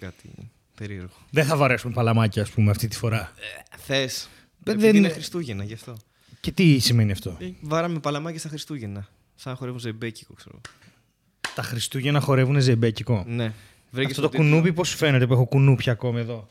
κάτι 0.00 0.30
περίεργο. 0.76 1.14
Δεν 1.30 1.44
θα 1.44 1.56
βαρέσουμε 1.56 1.92
παλαμάκια, 1.94 2.42
ας 2.42 2.50
πούμε, 2.50 2.70
αυτή 2.70 2.88
τη 2.88 2.96
φορά. 2.96 3.32
Θες. 3.78 4.28
δεν- 4.58 4.80
Δεν 4.80 4.96
είναι 4.96 5.08
Χριστούγεννα 5.08 5.64
γι' 5.64 5.72
αυτό. 5.74 5.96
Και 6.40 6.52
τι 6.52 6.78
σημαίνει 6.78 7.12
αυτό; 7.12 7.36
Ε, 7.40 7.46
Βάραμε 7.60 7.98
παλαμάκια 7.98 8.38
στα 8.38 8.48
Χριστούγεννα. 8.48 9.08
Σαν 9.34 9.52
να 9.52 9.58
χορεύουν 9.58 9.80
ζεμπέκικο, 9.80 10.34
ξέρω. 10.34 10.60
Τα 11.54 11.62
Χριστούγεννα 11.62 12.20
χορεύουν 12.20 12.60
ζεμπέκικο; 12.60 13.24
Ναι. 13.26 13.52
Βρήκες 13.90 14.10
Αυτό 14.10 14.22
το 14.22 14.28
τίτλο. 14.28 14.44
κουνούπι 14.46 14.72
πώς 14.72 14.88
σου 14.88 14.96
φαίνεται 14.96 15.26
που 15.26 15.32
έχω 15.32 15.46
κουνούπια 15.46 15.92
ακόμη 15.92 16.20
εδώ; 16.20 16.48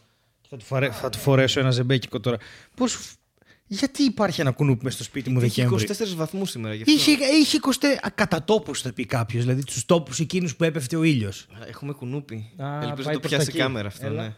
Θα 0.50 0.58
του, 0.58 0.66
φαρέ- 0.66 0.94
θα 0.94 1.10
του 1.10 1.18
φορέσω 1.18 1.60
ένα 1.60 1.72
ζεμπέκικο 1.72 2.20
τώρα. 2.20 2.38
Πώς... 2.76 3.14
Γιατί 3.72 4.04
υπάρχει 4.04 4.42
ένα 4.42 4.52
κουνούπι 4.52 4.84
μέσα 4.84 4.96
στο 4.96 5.04
σπίτι 5.06 5.30
μου 5.30 5.40
Είχε 5.42 5.64
Δεκέμβρη; 5.64 5.88
24 6.12 6.16
βαθμούς 6.16 6.50
σήμερα 6.50 6.74
γι' 6.74 6.82
αυτό. 6.82 6.94
Είχε, 6.94 7.12
είχε 7.42 7.58
20 7.62 7.86
α, 8.02 8.10
κατά 8.16 8.44
τόπους, 8.44 8.82
θα 8.82 8.94
πει 8.94 9.06
κάποιος. 9.06 9.44
Δηλαδή 9.44 9.64
τους 9.64 9.86
τόπους 9.86 10.20
εκείνους 10.20 10.56
που 10.56 10.64
έπεφτε 10.64 10.96
ο 10.96 11.04
ήλιος. 11.04 11.48
Α, 11.54 11.68
Έχουμε 11.68 11.94
κουνούπι. 11.94 12.50
Α, 12.58 12.74
Ελπίζω 12.82 12.96
πάει 12.96 12.96
να 13.06 13.12
το 13.14 13.20
προς 13.20 13.32
πιάσει 13.32 13.46
τα 13.46 13.52
η 13.52 13.56
εκεί. 13.56 13.58
κάμερα 13.58 13.88
αυτό. 13.88 14.06
Έλα. 14.06 14.22
Ναι. 14.24 14.34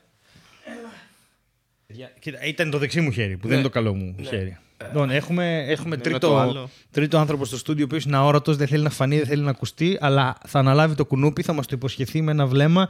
Κοίτα, 2.20 2.44
ήταν 2.46 2.70
το 2.70 2.78
δεξί 2.78 3.02
μου 3.02 3.12
χέρι, 3.12 3.34
που 3.38 3.42
δεν 3.42 3.50
Ναι. 3.50 3.54
είναι 3.56 3.64
το 3.64 3.70
καλό 3.70 3.94
μου 3.94 4.16
χέρι. 4.24 4.58
Λοιπόν, 4.86 5.10
έχουμε, 5.10 5.66
έχουμε 5.68 5.96
Ναι, 5.96 6.02
τρίτο, 6.02 6.20
το 6.20 6.38
άλλο. 6.40 6.70
τρίτο 6.92 7.18
άνθρωπο 7.18 7.46
στο 7.46 7.58
στούντιο, 7.58 7.84
ο 7.84 7.88
οποίος 7.88 8.04
είναι 8.04 8.16
αόρατος, 8.18 8.58
δεν 8.58 8.68
θέλει 8.68 8.84
να 8.84 8.90
φανεί, 8.90 9.18
δεν 9.18 9.26
θέλει 9.28 9.42
να 9.42 9.50
ακουστεί, 9.50 9.98
αλλά 10.02 10.38
θα 10.48 10.60
αναλάβει 10.60 10.96
το 10.96 11.06
κουνούπι, 11.06 11.42
θα 11.42 11.54
μας 11.54 11.66
το 11.68 11.76
υποσχεθεί 11.76 12.22
με 12.22 12.32
ένα 12.32 12.46
βλέμμα. 12.46 12.88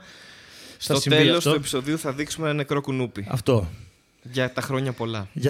Θα 0.77 0.94
Στο 0.94 0.99
συμβεί 1.02 1.18
τέλος 1.18 1.38
αυτό. 1.38 1.49
του 1.49 1.55
επεισοδίου 1.55 1.98
θα 1.98 2.12
δείξουμε 2.13 2.46
ένα 2.48 2.55
νεκρό 2.55 2.82
κουνούπι. 2.82 3.26
Αυτό. 3.30 3.70
Για 4.23 4.52
τα 4.54 4.62
χρόνια 4.62 4.91
πολλά. 4.91 5.27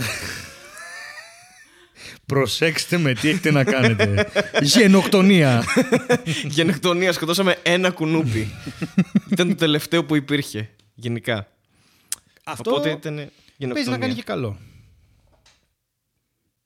Για... 2.05 2.17
Προσέξτε 2.25 2.97
με 2.97 3.13
τι 3.13 3.29
έχετε 3.29 3.51
να 3.51 3.63
κάνετε. 3.63 4.31
Γενοκτονία. 4.61 5.63
Γενοκτονία, 6.43 7.11
σκοτώσαμε 7.13 7.57
ένα 7.63 7.91
κουνούπι. 7.91 8.47
ήταν 9.31 9.47
το 9.47 9.55
τελευταίο 9.55 10.05
που 10.05 10.15
υπήρχε. 10.15 10.69
Γενικά. 10.95 11.47
Αυτό 12.43 12.71
Οπότε 12.71 12.89
ήταν 12.89 13.15
παίζει 13.15 13.31
γενοκτονία. 13.57 13.89
να 13.91 13.97
κάνει 13.97 14.13
και 14.13 14.23
καλό. 14.23 14.57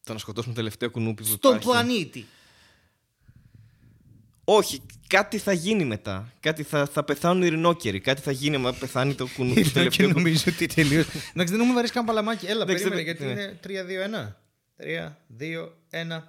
Το 0.04 0.14
να 0.14 0.20
σκοτώσουμε 0.20 0.54
το 0.54 0.60
τελευταίο 0.60 0.90
κουνούπι 0.92 1.22
που 1.24 1.28
Στον 1.30 1.56
υπάρχει. 1.56 1.68
πλανήτη. 1.70 2.26
Όχι, 4.44 4.82
κάτι 5.08 5.38
θα 5.38 5.54
γίνει 5.54 5.86
μετά. 5.86 6.34
Κάτι 6.40 6.64
θα, 6.64 6.86
θα 6.94 7.04
πεθάνουν 7.04 7.42
οι 7.44 7.46
ειρηνόκεροι. 7.50 8.00
Κάτι 8.00 8.22
θα 8.22 8.32
γίνει 8.32 8.58
μα 8.58 8.74
πεθάνει 8.74 9.14
το 9.14 9.28
κουνούπι. 9.36 9.62
το 9.64 9.68
και 9.68 9.74
τελευταίο 9.74 10.08
κουνούπι. 10.08 10.30
νομίζω 10.30 10.44
ότι 10.48 10.66
τελείω. 10.66 11.00
Εντάξει, 11.34 11.54
δεν 11.54 11.60
έχουμε 11.60 11.74
βαρέσει 11.74 11.94
καν 11.94 12.06
παλαμάκι. 12.06 12.46
Έλα, 12.46 12.62
Εντάξει, 12.64 12.84
περίμενε 12.84 13.14
δεν- 13.14 13.16
γιατί 13.18 13.70
ναι. 13.70 13.76
είναι 13.78 14.28
3-2-1. 14.28 14.36
3-2-1. 14.78 16.22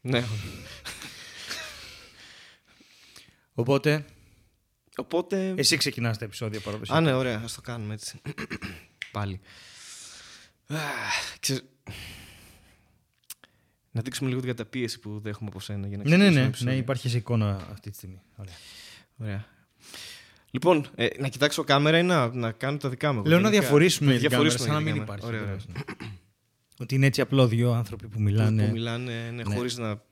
Ναι. 0.00 0.24
Οπότε, 3.54 4.04
Οπότε. 4.96 5.54
εσύ 5.56 5.76
ξεκινάς 5.76 6.18
τα 6.18 6.24
επεισόδια 6.24 6.60
παραδοσιακά. 6.60 6.98
Α, 6.98 7.02
ναι, 7.02 7.12
ωραία, 7.12 7.40
ας 7.44 7.54
το 7.54 7.60
κάνουμε 7.60 7.94
έτσι. 7.94 8.20
Πάλι. 9.12 9.40
Αχ, 10.66 11.38
ξέρεις, 11.40 11.62
Να 13.90 14.00
δείξουμε 14.02 14.28
λίγο 14.28 14.40
την 14.40 14.48
καταπίεση 14.48 14.98
που 15.00 15.20
δέχομαι 15.20 15.48
από 15.48 15.60
σένα 15.60 15.86
για 15.86 15.96
να 15.96 16.02
Ναι, 16.02 16.08
ναι, 16.08 16.16
ξεκινήσουμε 16.16 16.34
ναι, 16.34 16.40
το 16.42 16.48
επεισόδιο. 16.48 16.72
ναι, 16.74 16.78
υπάρχει 16.78 17.08
σε 17.08 17.16
εικόνα 17.16 17.68
αυτή 17.72 17.90
τη 17.90 17.96
στιγμή. 17.96 18.20
Ωραία. 18.36 18.54
Ωραία. 19.16 19.46
Λοιπόν, 20.50 20.86
ε, 20.94 21.06
να 21.18 21.28
κοιτάξω 21.28 21.64
κάμερα 21.64 21.98
ή 21.98 22.02
να, 22.02 22.34
να 22.34 22.52
κάνω 22.52 22.76
τα 22.76 22.88
δικά 22.88 23.12
μου. 23.12 23.22
Λέω 23.24 23.38
να 23.38 23.48
γενικά. 23.48 23.60
διαφορήσουμε 23.60 24.12
Να 24.12 24.18
την 24.18 24.28
κάμερα, 24.30 24.48
διαφορήσουμε 24.48 24.74
σαν 24.74 24.84
να 24.84 24.90
την 24.90 24.96
μην 24.98 25.06
κάμερα. 25.06 25.18
υπάρχει. 25.18 25.26
Ωραία, 25.26 25.40
ωραία. 25.40 25.54
ακριβώς, 25.64 25.96
ναι. 25.98 26.06
Ότι 26.80 26.94
είναι 26.94 27.06
έτσι 27.06 27.20
απλό 27.20 27.46
δύο 27.46 27.72
άνθρωποι 27.72 28.08
που 28.08 28.20
μιλάνε. 28.20 28.64
Που 28.66 28.72
μιλάνε 28.72 29.30
ναι, 29.34 29.42
Ναι. 29.42 29.54
χωρίς 29.54 29.78
να 29.78 30.02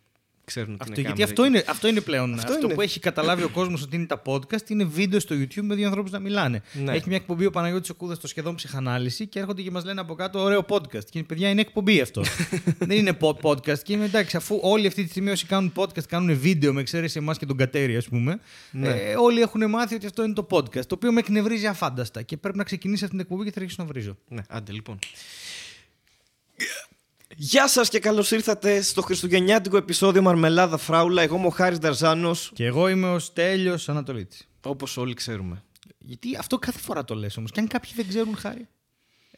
ξέρουν 0.48 0.76
τι 0.76 0.78
Αυτό, 0.80 1.00
είναι 1.00 1.00
γιατί 1.00 1.20
κάμερα. 1.20 1.30
αυτό 1.30 1.44
είναι, 1.44 1.64
αυτό 1.68 1.88
είναι 1.88 2.00
πλέον. 2.00 2.34
Αυτό 2.34 2.52
Αυτό, 2.52 2.64
είναι. 2.66 2.74
που 2.74 2.80
έχει 2.80 3.00
καταλάβει 3.00 3.42
ο 3.42 3.48
κόσμος 3.48 3.82
ότι 3.82 3.96
είναι 3.96 4.06
τα 4.06 4.22
podcast 4.26 4.68
είναι 4.70 4.84
βίντεο 4.84 5.20
στο 5.20 5.34
YouTube 5.34 5.62
με 5.62 5.74
δύο 5.74 5.86
ανθρώπους 5.86 6.10
να 6.10 6.18
μιλάνε. 6.18 6.62
Ναι. 6.72 6.92
Έχει 6.92 7.08
μια 7.08 7.16
εκπομπή 7.16 7.46
ο 7.46 7.50
Παναγιώτης 7.50 7.90
ο 7.90 7.94
Κούδας 7.94 8.16
στο 8.16 8.26
σχεδόν 8.26 8.54
ψυχανάλυση 8.54 9.26
και 9.26 9.38
έρχονται 9.38 9.62
και 9.62 9.70
μας 9.70 9.84
λένε 9.84 10.00
από 10.00 10.14
κάτω 10.14 10.40
ωραίο 10.40 10.64
podcast. 10.68 11.04
Και 11.10 11.22
παιδιά 11.24 11.48
είναι 11.50 11.60
εκπομπή 11.60 12.00
αυτό. 12.00 12.22
Δεν 12.78 12.90
είναι 12.98 13.16
po- 13.20 13.34
podcast. 13.42 13.78
Και 13.78 13.92
είμαι 13.92 14.04
εντάξει, 14.04 14.36
αφού 14.36 14.58
όλοι 14.62 14.86
αυτή 14.86 15.04
τη 15.04 15.10
στιγμή 15.10 15.30
όσοι 15.30 15.46
κάνουν 15.46 15.72
podcast 15.76 16.04
κάνουν 16.08 16.38
βίντεο 16.38 16.72
με 16.72 16.80
εξαίρεση 16.80 17.18
εμάς 17.18 17.38
και 17.38 17.46
τον 17.46 17.56
Κατέρι, 17.56 17.96
ας 17.96 18.08
πούμε. 18.08 18.38
Ναι. 18.70 18.88
Ε, 18.88 19.14
όλοι 19.16 19.40
έχουν 19.40 19.70
μάθει 19.70 19.94
ότι 19.94 20.06
αυτό 20.06 20.24
είναι 20.24 20.32
το 20.34 20.46
podcast. 20.50 20.86
Το 20.86 20.94
οποίο 20.94 21.12
με 21.12 21.20
εκνευρίζει 21.20 21.66
αφάνταστα. 21.66 22.22
Και 22.22 22.36
πρέπει 22.36 22.56
να 22.58 22.64
ξεκινήσει 22.64 23.04
αυτή 23.04 23.16
την 23.16 23.24
εκπομπή 23.24 23.44
και 23.44 23.50
θα 23.52 23.60
αρχίσω 23.60 23.82
να 23.82 23.88
βρίζω. 23.88 24.16
Ναι, 24.28 24.42
άντε 24.48 24.72
λοιπόν. 24.72 24.98
Γεια 27.40 27.68
σας 27.68 27.88
και 27.88 27.98
καλώς 27.98 28.30
ήρθατε 28.30 28.80
στο 28.82 29.02
χριστουγεννιάτικο 29.02 29.76
επεισόδιο 29.76 30.22
Μαρμελάδα 30.22 30.76
Φράουλα. 30.76 31.22
Εγώ 31.22 31.36
είμαι 31.36 31.46
ο 31.46 31.50
Χάρης 31.50 31.78
Νταρζάνος, 31.78 32.50
Και 32.54 32.64
εγώ 32.64 32.88
είμαι 32.88 33.08
ο 33.10 33.18
Στέλιος 33.18 33.88
Ανατολίτης. 33.88 34.48
όπως 34.62 34.96
όλοι 34.96 35.14
ξέρουμε. 35.14 35.62
Γιατί 35.98 36.36
αυτό 36.36 36.58
κάθε 36.58 36.78
φορά 36.78 37.04
το 37.04 37.14
λες 37.14 37.36
όμως. 37.36 37.50
Και 37.50 37.60
αν 37.60 37.66
κάποιοι 37.66 37.90
δεν 37.96 38.08
ξέρουν 38.08 38.36
χάρη. 38.36 38.68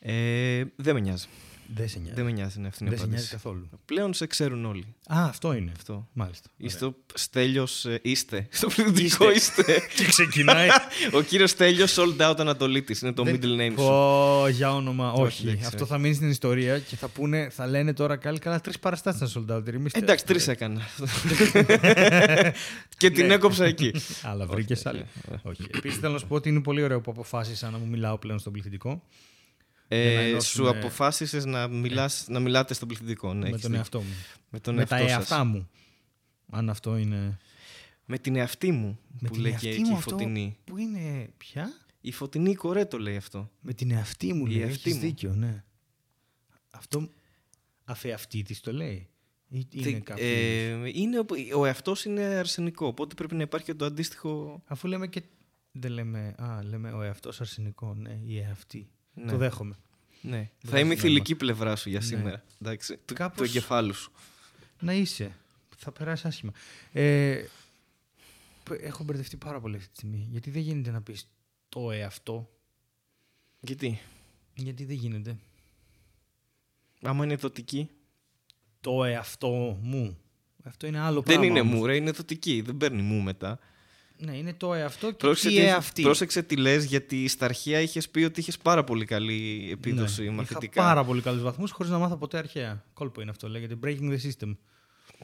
Ε, 0.01 0.63
δεν 0.77 0.95
με 0.95 1.01
νοιάζει. 1.01 1.27
Δεν 1.75 1.89
σε 1.89 1.99
νοιάζει. 1.99 2.15
Δεν 2.15 2.25
με 2.25 2.31
νοιάζει, 2.31 2.59
είναι 2.59 2.69
αυτή 2.69 2.85
είναι 2.85 2.93
η 2.95 2.97
Δεν 2.97 3.05
σε 3.05 3.11
νοιάζει 3.11 3.25
απάντηση. 3.25 3.49
καθόλου. 3.51 3.69
Πλέον 3.85 4.15
σε 4.15 4.27
ξέρουν 4.27 4.65
όλοι. 4.65 4.85
Α, 5.07 5.25
αυτό 5.29 5.53
είναι. 5.53 5.73
Αυτό. 5.77 6.09
Μάλιστα. 6.13 6.49
Είστε 6.57 6.85
ο 6.85 6.95
Στέλιος, 7.15 7.85
ε, 7.85 7.99
είστε. 8.03 8.47
Στο 8.51 8.69
πληθυντικό 8.69 9.31
είστε. 9.31 9.81
Και 9.97 10.05
ξεκινάει. 10.05 10.69
ο 11.19 11.23
κύριος 11.23 11.51
Στέλιος 11.51 11.97
Sold 11.99 12.31
Out 12.31 12.35
Ανατολίτης. 12.39 13.01
Είναι 13.01 13.13
το 13.13 13.23
Δεν- 13.23 13.39
middle 13.43 13.61
name 13.61 13.69
σου. 13.71 13.75
Πω, 13.87 14.49
για 14.49 14.75
όνομα. 14.75 15.13
Όχι. 15.13 15.47
εντάξει, 15.47 15.67
Αυτό 15.67 15.83
όχι. 15.83 15.93
θα 15.93 15.99
μείνει 15.99 16.15
στην 16.15 16.31
ιστορία 16.31 16.79
και 16.79 16.97
θα, 16.97 17.09
πούνε, 17.09 17.49
θα 17.51 17.67
λένε 17.67 17.93
τώρα 17.93 18.17
καλή 18.17 18.39
καλά 18.39 18.61
τρεις 18.61 18.79
παραστάσεις 18.79 19.21
να 19.21 19.29
sold 19.47 19.57
out. 19.57 19.67
Ηρεμήστε. 19.67 19.99
Εντάξει, 19.99 20.25
τρεις 20.25 20.49
έκανα. 20.49 20.81
και 22.97 23.11
την 23.11 23.31
έκοψα 23.31 23.65
εκεί. 23.65 23.93
Αλλά 24.23 24.47
βρήκες 24.47 24.87
άλλη. 24.87 25.05
Όχι. 25.43 25.63
Επίσης 25.75 25.99
θέλω 25.99 26.13
να 26.13 26.19
σου 26.19 26.27
πω 26.27 26.35
ότι 26.35 26.49
είναι 26.49 26.61
πολύ 26.63 26.83
ωραίο 26.83 27.01
που 27.01 27.11
αποφάσισα 27.11 27.71
να 27.71 27.79
μου 27.79 27.87
μιλάω 27.87 28.19
πλέον 28.19 28.39
στον 28.39 28.53
πληθυντικό. 28.53 29.03
Για 29.91 29.99
να 29.99 30.05
Ε, 30.21 30.29
ενώσουμε- 30.29 30.43
σου 30.43 30.79
αποφάσισες 30.79 31.45
να, 31.45 31.69
μιλάς, 31.69 32.25
να 32.29 32.41
μιλάτε 32.41 32.75
στον 32.75 32.89
πληθυντικό. 32.89 33.35
Ναι, 33.35 33.41
με 33.41 33.49
έχεις 33.49 33.61
τον 33.61 33.71
δίκιο. 33.71 33.77
εαυτό 33.79 34.01
μου. 34.01 34.15
Με 34.51 34.61
τον 34.61 34.75
με 34.75 34.85
τα 34.87 34.97
εαυτό 34.97 35.11
εαυτά 35.13 35.35
σας. 35.37 35.47
μου. 35.47 35.69
Αν 36.51 36.71
αυτό 36.71 36.97
είναι. 36.97 37.39
Με 38.05 38.19
την 38.19 38.37
εαυτή 38.37 38.73
μου 38.73 38.99
Με 39.21 39.29
που 39.29 39.33
την 39.35 39.41
λέγει 39.43 39.53
εαυτή 39.55 39.69
εκεί 39.69 39.81
μου 39.81 39.91
η 39.91 39.95
αυτό 39.95 40.11
Φωτεινή. 40.11 40.57
Που 40.65 40.77
είναι. 40.79 41.29
Ποια; 41.37 41.73
Η 42.01 42.13
Φωτεινή 42.13 42.55
κορέ 42.55 42.85
το 42.85 42.99
λέει 42.99 43.17
αυτό. 43.17 43.51
Με 43.61 43.73
την 43.73 43.91
εαυτή 43.91 44.33
μου 44.33 44.47
Η 44.47 44.51
λέει. 44.51 44.61
εαυτή 44.63 44.81
Έχεις 44.91 44.95
μου. 44.95 45.01
δίκιο, 45.01 45.35
ναι. 45.35 45.65
Αυτό. 46.71 47.09
Αφεαυτή 47.85 48.43
της 48.43 48.61
το 48.61 48.73
λέει. 48.73 49.09
Ή 49.49 49.67
είναι 49.71 49.85
Τι- 49.85 50.01
κάποιος; 50.01 50.27
ε, 50.29 50.91
είναι, 50.93 51.19
ο- 51.19 51.27
ο 51.59 51.65
εαυτός 51.67 52.05
είναι 52.05 52.23
αρσενικό, 52.23 52.87
οπότε 52.87 53.15
πρέπει 53.15 53.35
να 53.35 53.43
υπάρχει 53.43 53.67
και 53.67 53.75
το 53.75 53.85
αντίστοιχο. 53.85 54.63
Αφού 54.67 54.89
λέμε 54.89 55.07
και. 55.07 55.23
Δεν 55.73 55.91
λέμε. 55.91 56.35
Α, 56.39 56.63
λέμε 56.65 56.93
ο 56.93 57.03
εαυτός 57.03 57.41
αρσενικό. 57.41 57.95
Ναι, 57.95 58.21
η 58.25 58.39
εαυτή. 58.39 58.89
Ναι. 59.15 59.31
Το 59.31 59.37
δέχομαι. 59.37 59.75
Ναι. 60.23 60.39
Θα 60.59 60.69
βγάζει 60.69 60.83
είμαι 60.85 60.93
η 60.93 60.97
νόημα. 60.97 61.01
θηλυκή 61.01 61.35
πλευρά 61.35 61.77
σου 61.77 61.89
για 61.89 61.99
Ναι. 61.99 62.05
σήμερα. 62.05 62.45
Εντάξει, 62.61 62.99
του, 63.05 63.15
Κάπως- 63.15 63.37
του 63.39 63.45
εγκεφάλου 63.45 63.95
σου. 63.95 64.13
Να 64.81 64.93
είσαι. 64.93 65.37
Θα 65.77 65.93
περάσει 65.93 66.27
άσχημα. 66.27 66.53
Ε, 66.93 67.45
π- 68.65 68.79
έχω 68.83 69.05
μπερδευτεί 69.05 69.37
πάρα 69.37 69.61
πολύ 69.61 69.77
αυτή 69.77 69.89
τη 69.89 69.95
στιγμή. 69.97 70.29
Γιατί 70.31 70.51
δεν 70.51 70.63
γίνεται 70.63 70.91
να 70.91 71.03
πεις 71.03 71.29
το 71.69 71.91
εαυτό. 71.91 72.51
Γιατί, 73.61 74.01
Γιατί 74.55 74.85
δεν 74.85 74.97
γίνεται. 74.97 75.37
άμα 77.03 77.25
είναι 77.25 77.35
δοτική. 77.37 77.89
Το 78.81 79.05
εαυτό 79.05 79.79
μου. 79.83 80.19
Αυτό 80.65 80.87
είναι 80.87 80.99
άλλο 80.99 81.15
Δεν 81.15 81.23
πράγμα. 81.23 81.45
είναι 81.45 81.61
όμως. 81.61 81.75
μου, 81.75 81.87
ρε, 81.87 81.97
είναι 81.97 82.11
δοτική. 82.11 82.61
Δεν 82.61 82.77
παίρνει 82.77 83.03
μου 83.03 83.21
μετά. 83.23 83.59
Ναι, 84.23 84.37
είναι 84.37 84.53
το 84.55 84.75
εαυτό 84.75 85.07
και 85.11 85.17
Πρόσεξε 85.17 85.57
η 85.57 85.61
τι, 85.61 85.67
εαυτή. 85.67 86.03
πρόσεξε 86.03 86.43
τι 86.43 86.57
λες, 86.57 86.85
γιατί 86.85 87.29
στα 87.29 87.45
αρχαία 87.45 87.81
είχες 87.81 88.09
πει 88.09 88.25
ότι 88.25 88.41
είχες 88.41 88.59
πάρα 88.59 88.85
πολύ 88.85 89.05
καλή 89.05 89.69
επίδοση 89.73 90.23
Ναι, 90.23 90.31
μαθητικά. 90.31 90.81
Είχα 90.81 90.89
πάρα 90.89 91.05
πολύ 91.05 91.21
καλούς 91.21 91.43
βαθμούς 91.43 91.71
χωρίς 91.71 91.91
να 91.93 91.99
μάθω 91.99 92.17
ποτέ 92.17 92.39
αρχαία. 92.39 92.85
Κόλπο 92.93 93.21
είναι 93.21 93.31
αυτό. 93.31 93.49
Λέγεται 93.49 93.77
breaking 93.85 94.11
the 94.11 94.17
system. 94.17 94.57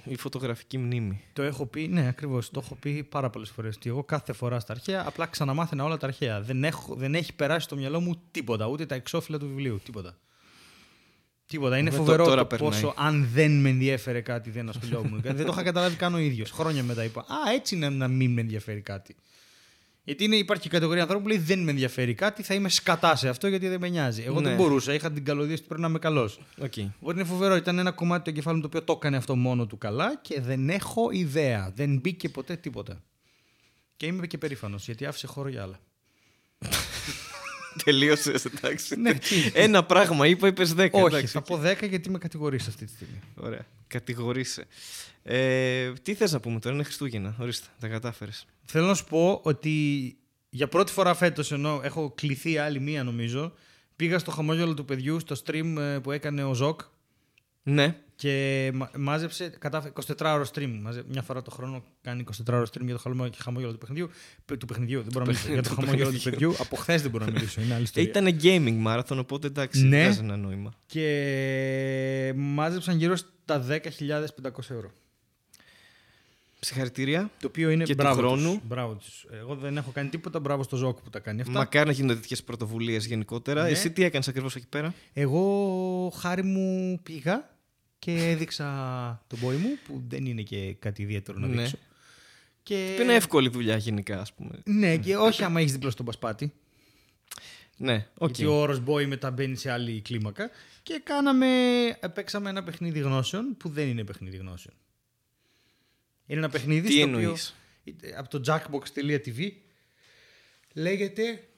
Η 0.05 0.17
φωτογραφική 0.17 0.79
μνήμη. 0.79 1.23
Το 1.33 1.43
έχω 1.43 1.67
πει, 1.67 1.89
ναι, 1.89 2.09
ακριβώς. 2.09 2.51
Το 2.51 2.61
έχω 2.65 2.75
πει 2.75 3.03
πάρα 3.05 3.31
πολλές 3.31 3.51
φορές. 3.51 3.77
Ότι 3.77 3.89
εγώ 3.89 4.05
κάθε 4.05 4.33
φορά 4.33 4.61
στα 4.61 4.73
αρχαία 4.73 5.05
απλά 5.07 5.27
ξαναμάθαινα 5.27 5.85
όλα 5.85 5.97
τα 5.97 6.07
αρχαία. 6.07 6.41
Δεν, 6.41 6.65
έχω, 6.65 6.95
δεν 6.95 7.15
έχει 7.15 7.35
περάσει 7.35 7.65
στο 7.67 7.77
μυαλό 7.77 8.01
μου 8.01 8.23
τίποτα, 8.31 8.67
ούτε 8.67 8.87
τα 8.87 8.95
εξώφυλλα 8.95 9.39
του 9.39 9.47
βιβλίου. 9.47 9.81
Τίποτα. 9.85 10.17
Τίποτα. 11.47 11.79
Είναι 11.79 11.89
Ε, 11.89 11.91
το- 11.93 11.97
φοβερό 11.97 12.25
τώρα 12.25 12.41
το 12.41 12.47
περνάει. 12.47 12.69
πόσο 12.71 12.95
αν 12.97 13.29
δεν 13.33 13.61
με 13.61 13.69
ενδιέφερε 13.69 14.21
κάτι 14.21 14.51
δεν 14.51 14.69
ασχολιόμουν. 14.69 15.21
δεν 15.23 15.37
το 15.45 15.53
είχα 15.53 15.63
καταλάβει 15.63 15.97
καν 15.97 16.15
ο 16.15 16.19
ίδιος. 16.19 16.51
Χρόνια 16.51 16.83
μετά 16.83 17.05
είπα 17.05 17.21
Α, 17.21 17.53
έτσι 17.55 17.75
είναι 17.75 17.89
να 17.89 18.09
μην 18.09 18.33
με 18.33 18.41
ενδιαφέρει 18.41 18.81
κάτι. 18.81 19.17
Γιατί 20.05 20.25
είναι, 20.25 20.37
υπάρχει 20.37 20.63
και 20.63 20.69
η 20.69 20.71
κατηγορία 20.71 21.03
ανθρώπων 21.03 21.27
που 21.27 21.33
λέει 21.37 21.45
Δεν 21.47 21.59
με 21.63 21.71
ενδιαφέρει 21.71 22.15
κάτι, 22.15 22.43
θα 22.43 22.55
είμαι 22.55 22.69
σκατά 22.69 23.17
σε 23.17 23.29
αυτό 23.29 23.47
γιατί 23.49 23.69
δεν 23.69 23.81
με 23.81 23.89
νοιάζει. 23.89 24.23
Εγώ 24.23 24.41
Ναι. 24.41 24.49
δεν 24.49 24.57
μπορούσα, 24.57 24.95
είχα 24.95 25.13
την 25.13 25.25
καλωδία 25.25 25.55
ότι 25.55 25.63
πρέπει 25.63 25.81
να 25.81 25.89
είμαι 25.89 25.99
καλός. 25.99 26.41
Okay. 26.61 26.89
Οπότε 27.01 27.19
είναι 27.21 27.25
φοβερό. 27.25 27.57
Ήταν 27.57 27.79
ένα 27.79 27.91
κομμάτι 27.91 28.25
του 28.25 28.31
εγκεφάλου 28.31 28.57
μου 28.57 28.63
το 28.63 28.67
οποίο 28.69 28.83
το 28.83 28.93
έκανε 28.97 29.17
αυτό 29.17 29.37
μόνο 29.37 29.67
του 29.67 29.79
καλά 29.79 30.17
και 30.23 30.41
δεν 30.41 30.69
έχω 30.69 31.11
ιδέα. 31.11 31.73
Δεν 31.75 31.99
μπήκε 31.99 32.29
ποτέ 32.29 32.57
τίποτα. 32.57 33.03
Και 33.97 34.07
είμαι 34.07 34.27
και 34.27 34.39
περήφανος 34.39 34.85
γιατί 34.85 35.07
άφησε 35.07 35.27
χώρο 35.27 35.49
για 35.49 35.63
άλλα. 35.63 35.79
τελείωσε. 37.85 38.35
Εντάξει. 38.55 38.97
Ναι, 39.01 39.15
τι. 39.15 39.51
Ένα 39.53 39.85
πράγμα 39.85 40.27
είπα, 40.27 40.47
είπες 40.47 40.75
10. 40.77 40.89
Όχι, 40.91 41.05
εντάξει. 41.05 41.27
θα 41.27 41.43
πω 41.43 41.61
10 41.65 41.89
γιατί 41.89 42.11
με 42.11 42.19
κατηγορείς 42.19 42.69
αυτή 42.69 42.85
τη 42.85 42.91
στιγμή. 42.91 43.21
Ωραία. 43.37 43.67
Κατηγορείσαι. 43.87 44.67
Ε, 45.23 45.93
τι 45.93 46.15
θες 46.15 46.33
να 46.33 46.41
πούμε 46.41 46.61
τώρα, 46.61 46.75
είναι 46.75 46.85
Χριστούγεννα. 46.85 47.37
Ορίστε, 47.39 47.67
τα 47.81 47.89
κατάφερες. 47.89 48.47
Θέλω 48.65 48.87
να 48.87 48.95
σου 48.95 49.05
πω 49.05 49.41
ότι 49.43 50.17
για 50.51 50.69
πρώτη 50.69 50.93
φορά 50.93 51.15
φέτος, 51.15 51.53
ενώ 51.53 51.81
έχω 51.83 52.13
κληθεί 52.15 52.59
άλλη 52.59 52.81
μία 52.81 53.05
νομίζω, 53.05 53.53
πήγα 53.97 54.19
στο 54.19 54.31
χαμόγελο 54.31 54.75
του 54.75 54.85
παιδιού 54.85 55.21
στο 55.21 55.37
stream 55.45 55.77
ε, 55.79 55.99
που 55.99 56.13
έκανε 56.13 56.45
ο 56.45 56.55
Ζοκ 56.55 56.81
Ναι. 57.69 57.97
και 58.17 58.71
μα- 58.75 58.91
μάζεψε 58.97 59.49
κατάφερε 59.59 59.93
24 60.07 60.35
ώρο 60.35 60.45
stream. 60.55 60.79
Μαζε, 60.83 61.05
μια 61.09 61.23
φορά 61.23 61.43
το 61.43 61.51
χρόνο 61.51 61.85
κάνει 62.03 62.25
24 62.47 62.55
ώρο 62.55 62.63
stream 62.63 62.81
για 62.85 62.95
το 62.95 63.01
χαμόγελο, 63.01 63.35
χαμόγελο 63.43 63.73
του 63.73 63.79
παιχνιδιού. 63.79 64.11
Πε- 64.45 64.59
Του 64.59 64.67
παιχνιδιού, 64.67 64.99
δεν 65.03 65.09
μπορώ 65.13 65.25
να 65.25 65.31
μιλήσω. 65.31 65.53
για 65.53 65.63
το 65.63 65.69
του 65.69 65.75
χαμόγελο 65.75 66.05
του 66.11 66.13
παιχνιδιού. 66.13 66.31
παιδιού. 66.49 66.63
Από 66.65 66.77
χθες 66.77 67.03
δεν 67.03 67.11
μπορώ 67.11 67.25
να 67.25 67.31
μιλήσω. 67.31 67.61
Είναι 67.61 67.75
άλλη 67.75 67.83
ιστορία. 67.83 68.09
Ήταν 68.11 68.39
gaming 68.43 68.87
marathon, 68.87 69.17
οπότε 69.19 69.47
εντάξει, 69.47 69.85
Ναι. 69.85 70.03
βγάζει 70.03 70.19
ένα 70.19 70.37
νόημα. 70.37 70.73
Και 70.87 72.33
μάζεψαν 72.37 72.97
γύρω 72.97 73.17
στα 73.17 73.59
10.500 73.61 74.71
ευρώ. 74.75 74.91
Συγχαρητήρια. 76.61 77.31
Το 77.41 77.47
οποίο 77.47 77.71
είναι 77.71 77.85
Και 77.85 77.95
του 77.95 78.03
μπράβο 78.03 78.21
χρόνου. 78.21 78.53
τους. 78.53 78.61
Μπράβο 78.67 78.95
τους. 78.95 79.27
Εγώ 79.41 79.55
δεν 79.55 79.77
έχω 79.77 79.91
κάνει 79.91 80.09
τίποτα. 80.09 80.41
Μπράβο 80.41 80.63
στο 80.63 80.77
Ζόκ 80.77 81.01
που 81.01 81.11
τα 81.11 81.19
κάνει 81.19 81.41
αυτά. 81.41 81.53
Μακάρι 81.53 81.87
να 81.87 81.93
γίνονται 81.93 82.21
τέτοιες 82.21 82.43
πρωτοβουλίες 82.43 83.07
γενικότερα. 83.07 83.63
Ναι. 83.63 83.69
Εσύ 83.69 83.91
τι 83.91 84.05
έκανες 84.05 84.29
ακριβώς 84.29 84.57
εκεί 84.57 84.67
πέρα; 84.69 84.95
Εγώ 85.13 86.13
χάρη 86.17 86.43
μου 86.43 87.01
πήγα 87.03 87.56
και 87.99 88.13
έδειξα 88.31 88.65
τον 89.27 89.39
boy 89.39 89.57
μου 89.57 89.79
που 89.87 90.03
δεν 90.09 90.27
είναι 90.27 90.43
και 90.43 90.75
κάτι 90.79 91.03
ιδιαίτερο 91.03 91.39
να 91.39 91.47
Ναι. 91.47 91.63
δείξω. 91.63 91.77
Και... 92.63 92.93
Που 92.97 93.03
είναι 93.03 93.15
εύκολη 93.15 93.49
δουλειά 93.49 93.77
γενικά, 93.77 94.21
ας 94.21 94.33
πούμε. 94.33 94.61
Ναι, 94.65 94.97
και 94.97 95.17
όχι 95.17 95.45
άμα 95.45 95.61
έχεις 95.61 95.73
δίπλα 95.73 95.91
στον 95.91 96.07
πασπάτη. 96.07 96.53
Ναι, 97.77 98.07
οκ. 98.19 98.29
Γιατί 98.29 98.45
ο 98.45 98.61
όρος 98.61 98.83
μπόι 98.87 99.07
μετά 99.07 99.31
μπαίνει 99.31 99.57
σε 99.57 99.71
άλλη 99.71 100.01
κλίμακα. 100.01 100.51
Και 100.83 101.01
κάναμε, 101.05 101.47
παίξαμε 102.15 102.49
ένα 102.51 102.63
παιχνίδι 102.63 102.99
γνώσεων 102.99 103.57
που 103.57 103.69
δεν 103.69 103.89
είναι 103.89 104.05
παιχνίδι 104.05 104.37
γνώσεων. 104.37 104.75
Είναι 106.27 106.39
ένα 106.39 106.49
παιχνίδι 106.49 106.87
Τι 106.87 106.93
στο 106.93 107.03
εννοείς; 107.03 107.55
οποίο 107.85 108.19
από 108.19 108.29
το 108.29 108.41
jackbox.tv 108.47 109.51
λέγεται, 110.73 111.49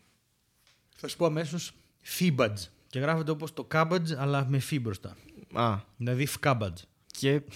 θα 0.97 1.09
σου 1.09 1.17
πω 1.17 1.27
αμέσως, 1.27 1.73
Fibbage. 2.19 2.67
Και 2.87 2.99
γράφεται 2.99 3.31
όπως 3.31 3.53
το 3.55 3.69
cabbage 3.73 4.13
αλλά 4.17 4.47
με 4.49 4.59
φι 4.59 4.81
μπροστά. 4.81 5.17
Α, 5.53 5.79
Δηλαδή 5.97 6.27
fcabbage. 6.27 6.83
και. 7.07 7.41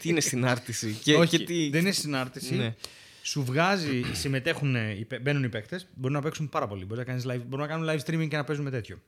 τι 0.00 0.08
είναι 0.08 0.20
συνάρτηση. 0.20 0.92
Και, 1.02 1.14
Όχι, 1.14 1.38
και 1.38 1.44
τι... 1.44 1.70
δεν 1.70 1.80
είναι 1.80 1.90
συνάρτηση. 1.90 2.54
Ναι. 2.54 2.74
Σου 3.22 3.44
βγάζει, 3.44 4.02
συμμετέχουν, 4.12 4.74
οι 4.74 5.04
παί- 5.04 5.20
μπαίνουν 5.22 5.44
οι 5.44 5.48
παίκτες, 5.48 5.86
μπορούν 5.94 6.16
να 6.16 6.22
παίξουν 6.22 6.48
πάρα 6.48 6.66
πολύ. 6.66 6.84
Μπορεί 6.84 6.98
να 6.98 7.04
κάνεις 7.04 7.24
live, 7.26 7.40
μπορούν 7.46 7.66
να 7.66 7.66
κάνουν 7.66 7.88
live 7.88 8.00
streaming 8.04 8.28
και 8.28 8.36
να 8.36 8.44
παίζουν 8.44 8.64
με 8.64 8.70
τέτοιο. 8.70 9.02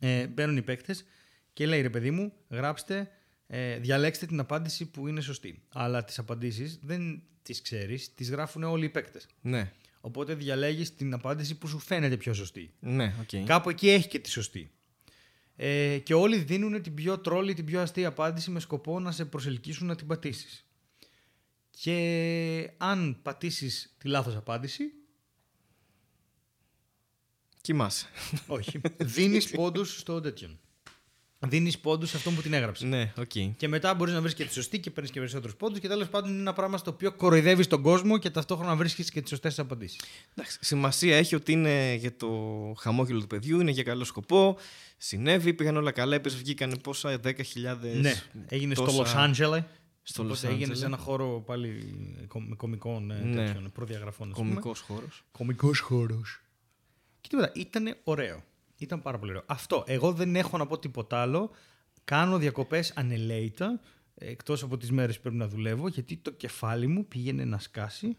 Ε, 0.00 0.26
μπαίνουν 0.26 0.56
οι 0.56 0.62
παίκτες 0.62 1.04
και 1.52 1.66
λέει 1.66 1.80
ρε 1.80 1.90
παιδί 1.90 2.10
μου, 2.10 2.32
γράψτε, 2.50 3.10
ε, 3.46 3.78
διαλέξτε 3.78 4.26
την 4.26 4.40
απάντηση 4.40 4.84
που 4.90 5.08
είναι 5.08 5.20
σωστή. 5.20 5.62
Αλλά 5.74 6.04
τις 6.04 6.18
απαντήσεις 6.18 6.78
δεν 6.82 7.22
τις 7.42 7.62
ξέρεις, 7.62 8.14
τις 8.14 8.30
γράφουν 8.30 8.62
όλοι 8.62 8.84
οι 8.84 8.88
παίκτες. 8.88 9.26
Ναι, 9.40 9.72
Οπότε 10.00 10.34
διαλέγεις 10.34 10.96
την 10.96 11.14
απάντηση 11.14 11.54
που 11.58 11.66
σου 11.68 11.78
φαίνεται 11.78 12.16
πιο 12.16 12.34
σωστή. 12.34 12.72
ναι, 12.80 13.14
οκ. 13.20 13.46
Κάπου 13.46 13.70
εκεί 13.70 13.90
έχει 13.90 14.08
και 14.08 14.18
τη 14.18 14.30
σωστή. 14.30 14.70
Ε, 15.56 15.98
και 15.98 16.14
όλοι 16.14 16.36
δίνουν 16.36 16.82
την 16.82 16.94
πιο 16.94 17.18
τρόλη, 17.18 17.54
την 17.54 17.64
πιο 17.64 17.80
αστεία 17.80 18.08
απάντηση 18.08 18.50
με 18.50 18.60
σκοπό 18.60 19.00
να 19.00 19.12
σε 19.12 19.24
προσελκύσουν 19.24 19.86
να 19.86 19.94
την 19.94 20.06
πατήσεις. 20.06 20.66
Και 21.70 22.70
αν 22.76 23.18
πατήσεις 23.22 23.94
τη 23.98 24.08
λάθος 24.08 24.36
απάντηση, 24.36 24.84
Κοιμάσαι. 27.60 28.06
όχι, 28.46 28.80
δίνεις 28.98 29.50
πόντους 29.50 29.98
στο 29.98 30.20
τέτοιον. 30.20 30.58
Δίνεις 31.48 31.78
πόντους 31.78 32.10
σε 32.10 32.16
αυτόν 32.16 32.34
που 32.34 32.42
την 32.42 32.52
έγραψε. 32.52 32.86
ναι, 32.86 33.12
οκ. 33.18 33.30
Και 33.56 33.68
μετά 33.68 33.94
μπορείς 33.94 34.14
να 34.14 34.20
βρεις 34.20 34.34
και 34.34 34.44
τη 34.44 34.52
σωστή 34.52 34.80
και 34.80 34.90
παίρνεις 34.90 35.12
και 35.12 35.18
περισσότερους 35.18 35.56
πόντους. 35.56 35.78
Και 35.78 35.88
τέλος 35.88 36.08
πάντων 36.08 36.30
είναι 36.30 36.40
ένα 36.40 36.52
πράγμα 36.52 36.76
στο 36.78 36.90
οποίο 36.90 37.12
κοροϊδεύεις 37.12 37.66
τον 37.66 37.82
κόσμο 37.82 38.18
και 38.18 38.30
ταυτόχρονα 38.30 38.76
βρίσκεις 38.76 39.10
και 39.10 39.20
τις 39.20 39.30
σωστές 39.30 39.58
απαντήσεις. 39.58 40.00
Εντάξει, 40.36 40.58
σημασία 40.60 41.16
έχει 41.16 41.34
ότι 41.34 41.52
είναι 41.52 41.94
για 41.94 42.16
το 42.16 42.28
χαμόγελο 42.78 43.20
του 43.20 43.26
παιδιού, 43.26 43.60
είναι 43.60 43.70
για 43.70 43.82
καλό 43.82 44.04
σκοπό. 44.04 44.56
Συνέβη, 44.96 45.54
πήγαν 45.54 45.76
όλα 45.76 45.90
καλά, 45.90 46.14
έπεσε, 46.14 46.36
βγήκαν 46.36 46.78
πόσα, 46.82 47.20
10.000. 47.20 47.98
Ναι, 48.00 48.22
έγινε 48.48 48.74
στο 48.74 48.84
τόσα- 48.84 49.04
Los 49.04 49.30
Angeles. 49.30 49.62
Στο 50.06 50.22
Οπότε 50.22 50.48
Los 50.48 50.50
έγινε 50.50 50.72
Angeles. 50.74 50.76
σε 50.78 50.84
ένα 50.84 50.96
χώρο 50.96 51.42
πάλι 51.46 51.94
κο- 52.28 52.40
με 52.40 52.54
κομικών 52.56 53.10
ε, 53.10 53.18
Ναι. 53.24 53.34
τέτοιων 53.46 53.72
προδιαγραφών. 53.72 54.30
ας 54.30 54.36
πούμε. 54.36 54.48
Κομικός 54.48 54.80
χώρος. 54.80 55.24
Κομικός 55.32 55.78
χώρος. 55.80 56.40
Και 57.20 57.28
τίποτα, 57.28 57.52
ήταν 57.54 57.96
ωραίο. 58.04 58.44
Ήταν 58.78 59.02
πάρα 59.02 59.18
πολύ 59.18 59.30
ωραίο. 59.30 59.42
Αυτό. 59.46 59.84
Εγώ 59.86 60.12
δεν 60.12 60.36
έχω 60.36 60.58
να 60.58 60.66
πω 60.66 60.78
τίποτα 60.78 61.20
άλλο. 61.20 61.50
Κάνω 62.04 62.38
διακοπές 62.38 62.92
ανελαίητα, 62.96 63.80
εκτός 64.14 64.62
από 64.62 64.76
τις 64.76 64.90
μέρες 64.90 65.16
που 65.16 65.22
πρέπει 65.22 65.36
να 65.36 65.48
δουλεύω, 65.48 65.88
γιατί 65.88 66.16
το 66.16 66.30
κεφάλι 66.30 66.86
μου 66.86 67.06
πήγαινε 67.06 67.44
να 67.44 67.58
σκάσει 67.58 68.16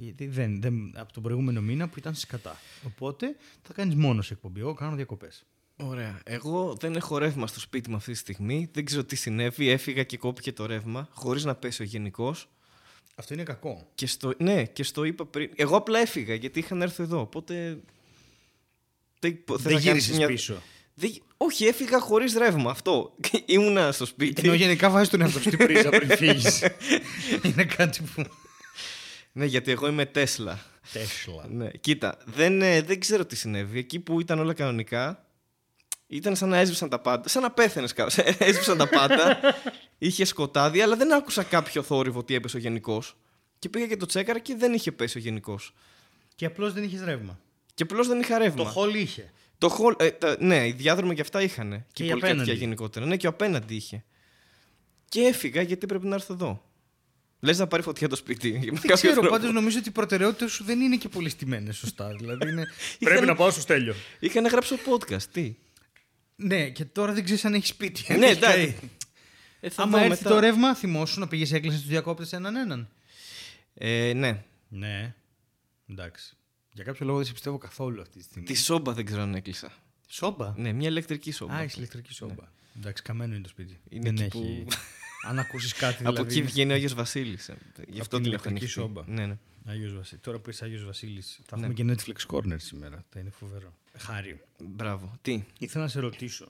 γιατί 0.00 0.26
δεν, 0.26 0.60
δεν, 0.60 0.92
από 0.94 1.12
τον 1.12 1.22
προηγούμενο 1.22 1.60
μήνα 1.60 1.88
που 1.88 1.98
ήταν 1.98 2.14
σκατά. 2.14 2.56
Οπότε 2.86 3.36
θα 3.62 3.72
κάνεις 3.72 3.94
μόνος 3.94 4.26
σε 4.26 4.32
εκπομπή. 4.32 4.60
Εγώ 4.60 4.74
κάνω 4.74 4.96
διακοπές. 4.96 5.44
Ωραία. 5.76 6.20
Εγώ 6.24 6.76
δεν 6.80 6.96
έχω 6.96 7.18
ρεύμα 7.18 7.46
στο 7.46 7.60
σπίτι 7.60 7.90
μου 7.90 7.96
αυτή 7.96 8.12
τη 8.12 8.18
στιγμή. 8.18 8.68
Δεν 8.72 8.84
ξέρω 8.84 9.04
τι 9.04 9.16
συνέβη. 9.16 9.68
Έφυγα 9.68 10.02
και 10.02 10.16
κόπηκε 10.16 10.52
το 10.52 10.66
ρεύμα, 10.66 11.08
χωρίς 11.12 11.44
να 11.44 11.54
πέσει 11.54 11.82
ο 11.82 11.84
γενικό. 11.84 12.34
Αυτό 13.14 13.34
είναι 13.34 13.42
κακό. 13.42 13.88
Και 13.94 14.06
στο, 14.06 14.32
ναι, 14.38 14.64
και 14.64 14.82
στο 14.82 15.04
είπα 15.04 15.26
πριν. 15.26 15.50
Εγώ 15.54 15.76
απλά 15.76 15.98
έφυγα 15.98 16.34
γιατί 16.34 16.58
είχα 16.58 16.74
να 16.74 16.84
έρθω 16.84 17.02
εδώ. 17.02 17.20
Οπότε. 17.20 17.80
Δεν, 19.18 19.38
θες 19.46 19.56
δεν 19.62 19.72
να 19.74 19.80
κάνεις 19.80 19.82
γύρισες 19.84 20.16
μια- 20.16 20.26
πίσω. 20.26 20.62
Δεν- 20.94 21.22
όχι, 21.36 21.64
έφυγα 21.66 22.00
χωρίς 22.00 22.34
ρεύμα. 22.34 22.70
Αυτό. 22.70 23.14
Ήμουνα 23.46 23.92
στο 23.92 24.04
σπίτι. 24.06 24.42
Ενώ 24.44 24.54
γενικά 24.54 24.90
βάζεις 24.90 25.08
τον 25.08 25.20
εαυτό 25.20 25.38
σου 25.40 25.44
στην 25.50 25.58
πρίζα 25.66 25.88
πριν 25.88 26.16
φύγεις. 26.16 26.62
είναι 27.42 27.64
κάτι 27.64 28.02
που... 28.14 28.24
Ναι, 29.32 29.44
γιατί 29.44 29.70
εγώ 29.70 29.88
είμαι 29.88 30.06
Τέσλα. 30.06 30.58
Τέσλα. 30.92 31.46
Ναι. 31.50 31.70
Κοίτα, 31.70 32.18
δεν, 32.24 32.62
ε, 32.62 32.82
δεν 32.82 33.00
ξέρω 33.00 33.24
τι 33.26 33.36
συνέβη. 33.36 33.78
Εκεί 33.78 33.98
που 34.00 34.20
ήταν 34.20 34.38
όλα 34.38 34.52
κανονικά, 34.54 35.26
ήταν 36.06 36.36
σαν 36.36 36.48
να 36.48 36.56
έσβησαν 36.56 36.88
τα 36.88 36.98
πάντα. 36.98 37.28
Σαν 37.28 37.42
να 37.42 37.50
πέθανε 37.50 37.88
κάπου. 37.94 38.14
Έσβησαν 38.38 38.76
τα 38.78 38.88
πάντα. 38.88 39.38
είχε 39.98 40.24
σκοτάδι, 40.24 40.80
αλλά 40.80 40.96
δεν 40.96 41.14
άκουσα 41.14 41.42
κάποιο 41.42 41.82
θόρυβο 41.82 42.18
ότι 42.18 42.34
έπεσε 42.34 42.56
ο 42.56 42.60
γενικός. 42.60 43.16
Και 43.58 43.68
πήγα 43.68 43.86
και 43.86 43.96
το 43.96 44.06
τσέκαρα 44.06 44.38
και 44.38 44.54
δεν 44.56 44.72
είχε 44.74 44.92
πέσει 44.92 45.18
ο 45.18 45.20
γενικός. 45.20 45.74
Και 46.34 46.44
απλώς 46.46 46.72
δεν 46.72 46.82
είχες 46.82 47.02
ρεύμα. 47.04 47.40
Και 47.78 47.84
απλώς 47.84 48.08
δεν 48.08 48.20
είχα 48.20 48.38
ρεύμα. 48.38 48.64
Το 48.64 48.72
hall 48.76 48.94
είχε. 48.94 49.32
Το 49.58 49.76
hall- 49.78 50.00
ε, 50.02 50.10
τα- 50.10 50.36
ναι, 50.40 50.66
οι 50.66 50.72
διάδρομοι 50.72 51.14
και 51.14 51.20
αυτά 51.20 51.42
είχαν. 51.42 51.84
Και, 51.92 52.04
οι 52.04 52.08
πολύ 52.08 52.20
απέναντι. 52.20 52.38
τέτοια 52.38 52.54
γενικότερα. 52.54 53.06
Ναι, 53.06 53.16
και 53.16 53.26
ο 53.26 53.30
απέναντι 53.30 53.74
είχε. 53.74 54.04
Και 55.08 55.20
έφυγα 55.20 55.62
γιατί 55.62 55.86
πρέπει 55.86 56.06
να 56.06 56.14
έρθω 56.14 56.32
εδώ. 56.32 56.64
Λες 57.40 57.58
να 57.58 57.66
πάρει 57.66 57.82
φωτιά 57.82 58.08
το 58.08 58.16
σπίτι. 58.16 58.52
με 58.52 58.58
Δεν 58.58 58.74
κάποιο 58.74 58.94
ξέρω, 58.94 59.12
τρόπο. 59.12 59.28
πάντως 59.28 59.52
νομίζω 59.52 59.78
ότι 59.78 59.88
οι 59.88 59.92
προτεραιότητες 59.92 60.52
σου 60.52 60.64
δεν 60.64 60.80
είναι 60.80 60.96
και 60.96 61.08
πολύ 61.08 61.28
στημένες 61.28 61.76
σωστά. 61.76 62.08
Δηλαδή 62.18 62.48
είναι... 62.50 62.60
Είχαν- 62.62 62.98
Πρέπει 63.14 63.26
να 63.26 63.34
πάω 63.34 63.50
στο 63.50 63.60
στέλιο. 63.60 63.94
Είχα 64.18 64.40
να 64.40 64.48
γράψω 64.48 64.76
podcast. 64.76 65.22
Τι; 65.32 65.54
Ναι, 66.36 66.68
και 66.68 66.84
τώρα 66.84 67.12
δεν 67.12 67.24
ξέρεις 67.24 67.44
αν 67.44 67.54
έχεις 67.54 67.68
σπίτι. 67.68 68.14
ναι, 68.18 68.26
εντάξει. 68.26 68.76
Ε, 69.60 69.68
θα 69.70 69.82
Άμα 69.82 69.98
δω 69.98 70.04
έρθει 70.04 70.22
μετά. 70.22 70.34
το 70.34 70.40
ρεύμα, 70.40 70.74
θυμόσου 70.74 71.20
να 71.20 71.28
πήγες 71.28 71.52
έκλεισες 71.52 71.80
τους 71.80 71.88
διακόπτες 71.88 72.32
έναν 72.32 72.56
έναν. 72.56 72.88
Ε, 73.74 74.12
ναι. 74.14 74.44
Ναι. 74.68 75.14
Εντάξει. 75.90 76.36
Για 76.78 76.86
κάποιο 76.86 77.06
λόγο 77.06 77.18
δεν 77.18 77.26
σε 77.26 77.32
πιστεύω 77.32 77.58
καθόλου 77.58 78.00
αυτή 78.00 78.18
τη 78.18 78.24
στιγμή. 78.24 78.46
Τη 78.46 78.54
σόμπα 78.56 78.92
δεν 78.92 79.04
ξέρω 79.04 79.22
αν 79.22 79.34
έκλεισα. 79.34 79.72
Σόμπα; 80.08 80.54
Ναι, 80.56 80.72
μια 80.72 80.88
ηλεκτρική 80.88 81.30
σόμπα. 81.32 81.54
Α, 81.54 81.60
έχει 81.60 81.78
ηλεκτρική 81.78 82.12
σόμπα. 82.12 82.44
Εντάξει, 82.76 83.02
καμένο 83.02 83.32
είναι 83.34 83.42
το 83.42 83.48
σπίτι. 83.48 83.78
Είναι 83.88 84.10
δεν 84.12 84.24
εκεί 84.24 84.38
έχει. 84.38 84.62
που- 84.64 84.76
αν 85.26 85.38
ακούσεις 85.38 85.72
κάτι 85.72 85.96
δηλαδή. 85.98 86.16
Από 86.20 86.26
εκεί 86.30 86.42
βγαίνει 86.42 86.72
ο 86.72 86.74
Άγιος 86.74 86.94
Βασίλης. 86.94 87.48
ε, 87.48 87.56
Γι' 87.88 88.00
αυτό 88.00 88.16
την 88.16 88.24
την 88.24 88.32
έχω 88.34 88.48
ηλεκτρική 88.48 88.48
ανοιχτή. 88.48 88.66
σόμπα. 88.68 89.02
Ναι, 89.06 89.26
ναι. 89.26 89.38
Άγιος 89.66 89.94
Βασίλης. 89.94 90.22
Τώρα 90.22 90.38
που 90.38 90.50
είσαι 90.50 90.64
Άγιος 90.64 90.84
Βασίλης, 90.84 91.40
θα 91.46 91.56
Ναι. 91.58 91.66
έχουμε 91.66 91.94
και 91.94 91.94
Netflix 92.12 92.34
Corner 92.36 92.56
σήμερα. 92.58 93.04
Θα 93.08 93.20
είναι 93.20 93.30
φοβερό. 93.30 93.74
Χάριο. 93.98 94.38
Μπράβο. 94.64 95.18
Τι; 95.22 95.44
Ήθελα 95.58 95.84
να 95.84 95.90
σε 95.90 96.00
ρωτήσω. 96.00 96.48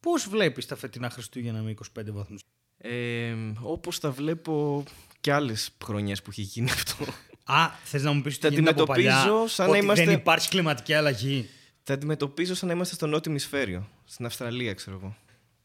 Πώς 0.00 0.28
βλέπεις 0.28 0.66
τα 0.66 0.76
φετινά 0.76 1.10
Χριστούγεννα 1.10 1.62
με 1.62 1.70
25 1.70 2.12
βαθμούς; 2.12 2.40
Ε, 2.78 3.34
όπως 3.62 4.00
τα 4.00 4.10
βλέπω 4.10 4.84
κι 5.20 5.30
άλλες 5.30 5.70
χρονιές 5.84 6.22
που 6.22 6.30
έχει 6.30 6.42
γίνει 6.42 6.70
αυτό. 6.70 7.04
Α, 7.44 7.70
θες 7.84 8.02
να 8.02 8.12
μου 8.12 8.22
πεις 8.22 8.38
Τα 8.38 8.46
ότι 8.48 8.56
γίνεται 8.56 8.80
από 8.80 8.84
παλιά, 8.92 9.16
αντιμετωπίζω 9.18 9.46
σαν 9.48 9.66
να 9.66 9.72
ότι 9.72 9.84
είμαστε- 9.84 10.04
δεν 10.04 10.14
υπάρχει 10.14 10.48
κλιματική 10.48 10.94
αλλαγή; 10.94 11.48
Τα 11.84 11.94
αντιμετωπίζω 11.94 12.54
σαν 12.54 12.68
να 12.68 12.74
είμαστε 12.74 12.94
στο 12.94 13.06
νότιο 13.06 13.30
ημισφαίριο. 13.30 13.88
Στην 14.04 14.26
Αυστραλία, 14.26 14.74
ξέρω 14.74 14.96
εγώ. 14.96 15.16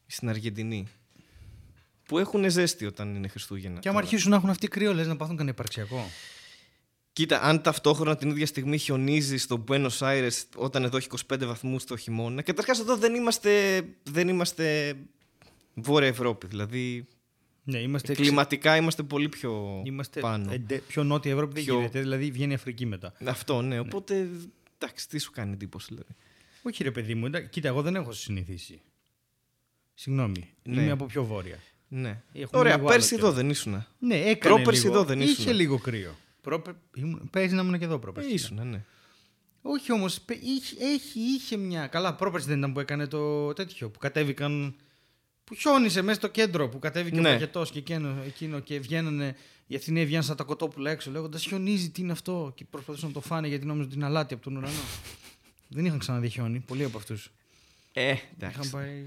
Ή 0.06 0.12
στην 0.12 0.28
Αργεντινή. 0.28 0.86
Που 2.04 2.18
έχουν 2.18 2.50
ζέστη 2.50 2.86
όταν 2.86 3.14
είναι 3.14 3.28
Χριστούγεννα. 3.28 3.78
Και 3.80 3.88
άμα 3.88 3.96
Τώρα. 3.96 4.08
αρχίσουν 4.10 4.30
να 4.30 4.36
έχουν 4.36 4.50
αυτοί 4.50 4.68
κρύο, 4.68 4.94
λε 4.94 5.04
να 5.04 5.16
πάθουν 5.16 5.36
κανένα 5.36 5.54
υπαρξιακό. 5.54 6.10
Κοίτα, 7.12 7.42
αν 7.42 7.62
ταυτόχρονα 7.62 8.16
την 8.16 8.30
ίδια 8.30 8.46
στιγμή 8.46 8.78
χιονίζει 8.78 9.36
στο 9.36 9.64
Buenos 9.68 9.98
Aires 9.98 10.30
όταν 10.56 10.84
εδώ 10.84 10.96
έχει 10.96 11.06
25 11.30 11.44
βαθμούς 11.46 11.84
το 11.84 11.96
χειμώνα. 11.96 12.42
Καταρχάς 12.42 12.78
εδώ 12.80 12.96
δεν 12.96 13.14
είμαστε, 13.14 13.82
δεν 14.02 14.28
είμαστε 14.28 14.94
Βόρεια 15.74 16.08
Ευρώπη. 16.08 16.46
Δηλαδή 16.46 17.06
Ναι, 17.70 17.78
είμαστε, 17.78 18.12
εξ- 18.12 18.22
Κλιματικά 18.24 18.76
είμαστε 18.76 19.02
πολύ 19.02 19.28
πιο 19.28 19.82
είμαστε 19.84 20.20
πάνω. 20.20 20.52
εντε- 20.52 20.82
πιο 20.82 21.04
νότια 21.04 21.32
Ευρώπη 21.32 21.54
δεν 21.54 21.64
Πιο- 21.64 21.74
γίνεται. 21.76 22.00
Δηλαδή 22.00 22.30
βγαίνει 22.30 22.52
η 22.52 22.54
Αφρική 22.54 22.86
μετά. 22.86 23.12
Αυτό, 23.24 23.62
ναι. 23.62 23.78
Οπότε, 23.78 24.28
εντάξει, 24.78 25.08
τι 25.08 25.18
σου 25.18 25.30
κάνει 25.30 25.52
εντύπωση, 25.52 25.86
δηλαδή. 25.88 26.10
Όχι 26.62 26.82
ρε 26.82 26.90
παιδί 26.90 27.14
μου, 27.14 27.26
εντά- 27.26 27.40
κοίτα, 27.48 27.68
εγώ 27.68 27.82
δεν 27.82 27.94
έχω 27.96 28.12
συνηθίσει. 28.12 28.80
Συγγνώμη, 29.94 30.48
Ναι. 30.62 30.82
είμαι 30.82 30.90
από 30.90 31.06
πιο 31.06 31.24
βόρεια. 31.24 31.58
Ναι. 31.88 32.22
Έχουμε 32.32 32.60
Ωραία, 32.60 32.74
λίγο 32.76 32.86
πέρσι 32.88 33.14
άλλο 33.14 33.22
εδώ 33.26 33.32
καιρό. 33.32 33.42
δεν 33.42 33.50
ήσουν. 33.50 33.86
Ναι, 33.98 34.14
έκανε 34.16 34.54
Πρόπερσι 34.54 34.82
λίγο. 34.82 34.94
εδώ 34.94 35.04
δεν 35.04 35.20
Είχε 35.20 35.30
ήσουν. 35.30 35.52
λίγο 35.52 35.78
κρύο. 35.78 36.16
Πρόπε... 36.40 36.72
Ήμουν... 36.94 37.28
Παίζει 37.32 37.54
να 37.54 37.62
ήμουν 37.62 37.78
και 37.78 37.84
εδώ 37.84 37.98
πρόπερσι. 37.98 38.30
Ήσουν, 38.32 38.68
ναι. 38.68 38.84
Όχι 39.62 39.92
όμως, 39.92 40.24
είχε, 40.28 40.76
έχει, 40.84 41.20
είχε 41.20 41.56
μια. 41.56 41.86
Καλά, 41.86 42.14
πρόπερσι 42.14 42.46
δεν 42.48 42.58
ήταν 42.58 42.72
που 42.72 42.80
έκανε 42.80 43.06
το 43.06 43.52
τέτοιο. 43.52 43.90
Που 43.90 43.98
κατέβηκαν. 43.98 44.74
Που 45.48 45.54
χιόνισε 45.54 46.02
μέσα 46.02 46.18
στο 46.18 46.28
κέντρο. 46.28 46.68
Που 46.68 46.78
κατέβηκε 46.78 47.20
Ναι. 47.20 47.28
ο 47.28 47.32
πακετό 47.32 47.62
και 47.72 47.78
εκείνο, 47.78 48.14
εκείνο 48.26 48.60
και 48.60 48.78
βγαίνανε. 48.80 49.36
Οι 49.66 49.74
Αθηναίοι 49.76 50.04
βγαίνουν 50.04 50.24
σαν 50.24 50.36
τα 50.36 50.44
κοτόπουλα 50.44 50.90
έξω 50.90 51.10
λέγοντας 51.10 51.42
Χιονίζει, 51.42 51.90
τι 51.90 52.00
είναι 52.02 52.12
αυτό. 52.12 52.52
Και 52.54 52.64
προσπαθούσαν 52.70 53.08
να 53.08 53.14
το 53.14 53.20
φάνε 53.20 53.48
γιατί 53.48 53.64
νόμιζαν 53.66 53.86
ότι 53.88 53.96
είναι 53.96 54.04
αλάτι 54.06 54.34
από 54.34 54.42
τον 54.42 54.56
ουρανό. 54.56 54.72
δεν 55.68 55.84
είχαν 55.84 55.98
ξαναδεί 55.98 56.28
χιόνι. 56.28 56.58
Πολλοί 56.66 56.84
από 56.84 56.98
αυτούς. 56.98 57.30
Ε, 57.92 58.10
Είχαν 58.10 58.20
εντάξει. 58.40 58.70
πάει. 58.70 59.02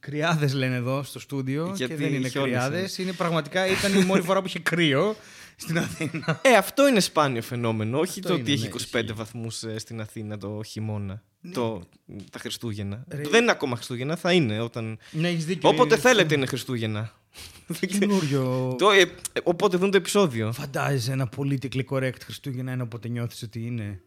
Κρυάδες 0.00 0.52
λένε 0.52 0.74
εδώ 0.76 1.02
στο 1.02 1.18
στούντιο. 1.18 1.72
Γιατί 1.76 1.94
και 1.94 2.00
δεν 2.00 2.14
είναι 2.14 2.28
χιόνισαν. 2.28 2.42
κρυάδες. 2.70 2.98
Είναι 2.98 3.12
πραγματικά 3.12 3.66
ήταν 3.66 3.94
η 4.00 4.04
μόνη 4.04 4.22
φορά 4.22 4.40
που 4.40 4.46
είχε 4.46 4.58
κρύο 4.58 5.16
στην 5.56 5.78
Αθήνα. 5.78 6.40
Ε, 6.44 6.56
αυτό 6.56 6.88
είναι 6.88 7.00
σπάνιο 7.00 7.42
φαινόμενο. 7.42 7.98
Όχι 7.98 8.18
Αυτό 8.18 8.28
το 8.28 8.34
είναι, 8.34 8.42
ότι 8.42 8.52
έχει 8.52 8.62
ναι, 8.62 8.68
25 8.68 8.74
ισχύει. 9.04 9.12
βαθμούς 9.12 9.64
στην 9.76 10.00
Αθήνα 10.00 10.38
το 10.38 10.62
χειμώνα. 10.66 11.22
Το, 11.52 11.82
τα 12.30 12.38
Χριστούγεννα. 12.38 13.04
Ρε. 13.08 13.22
Δεν 13.28 13.42
είναι 13.42 13.50
ακόμα 13.50 13.76
Χριστούγεννα, 13.76 14.16
θα 14.16 14.32
είναι 14.32 14.60
όταν. 14.60 14.98
Ναι, 15.10 15.28
έχεις 15.28 15.44
δίκιο. 15.44 15.68
Όποτε 15.68 15.94
είναι 15.94 16.02
θέλετε 16.02 16.34
είναι 16.34 16.46
Χριστούγεννα. 16.46 17.12
Καινούριο. 17.98 18.74
το, 18.78 18.90
ε, 18.90 19.00
ε, 19.00 19.40
όποτε 19.42 19.76
δουν 19.76 19.90
το 19.90 19.96
επεισόδιο. 19.96 20.52
Φαντάζεσαι 20.52 21.12
ένα 21.12 21.28
politically 21.36 21.84
correct 21.90 22.20
Χριστούγεννα 22.24 22.72
είναι 22.72 22.82
όποτε 22.82 23.08
νιώθεις 23.08 23.42
ότι 23.42 23.66
είναι. 23.66 24.00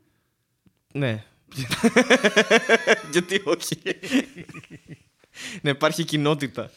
Ναι. 0.93 1.23
Γιατί 3.11 3.41
όχι; 3.43 3.77
ναι, 5.61 5.69
υπάρχει 5.69 6.03
κοινότητα. 6.03 6.71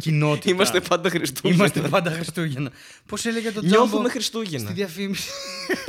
Κοινότητα. 0.00 0.50
Είμαστε 0.50 0.80
πάντα 0.80 1.10
Χριστούγεννα. 1.10 1.56
Είμαστε 1.56 1.80
πάντα 1.88 2.10
Χριστούγεννα. 2.10 2.70
Πώς 3.06 3.24
έλεγε 3.24 3.52
το 3.52 3.60
Τζάμπο 3.60 3.76
Νιώθουμε 3.76 4.02
στη 4.02 4.10
Χριστούγεννα. 4.10 4.70
διαφήμιση; 4.70 5.30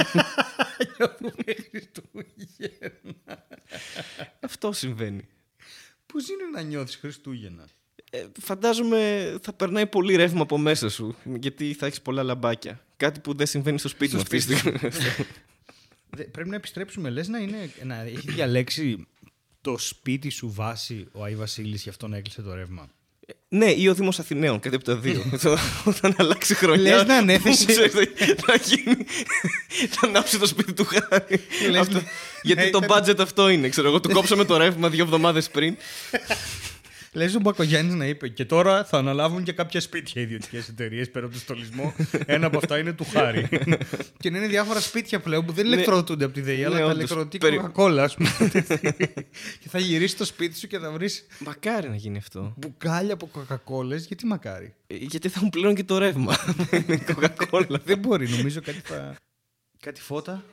Νιώθουμε 0.98 1.44
Χριστούγεννα. 1.70 3.48
Αυτό 4.40 4.72
συμβαίνει. 4.72 5.28
Πώς 6.06 6.30
είναι 6.30 6.44
να 6.54 6.62
νιώθεις 6.62 6.96
Χριστούγεννα; 6.96 7.68
Ε, 8.12 8.26
φαντάζομαι 8.40 9.36
θα 9.42 9.54
περνάει 9.54 9.88
πολύ 9.88 10.16
ρεύμα 10.16 10.42
από 10.42 10.58
μέσα 10.58 10.90
σου. 10.90 11.16
Γιατί 11.40 11.74
θα 11.74 11.86
έχεις 11.86 12.02
πολλά 12.02 12.24
λαμπάκια. 12.24 12.86
Κάτι 12.98 13.20
που 13.20 13.34
δεν 13.34 13.46
συμβαίνει 13.48 13.80
στο 13.80 13.88
σπίτι 13.88 14.16
μου 14.16 14.22
αυτή 14.22 14.38
τη 14.38 14.56
στιγμή. 14.56 14.80
Δε- 16.10 16.24
Πρέπει 16.24 16.50
να 16.50 16.56
επιστρέψουμε, 16.56 17.10
λες 17.10 17.28
να, 17.28 17.40
είναι, 17.40 17.72
να 17.84 18.02
έχει 18.02 18.32
διαλέξει 18.32 19.08
το 19.62 19.78
σπίτι 19.78 20.30
σου 20.30 20.52
βάση 20.52 21.08
ο 21.12 21.24
Άι 21.24 21.36
Βασίλης 21.36 21.84
γι' 21.84 21.90
αυτό 21.90 22.08
να 22.08 22.18
έκλεισε 22.18 22.42
το 22.42 22.54
ρεύμα. 22.54 22.90
Ναι, 23.50 23.72
ή 23.72 23.88
ο 23.88 23.94
Δήμος 23.94 24.20
Αθηναίων, 24.20 24.60
κάτι 24.60 24.76
από 24.76 24.84
τα 24.84 24.96
δύο. 24.96 25.24
Όταν 25.84 26.16
αλλάξει 26.18 26.56
χρονιά. 26.56 26.96
Λες 26.96 27.06
να 27.06 27.16
ανέθεσε. 27.24 27.66
που 27.66 27.72
ξέρεις, 27.72 27.92
Θα 28.46 28.56
γίνει. 28.64 29.06
Θα 30.00 30.08
ανάψει 30.08 30.40
το 30.40 30.46
σπίτι 30.46 30.74
του 30.74 30.86
χάρη. 30.86 31.40
Λες 31.70 31.80
Αυτό- 31.82 31.94
να- 31.96 32.04
Γιατί 32.42 32.64
να 32.64 32.70
το 32.70 32.80
ήταν- 32.84 33.04
budget 33.04 33.20
αυτό 33.20 33.50
είναι. 33.50 33.70
Ξέρω 33.70 33.88
εγώ, 33.88 34.00
του 34.00 34.10
κόψαμε 34.10 34.46
το 34.46 34.58
ρεύμα 34.58 34.90
δύο 34.90 35.04
εβδομάδες 35.04 35.50
πριν. 35.50 35.78
Λες 37.14 37.36
ο 37.36 37.40
Μπακογιάννης 37.40 37.94
να 37.96 38.06
είπε 38.06 38.28
και 38.28 38.46
τώρα 38.46 38.84
θα 38.86 38.98
αναλάβουν 38.98 39.44
και 39.44 39.52
κάποια 39.52 39.82
σπίτια 39.82 40.22
ιδιωτικές 40.22 40.68
εταιρείες 40.68 41.12
πέρα 41.12 41.26
από 41.26 41.34
το 41.34 41.40
στολισμό. 41.40 41.96
Ένα 42.26 42.48
από 42.48 42.58
αυτά 42.58 42.78
είναι 42.78 42.94
του 42.94 43.04
Χάρη. 43.12 43.48
και 44.20 44.30
να 44.30 44.38
είναι 44.38 44.48
διάφορα 44.48 44.80
σπίτια 44.80 45.20
πλέον 45.20 45.46
που 45.46 45.52
δεν 45.52 45.68
Ναι. 45.68 45.74
ηλεκτροδοτούνται 45.74 46.26
από 46.26 46.34
τη 46.34 46.42
ΔΕΗ, 46.42 46.64
αλλά 46.64 46.76
Ναι, 46.76 46.80
τα 46.80 46.86
όντως. 46.86 46.98
ηλεκτροδοτεί 46.98 47.38
Περι- 47.38 47.56
κοκακόλα, 47.56 48.04
ας 48.04 48.16
πούμε. 48.16 48.30
και 49.62 49.70
θα 49.70 49.80
γυρίσει 49.80 50.14
στο 50.14 50.26
σπίτι 50.26 50.58
σου 50.58 50.68
και 50.68 50.80
θα 50.80 50.92
βρεις 50.92 51.26
Μακάρι 51.40 51.90
να 51.90 51.96
γίνει 51.96 52.18
αυτό. 52.18 52.54
μπουκάλια 52.58 53.14
από 53.14 53.26
κοκακόλες. 53.28 54.06
Γιατί 54.06 54.26
μακάρι. 54.26 54.74
Ε, 54.88 54.96
Γιατί 54.96 55.30
θα 55.30 55.40
μου 55.44 55.50
πληρώνει 55.50 55.76
και 55.76 55.84
το 55.84 55.98
ρεύμα. 55.98 56.36
Είναι 56.72 57.04
Coca-Cola. 57.08 57.80
δεν 57.84 57.98
μπορεί, 58.00 58.30
νομίζω 58.30 58.62
κάτι 58.62 58.80
θα... 58.84 59.16
Κάτι 59.80 60.02
φώτα; 60.02 60.44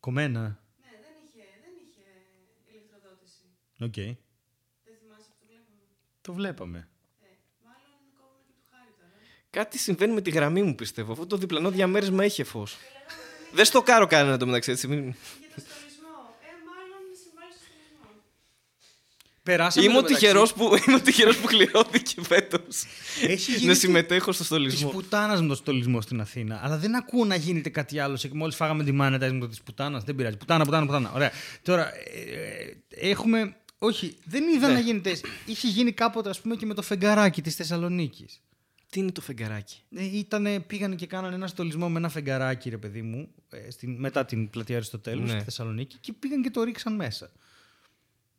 Κομμένα. 0.00 0.40
Ναι, 0.40 0.90
δεν 1.02 1.14
είχε, 1.26 1.44
δεν 1.62 1.72
είχε 1.82 2.04
ηλεκτροδότηση. 2.70 3.44
Οκ. 3.78 4.26
Δεν 5.46 5.58
θυμάσαι 5.66 5.94
που 6.12 6.18
το 6.20 6.32
βλέπαμε. 6.32 6.80
Το 6.80 6.82
βλέπαμε. 6.82 6.88
Ε, 7.22 7.26
μάλλον 7.64 7.98
κόβουμε 8.18 8.42
και 8.46 8.52
του 8.58 8.64
χάρη 8.72 8.92
τώρα. 8.98 9.12
Κάτι 9.50 9.78
συμβαίνει 9.78 10.12
με 10.14 10.20
τη 10.20 10.30
γραμμή 10.30 10.62
μου, 10.62 10.74
πιστεύω. 10.74 11.12
Αυτό 11.12 11.26
το 11.26 11.36
διπλανό 11.36 11.70
διαμέρισμα 11.70 12.24
είχε 12.24 12.44
φως. 12.44 12.76
Δεν 13.52 13.64
στο 13.64 13.82
κάρω 13.82 14.06
κανένα 14.06 14.36
το 14.36 14.46
μεταξύ 14.46 14.70
έτσι. 14.70 14.86
μην- 14.88 15.02
Για 15.02 15.12
το 15.54 15.60
στολισμό. 15.60 16.14
Ε, 16.48 16.52
μάλλον 16.68 17.00
συμβάλλει 17.22 17.52
στο 17.52 17.64
στολισμό. 17.68 18.10
Περάσαμε 19.42 19.84
Είμαι 19.84 19.92
το 19.94 19.98
ο 19.98 20.02
μεταξύ. 20.02 20.20
τυχερός 20.24 20.52
που, 20.54 20.64
είμαι 20.86 20.96
ο 20.96 21.00
τυχερός 21.00 21.36
που 21.38 21.46
κληρώθηκε 21.46 22.22
φέτος. 22.22 22.84
Έχει 23.22 23.52
γίνει 23.52 23.66
να 23.66 23.72
τη- 23.72 23.78
συμμετέχω 23.78 24.32
στο 24.32 24.38
Της 24.38 24.46
στολισμό. 24.46 24.90
πουτάνας 24.90 25.40
με 25.42 25.48
το 25.48 25.54
στολισμό 25.54 26.00
στην 26.00 26.20
Αθήνα. 26.20 26.60
Αλλά 26.64 26.76
δεν 26.78 26.94
ακούω 26.96 27.24
να 27.24 27.34
γίνεται 27.34 27.68
κάτι 27.68 27.98
άλλο. 27.98 28.18
Μόλις 28.32 28.56
φάγαμε 28.56 28.84
τη 28.84 28.92
monetizing 29.00 29.46
της 29.48 29.62
πουτάνας, 29.62 30.04
δεν 30.04 30.14
πειράζει. 30.14 30.36
Πουτάνα, 30.36 30.64
πουτάνα, 30.64 30.86
πουτάνα. 30.86 31.12
Ωραία. 31.14 31.30
Τώρα 31.62 31.92
ε, 31.96 32.20
ε, 32.20 32.76
έχουμε. 33.10 33.56
Όχι, 33.78 34.16
δεν 34.24 34.44
είδα 34.48 34.66
Ναι. 34.68 34.72
να 34.74 34.80
γίνεται. 34.80 35.20
Είχε 35.46 35.68
γίνει 35.68 35.92
κάποτε, 35.92 36.28
ας 36.28 36.40
πούμε, 36.40 36.56
και 36.56 36.66
με 36.66 36.74
το 36.74 36.82
φεγγαράκι 36.82 37.42
της 37.42 37.54
Θεσσαλονίκης. 37.54 38.42
Τι 38.90 39.00
είναι 39.00 39.12
το 39.12 39.20
φεγγαράκι; 39.20 39.82
Ε, 39.96 40.04
ήτανε, 40.18 40.60
πήγαν 40.60 40.96
και 40.96 41.06
κάνανε 41.06 41.34
ένα 41.34 41.46
στολισμό 41.46 41.88
με 41.88 41.98
ένα 41.98 42.08
φεγγαράκι, 42.08 42.70
ρε 42.70 42.76
παιδί 42.76 43.02
μου, 43.02 43.28
ε, 43.50 43.70
στην, 43.70 43.96
μετά 43.98 44.24
την 44.24 44.50
πλατεία 44.50 44.76
Αριστοτέλους 44.76 45.22
Ναι. 45.22 45.28
στη 45.28 45.42
Θεσσαλονίκη 45.42 45.96
και 46.00 46.12
πήγαν 46.12 46.42
και 46.42 46.50
το 46.50 46.62
ρίξαν 46.62 46.94
μέσα. 46.94 47.30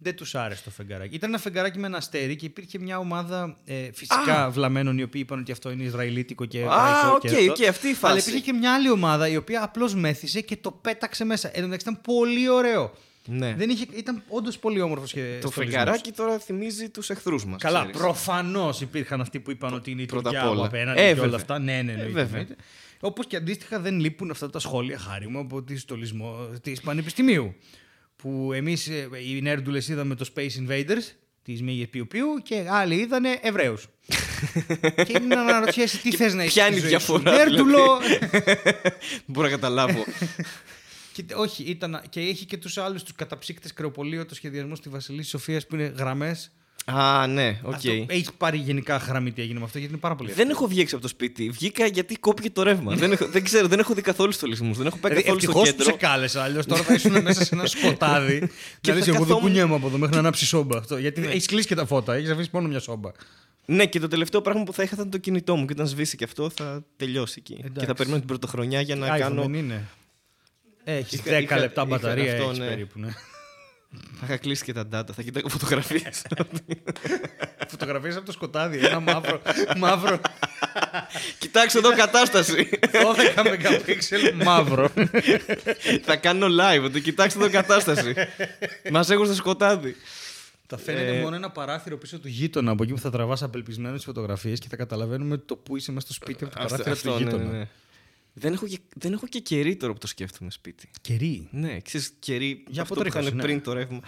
Δεν 0.01 0.15
τους 0.15 0.35
άρεσε 0.35 0.63
το 0.63 0.69
φεγγαράκι. 0.69 1.15
Ήταν 1.15 1.29
ένα 1.29 1.39
φεγγαράκι 1.39 1.79
με 1.79 1.87
ένα 1.87 1.97
αστέρι 1.97 2.35
και 2.35 2.45
υπήρχε 2.45 2.79
μια 2.79 2.97
ομάδα 2.97 3.57
ε, 3.65 3.91
φυσικά 3.93 4.49
βλαμμένων 4.49 4.97
οι 4.97 5.03
οποίοι 5.03 5.21
είπαν 5.25 5.39
ότι 5.39 5.51
αυτό 5.51 5.71
είναι 5.71 5.83
Ισραηλίτικο 5.83 6.45
και 6.45 6.57
Α, 6.57 6.61
εβραϊκό 6.63 7.15
οκ, 7.15 7.19
και 7.21 7.27
αυτό. 7.27 7.51
οκ, 7.51 7.61
αυτή 7.67 7.87
η 7.87 7.93
φάση. 7.93 8.05
Αλλά 8.13 8.19
υπήρχε 8.21 8.39
και 8.39 8.53
μια 8.53 8.73
άλλη 8.73 8.89
ομάδα 8.89 9.27
η 9.27 9.35
οποία 9.35 9.63
απλώς 9.63 9.95
μέθησε 9.95 10.41
και 10.41 10.57
το 10.57 10.71
πέταξε 10.71 11.25
μέσα. 11.25 11.47
Εν 11.47 11.61
τω 11.61 11.67
μεταξύ 11.67 11.89
ήταν 11.89 12.01
πολύ 12.01 12.49
ωραίο. 12.49 12.93
Ναι. 13.29 13.53
Δεν 13.57 13.69
είχε, 13.69 13.85
ήταν 13.95 14.23
όντως 14.27 14.57
πολύ 14.59 14.81
όμορφος 14.81 15.11
και 15.11 15.37
Το 15.41 15.47
στολισμός. 15.47 15.53
φεγγαράκι 15.75 16.11
τώρα 16.11 16.39
θυμίζει 16.39 16.89
τους 16.89 17.09
εχθρούς 17.09 17.45
μας. 17.45 17.61
Καλά, 17.61 17.85
προφανώς 17.85 18.81
υπήρχαν 18.81 19.21
αυτοί 19.21 19.39
που 19.39 19.51
είπαν 19.51 19.73
ότι 19.73 19.91
είναι 19.91 20.01
η 20.01 20.05
Πρώτα 20.05 20.21
Τουρκιά 20.29 20.41
απ' 20.41 20.49
όλα. 20.51 20.65
από 20.65 20.67
απέναντι 20.75 20.99
Ε, 20.99 21.03
και 21.03 21.09
βέβαια. 21.13 21.23
όλα 21.27 21.35
αυτά. 21.35 21.59
Ναι, 21.59 21.81
ναι, 21.81 21.93
ναι. 21.93 22.03
βέβαια. 22.03 22.47
Όπως 22.99 23.27
και 23.27 23.35
αντίστοιχα 23.35 23.79
δεν 23.79 23.99
λείπουν 23.99 24.31
αυτά 24.31 24.49
τα 24.49 24.59
σχόλια 24.59 24.97
χάρη 24.99 25.27
μου 25.27 25.39
από 25.39 25.63
τη 25.63 25.77
στολισμό 25.77 26.49
της 26.61 26.81
Πανεπιστημίου. 26.81 27.55
Που 28.15 28.51
εμείς 28.53 28.87
οι 29.29 29.39
νέρντουλες 29.41 29.87
είδαμε 29.87 30.15
το 30.15 30.25
Space 30.35 30.67
Invaders 30.69 31.13
της 31.43 31.61
Μίγε 31.61 31.87
Πιου 31.87 32.07
Πιου 32.07 32.27
και 32.43 32.65
άλλοι 32.69 32.95
είδανε 32.95 33.39
Εβραίους. 33.41 33.87
και 35.05 35.13
είναι 35.21 35.35
να 35.35 35.41
αναρωτιέσαι 35.41 35.97
τι 35.97 36.11
θες 36.15 36.33
να 36.33 36.41
έχεις. 36.41 36.53
ποια 36.53 36.67
είναι 36.67 36.77
η 36.77 36.79
διαφορά, 36.79 37.31
Νέρντουλο. 37.35 37.99
Μπορώ 39.25 39.47
να 39.47 39.53
καταλάβω. 39.53 40.03
και, 41.23 41.33
όχι, 41.35 41.63
ήταν, 41.63 42.01
και 42.09 42.19
έχει 42.19 42.45
και 42.45 42.57
τους 42.57 42.77
άλλους 42.77 43.03
τους 43.03 43.13
καταψύκτες 43.15 43.73
κρεοπωλείου 43.73 44.25
το 44.25 44.35
σχεδιασμό 44.35 44.75
στη 44.75 44.89
Βασιλίσσης 44.89 45.23
Σοφίας 45.23 45.67
που 45.67 45.75
είναι 45.75 45.93
γραμμές. 45.97 46.51
Α, 46.85 47.27
ναι, 47.27 47.59
οκ. 47.63 47.83
Έχει 47.85 48.27
πάρει 48.37 48.57
γενικά 48.57 48.97
γραμμή 48.97 49.31
τι 49.31 49.41
έγινε 49.41 49.59
με 49.59 49.65
αυτό 49.65 49.77
γιατί 49.77 49.93
είναι 49.93 50.01
πάρα 50.01 50.15
πολύ 50.15 50.31
Δεν 50.31 50.49
έχω 50.49 50.67
βγει 50.67 50.81
έξω 50.81 50.95
από 50.95 51.03
το 51.03 51.09
σπίτι. 51.09 51.49
Βγήκα 51.49 51.85
γιατί 51.85 52.15
κόπηκε 52.15 52.49
το 52.49 52.63
ρεύμα. 52.63 52.95
δεν, 52.95 53.11
έχω, 53.11 53.27
δεν 53.27 53.43
ξέρω, 53.43 53.67
δεν 53.67 53.79
έχω 53.79 53.93
δει 53.93 54.01
καθόλου 54.01 54.31
στολισμούς. 54.31 54.77
Δεν 54.77 54.85
έχω 54.87 54.97
πάει 54.97 55.13
καθόλου 55.13 55.39
στο 55.39 55.49
Ευτυχώς 55.49 55.69
που 55.69 55.75
κέντρο. 55.77 55.91
σε 55.93 55.97
κάλεσα. 56.07 56.43
Αλλιώς 56.43 56.65
τώρα 56.65 56.83
θα 56.83 56.93
ήσουν 56.93 57.21
μέσα 57.21 57.45
σε 57.45 57.55
ένα 57.55 57.65
σκοτάδι. 57.75 58.39
Και 58.39 58.47
και 58.81 58.93
λες, 58.93 59.03
θα 59.03 59.09
εγώ 59.09 59.17
δεν 59.19 59.27
καθόμουν- 59.27 59.41
κουνιέμαι 59.41 59.75
από 59.75 59.87
εδώ 59.87 59.97
μέχρι 59.97 60.13
να 60.13 60.19
ανάψει 60.21 60.45
σόμπα. 60.45 60.77
Αυτό, 60.77 60.97
γιατί 60.97 61.21
Ναι. 61.21 61.27
έχεις 61.27 61.45
κλείσει 61.45 61.67
και 61.67 61.75
τα 61.75 61.85
φώτα. 61.85 62.13
Έχεις 62.15 62.29
αφήσει 62.29 62.49
μόνο 62.53 62.67
μια 62.67 62.79
σόμπα. 62.79 63.11
Ναι, 63.65 63.85
και 63.85 63.99
το 63.99 64.07
τελευταίο 64.07 64.41
πράγμα 64.41 64.63
που 64.63 64.73
θα 64.73 64.83
είχα 64.83 64.91
θα 64.95 64.97
ήταν 64.99 65.11
το 65.11 65.17
κινητό 65.17 65.55
μου. 65.55 65.65
Και 65.65 65.73
όταν 65.73 65.87
σβήσει 65.87 66.17
και 66.17 66.23
αυτό 66.23 66.49
θα 66.49 66.83
τελειώσει 66.97 67.35
εκεί. 67.37 67.53
Εντάξει. 67.53 67.79
Και 67.79 67.85
θα 67.85 67.93
περιμένω 67.93 68.19
την 68.19 68.27
πρωτοχρονιά 68.27 68.81
για 68.81 68.95
να 68.95 69.15
iPhone 69.15 69.19
κάνω. 69.19 69.41
δεν 69.41 69.53
είναι. 69.53 69.87
Έχεις 70.97 71.19
Είχα- 71.19 71.31
10 71.37 71.41
είχα- 71.41 71.57
λεπτά 71.57 71.81
είχα 71.81 71.89
μπαταρία 71.89 72.31
αυτό, 72.33 72.45
έχεις 72.45 72.57
ναι. 72.57 72.67
περίπου. 72.67 72.99
Ναι. 72.99 73.09
Θα 74.19 74.25
είχα 74.25 74.37
κλείσει 74.37 74.63
και 74.63 74.73
τα 74.73 74.83
data. 74.93 75.13
Θα 75.15 75.21
κοιτάω 75.21 75.49
φωτογραφίες. 75.49 76.21
Φωτογραφίες 77.71 78.15
από 78.15 78.25
το 78.25 78.31
σκοτάδι. 78.31 78.85
Ένα 78.85 78.99
μαύρο. 78.99 79.41
μαύρο 79.77 80.19
Κοιτάξτε 81.39 81.79
εδώ 81.79 81.95
κατάσταση. 81.95 82.69
12 82.81 83.43
MP 83.43 84.43
μαύρο. 84.43 84.89
θα 86.03 86.15
κάνω 86.15 86.47
live. 86.61 86.83
Ότι 86.83 87.01
κοιτάξτε 87.01 87.39
εδώ 87.39 87.49
κατάσταση. 87.49 88.13
Μας 88.91 89.09
έχουν 89.09 89.25
στο 89.25 89.33
σκοτάδι. 89.35 89.95
Θα 90.67 90.77
φαίνεται 90.77 91.17
Ε, 91.17 91.21
μόνο 91.21 91.35
ένα 91.35 91.49
παράθυρο 91.49 91.97
πίσω 91.97 92.19
του 92.19 92.27
γείτονα 92.27 92.71
από 92.71 92.83
εκεί 92.83 92.93
που 92.93 92.99
θα 92.99 93.09
τραβάς 93.09 93.43
απελπισμένες 93.43 94.03
φωτογραφίες 94.03 94.59
και 94.59 94.67
θα 94.69 94.75
καταλαβαίνουμε 94.75 95.37
το 95.37 95.55
που 95.55 95.77
είσαι 95.77 95.91
μέσα 95.91 96.05
στο 96.05 96.13
σπίτι 96.15 96.43
από 96.43 96.55
το 96.55 96.63
Αυτό- 96.63 96.77
παράθυρο 96.83 96.95
του 96.95 97.09
αυτό, 97.09 97.23
ναι, 97.23 97.31
γείτονα. 97.31 97.51
ναι, 97.51 97.57
ναι. 97.57 97.67
Δεν 98.33 98.53
έχω, 98.53 98.67
και, 98.67 98.79
δεν 98.95 99.13
έχω 99.13 99.27
και 99.27 99.39
κερί 99.39 99.75
τώρα 99.75 99.93
που 99.93 99.99
το 99.99 100.07
σκέφτομαι 100.07 100.51
σπίτι. 100.51 100.89
Κερί. 101.01 101.47
Ναι, 101.51 101.79
ξέρεις, 101.79 102.13
κερί 102.19 102.63
Για 102.69 102.81
αυτό 102.81 102.93
που 102.93 102.99
αποτρίχωση, 103.01 103.25
είχαν 103.25 103.37
ναι. 103.37 103.43
πριν 103.43 103.61
το 103.61 103.73
ρεύμα. 103.73 103.99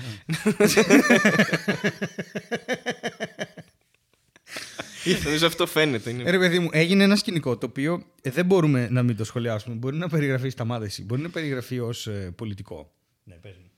Νομίζω 5.23 5.47
αυτό 5.47 5.65
φαίνεται. 5.67 6.09
Είναι... 6.09 6.23
Ε, 6.23 6.29
Ρε 6.31 6.37
παιδί 6.37 6.59
μου, 6.59 6.69
έγινε 6.71 7.03
ένα 7.03 7.15
σκηνικό 7.15 7.57
το 7.57 7.65
οποίο 7.65 8.03
ε, 8.21 8.29
δεν 8.29 8.45
μπορούμε 8.45 8.87
να 8.91 9.03
μην 9.03 9.15
το 9.15 9.23
σχολιάσουμε. 9.23 9.75
Μπορεί 9.75 9.97
να 9.97 10.09
περιγραφεί 10.09 10.49
στα 10.49 10.65
μάτια 10.65 10.85
εσύ, 10.85 11.03
μπορεί 11.03 11.21
να 11.21 11.29
περιγραφεί 11.29 11.79
ως 11.79 12.07
πολιτικό. 12.35 12.91
Ναι, 13.23 13.35
πες 13.35 13.55
μου. 13.57 13.69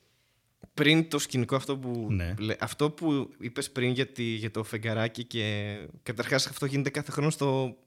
πριν 0.73 1.09
το 1.09 1.19
σκηνικό 1.19 1.55
αυτό 1.55 1.77
που, 1.77 2.07
Ναι. 2.11 2.33
λέ- 2.39 2.63
αυτό 2.63 2.89
που 2.91 3.29
είπες 3.39 3.71
πριν 3.71 3.91
για, 3.91 4.07
τη- 4.07 4.23
για 4.23 4.51
το 4.51 4.63
φεγγαράκι 4.63 5.23
και 5.23 5.75
καταρχάς 6.03 6.47
αυτό 6.47 6.65
γίνεται 6.65 6.89
κάθε 6.89 7.11
χρόνο 7.11 7.29
στο, 7.29 7.77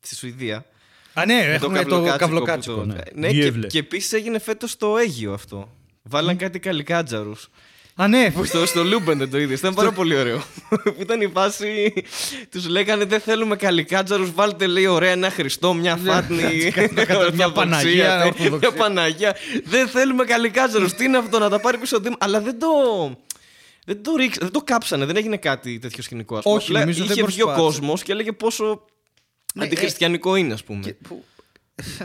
στη 0.00 0.14
Σουηδία. 0.14 0.66
Α, 1.20 1.26
ναι, 1.26 1.34
Με 1.34 1.40
έχουμε 1.54 1.78
το 1.78 1.84
καβλοκάτσικο 1.84 2.18
καυλοκάτσικο. 2.18 2.74
που 2.74 2.80
το- 2.80 2.86
Ναι, 2.86 2.98
ναι 3.14 3.26
και, 3.32 3.40
Γιέβλε. 3.40 3.72
και 3.72 3.78
επίσης 3.78 4.12
έγινε 4.12 4.38
φέτος 4.38 4.70
στο 4.70 4.96
Αίγιο 4.96 5.32
αυτό. 5.32 5.68
Βάλαν 6.02 6.36
κάτι 6.36 6.58
καλικάτζαρους. 6.58 7.48
Α, 8.00 8.08
ναι, 8.08 8.30
Που 8.30 8.44
στο, 8.44 8.66
στο 8.66 8.84
Luben 8.84 9.18
δεν 9.18 9.30
το 9.30 9.38
είδες. 9.38 9.58
Ήταν 9.58 9.74
πάρα 9.74 9.92
πολύ 9.92 10.16
ωραίο. 10.16 10.42
που 10.84 10.96
ήταν 11.00 11.20
η 11.20 11.26
φάση. 11.34 11.92
Τους 12.50 12.68
λέγανε 12.68 13.04
δεν 13.04 13.20
θέλουμε 13.20 13.56
καλικάτζαρους. 13.56 14.32
Βάλτε 14.34 14.66
λέει 14.66 14.86
ωραία 14.86 15.10
ένα 15.10 15.30
Χριστό, 15.30 15.74
μια 15.74 15.96
φάτνη. 15.96 16.36
Ναι, 16.74 16.88
μια 16.92 17.16
ορθοδοξία, 17.18 17.52
Παναγία, 17.52 18.16
ναι, 18.16 18.24
ορθοδοξία. 18.24 18.58
Μια 18.58 18.72
Παναγία. 18.72 19.36
Δεν 19.64 19.88
θέλουμε 19.88 20.24
καλικάτζαρους. 20.24 20.92
Τι 20.94 21.04
είναι 21.04 21.16
αυτό 21.18 21.38
να 21.38 21.48
τα 21.48 21.60
πάρει 21.60 21.78
πίσω. 21.78 21.96
ο 21.96 22.00
Δήμος. 22.00 22.18
Αλλά 22.20 22.40
δεν 22.40 22.58
το. 22.58 22.66
Δεν 23.86 24.02
το, 24.02 24.14
ρίξ, 24.16 24.38
δεν 24.38 24.50
το 24.50 24.60
κάψανε, 24.64 25.04
δεν 25.04 25.16
έγινε 25.16 25.36
κάτι 25.36 25.78
τέτοιο 25.78 26.02
σκηνικό. 26.02 26.36
Ας 26.36 26.42
πούμε. 26.42 26.56
Όχι, 26.56 26.66
Απλά 26.66 26.80
νομίζω 26.80 27.04
δεν 27.04 27.12
είχε 27.16 27.24
βγει 27.26 27.42
ο 27.42 27.44
προσπάθησε. 27.44 27.78
κόσμος 27.78 28.02
και 28.02 28.12
έλεγε 28.12 28.32
πόσο 28.32 28.64
Ναι, 28.64 28.74
αντιχριστιανικό 29.54 30.36
είναι, 30.36 30.52
ας 30.52 30.64
πούμε. 30.64 30.82
Και 30.82 30.94
που 30.94 31.24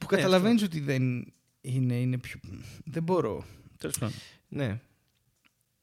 που 0.00 0.06
καταλαβαίνεις 0.06 0.62
ότι 0.62 0.80
δεν 0.80 1.32
είναι, 1.60 1.94
είναι 1.94 2.18
πιο. 2.18 2.40
Δεν 2.84 3.02
μπορώ. 3.02 3.46
Τέλος 3.78 3.98
πάντων. 3.98 4.14
Ναι. 4.48 4.80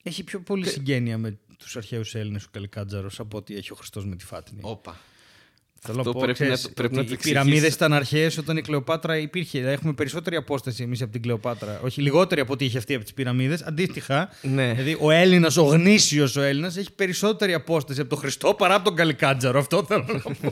Έχει 0.04 0.24
πιο 0.24 0.42
πολύ 0.42 0.68
συγγένεια 0.68 1.18
με 1.18 1.40
τους 1.58 1.78
αρχαίους 1.78 2.16
Έλληνες 2.16 2.46
ο 2.46 2.50
Καλικάτζαρος 2.52 3.20
από 3.20 3.38
ότι 3.38 3.56
έχει 3.56 3.72
ο 3.72 3.76
Χριστός 3.76 4.06
με 4.06 4.16
τη 4.16 4.26
Φάτνη. 4.26 4.60
Όπα. 4.62 5.00
Θέλω 5.86 5.98
αυτό 6.00 6.10
να 6.10 6.16
πω, 6.16 6.22
πρέπει 6.22 6.34
ξέρεις, 6.34 6.62
να 6.62 6.68
το- 6.68 6.74
πρέπει 6.76 6.94
ότι 6.98 7.04
να 7.04 7.10
το 7.10 7.14
Οι 7.20 7.24
πυραμίδες 7.24 7.54
εξηγήσεις. 7.58 7.76
ήταν 7.76 7.94
αρχαίε 7.94 8.32
όταν 8.40 8.58
η 8.58 8.62
Κλεοπάτρα 8.62 9.18
υπήρχε. 9.18 9.60
Έχουμε 9.60 9.94
περισσότερη 9.94 10.36
απόσταση 10.36 10.84
εμείς 10.84 11.02
από 11.02 11.12
την 11.12 11.22
Κλεοπάτρα. 11.22 11.80
Όχι 11.84 12.02
λιγότερη 12.02 12.42
από 12.42 12.54
ό,τι 12.54 12.66
είχε 12.66 12.78
αυτή 12.78 12.94
από 12.94 13.04
τις 13.04 13.14
πυραμίδες. 13.14 13.62
Αντίστοιχα, 13.62 14.30
Ναι. 14.42 14.72
δηλαδή 14.74 14.98
ο 15.00 15.12
Έλληνας, 15.12 15.58
ο 15.58 15.64
γνήσιος 15.64 16.36
ο 16.36 16.42
Έλληνας, 16.42 16.78
έχει 16.78 16.92
περισσότερη 16.92 17.54
απόσταση 17.54 18.00
από 18.00 18.10
τον 18.10 18.18
Χριστό 18.20 18.54
παρά 18.54 18.74
από 18.76 18.84
τον 18.84 18.96
Καλικάτζαρο. 18.96 19.60
Αυτό 19.60 19.84
θέλω 19.84 20.06
να 20.08 20.20
πω. 20.20 20.52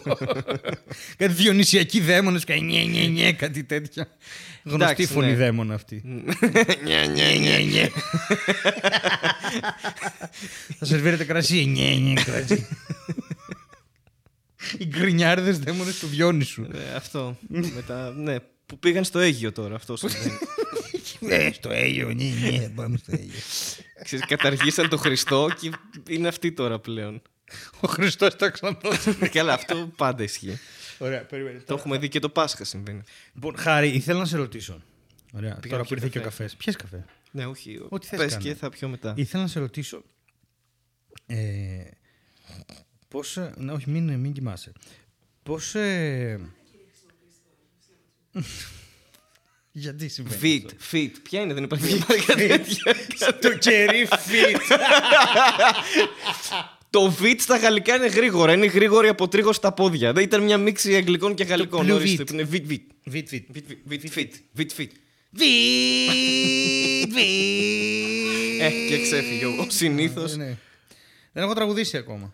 κάτι 1.18 1.34
διονυσιακοί 1.34 2.00
δαίμονες, 2.00 2.44
κάτι 2.44 2.62
νιε, 2.62 2.84
νιε, 2.84 3.08
νιε, 3.08 3.32
κάτι 3.32 3.64
τέτοια. 3.64 4.08
Γνωστή 4.64 4.84
Εντάξει, 4.84 5.06
φωνή 5.06 5.28
ναι. 5.28 5.36
δαίμονα 5.36 5.74
αυτή. 5.74 6.02
Νια, 6.86 7.06
νια, 7.06 7.36
νια, 7.36 7.60
νια. 7.60 7.90
Θα 10.80 10.86
σερβίρετε 10.86 11.24
κρασί. 11.24 11.66
Νιε, 11.66 11.96
νιε, 11.96 12.14
κρασί. 12.14 12.68
Οι 14.78 14.86
γκρινιάριδες 14.86 15.60
δαίμονε 15.60 15.92
του 16.00 16.08
Διόνυσου. 16.08 16.62
Ναι, 16.62 16.84
αυτό. 16.96 17.38
Μετά, 17.48 18.12
ναι, 18.12 18.36
που 18.66 18.80
πήγαν 18.80 19.04
στο 19.04 19.20
Αίγιο 19.20 19.52
τώρα. 19.52 19.76
Αυτό 19.76 19.98
συμβαίνει. 19.98 20.38
Ναι, 21.20 21.52
στο 21.52 21.70
Αίγιο, 21.72 22.08
ναι, 22.14 22.50
ναι, 22.58 22.70
πάμε 22.70 22.98
στο 22.98 23.12
Αίγιο. 23.16 23.40
Ξέρεις, 24.04 24.26
καταργήσαν 24.26 24.90
τον 24.90 25.00
Χριστό 25.00 25.48
και 25.60 25.72
είναι 26.10 26.28
αυτοί 26.28 26.52
τώρα 26.52 26.80
πλέον. 26.80 27.22
Ο 27.80 27.88
Χριστός 27.88 28.36
τα 28.36 28.50
ξαναδώσει. 28.50 29.14
Καλά, 29.14 29.54
αυτό 29.54 29.92
πάντα 29.96 30.24
ισχύει. 30.24 30.60
Ωραία, 30.98 31.26
περίμενε. 31.26 31.60
Το 31.60 31.74
έχουμε 31.74 31.98
δει 31.98 32.08
και 32.08 32.20
το 32.20 32.30
Πάσχα 32.30 32.64
συμβαίνει. 32.64 33.02
Λοιπόν, 33.34 33.58
Χάρη, 33.58 33.90
ήθελα 33.90 34.20
να 34.20 34.26
σε 34.26 34.38
ρωτήσω. 34.38 34.82
Ωραία, 35.34 35.60
τώρα 35.60 35.78
να 35.78 35.84
που 35.84 35.94
ήρθε 35.94 36.08
και 36.10 36.18
ο 36.20 36.22
καφέ. 36.22 36.44
καφές. 36.44 36.56
Πιες 36.56 36.76
καφέ; 36.76 37.06
Ναι, 37.32 37.46
όχι. 37.46 37.86
Ό,τι 37.90 38.08
θες 38.08 38.20
Πες 38.20 38.32
κάνε. 38.32 38.44
και 38.44 38.56
θα 38.56 38.70
πιω 38.70 38.88
μετά. 38.90 39.14
Ήθελα 39.18 39.44
να 39.44 39.50
σε 39.50 39.60
ρωτήσω. 39.60 40.04
Ε, 41.26 41.38
πώς, 43.10 43.38
ε, 43.38 43.54
ναι, 43.58 43.72
όχι, 43.72 43.90
μην, 43.90 44.14
μην 44.20 44.34
κοιμάσαι. 44.34 44.72
Πώς... 45.44 45.76
Ε, 45.76 46.40
γιατί 49.72 50.08
συμβαίνει 50.08 50.66
Fit, 50.66 50.96
fit. 50.96 51.12
Ποια 51.24 51.42
είναι, 51.42 51.54
δεν 51.54 51.64
υπάρχει 51.64 51.86
δεν 51.86 51.96
υπάρχει 51.96 52.26
κάτι 52.26 52.48
τέτοιο. 52.48 52.94
Το 53.42 53.58
κερί 53.58 54.08
fit. 54.10 54.58
Το 56.90 57.16
fit 57.22 57.36
στα 57.38 57.58
γαλλικά 57.58 57.96
είναι 57.96 58.08
γρήγορα. 58.08 58.54
Είναι 58.54 58.66
γρήγορη 58.66 59.08
από 59.08 59.28
τρίγος 59.28 59.56
στα 59.56 59.74
πόδια. 59.74 60.14
Δεν 60.14 60.24
ήταν 60.24 60.44
μια 60.44 60.58
μίξη 60.58 60.96
αγγλικών 60.96 61.36
και 61.36 61.44
γαλλικών. 61.44 61.86
blue 61.88 61.94
ορίστε, 61.94 62.24
fit. 62.24 62.28
που 62.28 62.34
Είναι 62.34 62.48
fit, 62.52 62.72
fit. 62.72 62.82
Βιτ, 63.04 63.30
βιτ. 63.30 63.48
Fit, 63.54 63.62
fit, 63.92 63.94
fit, 63.94 64.00
fit, 64.16 64.30
fit, 64.58 64.68
fit. 64.78 64.90
Βιτ, 65.32 67.12
βιτ. 67.14 67.18
Ε, 68.62 68.70
και 68.90 69.02
ξέφυγε 69.02 69.46
ο 69.46 69.66
συνήθως. 69.68 70.36
Ναι, 70.36 70.46
ναι. 70.46 70.58
Δεν 71.32 71.44
έχω 71.44 71.54
τραγουδήσει 71.54 71.98
ακόμα. 71.98 72.34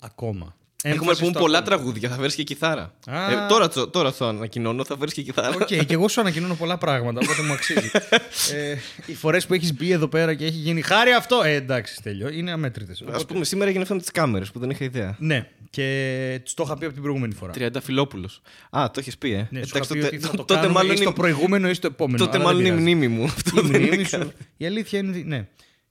Ακόμα. 0.00 0.56
Έχουμε 0.82 1.00
Έμφαση 1.02 1.20
πούμε 1.20 1.30
στο 1.32 1.40
πολλά 1.40 1.58
ακόμα. 1.58 1.76
τραγούδια. 1.76 2.08
Θα 2.08 2.16
φέρει 2.16 2.34
και 2.34 2.42
κιθάρα. 2.42 2.94
Α. 3.10 3.30
Ε, 3.32 3.46
τώρα, 3.48 3.68
το- 3.68 3.88
τώρα 3.88 4.12
το 4.14 4.26
ανακοινώνω, 4.26 4.84
θα 4.84 4.96
φέρει 4.98 5.12
και 5.12 5.22
κιθάρα. 5.22 5.54
Οκ, 5.60 5.66
και 5.66 5.86
εγώ 5.88 6.08
σου 6.08 6.20
ανακοινώνω 6.20 6.54
πολλά 6.54 6.78
πράγματα, 6.78 7.20
οπότε 7.22 7.42
μου 7.42 7.52
αξίζει. 7.52 7.90
ε, 8.54 8.76
οι 9.06 9.14
φορές 9.14 9.46
που 9.46 9.54
έχεις 9.54 9.74
μπει 9.74 9.90
εδώ 9.90 10.08
πέρα 10.08 10.34
και 10.34 10.44
έχει 10.44 10.56
γίνει 10.56 10.82
χάρη 10.82 11.10
αυτό. 11.12 11.42
Ε, 11.44 11.54
εντάξει, 11.54 12.02
τέλειο. 12.02 12.28
Είναι 12.28 12.50
αμέτρητες. 12.52 13.02
Α 13.12 13.24
πούμε, 13.26 13.44
σήμερα 13.44 13.66
έγινε 13.68 13.82
αυτό 13.82 13.94
με 13.94 14.00
τις 14.00 14.10
κάμερες 14.10 14.50
που 14.50 14.58
δεν 14.58 14.70
είχα 14.70 14.84
ιδέα. 14.84 15.16
Ναι, 15.18 15.48
και 15.70 16.40
του 16.44 16.52
το 16.54 16.62
είχα 16.66 16.78
πει 16.78 16.84
από 16.84 16.94
την 16.94 17.02
προηγούμενη 17.02 17.34
φορά. 17.34 17.52
Τριανταφυλόπουλο. 17.52 18.28
Α, 18.70 18.90
το 18.92 19.00
έχεις 19.00 19.18
πει, 19.18 19.32
ε. 19.32 19.48
Ναι, 19.50 19.62
σου 19.64 19.70
Εντάξει, 19.76 19.78
είχα 19.78 19.86
πει 19.94 20.00
τότε, 20.00 20.16
ότι 20.16 20.18
θα 20.24 20.30
το 20.30 20.36
τότε 20.36 20.54
κάνουμε 20.54 20.72
μάλλον 20.72 20.92
ή 20.92 20.96
στο 20.96 21.04
είναι, 21.04 21.12
προηγούμενο 21.14 21.68
ή 21.68 21.74
στο 21.74 21.86
επόμενο. 21.86 22.18
τότε 22.24 22.36
αλλά 22.36 22.46
μάλλον 22.46 22.62
δεν 22.62 22.78
είναι 22.78 22.90
η 22.90 22.94
πειράζει. 22.94 23.06
μνήμη 23.06 23.20
μου. 23.20 23.24
Αυτό 23.36 23.60
Η 23.60 23.66
δεν 23.66 23.80
μνήμη 23.80 23.94
είναι 23.96 24.04
σου. 24.08 24.32
Η 24.56 24.66
αλήθεια 24.66 24.98
είναι 24.98 25.10
ότι. 25.10 25.24
Ναι. 25.24 25.46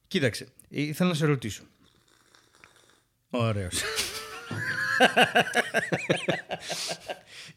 Κοίταξε, 0.07 0.47
ήθελα 0.69 1.09
να 1.09 1.15
σε 1.15 1.25
ρωτήσω. 1.25 1.61
Ωραίος. 3.29 3.83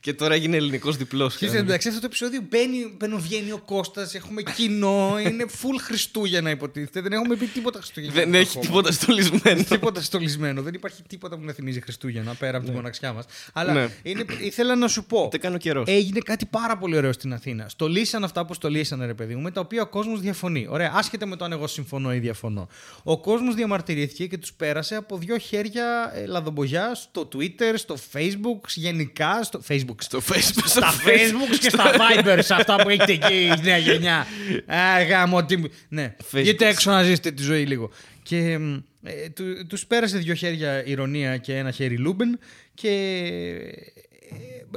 Και 0.01 0.15
τώρα 0.15 0.35
έγινε 0.35 0.57
ελληνικός 0.57 0.97
διπλός. 0.97 1.35
Ξέρεις, 1.35 1.55
εντάξει, 1.55 1.89
αυτό 1.89 2.01
το 2.01 2.07
επεισόδιο 2.07 2.41
μπαίνει, 2.51 2.95
μπαίνω, 2.99 3.19
βγαίνει 3.19 3.53
ο 3.53 3.59
Κώστας, 3.59 4.15
έχουμε 4.15 4.43
κοινό, 4.43 5.17
είναι 5.27 5.45
full 5.49 5.79
Χριστούγεννα 5.81 6.51
υποτίθεται. 6.51 7.01
Δεν 7.01 7.13
έχουμε 7.13 7.37
πει 7.37 7.47
τίποτα 7.47 7.79
Χριστούγεννα. 7.79 8.15
Δεν 8.15 8.35
έχει 8.35 8.59
τίποτα 8.59 8.93
στολισμένο. 8.93 9.63
τίποτα 9.65 10.03
στολισμένο. 10.03 10.63
Δεν 10.63 10.75
υπάρχει 10.75 11.03
τίποτα 11.03 11.39
που 11.39 11.45
να 11.45 11.53
θυμίζει 11.53 11.81
Χριστούγεννα 11.81 12.35
πέρα 12.35 12.57
από 12.57 12.67
την 12.67 12.75
μοναξιά 12.75 13.13
μας. 13.13 13.25
Αλλά 13.53 13.73
Ναι. 13.73 13.89
είναι, 14.03 14.25
ήθελα 14.41 14.77
να 14.77 14.89
σου 14.89 15.05
πω. 15.05 15.29
Δεν 15.31 15.41
κάνω 15.41 15.57
καιρός. 15.59 15.89
Έγινε 15.89 16.21
κάτι 16.21 16.47
πάρα 16.47 16.77
πολύ 16.79 16.97
ωραίο 16.97 17.13
στην 17.13 17.33
Αθήνα. 17.33 17.69
Στολίσαν 17.69 18.25
αυτά 18.25 18.47
που 18.47 18.55
στολίσανε, 18.55 19.07
ρε 19.07 19.15
παιδί 19.15 19.35
μου, 19.35 19.43
με 19.43 19.51
τα 19.51 19.61
οποία 19.61 19.83
ο 19.83 19.87
κόσμος 19.87 20.21
διαφωνεί. 20.21 20.67
Ωραία, 20.71 20.93
άσχετα 20.95 21.27
με 21.27 21.37
το 21.37 21.45
αν 21.45 21.53
εγώ 21.53 21.67
συμφωνώ 21.67 22.15
ή 22.15 22.19
διαφωνώ. 22.19 22.69
Ο 23.03 23.21
κόσμος 23.21 23.55
διαμαρτυρήθηκε 23.55 24.27
και 24.27 24.39
τους 24.39 24.53
πέρασε 24.53 24.95
από 24.95 25.17
δύο 25.19 25.39
χέρια 25.39 26.13
ε, 26.15 26.27
λαδομπογιά 26.27 26.95
στο 26.95 27.29
Twitter, 27.35 27.73
στο 27.75 27.97
Facebook, 28.13 28.61
γενικά. 28.75 29.43
Στο 29.43 29.61
Facebook. 29.69 29.97
Στο 29.99 30.21
Facebook. 30.29 30.67
Στα 30.67 30.93
Facebook 30.93 31.59
και 31.61 31.69
στα 31.69 31.93
Viber, 31.93 32.39
σε 32.43 32.55
αυτά 32.55 32.77
που 32.83 32.89
έχετε 32.89 33.13
εκεί 33.13 33.35
η 33.35 33.61
νέα 33.63 33.77
γενιά. 33.77 34.27
Α, 34.67 35.03
γάμο, 35.09 35.45
τι... 35.45 35.57
Ναι, 35.89 36.17
Facebook. 36.19 36.41
βγείτε 36.41 36.69
έξω 36.69 36.91
να 36.91 37.03
ζήσετε 37.03 37.31
τη 37.31 37.43
ζωή 37.43 37.67
λίγο. 37.67 37.91
Και 38.23 38.59
μ, 38.59 38.77
ε, 39.03 39.29
του, 39.29 39.67
τους 39.67 39.87
πέρασε 39.87 40.19
δύο 40.19 40.35
χέρια 40.35 40.87
ειρωνεία 40.87 41.37
και 41.37 41.57
ένα 41.57 41.71
χέρι 41.71 41.99
Luben 41.99 42.39
και 42.75 42.89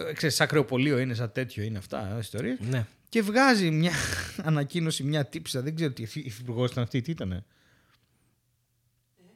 ε, 0.09 0.13
ξέρεις, 0.13 0.36
σαν 0.36 0.47
κρεοπωλείο 0.47 0.97
είναι, 0.99 1.13
σαν 1.13 1.31
τέτοιο 1.31 1.63
είναι 1.63 1.77
αυτά, 1.77 2.13
ε, 2.15 2.19
ιστορίες. 2.19 2.57
Ναι. 2.59 2.86
Και 3.09 3.21
βγάζει 3.21 3.71
μια 3.71 3.93
ανακοίνωση, 4.49 5.03
μια 5.03 5.25
τύπισσα, 5.25 5.62
δεν 5.62 5.75
ξέρω 5.75 5.91
τι 5.91 6.01
υφυπουργός 6.01 6.71
ήταν 6.71 6.83
αυτή, 6.83 7.01
τι 7.01 7.12
ήταν. 7.12 7.45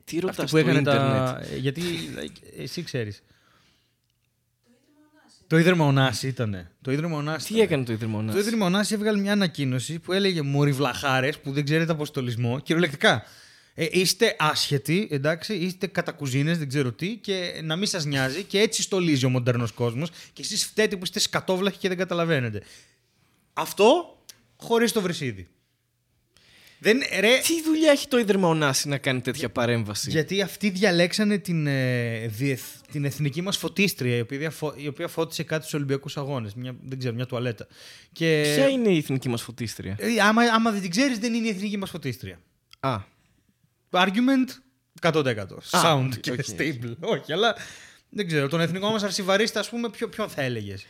Τι 0.04 0.18
Αυτή 0.18 0.20
ρωτά 0.20 0.42
που 0.42 0.48
στο 0.48 0.58
έκανε 0.58 0.80
ίντερνετ. 0.80 1.18
τα... 1.18 1.42
ε, 1.52 1.58
Γιατί 1.58 1.82
ε, 2.58 2.64
εσύ 2.64 2.84
ξέρεις. 2.84 3.24
Το 5.48 5.58
Ίδρυμα 5.58 5.86
Ωνάση 5.86 6.28
ήταν. 6.28 6.68
Το 6.82 6.92
Ίδρυμα 6.92 7.18
Ωνάση. 7.18 7.46
Τι 7.46 7.54
ήτανε. 7.54 7.66
έκανε 7.66 7.84
το 7.84 7.94
Ίδρυμα 7.94 8.18
Ωνάση; 8.18 8.34
Το 8.34 8.40
Ίδρυμα 8.40 8.66
Ωνάση 8.66 8.94
έβγαλε 8.94 9.20
μια 9.20 9.32
ανακοίνωση 9.32 10.00
που 10.00 10.14
έλεγε 10.14 10.42
Μωρή 10.42 10.72
βλαχάρες 10.72 11.40
που 11.40 11.52
δεν 11.52 11.64
ξέρετε 11.64 11.92
από 11.92 12.09
στολισμό. 12.09 12.60
Κυριολεκτικά. 12.60 13.24
Ε, 13.74 13.88
είστε 13.92 14.36
άσχετοι, 14.40 15.08
εντάξει, 15.12 15.54
είστε 15.54 15.88
κατακουζίνε, 15.88 16.56
δεν 16.56 16.68
ξέρω 16.68 16.92
τι, 16.92 17.16
και 17.16 17.62
να 17.64 17.76
μην 17.76 17.88
σας 17.88 18.06
νοιάζει 18.06 18.44
και 18.44 18.60
έτσι 18.60 18.82
στολίζει 18.82 19.26
ο 19.26 19.30
μοντέρνος 19.30 19.72
κόσμος 19.72 20.10
και 20.34 20.42
εσείς 20.42 20.66
φταίτε 20.66 20.96
που 20.96 21.04
είστε 21.04 21.20
σκατόβλαχοι 21.20 21.78
και 21.78 21.88
δεν 21.88 21.98
καταλαβαίνετε. 21.98 22.62
Αυτό 23.54 24.18
χωρίς 24.58 24.92
το 24.92 25.02
βρυσίδι. 25.02 25.48
Δεν, 26.80 26.98
ρε, 27.20 27.38
Τι 27.38 27.64
δουλειά 27.64 27.92
έχει 27.92 28.08
το 28.08 28.18
Ίδρυμα 28.20 28.48
Ωνάση 28.48 28.88
να 28.88 28.98
κάνει 28.98 29.22
τέτοια 29.22 29.50
παρέμβαση; 29.50 30.10
γιατί 30.10 30.42
αυτοί 30.42 30.70
διαλέξανε 30.70 31.38
την, 31.38 31.68
ε, 31.68 32.28
διεθ- 32.28 32.92
την 32.92 33.06
εθνική 33.06 33.42
μας 33.42 33.58
φωτίστρια, 33.58 34.16
η 34.16 34.20
οποία, 34.20 34.50
φω- 34.50 34.74
η 34.82 34.88
οποία 34.88 35.08
φώτισε 35.08 35.44
κάτι 35.44 35.62
στους 35.62 35.74
Ολυμπιακούς 35.74 36.18
Αγώνες. 36.18 36.54
Μια, 36.54 36.76
δεν 36.84 37.00
ξέρω, 37.00 37.14
μια 37.14 37.26
τουαλέτα. 37.26 37.68
Και, 38.12 38.52
Ποια 38.56 38.68
είναι 38.70 38.90
η 38.90 38.98
εθνική 38.98 39.30
μας 39.30 39.42
φωτίστρια; 39.42 39.96
Ε, 40.00 40.22
άμα, 40.22 40.42
άμα 40.42 40.72
δεν 40.72 40.82
την 40.82 40.90
ξέρεις, 40.90 41.20
δεν 41.20 41.34
είναι 41.34 41.48
η 41.48 41.50
εθνική 41.50 41.78
μας 41.78 41.90
φωτίστρια. 41.90 42.40
Α, 42.80 42.98
Argument 43.92 44.50
100%. 45.02 45.58
Α, 45.72 45.82
Sound 45.84 46.10
οκ, 46.16 46.20
και 46.20 46.32
οκ. 46.32 46.40
stable. 46.58 46.94
Όχι, 47.00 47.34
αλλά 47.34 47.56
δεν 48.10 48.28
ξέρω. 48.28 48.48
Τον 48.48 48.62
εθνικό 48.62 48.90
μας 48.90 49.04
αρσιβαρίστα, 49.04 49.60
ας 49.60 49.70
πούμε, 49.70 49.90
ποιο, 49.90 50.10
ποιον 50.10 50.30
θα 50.30 50.42
έλεγες; 50.42 50.86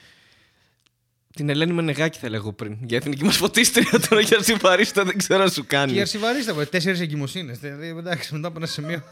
Την 1.37 1.49
Ελένη 1.49 1.73
Μενεγάκη 1.73 2.19
θα 2.19 2.29
λέγω 2.29 2.53
πριν. 2.53 2.77
Για 2.83 2.97
εθνική 2.97 3.23
μας 3.23 3.37
φωτίστρια 3.37 3.99
τώρα 4.09 4.21
για 4.21 4.43
συμπαρίστα 4.43 5.03
δεν 5.03 5.17
ξέρω 5.17 5.43
να 5.43 5.49
σου 5.49 5.61
Και 5.61 5.75
η 5.75 5.79
κάνει. 5.79 5.99
αρσιβαρίστα, 6.01 6.67
τέσσερις 6.67 6.99
εγκυμοσύνες. 6.99 7.59
Δηλαδή, 7.59 7.87
εντάξει, 7.87 8.33
μετά 8.35 8.47
από 8.47 8.57
ένα 8.57 8.67
σημείο. 8.67 9.03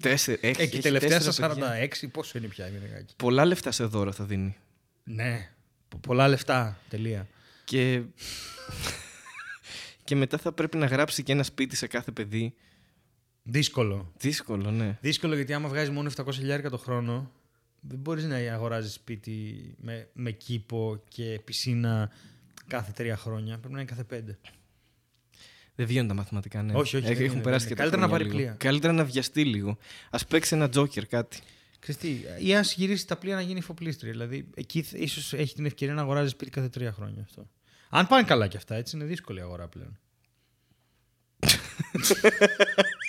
τέσσερι. 0.00 0.38
Έχεις, 0.42 0.58
Ε, 0.58 0.66
και 0.66 0.70
έχεις 0.70 0.80
τελευταία 0.80 1.10
τέσσερα 1.18 1.32
στα 1.32 1.48
παιδιά. 1.48 1.88
46, 2.04 2.08
πόσο 2.12 2.38
είναι 2.38 2.46
πια 2.46 2.66
η 2.66 2.70
γυναικάκι. 2.70 3.14
Πολλά 3.16 3.44
λεφτά 3.44 3.70
σε 3.70 3.84
δώρα 3.84 4.12
θα 4.12 4.24
δίνει. 4.24 4.56
Ναι. 5.04 5.50
Πο- 5.88 5.98
Πολλά 5.98 6.28
λεφτά. 6.28 6.78
Τελεία. 6.88 7.26
Και... 7.64 8.00
και 10.04 10.16
μετά 10.16 10.38
θα 10.38 10.52
πρέπει 10.52 10.76
να 10.76 10.86
γράψει 10.86 11.22
και 11.22 11.32
ένα 11.32 11.42
σπίτι 11.42 11.76
σε 11.76 11.86
κάθε 11.86 12.10
παιδί. 12.10 12.54
Δύσκολο. 13.42 14.12
Δύσκολο, 14.18 14.70
ναι. 14.70 14.98
Δύσκολο 15.00 15.34
γιατί 15.34 15.52
άμα 15.52 15.68
βγάζει 15.68 15.90
μόνο 15.90 16.10
700 16.16 16.24
χιλιάρικα 16.32 16.70
το 16.70 16.78
χρόνο, 16.78 17.30
δεν 17.80 17.98
μπορείς 17.98 18.24
να 18.24 18.36
αγοράζεις 18.36 18.92
σπίτι 18.92 19.54
με, 19.80 20.08
με 20.12 20.30
κήπο 20.30 21.02
και 21.08 21.40
πισίνα 21.44 22.10
κάθε 22.66 22.92
τρία 22.92 23.16
χρόνια. 23.16 23.58
Πρέπει 23.58 23.74
να 23.74 23.80
είναι 23.80 23.88
κάθε 23.90 24.04
πέντε. 24.04 24.38
Δεν 25.74 25.86
βγαίνουν 25.86 26.08
τα 26.08 26.14
μαθηματικά, 26.14 26.62
ναι. 26.62 26.72
Όχι, 26.74 26.96
όχι, 26.96 27.06
Έχ- 27.06 27.14
δεν 27.16 27.24
Έχουν 27.24 27.34
είναι, 27.36 27.44
περάσει 27.44 27.66
δεν 27.66 27.76
και 27.76 27.82
είναι. 27.82 27.90
τα 27.90 27.96
Καλύτερα 27.96 28.00
να 28.00 28.08
χρόνια 28.08 28.18
πάρει 28.18 28.24
λίγο. 28.24 28.56
πλοία. 28.58 28.70
Καλύτερα 28.70 28.92
να 28.92 29.04
βιαστεί 29.04 29.44
λίγο. 29.44 29.78
Α 30.10 30.24
παίξει 30.24 30.54
ένα 30.54 30.68
τζόκερ 30.68 31.06
κάτι. 31.06 31.38
Ξέρεις 31.78 32.00
τι, 32.00 32.46
ή 32.46 32.54
ας 32.56 32.74
γυρίσει 32.74 33.06
τα 33.06 33.16
πλοία 33.16 33.34
να 33.34 33.40
γίνει 33.40 33.58
εφοπλίστρια. 33.58 34.10
Δηλαδή 34.12 34.48
εκεί 34.54 34.84
ίσως 34.92 35.32
έχει 35.32 35.54
την 35.54 35.66
ευκαιρία 35.66 35.94
να 35.94 36.00
αγοράζει 36.02 36.28
σπίτι 36.28 36.50
κάθε 36.50 36.68
τρία 36.68 36.92
χρόνια 36.92 37.22
αυτό. 37.22 37.48
Αν 37.90 38.06
πάνε 38.06 38.22
καλά 38.26 38.46
και 38.48 38.56
αυτά, 38.56 38.74
έτσι 38.74 38.96
είναι 38.96 39.04
δύσκολη 39.04 39.38
η 39.38 39.42
αγορά 39.42 39.68
πλέον. 39.68 39.98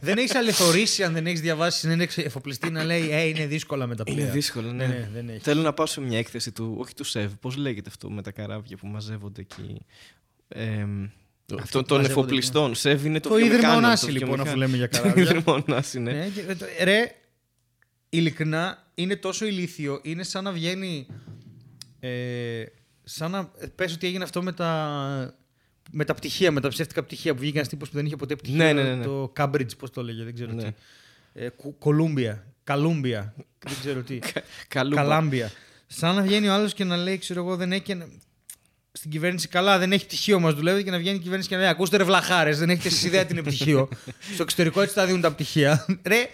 δεν 0.00 0.18
έχεις 0.18 0.34
αληθωρήσει 0.34 1.04
αν 1.04 1.12
δεν 1.12 1.26
έχεις 1.26 1.40
διαβάσει 1.40 1.78
συνέντευξη 1.78 2.22
εφοπλιστή 2.22 2.70
να 2.70 2.84
λέει 2.84 3.10
Ε, 3.10 3.22
είναι 3.22 3.46
δύσκολα 3.46 3.86
με 3.86 3.96
τα 3.96 4.04
πλοία. 4.04 4.22
Είναι 4.22 4.30
δύσκολο, 4.30 4.72
ναι. 4.72 4.86
Ναι, 4.86 4.94
ναι, 4.94 5.08
δεν 5.14 5.28
έχεις. 5.28 5.42
Θέλω 5.42 5.62
να 5.62 5.72
πάω 5.72 5.86
σε 5.86 6.00
μια 6.00 6.18
έκθεση 6.18 6.52
του, 6.52 6.74
όχι 6.78 6.94
του 6.94 7.04
ΣΕΒ, 7.04 7.32
πώς 7.40 7.56
λέγεται 7.56 7.88
αυτό 7.88 8.10
με 8.10 8.22
τα 8.22 8.30
καράβια 8.30 8.76
που 8.76 8.86
μαζεύονται 8.86 9.40
εκεί. 9.40 9.80
Ε, 10.48 10.64
Αυτό 10.66 10.98
των, 11.48 11.58
που 11.58 11.68
των 11.70 11.96
μαζεύονται 11.96 12.06
εφοπλιστών. 12.06 12.74
ΣΕΒ 12.74 13.04
είναι 13.04 13.20
το, 13.20 13.28
Το 13.28 13.34
Ίδρυμα 13.36 13.50
βιομηχάνιο, 13.52 13.78
Ωνάση, 13.86 14.06
το 14.06 14.12
λοιπόν, 14.12 14.40
αφού 14.40 14.56
βιομηχάνιο. 14.58 14.66
λέμε 14.66 14.76
για 14.76 14.88
Το 14.92 14.98
καράβια. 15.02 15.22
Ίδρυμα 15.22 15.62
Ωνάση, 15.66 16.00
ναι. 16.00 16.12
Ναι, 16.12 16.28
και- 16.54 16.84
ρε, 16.84 17.14
ειλικρινά 18.08 18.86
είναι 18.94 19.16
τόσο 19.16 19.46
ηλίθιο. 19.46 20.00
Είναι 20.02 20.22
σαν 20.22 20.44
να 20.44 20.52
βγαίνει. 20.52 21.06
Ε, 22.00 22.64
σαν 23.04 23.30
να 23.30 23.50
πες 23.74 23.92
ότι 23.94 24.06
έγινε 24.06 24.24
αυτό 24.24 24.42
με 24.42 24.52
τα, 24.52 25.37
με 25.90 26.04
τα 26.04 26.14
πτυχία, 26.14 26.50
με 26.52 26.60
τα 26.60 26.68
ψεύτικα 26.68 27.02
πτυχία 27.02 27.34
που 27.34 27.40
βγήκε 27.40 27.58
ένα 27.58 27.66
τύπο 27.68 27.84
που 27.84 27.90
δεν 27.92 28.06
είχε 28.06 28.16
ποτέ 28.16 28.36
πτυχία. 28.36 28.56
Ναι, 28.64 28.72
ναι, 28.72 28.82
ναι, 28.82 28.94
ναι. 28.94 29.04
Το 29.04 29.32
Cambridge, 29.36 29.76
πώς 29.78 29.90
το 29.90 30.02
λέγε, 30.02 30.24
δεν 30.24 30.34
ξέρω 30.34 30.52
Ναι. 30.52 30.62
τι. 30.62 30.68
Ε, 31.32 31.48
Κολούμπια. 31.78 32.44
Καλούμπια. 32.64 33.34
δεν 33.58 33.74
ξέρω 33.80 34.00
τι. 34.02 34.18
Καλούμπα. 34.68 34.96
Καλάμπια. 35.02 35.52
Σαν 35.86 36.14
να 36.14 36.22
βγαίνει 36.22 36.48
ο 36.48 36.52
άλλος 36.52 36.74
και 36.74 36.84
να 36.84 36.96
λέει, 36.96 37.18
ξέρω 37.18 37.40
εγώ, 37.40 37.56
δεν 37.56 37.72
έχει. 37.72 37.96
Στην 38.92 39.10
κυβέρνηση 39.10 39.48
καλά, 39.48 39.78
δεν 39.78 39.92
έχει 39.92 40.06
πτυχίο 40.06 40.40
μας 40.40 40.54
δουλεύει 40.54 40.84
και 40.84 40.90
να 40.90 40.98
βγαίνει 40.98 41.16
η 41.16 41.20
κυβέρνηση 41.20 41.48
και 41.48 41.54
να 41.54 41.60
λέει: 41.60 41.70
Ακούστε 41.70 41.96
ρε 41.96 42.04
βλαχάρες, 42.04 42.58
δεν 42.58 42.70
έχετε 42.70 42.88
εσείς 42.88 43.04
ιδέα 43.04 43.26
τι 43.26 43.32
είναι 43.32 43.42
πτυχίο. 43.42 43.88
Στο 44.34 44.42
εξωτερικό 44.42 44.80
έτσι 44.80 44.94
τα 44.94 45.06
δίνουν 45.06 45.20
τα 45.20 45.32
πτυχία. 45.32 45.86
ρε, 46.06 46.28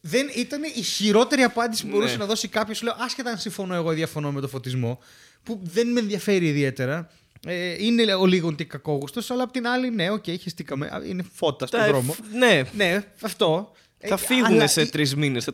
δεν 0.00 0.26
ήταν 0.36 0.62
η 0.62 0.82
χειρότερη 0.82 1.42
απάντηση 1.42 1.82
που 1.82 1.88
μπορούσε 1.90 2.12
Ναι. 2.12 2.18
να 2.18 2.26
δώσει 2.26 2.48
κάποιος. 2.48 2.82
Λέω, 2.82 2.94
άσχετα 2.98 3.30
αν 3.30 3.38
συμφωνώ 3.38 3.74
εγώ 3.74 3.92
ή 3.92 3.94
διαφωνώ 3.94 4.32
με 4.32 4.40
το 4.40 4.48
φωτισμό, 4.48 4.98
που 5.42 5.60
δεν 5.62 5.92
με 5.92 6.00
ενδιαφέρει 6.00 6.46
ιδιαίτερα. 6.46 7.10
Ε, 7.46 7.84
είναι 7.84 8.14
ο 8.14 8.26
λίγο 8.26 8.54
κακόγουστος, 8.66 9.30
αλλά 9.30 9.42
απ' 9.42 9.50
την 9.52 9.66
άλλη, 9.66 9.90
ναι, 9.90 10.10
οκ, 10.10 10.24
χεστήκαμε. 10.40 10.86
Α, 10.86 11.02
Είναι 11.08 11.24
φώτα 11.32 11.66
στον 11.66 11.80
Τα 11.80 11.86
δρόμο. 11.86 12.16
εφ- 12.20 12.32
Ναι, 12.34 12.62
Ναι, 12.76 13.04
αυτό. 13.22 13.72
θα 13.98 14.14
Ε, 14.14 14.16
φύγουν 14.16 14.44
αλλά 14.44 14.66
σε 14.66 14.80
η- 14.82 14.86
τρεις 14.88 15.14
μήνες. 15.16 15.48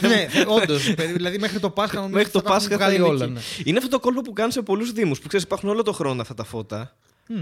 ναι, 0.00 0.26
όντως. 0.46 0.94
Δηλαδή 0.94 1.38
μέχρι 1.38 1.60
το 1.60 1.70
Πάσχα 1.70 1.96
νομίζω 1.96 2.14
Μέχρι 2.16 2.30
το 2.32 2.38
θα 2.40 2.44
τα 2.44 2.54
έχουν 2.54 2.68
Πάσχα 2.68 2.78
θα 2.78 2.84
βγάλει 2.84 2.94
είναι 2.94 3.04
όλα. 3.14 3.24
εκεί. 3.24 3.32
ναι. 3.32 3.40
Είναι 3.64 3.78
αυτό 3.78 3.90
το 3.90 4.00
κόλπο 4.00 4.20
που 4.20 4.32
κάνουν 4.32 4.52
σε 4.52 4.62
πολλούς 4.62 4.92
Δήμους. 4.92 5.20
Που 5.20 5.28
ξέρεις, 5.28 5.44
υπάρχουν 5.46 5.68
όλο 5.68 5.82
το 5.82 5.92
χρόνο 5.92 6.20
αυτά 6.22 6.34
τα 6.34 6.44
φώτα. 6.44 6.96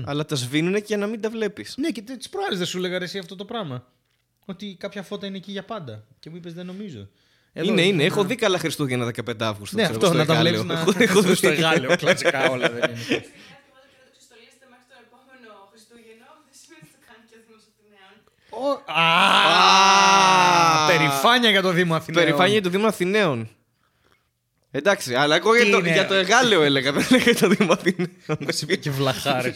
Αλλά 0.05 0.25
τα 0.25 0.35
σβήνουν 0.37 0.75
και 0.75 0.83
για 0.87 0.97
να 0.97 1.07
μην 1.07 1.21
τα 1.21 1.31
βλέπεις. 1.31 1.75
Ναι, 1.79 1.89
και 1.91 2.03
τις 2.03 2.29
προάλλες 2.29 2.59
δεν 2.59 2.67
σου 2.67 2.79
έλεγα 2.79 2.99
ρε 2.99 3.05
εσύ 3.05 3.19
αυτό 3.19 3.37
το 3.37 3.45
πράγμα. 3.45 3.87
Ότι 4.45 4.77
κάποια 4.79 5.03
φώτα 5.03 5.27
είναι 5.27 5.37
εκεί 5.37 5.51
για 5.53 5.65
πάντα. 5.65 6.05
Και 6.21 6.31
μου 6.31 6.37
είπες 6.37 6.55
δεν 6.55 6.67
νομίζω. 6.67 7.09
Εδώ 7.53 7.71
Είναι, 7.71 7.83
είναι. 7.83 7.97
να- 7.97 8.03
Έχω 8.03 8.25
δει 8.25 8.35
καλά 8.35 8.59
Χριστούγεννα 8.59 9.05
15 9.05 9.45
Αύγουστο. 9.45 9.77
Ναι, 9.77 9.83
ξέρω, 9.83 9.97
αυτό 9.99 10.07
στο 10.11 10.17
να 10.19 10.25
τα 10.27 10.33
Εγάλεο. 10.33 10.53
βλέπεις 10.63 10.75
να. 10.75 10.81
Έχω- 10.81 11.03
έχω 11.03 11.21
δει. 11.29 11.35
στο 11.35 11.49
Εγάλεο. 11.49 11.97
Κλασικά 11.97 12.51
όλα 12.51 12.69
δεν 12.71 12.83
είναι. 12.91 12.95
Ένα 12.95 13.23
θυμάται 13.65 13.89
και 13.93 13.99
να 14.01 14.05
το 14.07 14.13
ξεστολίσετε 14.17 14.67
μέχρι 14.73 14.87
το 14.93 14.97
επόμενο 15.07 15.49
Χριστούγεννο. 15.71 16.29
Δεν 16.47 16.55
σημαίνει 16.61 16.83
ότι 16.87 16.93
το 16.97 17.01
κάνει 17.09 17.23
και 17.31 17.37
ο 17.39 17.41
Δήμο 17.45 17.59
Αθηναίων. 18.57 18.81
Ο- 18.87 18.93
Α, 18.93 20.87
Περηφάνεια 20.87 21.51
για 21.51 21.63
το 21.63 21.71
Δήμο 21.71 21.95
Αθηναίων. 21.95 22.25
Περηφάνεια 22.25 22.53
για 22.53 22.63
το 22.63 22.69
Δήμο 22.69 22.87
Αθηναίων. 22.87 23.49
Εντάξει, 24.71 25.15
αλλά 25.15 25.37
εγώ 25.37 25.55
για 25.57 25.65
Τι 25.65 25.71
το, 25.71 25.79
είναι; 25.79 25.93
για 25.93 26.07
το 26.07 26.15
Εγάλεο 26.15 26.63
έλεγα. 26.63 26.93
Δεν 26.93 27.05
έλεγα 27.11 27.23
για 27.31 27.35
το 27.41 27.49
Δήμο 27.49 27.73
Αθηναίων. 27.73 28.11
Και 28.81 28.91
βλαχάρε. 28.91 29.55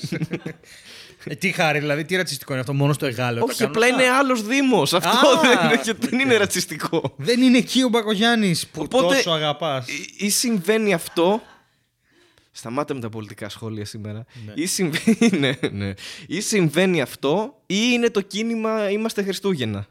ε, 1.25 1.35
τι 1.35 1.53
χάρη, 1.53 1.79
δηλαδή, 1.79 2.05
τι 2.05 2.17
ρατσιστικό 2.17 2.53
είναι 2.53 2.61
αυτό, 2.61 2.75
μόνο 2.75 2.93
στο 2.93 3.07
Εγάλεο. 3.07 3.45
τα 3.45 3.51
Όχι, 3.51 3.59
κάνουν 3.59 3.75
απλά 3.77 3.87
αυτά; 3.87 4.03
είναι 4.03 4.13
άλλος 4.13 4.43
Δήμος. 4.43 4.93
Αυτό 4.95 5.29
Α, 5.29 5.41
δεν 5.41 5.51
είναι, 5.71 5.97
δεν 5.99 6.19
είναι 6.19 6.37
ρατσιστικό. 6.37 7.15
Δεν 7.17 7.43
είναι 7.43 7.59
εκεί 7.59 7.83
ο 7.83 7.89
Μπακογιάννης 7.89 8.67
που 8.67 8.83
Οπότε- 8.93 9.17
τόσο 9.17 9.31
αγαπάς. 9.31 9.87
Ή- 9.89 10.15
Ή 10.27 10.31
συμβαίνει 10.31 10.95
αυτό. 10.95 11.43
Σταμάτα 12.59 12.95
με 12.95 13.01
τα 13.01 13.09
πολιτικά 13.09 13.49
σχόλια 13.49 13.85
σήμερα. 13.85 14.25
Ή, 14.55 14.67
συμβαίνει, 14.67 15.19
ναι, 15.39 15.53
ναι. 15.73 15.95
ή 16.27 16.41
συμβαίνει 16.41 17.01
αυτό, 17.01 17.63
ή 17.67 17.77
είναι 17.93 18.11
το 18.11 18.21
κίνημα 18.21 18.91
Είμαστε 18.91 19.23
Χριστούγεννα. 19.23 19.87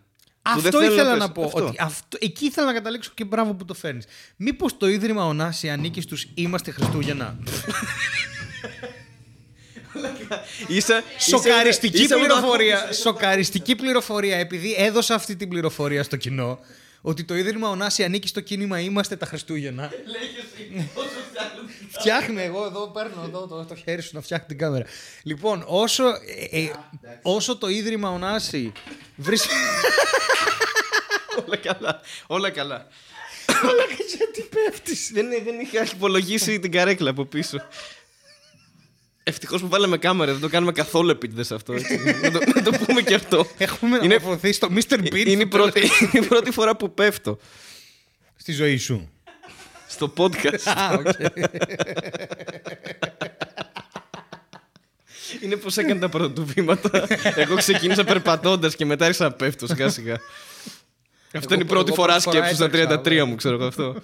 Που 0.53 0.59
δεν 0.59 0.65
Αυτό 0.65 0.79
θέλω 0.79 0.93
ήθελα 0.93 1.09
πες. 1.11 1.19
να 1.19 1.31
πω. 1.31 1.43
Αυτό. 1.43 1.65
Ότι 1.65 1.77
αυτό, 1.79 2.17
εκεί 2.21 2.45
ήθελα 2.45 2.65
να 2.67 2.73
καταλήξω 2.73 3.11
και 3.13 3.23
μπράβο 3.25 3.53
που 3.53 3.65
το 3.65 3.73
φέρνεις. 3.73 4.05
Μήπως 4.35 4.77
το 4.77 4.87
ίδρυμα 4.87 5.25
Ωνάση 5.25 5.69
ανήκει 5.69 6.01
στου 6.01 6.17
Είμαστε 6.33 6.71
Χριστούγεννα; 6.71 7.37
Είσαι, 10.67 11.03
Σοκαριστική 11.19 11.93
είσαι- 11.95 12.03
είσαι 12.03 12.15
με 12.15 12.27
το 12.27 12.33
πληροφορία. 12.35 12.91
Σοκαριστική 12.93 13.75
πληροφορία. 13.75 14.37
Επειδή 14.37 14.75
έδωσα 14.77 15.15
αυτή 15.15 15.35
την 15.35 15.49
πληροφορία 15.49 16.03
στο 16.03 16.15
κοινό. 16.15 16.59
Ότι 17.01 17.23
το 17.23 17.35
ίδρυμα 17.35 17.69
Ωνάση 17.69 18.03
ανήκει 18.03 18.27
στο 18.27 18.39
κίνημα 18.41 18.79
Είμαστε 18.79 19.15
τα 19.15 19.25
Χριστούγεννα. 19.25 19.91
Φτιάχνει 21.99 22.41
εγώ 22.41 22.65
εδώ, 22.65 22.87
παίρνω 22.87 23.23
εδώ 23.25 23.47
το, 23.47 23.65
το 23.65 23.75
χέρι 23.75 24.01
σου 24.01 24.09
να 24.13 24.21
φτιάχνει 24.21 24.47
την 24.47 24.57
κάμερα. 24.57 24.85
Λοιπόν, 25.23 25.63
όσο, 25.67 26.03
ε, 26.51 26.59
ε, 26.61 26.71
όσο 27.21 27.57
το 27.57 27.67
ίδρυμα 27.67 28.09
Ωνάση 28.09 28.71
βρίσκει. 29.15 29.53
Όλα 31.45 31.57
καλά. 31.57 32.01
Όλα 32.27 32.49
καλά. 32.49 32.87
Γιατί 34.17 34.49
πέφτεις; 34.55 35.09
δεν, 35.13 35.27
δεν 35.43 35.59
είχα 35.59 35.83
υπολογίσει 35.95 36.59
την 36.59 36.71
καρέκλα 36.71 37.09
από 37.09 37.25
πίσω. 37.25 37.57
Ευτυχώς 39.23 39.61
που 39.61 39.67
βάλαμε 39.67 39.97
κάμερα, 39.97 40.31
δεν 40.31 40.41
το 40.41 40.49
κάνουμε 40.49 40.71
καθόλου 40.71 41.09
επίτηδες 41.09 41.51
αυτό. 41.51 41.73
έτσι. 41.73 41.99
να, 42.21 42.31
το, 42.31 42.39
να 42.55 42.61
το 42.61 42.71
πούμε 42.85 43.01
και 43.01 43.13
αυτό. 43.13 43.47
Έχουμε 43.57 43.99
Είναι- 44.03 44.15
αναποθεί 44.15 44.51
στο 44.51 44.67
Mr. 44.71 44.93
Bean 44.99 45.25
είναι, 45.25 45.41
η 45.41 45.45
πρώτη, 45.47 45.79
είναι 45.79 46.25
η 46.25 46.27
πρώτη 46.27 46.51
φορά 46.51 46.75
που 46.75 46.93
πέφτω 46.93 47.39
στη 48.35 48.51
ζωή 48.51 48.77
σου. 48.77 49.11
Στο 49.87 50.13
podcast. 50.17 50.61
Α, 50.65 50.93
οκ. 50.93 51.07
είναι 55.41 55.55
πώς 55.55 55.77
έκανε 55.77 55.99
τα 55.99 56.09
πρώτα 56.09 56.33
του 56.33 56.45
βήματα. 56.45 57.07
Εγώ 57.35 57.55
ξεκίνησα 57.55 58.03
περπατώντας 58.03 58.75
και 58.75 58.85
μετά 58.85 59.05
άρχισα 59.05 59.23
να 59.23 59.31
πέφτω 59.31 59.67
σιγά 59.67 59.89
σιγά. 59.89 60.17
Αυτό 61.33 61.53
είναι 61.53 61.63
η 61.63 61.67
πρώτη 61.67 61.91
εγώ 61.91 61.95
φορά 61.95 62.11
πρώτη 62.11 62.21
φορά 62.21 62.37
σκέψου 62.37 62.55
στα 62.55 62.65
έτρεξα, 62.65 63.01
33 63.23 63.25
μου, 63.27 63.35
ξέρω 63.35 63.55
εγώ 63.55 63.65
αυτό. 63.65 63.95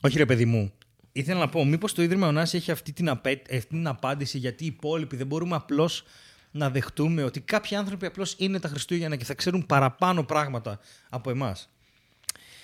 Όχι 0.00 0.18
ρε 0.18 0.26
παιδί 0.26 0.44
μου. 0.44 0.72
Ήθελα 1.12 1.38
να 1.38 1.48
πω, 1.48 1.64
μήπως 1.64 1.94
το 1.94 2.02
Ίδρυμα 2.02 2.26
Ωνάση 2.26 2.56
έχει 2.56 2.70
αυτή 2.70 2.92
την, 2.92 3.08
απέ... 3.08 3.42
αυτή 3.50 3.66
την 3.66 3.86
απάντηση 3.86 4.38
γιατί 4.38 4.64
οι 4.64 4.66
υπόλοιποι 4.66 5.16
δεν 5.16 5.26
μπορούμε 5.26 5.56
απλώς 5.56 6.04
να 6.50 6.70
δεχτούμε 6.70 7.22
ότι 7.22 7.40
κάποιοι 7.40 7.76
άνθρωποι 7.76 8.06
απλώς 8.06 8.34
είναι 8.38 8.60
τα 8.60 8.68
Χριστούγεννα 8.68 9.16
και 9.16 9.24
θα 9.24 9.34
ξέρουν 9.34 9.66
παραπάνω 9.66 10.24
πράγματα 10.24 10.80
από 11.08 11.30
εμάς. 11.30 11.71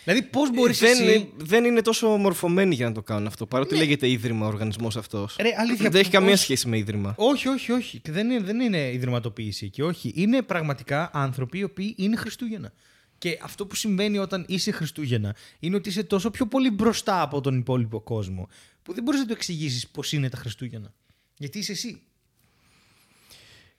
Δηλαδή 0.09 0.27
πώς 0.27 0.51
μπορείς 0.51 0.79
δεν, 0.79 1.09
εσύ... 1.09 1.33
δεν 1.37 1.65
είναι 1.65 1.83
τόσο 1.83 2.09
μορφωμένοι 2.09 2.75
για 2.75 2.87
να 2.87 2.93
το 2.93 3.03
κάνουν 3.03 3.27
αυτό. 3.27 3.47
Παρότι 3.47 3.77
λέγεται 3.77 4.09
ίδρυμα 4.09 4.47
ο 4.47 4.49
οργανισμός 4.49 4.97
αυτός. 4.97 5.37
Ρε, 5.41 5.51
αλήθεια, 5.57 5.91
δεν 5.91 6.01
έχει 6.01 6.11
καμία 6.11 6.31
πώς- 6.31 6.41
σχέση 6.41 6.69
με 6.69 6.79
ίδρυμα. 6.79 7.15
Όχι, 7.17 7.49
όχι, 7.49 7.73
όχι. 7.73 7.99
Και 7.99 8.13
δεν 8.13 8.31
είναι, 8.31 8.43
δεν 8.43 8.61
είναι 8.61 8.93
ιδρυματοποίηση 8.93 9.65
εκεί. 9.65 9.83
Όχι. 9.83 10.13
Είναι 10.15 10.43
πραγματικά 10.43 11.11
άνθρωποι 11.13 11.59
οι 11.59 11.63
οποίοι 11.63 11.95
είναι 11.99 12.17
Χριστούγεννα. 12.17 12.73
Και 13.19 13.39
αυτό 13.43 13.67
που 13.67 13.75
συμβαίνει 13.75 14.19
όταν 14.19 14.45
είσαι 14.49 14.71
Χριστούγεννα 14.71 15.37
είναι 15.59 15.77
ότι 15.77 15.89
είσαι 15.89 16.03
τόσο 16.03 16.31
πιο 16.31 16.47
πολύ 16.47 16.71
μπροστά 16.71 17.23
από 17.23 17.41
τον 17.41 17.59
υπόλοιπο 17.59 18.01
κόσμο 18.01 18.49
που 18.83 18.95
δεν 18.95 19.03
μπορείς 19.03 19.21
να 19.21 19.27
το 19.27 19.33
εξηγήσεις 19.33 19.89
πώς 19.89 20.13
είναι 20.13 20.29
τα 20.29 20.37
Χριστούγεννα. 20.37 20.93
Γιατί 21.37 21.59
είσαι 21.59 21.73
εσύ. 21.73 22.01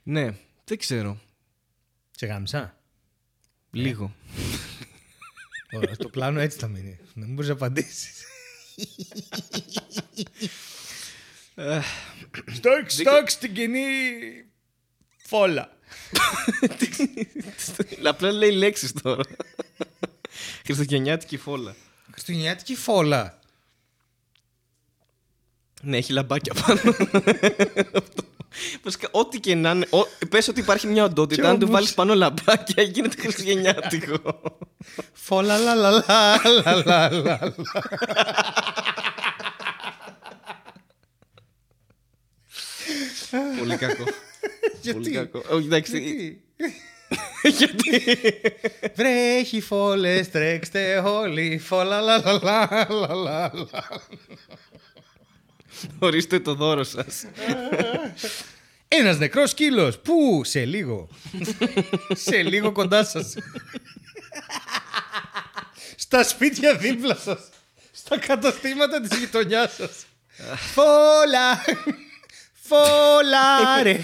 Ναι, 0.03 0.33
δεν 0.63 0.77
ξέρω. 0.77 1.19
Σε 2.11 2.25
γάμισα; 2.25 2.77
Λίγο. 3.71 4.15
Ωραία, 5.71 5.95
το 5.95 6.09
πλάνο 6.09 6.39
έτσι 6.39 6.57
θα 6.57 6.67
μείνει. 6.67 6.99
Να 7.13 7.25
μην 7.25 7.33
μπορείς 7.33 7.49
να 7.49 7.55
απαντήσεις. 7.55 8.23
Στόκ, 12.53 12.89
στόκ 12.89 13.29
στην 13.29 13.53
κοινή 13.53 13.81
φόλα. 15.25 15.77
Απλά 18.03 18.31
λέει 18.31 18.51
λέξεις 18.51 18.93
τώρα. 18.93 19.23
Χριστουγεννιάτικη 20.65 21.37
φόλα. 21.37 21.75
Χριστουγεννιάτικη 22.11 22.75
φόλα. 22.75 23.39
Ναι, 25.81 25.97
έχει 25.97 26.11
λαμπάκια 26.11 26.53
πάνω. 26.53 26.81
Βασικά, 28.83 29.07
ό,τι 29.11 29.39
και 29.39 29.55
να 29.55 29.71
είναι. 29.71 29.87
ο- 29.89 30.25
Πες 30.29 30.47
ότι 30.47 30.59
υπάρχει 30.59 30.87
μια 30.87 30.95
Και 30.95 31.01
οντότητα, 31.09 31.49
αν 31.49 31.53
του 31.53 31.59
όμως- 31.61 31.71
βάλεις 31.75 31.93
πάνω 31.93 32.13
λαμπάκια, 32.13 32.83
γίνεται 32.83 33.21
χριστουγεννιάτικο. 33.21 34.41
Φόλα 35.13 35.57
λα 35.57 35.75
λα 35.75 35.89
λα 35.89 36.41
λα 36.63 36.83
λα 36.85 37.11
λα. 37.11 37.53
Πολύ 43.59 43.75
κακό. 43.77 44.03
Πολύ 44.03 44.13
Γιατί; 44.81 45.11
κακό. 45.11 45.41
Όχι, 45.49 45.65
εντάξει. 45.65 45.99
Γιατί; 45.99 46.43
Γιατί; 47.57 48.17
Βρέχει 48.95 49.61
φόλες, 49.61 50.29
τρέξτε 50.31 50.97
όλοι. 50.97 51.57
Φόλα 51.57 52.01
λα 52.01 52.17
λα 52.17 52.39
λα 52.43 52.87
λα 52.89 53.13
λα 53.15 53.51
λα. 53.53 53.81
Ορίστε 55.99 56.39
το 56.39 56.53
δώρο 56.53 56.83
σας. 56.83 57.25
Ένας 58.87 59.17
νεκρός 59.17 59.49
σκύλος. 59.49 59.99
Πού; 59.99 60.41
Σε 60.43 60.65
λίγο. 60.65 61.09
Σε 62.25 62.41
λίγο 62.41 62.71
κοντά 62.71 63.03
σας. 63.03 63.33
Στα 65.95 66.23
σπίτια 66.23 66.75
δίπλα 66.75 67.15
σας. 67.15 67.49
Στα 67.91 68.19
καταστήματα 68.19 69.01
της 69.01 69.19
γειτονιάς 69.19 69.73
σας. 69.73 69.91
Φόλα. 70.73 71.63
Φόλα 72.61 73.83
ρε. 73.83 73.99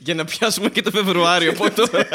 Για 0.00 0.14
να 0.14 0.24
πιάσουμε 0.24 0.68
και 0.68 0.82
το 0.82 0.90
Φεβρουάριο 0.90 1.50
από 1.50 1.70
τώρα. 1.70 2.06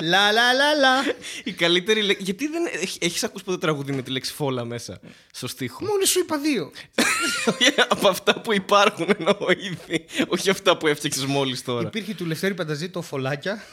Λα 0.12 0.32
λα 0.32 0.52
λα 0.52 0.74
λα. 0.74 1.14
Η 1.44 1.52
καλύτερη 1.52 2.02
λέξη. 2.02 2.22
Γιατί 2.22 2.46
δεν 2.46 2.62
έχεις 2.98 3.24
ακούσει 3.24 3.44
ποτέ 3.44 3.58
τραγούδι 3.58 3.92
με 3.92 4.02
τη 4.02 4.10
λέξη 4.10 4.32
φόλα 4.32 4.64
μέσα 4.64 5.00
στο 5.32 5.48
στίχο; 5.48 5.84
Μόλις 5.84 6.10
σου 6.10 6.18
είπα 6.18 6.38
δύο. 6.38 6.72
από 7.88 8.08
αυτά 8.08 8.40
που 8.40 8.52
υπάρχουν 8.52 9.08
εννοώ 9.18 9.50
ήδη. 9.50 10.06
Όχι 10.28 10.50
αυτά 10.50 10.76
που 10.76 10.86
έφτιαξες 10.86 11.24
μόλις 11.24 11.62
τώρα. 11.62 11.86
Υπήρχε 11.86 12.14
του 12.14 12.26
Λευτέρη 12.26 12.54
Πανταζή 12.54 12.88
το 12.88 13.02
φολάκια. 13.02 13.64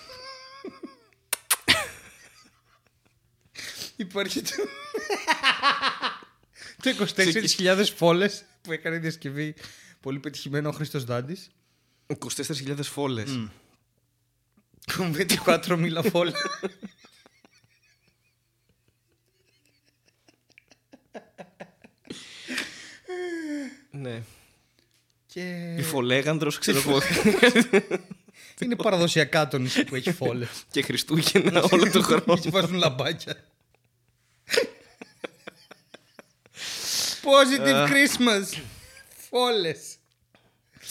Υπάρχει 3.96 4.42
το... 4.42 4.52
το 6.82 7.06
24.000 7.58 7.86
φόλες 7.96 8.46
που 8.62 8.72
έκανε 8.72 8.98
διασκευή 8.98 9.56
πολύ 10.00 10.20
πετυχημένο 10.20 10.70
ο 10.70 10.72
Χρήστος 10.72 11.04
Δάντης. 11.04 11.50
24.000 12.08 12.76
φόλες. 12.82 13.40
Con 14.92 15.12
24.000 15.14 16.10
φόλες. 16.12 16.34
Ναι. 23.92 24.22
Και 25.26 25.76
Η 25.78 25.82
φολέγανδρος, 25.82 26.58
ξέρω 26.58 26.78
εγώ. 26.80 27.00
είναι 28.62 28.76
παραδοσιακά 28.76 29.48
το 29.48 29.58
νησί 29.58 29.84
που 29.84 29.96
έχει 29.96 30.12
φόλες. 30.12 30.50
και 30.72 30.82
Χριστούγεννα 30.82 31.64
όλο 31.72 31.92
τον 31.92 32.04
χρόνο. 32.08 32.38
Και 32.42 32.50
βάζουν 32.50 32.76
λαμπάκια. 32.78 33.44
Positive 37.22 37.88
Christmas. 37.88 38.62
Φόλες. 39.30 39.96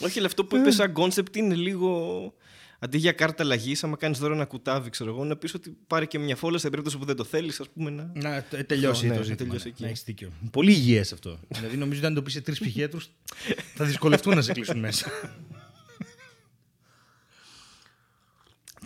Όχι, 0.01 0.19
αλλά 0.19 0.27
αυτό 0.27 0.45
που 0.45 0.57
είπες 0.57 0.75
σαν 0.75 0.93
concept 0.93 1.37
είναι 1.37 1.55
λίγο. 1.55 2.35
Αντί 2.79 2.99
για 2.99 3.13
κάρτα 3.13 3.43
αλλαγή, 3.43 3.77
άμα 3.83 3.97
κάνεις 3.97 4.19
δώρο 4.19 4.35
ένα 4.35 4.45
κουτάβι, 4.45 4.91
ξέρω 4.91 5.11
εγώ, 5.11 5.25
να 5.25 5.37
πεις 5.37 5.55
ότι 5.55 5.77
πάρει 5.87 6.07
και 6.07 6.19
μια 6.19 6.37
φόλα 6.37 6.59
σε 6.59 6.69
περίπτωση 6.71 6.99
που 6.99 7.05
δεν 7.05 7.17
το 7.17 7.25
θέλεις, 7.25 7.61
ας 7.61 7.69
πούμε. 7.69 7.91
Να... 7.91 8.13
Να 8.15 8.43
τε- 8.43 8.67
τελειώσει 8.67 9.07
Ναι, 9.07 9.13
το 9.13 9.19
να 9.19 9.25
ζήτημα. 9.25 9.37
τελειώσει 9.49 9.65
ναι. 9.65 9.71
εκεί. 9.73 9.83
Να 9.83 9.89
έχεις 9.89 10.03
δίκιο. 10.05 10.33
Πολύ 10.51 10.71
υγιές 10.73 11.13
αυτό. 11.13 11.39
δηλαδή 11.49 11.77
νομίζω 11.77 11.99
ότι 11.99 12.07
αν 12.09 12.15
το 12.15 12.23
πεις 12.23 12.33
σε 12.33 12.41
τρεις 12.41 12.61
ψυχίατρου 12.61 12.99
θα 13.75 13.85
δυσκολευτούν 13.85 14.35
να 14.35 14.43
σε 14.43 14.53
κλείσουν 14.53 14.79
μέσα. 14.79 15.11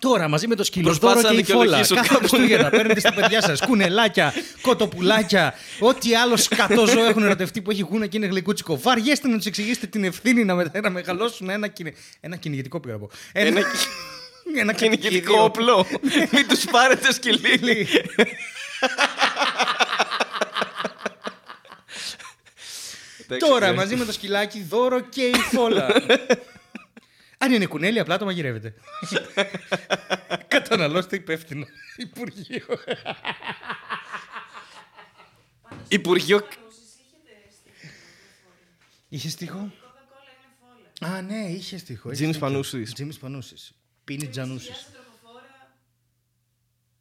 Τώρα 0.00 0.28
μαζί 0.28 0.46
με 0.46 0.54
το 0.54 0.64
σκύλο 0.64 0.84
Προσπάθησα 0.84 1.20
δώρο 1.22 1.34
να 1.34 1.40
και 1.42 1.52
η 1.52 1.54
φόλα. 1.54 1.62
δικαιολογήσω 1.64 1.94
Κάθε 1.94 2.08
κάπου, 2.08 2.28
Χριστούγεννα 2.28 2.70
παίρνετε 2.70 3.00
στα 3.00 3.12
παιδιά 3.14 3.42
σας 3.42 3.60
κουνελάκια, 3.60 4.34
κοτοπουλάκια, 4.60 5.54
ό,τι 5.80 6.14
άλλο 6.14 6.36
σκατό 6.36 6.86
ζώο 6.86 7.04
έχουν 7.04 7.22
ερωτευτεί 7.22 7.60
που 7.62 7.70
έχει 7.70 7.82
γούνα 7.90 8.06
και 8.06 8.16
είναι 8.16 8.26
γλυκούτσικο. 8.26 8.78
Βαριέστε 8.80 9.28
να 9.28 9.36
τους 9.36 9.46
εξηγήσετε 9.46 9.86
την 9.86 10.04
ευθύνη 10.04 10.44
να, 10.44 10.54
μετα- 10.54 10.80
να 10.80 10.90
μεγαλώσουν 10.90 11.48
ένα, 11.50 11.68
κυνε... 11.68 11.92
ένα 12.20 12.36
κυνηγητικό 12.36 12.80
πήγα 12.80 12.94
να 12.94 13.00
πω. 13.00 13.10
Ένα 13.32 13.60
ένα 14.56 14.72
κυνηγητικό 14.72 15.42
όπλο. 15.42 15.86
Μην 16.32 16.48
τους 16.48 16.64
πάρετε 16.70 17.12
σκυλί. 17.12 17.88
Εντάξει, 23.28 23.48
Τώρα 23.48 23.66
ναι. 23.70 23.74
μαζί 23.76 23.96
με 23.96 24.04
το 24.04 24.12
σκυλάκι 24.12 24.66
δώρο 24.68 25.00
και 25.00 25.22
η 25.22 25.34
φόλα. 25.52 25.86
Αν 27.42 27.52
είναι 27.52 27.66
κουνέλι, 27.66 27.98
απλά 27.98 28.18
το 28.18 28.24
μαγειρεύετε. 28.24 28.74
Καταναλώστε 30.48 31.16
υπεύθυνο. 31.16 31.66
Υπουργείο. 31.96 32.66
Υπουργείο. 35.88 36.38
Νούσεις 36.38 36.94
είχετε 37.00 37.50
στοιχείο. 37.50 37.90
Είχε 39.08 39.28
στίχο; 39.28 39.58
Η 39.58 39.70
Coca-Cola 39.70 40.30
είναι 40.34 40.52
φόλα. 41.00 41.16
Α, 41.16 41.22
ναι, 41.22 41.48
είχε 41.50 41.78
στίχο. 41.78 42.10
Τζίμις 42.10 42.38
Πανούσης. 42.38 42.92
Τζίμι 42.92 43.14
Πανούσης. 43.14 43.72
Πίνει 44.04 44.28
Τζανούση. 44.28 44.64
Χιλιάζε 44.64 44.86
τροχοφόρα 44.92 45.74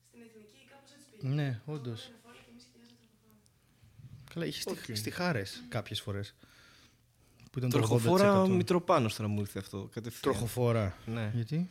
στην 0.07 0.21
εθνική, 0.21 0.67
κάπως 0.69 0.89
έτσι 0.91 1.05
πήγε. 1.19 1.33
Ναι, 1.33 1.61
όντως. 1.65 2.05
Είναι 2.05 2.17
φόλα 2.23 2.35
και 2.35 2.51
εμείς 2.51 2.63
χιλιάζε 2.71 2.93
τροχοφόρα. 2.99 4.33
Καλά, 4.33 4.45
είχε 4.45 4.61
okay. 4.65 4.97
στιχάρες 4.97 5.63
κάποιες 5.69 6.01
φορές. 6.01 6.35
Που 7.51 7.57
ήταν 7.57 7.69
Τροχοφόρα 7.69 8.43
80%. 8.43 8.49
Μητροπάνος 8.49 9.15
τώρα 9.15 9.29
μου 9.29 9.39
ήρθε 9.39 9.59
αυτό. 9.59 9.89
Κατευθείαν. 9.93 10.33
Τροχοφόρα. 10.33 10.97
Ναι. 11.05 11.31
Γιατί; 11.33 11.69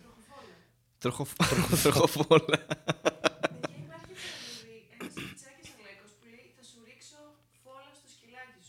Τροχοφ- 0.98 1.36
Τροχοφόλα. 1.82 2.40
Και 2.48 3.74
υπάρχει 3.84 4.14
τραγούδι, 4.18 4.84
ένας 4.98 5.12
πιτσάκης 5.14 5.70
Αλέκος 5.78 6.12
που 6.18 6.26
λέει 6.30 6.50
«Θα 6.56 6.62
σου 6.70 6.78
ρίξω 6.88 7.20
φόλα 7.64 7.90
στο 7.98 8.08
σκυλάκι 8.14 8.60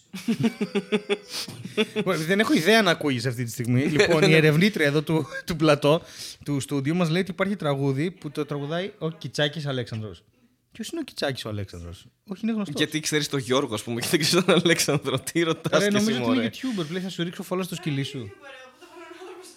σου». 1.94 2.04
Ωραία, 2.10 2.20
Δεν 2.26 2.40
έχω 2.40 2.54
ιδέα 2.54 2.82
να 2.82 2.92
ακούγεις 2.92 3.26
αυτή 3.26 3.44
τη 3.44 3.52
στιγμή. 3.52 3.82
λοιπόν, 3.84 4.24
η 4.24 4.34
ερευνήτρια 4.34 4.86
εδώ 4.86 5.02
του, 5.02 5.26
του 5.46 5.56
πλατό 5.56 6.02
του 6.46 6.60
στούντιου 6.60 6.96
μας 6.96 7.10
λέει 7.10 7.22
ότι 7.22 7.32
υπάρχει 7.32 7.56
τραγούδι 7.56 8.12
που 8.12 8.32
το 8.32 8.46
τραγουδάει 8.46 8.92
ο 9.00 9.10
Κιτσάκης 9.10 9.66
Αλέξανδρος. 9.66 10.24
Ποιος 10.72 10.88
είναι 10.90 11.00
ο 11.02 11.04
Κιτσάκη 11.04 11.48
ο 11.48 11.50
Αλέξανδρος, 11.50 12.06
Όχι, 12.28 12.40
είναι 12.44 12.52
γνωστός. 12.52 12.76
Γιατί 12.78 13.00
ξέρεις 13.00 13.30
τον 13.30 13.40
Γιώργο, 13.40 13.74
ας 13.74 13.84
πούμε, 13.84 14.00
και 14.02 14.08
δεν 14.08 14.20
ξέρεις 14.20 14.46
τον 14.46 14.56
Αλέξανδρο. 14.64 15.20
Τι 15.20 15.44
ρωτάς 15.44 15.80
Ρε, 15.82 15.88
και 15.88 15.92
νομίζω 15.94 16.10
εσύ, 16.12 16.20
ότι 16.22 16.30
είναι 16.32 16.36
μωρέ. 16.36 16.50
YouTuber 16.54 16.86
που 16.88 16.94
λέει 16.94 17.02
θα 17.02 17.10
σου 17.10 17.24
ρίξω 17.24 17.44
φόλα 17.44 17.64
στο 17.64 17.76
σκυλί 17.76 18.04
σου. 18.04 18.32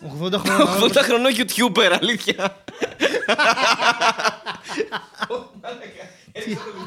Ωραία, 0.02 0.38
80 0.38 0.38
χρονών 0.38 0.68
άνθρωπος. 0.68 0.90
80 0.90 1.02
χρόνια. 1.02 1.02
80 1.02 1.04
χρονών 1.04 1.32
YouTuber, 1.36 1.98
αλήθεια. 2.00 2.64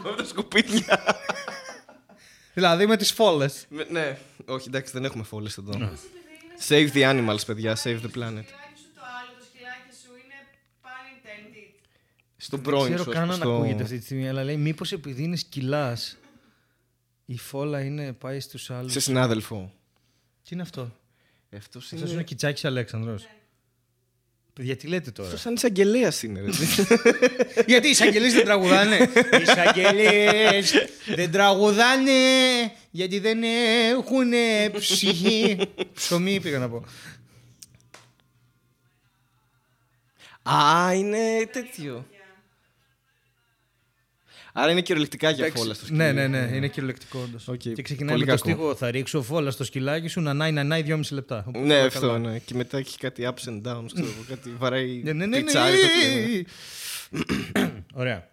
Με 0.03 0.15
τα 0.17 0.25
σκουπίδια. 0.25 1.03
δηλαδή 2.53 2.85
με 2.87 2.97
τις 2.97 3.11
φόλες. 3.11 3.65
Με- 3.69 3.87
Ναι, 3.89 4.17
όχι, 4.45 4.67
εντάξει, 4.67 4.91
δεν 4.93 5.05
έχουμε 5.05 5.23
φόλες 5.23 5.57
εδώ. 5.57 5.97
Save 6.67 6.89
the 6.93 7.01
animals, 7.11 7.45
παιδιά, 7.45 7.77
save 7.83 7.99
the 8.01 8.11
planet. 8.17 8.45
Το 8.45 8.51
σκυλάκι 8.51 8.77
σου 8.77 8.91
το 8.95 9.01
άλλο, 9.19 9.31
το 9.39 9.45
σκυλάκι 9.49 9.91
σου 10.03 10.11
είναι 10.21 10.37
pun 10.83 11.03
intended. 11.13 11.73
Στον 12.45 12.61
Δεν 12.61 12.71
πρώην 12.71 12.85
ξέρω 12.85 13.03
σου, 13.03 13.09
καν 13.09 13.29
αν 13.31 13.35
στο- 13.35 13.55
ακούγεται 13.55 13.83
αυτή 13.83 13.97
τη 13.97 14.03
στιγμή, 14.05 14.29
αλλά 14.29 14.43
λέει 14.43 14.57
μήπως 14.57 14.91
επειδή 14.91 15.23
είναι 15.23 15.35
σκυλάς. 15.35 16.17
Η 17.25 17.37
φόλα 17.37 17.81
είναι 17.81 18.13
πάει 18.13 18.39
στους 18.39 18.69
άλλους. 18.69 18.91
Σε 18.91 18.99
συνάδελφο. 18.99 19.73
Τι 20.43 20.49
είναι 20.53 20.61
αυτό; 20.61 20.81
Αυτός 21.55 21.83
Αυτός 21.83 21.99
είναι 22.01 22.09
ο 22.09 22.13
είναι. 22.13 22.23
Κιτσάκης 22.23 22.65
Αλέξανδρος. 22.65 23.27
Παιδιά, 24.53 24.75
τι 24.75 24.87
λέτε 24.87 25.11
τώρα; 25.11 25.27
Αυτός 25.27 25.41
σαν 25.41 25.53
εισαγγελέας 25.53 26.23
είναι. 26.23 26.41
ρε. 26.41 26.49
Γιατί 27.71 27.87
οι 27.87 27.89
εισαγγελίε 27.89 28.29
δεν 28.31 28.43
τραγουδάνε; 28.45 28.95
Οι 29.39 29.41
εισαγγελίε 29.41 30.61
δεν 31.15 31.31
τραγουδάνε 31.31 32.11
γιατί 32.91 33.19
δεν 33.19 33.43
έχουν 33.91 34.31
ψυχή. 34.79 35.57
Ψωμί 35.93 36.39
πήγα 36.39 36.59
να 36.59 36.69
πω. 36.69 36.83
Α, 40.51 40.93
είναι 40.93 41.49
τέτοιο. 41.51 42.05
Άρα 44.57 44.71
είναι 44.71 44.81
κυριολεκτικά 44.81 45.29
για 45.29 45.51
φόλα 45.55 45.73
στο 45.73 45.85
σκυλί. 45.85 45.97
Ναι, 45.97 46.11
ναι, 46.11 46.27
ναι, 46.27 46.49
είναι 46.55 46.67
κυριολεκτικό 46.67 47.19
όντως. 47.23 47.47
Οκ, 47.47 47.57
Και 47.57 47.81
ξεκινάει 47.81 48.13
πολύ 48.15 48.25
με 48.25 48.35
το 48.35 48.43
κακό. 48.43 48.55
στίχο 48.55 48.75
Θα 48.75 48.91
ρίξω 48.91 49.21
φόλα 49.21 49.51
στο 49.51 49.63
σκυλάκι 49.63 50.07
σου 50.07 50.21
να 50.21 50.33
νάει, 50.33 50.51
να 50.51 50.63
νάει 50.63 50.81
δυόμιση 50.81 51.13
λεπτά. 51.13 51.43
Οπότε 51.47 51.65
Ναι, 51.65 51.75
όλα 51.75 51.85
αυτό, 51.85 51.99
καλά. 51.99 52.17
ναι. 52.19 52.39
Και 52.39 52.53
μετά 52.55 52.77
έχει 52.77 52.97
κάτι 52.97 53.23
ups 53.25 53.49
and 53.49 53.61
downs, 53.71 53.85
ξέρω 53.93 54.07
εγώ, 54.07 54.23
κάτι 54.27 54.49
βαράει 54.57 55.01
Ναι, 55.03 55.13
ναι, 55.13 55.25
ναι, 55.25 55.25
ναι. 55.25 55.37
πιτσάρει 55.43 55.75
το 55.75 55.87
κλίμα. 55.99 57.73
Ωραία. 58.01 58.29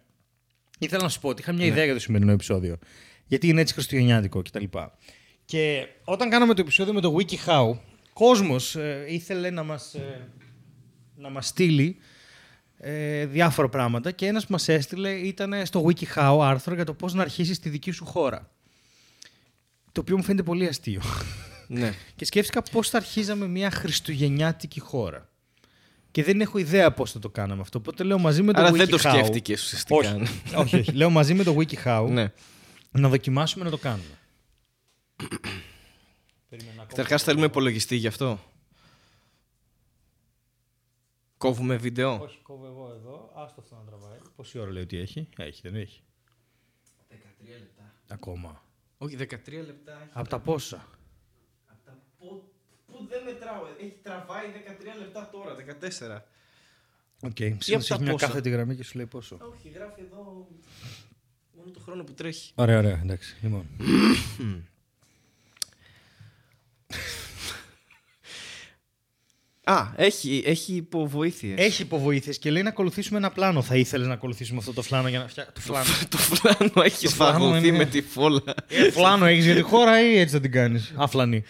Ήθελα 0.79 1.03
να 1.03 1.09
σου 1.09 1.19
πω 1.19 1.29
ότι 1.29 1.41
είχα 1.41 1.51
μια 1.53 1.65
ιδέα 1.65 1.83
για 1.83 1.93
το 1.93 1.99
σημερινό 1.99 2.31
επεισόδιο. 2.31 2.77
Γιατί 3.27 3.47
είναι 3.47 3.61
έτσι 3.61 3.73
χριστουγεννιάτικο 3.73 4.41
κτλ. 4.41 4.63
Και 5.45 5.87
όταν 6.03 6.29
κάναμε 6.29 6.53
το 6.53 6.61
επεισόδιο 6.61 6.93
με 6.93 7.01
το 7.01 7.15
WikiHow, 7.19 7.77
κόσμος 8.13 8.75
ε, 8.75 9.05
ήθελε 9.07 9.49
να 9.49 9.63
μας, 9.63 9.93
ε, 9.93 10.27
να 11.15 11.29
μας 11.29 11.47
στείλει 11.47 11.97
ε, 12.85 13.25
διάφορα 13.25 13.69
πράγματα 13.69 14.11
και 14.11 14.25
ένας 14.25 14.45
που 14.45 14.51
μας 14.51 14.67
έστειλε 14.67 15.09
ήταν 15.09 15.65
στο 15.65 15.85
WikiHow 15.85 16.39
άρθρο 16.41 16.75
για 16.75 16.85
το 16.85 16.93
πώς 16.93 17.13
να 17.13 17.21
αρχίσεις 17.21 17.59
τη 17.59 17.69
δική 17.69 17.91
σου 17.91 18.05
χώρα. 18.05 18.49
Το 19.91 20.01
οποίο 20.01 20.17
μου 20.17 20.23
φαίνεται 20.23 20.43
πολύ 20.43 20.67
αστείο. 20.67 21.01
Ναι. 21.67 21.93
Και 22.15 22.25
σκέφτηκα 22.25 22.61
πώς 22.61 22.89
θα 22.89 22.97
αρχίζαμε 22.97 23.47
μια 23.47 23.71
χριστουγεννιάτικη 23.71 24.79
χώρα. 24.79 25.29
Και 26.11 26.23
δεν 26.23 26.41
έχω 26.41 26.57
ιδέα 26.57 26.91
πώς 26.91 27.11
θα 27.11 27.19
το 27.19 27.29
κάναμε 27.29 27.61
αυτό. 27.61 27.77
Οπότε 27.77 28.03
λέω 28.03 28.17
μαζί 28.17 28.41
με 28.41 28.53
το 28.53 28.59
Άρα 28.59 28.69
WikiHow. 28.69 28.77
δεν 28.77 28.89
το 28.89 28.97
σκέφτηκες 28.97 29.63
ουσιαστικά. 29.63 29.95
Όχι, 29.95 30.29
όχι, 30.55 30.75
όχι. 30.75 30.91
Λέω 30.91 31.09
μαζί 31.09 31.33
με 31.33 31.43
το 31.43 31.55
WikiHow 31.59 32.07
ναι. 32.09 32.31
να 32.91 33.09
δοκιμάσουμε 33.09 33.63
να 33.63 33.69
το 33.69 33.77
κάνουμε. 33.77 34.17
Καταρχάς 36.87 37.23
θέλουμε 37.23 37.45
υπολογιστή 37.45 37.95
γι' 37.95 38.07
αυτό. 38.07 38.39
Κόβουμε 41.43 41.75
βίντεο; 41.77 42.19
Όχι, 42.21 42.39
κόβω 42.41 42.65
εγώ 42.65 42.91
εδώ. 42.95 43.31
Άστο 43.35 43.61
αυτό 43.61 43.75
να 43.75 43.81
τραβάει. 43.81 44.17
Πόση 44.35 44.59
ώρα 44.59 44.71
λέει 44.71 44.83
ότι 44.83 44.97
έχει; 44.97 45.29
Έχει, 45.37 45.61
δεν 45.63 45.75
έχει; 45.75 46.03
13 47.09 47.15
λεπτά. 47.59 47.93
Ακόμα. 48.07 48.63
Όχι, 48.97 49.15
13 49.19 49.65
λεπτά. 49.65 49.91
έχει. 50.01 50.09
Από 50.13 50.29
τα 50.29 50.39
πόσα; 50.39 50.87
Απ' 51.67 51.85
τα 51.85 51.97
πο- 52.17 52.51
Πού 52.85 53.05
δεν 53.09 53.23
μετράω. 53.23 53.65
Έχει 53.79 53.99
τραβάει 54.03 54.45
13 54.51 54.99
λεπτά 54.99 55.29
τώρα, 55.31 55.55
14. 55.55 56.25
Οκ. 57.21 57.29
απ' 57.41 57.61
Συνήθως 57.61 57.87
τα 57.87 57.93
έχει 57.93 58.03
μια 58.03 58.11
πόσα; 58.11 58.27
κάθετη 58.27 58.49
γραμμή 58.49 58.75
και 58.75 58.83
σου 58.83 58.97
λέει 58.97 59.05
πόσο. 59.05 59.37
Όχι, 59.55 59.69
γράφει 59.69 60.01
εδώ 60.01 60.47
μόνο 61.55 61.71
το 61.73 61.79
χρόνο 61.79 62.03
που 62.03 62.13
τρέχει. 62.13 62.51
Ωραία, 62.55 62.77
ωραία, 62.77 62.99
εντάξει. 63.03 63.37
Λοιπόν. 63.41 63.67
Α, 69.65 69.87
έχει, 69.95 70.43
έχει 70.45 70.73
υποβοήθειες. 70.73 71.59
Έχει 71.59 71.81
υποβοήθειες 71.81 72.37
και 72.37 72.51
λέει 72.51 72.61
να 72.63 72.69
ακολουθήσουμε 72.69 73.17
ένα 73.17 73.31
πλάνο. 73.31 73.61
Θα 73.61 73.75
ήθελες 73.75 74.07
να 74.07 74.13
ακολουθήσουμε 74.13 74.57
αυτό 74.59 74.73
το 74.73 74.81
φλάνο 74.81 75.07
για 75.07 75.19
να 75.19 75.27
φτιάξουμε. 75.27 75.55
Το 75.55 75.61
φλάνο. 75.61 75.85
το 76.09 76.17
φλάνο 76.17 76.85
έχεις 76.85 76.99
Το 77.01 77.09
φλάνο 77.09 77.37
σφαγωθεί 77.37 77.67
είναι- 77.67 77.77
με 77.77 77.85
τη 77.85 78.01
φόλα. 78.01 78.41
Ε, 78.67 78.91
φλάνο 78.91 79.25
έχεις 79.25 79.45
για 79.45 79.55
τη 79.55 79.61
χώρα 79.61 80.01
ή 80.01 80.17
έτσι 80.19 80.35
θα 80.35 80.41
την 80.41 80.51
κάνεις; 80.51 80.93
Αφλανή. 80.95 81.43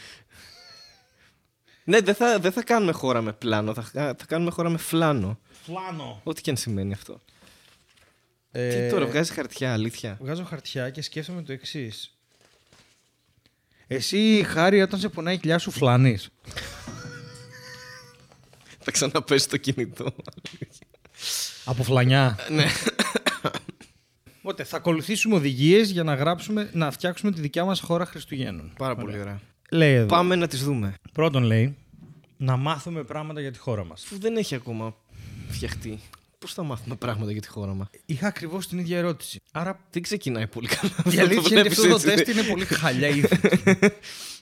ναι, 1.84 2.00
δεν 2.00 2.16
θα, 2.16 2.40
δεν 2.40 2.52
θα 2.52 2.64
κάνουμε 2.64 2.92
χώρα 2.92 3.22
με 3.22 3.34
πλάνο, 3.34 3.74
θα, 3.74 3.84
θα 3.94 4.26
κάνουμε 4.28 4.52
χώρα 4.52 4.70
με 4.70 4.78
φλάνο. 4.78 5.40
Φλάνο. 5.66 6.22
Ό,τι 6.24 6.42
και 6.42 6.50
αν 6.50 6.58
σημαίνει 6.58 6.94
αυτό. 6.94 7.20
Ε, 8.52 8.86
Τι 8.86 8.92
τώρα, 8.94 9.06
βγάζει 9.06 9.34
χαρτιά, 9.34 9.74
αλήθεια. 9.74 10.18
Βγάζω 10.22 10.44
χαρτιά 10.44 10.90
και 10.90 11.02
σκέφτομαι 11.02 11.42
το 11.42 11.52
εξής. 11.54 12.18
Εσύ, 13.88 14.44
Χάρη, 14.48 14.82
όταν 14.82 15.00
σε 15.00 15.10
πονάει 15.10 15.34
η 15.34 15.38
κοιλιά 15.38 15.58
σου, 15.58 15.72
φλανεί. 15.72 16.18
Θα 18.84 18.92
ξαναπέσει 18.92 19.50
το 19.50 19.58
κινητό. 19.58 20.16
Από 21.66 21.84
φλανιά. 21.84 22.38
ναι. 22.50 22.66
Οπότε 24.42 24.64
θα 24.64 24.78
ακολουθήσουμε 24.78 25.36
οδηγίες 25.36 25.90
για 25.90 26.04
να 26.04 26.16
γράψουμε, 26.16 26.70
να 26.74 26.92
φτιάξουμε 26.92 27.32
τη 27.32 27.42
δικιά 27.42 27.66
μας 27.66 27.80
χώρα 27.80 28.06
Χριστουγέννων. 28.06 28.74
Πάρα 28.78 28.96
πολύ 28.96 29.20
ωραία. 29.20 29.40
Λέει 29.72 29.94
εδώ. 29.94 30.06
Πάμε 30.06 30.36
να 30.36 30.48
τις 30.48 30.64
δούμε. 30.64 30.94
Πρώτον 31.14 31.44
λέει 31.44 31.78
να 32.38 32.58
μάθουμε 32.58 33.04
πράγματα 33.04 33.42
για 33.42 33.52
τη 33.52 33.58
χώρα 33.58 33.86
μας. 33.86 34.06
Που 34.10 34.20
δεν 34.20 34.38
έχει 34.38 34.56
ακόμα 34.56 34.96
φτιαχτεί. 35.50 36.00
Πώς 36.44 36.54
θα 36.54 36.64
μάθουμε 36.64 36.96
πράγματα 36.96 37.32
για 37.32 37.42
τη 37.42 37.48
χώρα 37.48 37.74
μας; 37.74 37.88
Είχα 38.06 38.28
ακριβώς 38.28 38.68
την 38.68 38.78
ίδια 38.80 38.98
ερώτηση. 38.98 39.40
Άρα 39.52 39.80
Δεν 39.92 40.02
ξεκινάει 40.02 40.48
πολύ 40.48 40.68
καλά. 40.68 40.94
η 40.98 41.16
Το 41.16 41.22
αλήθεια 41.22 41.26
είναι 41.26 41.40
ότι 41.40 41.50
βλέπεις 41.50 41.78
αυτό 41.78 41.90
το 41.90 41.96
έτσι, 41.96 42.08
τεστ 42.08 42.26
δε. 42.26 42.32
είναι 42.32 42.50
πολύ 42.50 42.66
χαλιά 42.66 43.08
ήδη. 43.08 43.28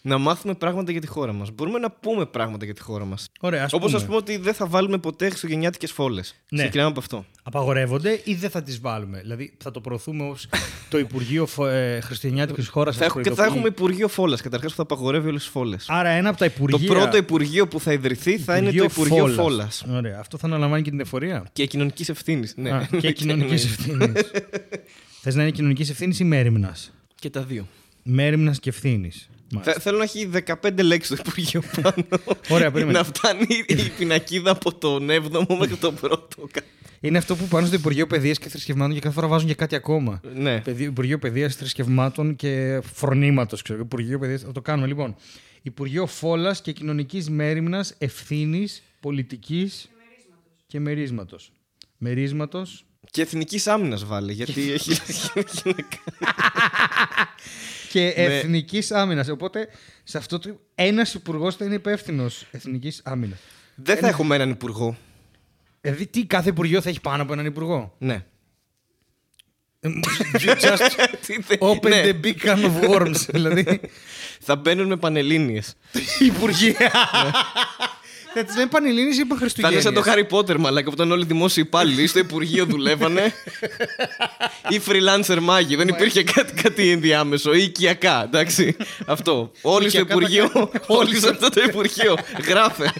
Να 0.03 0.17
μάθουμε 0.17 0.53
πράγματα 0.53 0.91
για 0.91 1.01
τη 1.01 1.07
χώρα 1.07 1.33
μας. 1.33 1.51
Μπορούμε 1.51 1.79
να 1.79 1.91
πούμε 1.91 2.25
πράγματα 2.25 2.65
για 2.65 2.73
τη 2.73 2.81
χώρα 2.81 3.05
μας. 3.05 3.27
Ωραία, 3.39 3.63
ας 3.63 3.73
Όπως 3.73 3.85
πούμε. 3.85 3.97
ας 3.97 4.05
πούμε 4.05 4.17
ότι 4.17 4.37
δεν 4.37 4.53
θα 4.53 4.65
βάλουμε 4.67 4.97
ποτέ 4.97 5.29
χριστουγεννιάτικες 5.29 5.91
φόλες. 5.91 6.35
Ναι. 6.49 6.61
Ξεκινάμε 6.61 6.89
από 6.89 6.99
αυτό. 6.99 7.25
Απαγορεύονται 7.43 8.21
ή 8.23 8.33
δεν 8.35 8.49
θα 8.49 8.63
τις 8.63 8.79
βάλουμε; 8.79 9.19
Δηλαδή 9.19 9.53
θα 9.63 9.71
το 9.71 9.81
προωθούμε 9.81 10.23
ως 10.29 10.47
το 10.89 10.97
Υπουργείο 10.97 11.45
Φο- 11.45 11.65
ε, 11.67 11.99
Χριστουγεννιάτικης 11.99 12.67
χώρας 12.67 12.97
Θα 12.97 13.05
έχω, 13.05 13.21
και 13.21 13.31
θα 13.31 13.45
έχουμε 13.45 13.67
Υπουργείο 13.67 14.07
Φόλας. 14.07 14.41
Καταρχάς 14.41 14.69
που 14.71 14.75
θα 14.77 14.83
απαγορεύει 14.83 15.27
όλες 15.27 15.41
τις 15.41 15.51
φόλες. 15.51 15.85
Άρα 15.87 16.09
ένα 16.09 16.29
από 16.29 16.37
τα 16.37 16.45
Το 16.45 16.51
Υπουργεία. 16.55 16.89
πρώτο 16.93 17.17
Υπουργείο 17.17 17.67
που 17.67 17.79
θα 17.79 17.93
ιδρυθεί 17.93 18.37
θα 18.37 18.57
είναι 18.57 18.71
το 18.71 18.83
Υπουργείο 18.83 19.15
Φόλας. 19.17 19.35
Φόλας. 19.35 19.85
Ωραία. 19.91 20.19
Αυτό 20.19 20.37
θα 20.37 20.47
αναλαμβάνει 20.47 20.81
και 20.83 20.89
την 20.89 20.99
εφορία; 20.99 21.43
Και 21.53 21.65
κοινωνικής 21.91 22.09
ευθύνης. 22.09 22.53
Ναι. 22.57 22.71
Α, 22.71 22.87
και 22.99 23.11
κοινωνικής 23.21 23.65
ευθύνης. 23.65 24.31
Θες 25.21 25.35
να 25.35 25.41
είναι 25.41 25.51
κοινωνικής 25.51 25.89
ευθύνης 25.89 26.19
ή 26.19 26.23
μέρημνας; 26.23 26.93
και 27.15 27.29
τα 27.29 27.43
δύο. 27.43 27.67
Μέρημνας 28.03 28.59
και 28.59 28.69
ευθύνης. 28.69 29.29
Θα, 29.61 29.73
θέλω 29.73 29.97
να 29.97 30.03
έχει 30.03 30.29
15 30.45 30.83
λέξεις 30.83 31.15
το 31.15 31.23
Υπουργείο 31.25 31.61
πάνω. 31.81 32.05
Ωραία, 32.49 32.71
περίμενε. 32.71 32.97
να 32.97 33.03
φτάνει 33.03 33.45
η 33.67 33.89
πινακίδα 33.97 34.51
από 34.51 34.73
τον 34.75 35.07
7ο 35.09 35.55
μέχρι 35.59 35.75
τον 35.75 35.95
πρώτο. 35.95 36.47
Είναι 36.99 37.17
αυτό 37.17 37.35
που 37.35 37.47
πάνε 37.47 37.67
στο 37.67 37.75
Υπουργείο 37.75 38.07
Παιδείας 38.07 38.37
και 38.37 38.49
Θρησκευμάτων 38.49 38.93
και 38.93 38.99
κάθε 38.99 39.13
φορά 39.15 39.27
βάζουν 39.27 39.47
και 39.47 39.53
κάτι 39.55 39.75
ακόμα. 39.75 40.21
ναι. 40.35 40.59
Παιδι- 40.61 40.87
Υπουργείο 40.87 41.19
Παιδείας, 41.19 41.55
Θρησκευμάτων 41.55 42.35
και 42.35 42.81
Φρονήματος. 42.93 43.61
Υπουργείο 43.79 44.19
Παιδείας. 44.19 44.41
Θα 44.41 44.51
το 44.51 44.61
κάνουμε 44.61 44.87
λοιπόν. 44.87 45.15
Υπουργείο 45.61 46.05
Φόλας 46.05 46.61
και 46.61 46.71
Κοινωνικής 46.71 47.29
Μέρημνας, 47.29 47.95
Ευθύνης, 47.97 48.81
Πολιτικής 48.99 49.89
και 50.67 50.79
Μερίσματος. 50.79 51.51
Μερίσματος. 52.03 52.85
Και 53.11 53.21
εθνικής 53.21 53.67
άμυνας 53.67 54.05
βάλε. 54.05 54.31
Γιατί 54.31 54.71
έχει. 54.71 54.91
και 57.89 57.99
Ναι. 57.99 58.23
Εθνικής 58.23 58.91
Άμυνας. 58.91 59.27
Οπότε 59.27 59.67
σε 60.03 60.17
αυτό 60.17 60.39
το. 60.39 60.59
Ένας 60.75 61.13
υπουργός 61.13 61.55
θα 61.55 61.65
είναι 61.65 61.73
υπεύθυνος 61.73 62.45
Εθνικής 62.51 63.01
Άμυνας. 63.03 63.39
Δεν 63.75 63.97
θα 63.97 64.07
έχουμε 64.07 64.35
έναν 64.35 64.49
υπουργό. 64.49 64.97
Δηλαδή, 65.81 66.07
τι 66.07 66.25
κάθε 66.25 66.49
υπουργείο 66.49 66.81
θα 66.81 66.89
έχει 66.89 67.01
πάνω 67.01 67.23
από 67.23 67.33
έναν 67.33 67.45
υπουργό; 67.45 67.95
Ναι. 67.97 68.25
You 70.43 70.55
just 70.61 70.91
Τι 71.25 71.41
θε- 71.41 71.59
open 71.61 71.89
ναι. 71.89 72.03
the 72.05 72.25
big 72.25 72.35
can 72.45 72.63
of 72.65 72.89
worms. 72.89 73.15
δηλαδή. 73.33 73.81
Θα 74.39 74.55
μπαίνουν 74.55 74.87
με 74.87 74.97
πανελλήνιες. 74.97 75.75
Υπουργεία. 76.19 76.91
Θα 78.33 78.43
τι 78.43 78.55
λέμε 78.55 78.67
Πανελλήνιες 78.69 79.15
ή 79.15 79.19
Θα 79.19 79.25
είναι 79.29 79.35
Χριστουγέννε. 79.37 79.81
σαν 79.81 79.93
το 79.93 80.03
Harry 80.05 80.27
Potter, 80.29 80.57
μαλάκα, 80.57 80.87
που 80.87 80.93
ήταν 80.93 81.11
όλοι 81.11 81.25
δημόσιοι 81.25 81.63
υπάλληλοι. 81.67 82.07
Στο 82.07 82.19
Υπουργείο 82.19 82.65
δουλεύανε. 82.65 83.33
ή 84.69 84.81
freelancer 84.87 85.37
μάγοι. 85.41 85.75
Δεν 85.75 85.87
υπήρχε 85.87 86.23
κάτι, 86.23 86.53
κάτι 86.61 86.89
ενδιάμεσο. 86.89 87.53
Ή 87.53 87.63
οικιακά, 87.63 88.23
εντάξει. 88.23 88.75
Αυτό. 89.05 89.51
Όλοι 89.61 89.89
στο 89.89 89.99
Οικιακά 89.99 90.07
τα 90.07 90.13
Υπουργείο. 90.13 90.49
κάνουν. 90.49 90.69
όλοι 90.87 91.19
σε 91.19 91.29
αυτό 91.29 91.49
το 91.49 91.61
Υπουργείο. 91.61 92.17
Γράφε. 92.47 92.93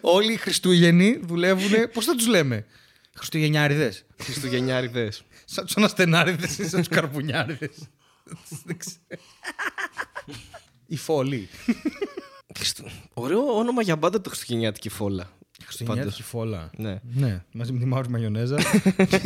Όλοι 0.00 0.32
οι 0.32 0.36
Χριστούγεννοι 0.36 1.20
δουλεύουν. 1.22 1.90
Πώς 1.92 2.04
θα 2.04 2.14
τους 2.14 2.26
λέμε, 2.26 2.66
Χριστουγεννιάριδες. 3.14 4.04
Χριστουγεννιάριδες. 4.22 5.24
Σαν 5.44 5.64
τους 5.64 5.76
αναστενάριδες 5.76 6.58
ή 6.58 6.68
σαν 6.68 6.78
τους 6.78 6.88
καρπουνιάριδε. 6.88 7.70
Δεν 8.64 8.78
ξέρω. 8.78 9.22
Η 10.86 10.96
φόλη. 10.96 11.48
Χριστου- 12.56 12.86
Ωραίο 13.14 13.56
όνομα 13.56 13.82
για 13.82 13.96
μπάντα 13.96 14.20
το 14.20 14.28
Χριστουγεννιάτικη 14.30 14.88
φόλα. 14.88 15.30
Χριστουγεννιάτικη 15.64 16.22
φόλα. 16.22 16.70
Ναι. 16.76 17.00
Ναι, 17.14 17.44
μαζί 17.52 17.72
με 17.72 17.78
τη 17.78 17.84
μαύρη 17.84 18.08
μαγιονέζα. 18.08 18.56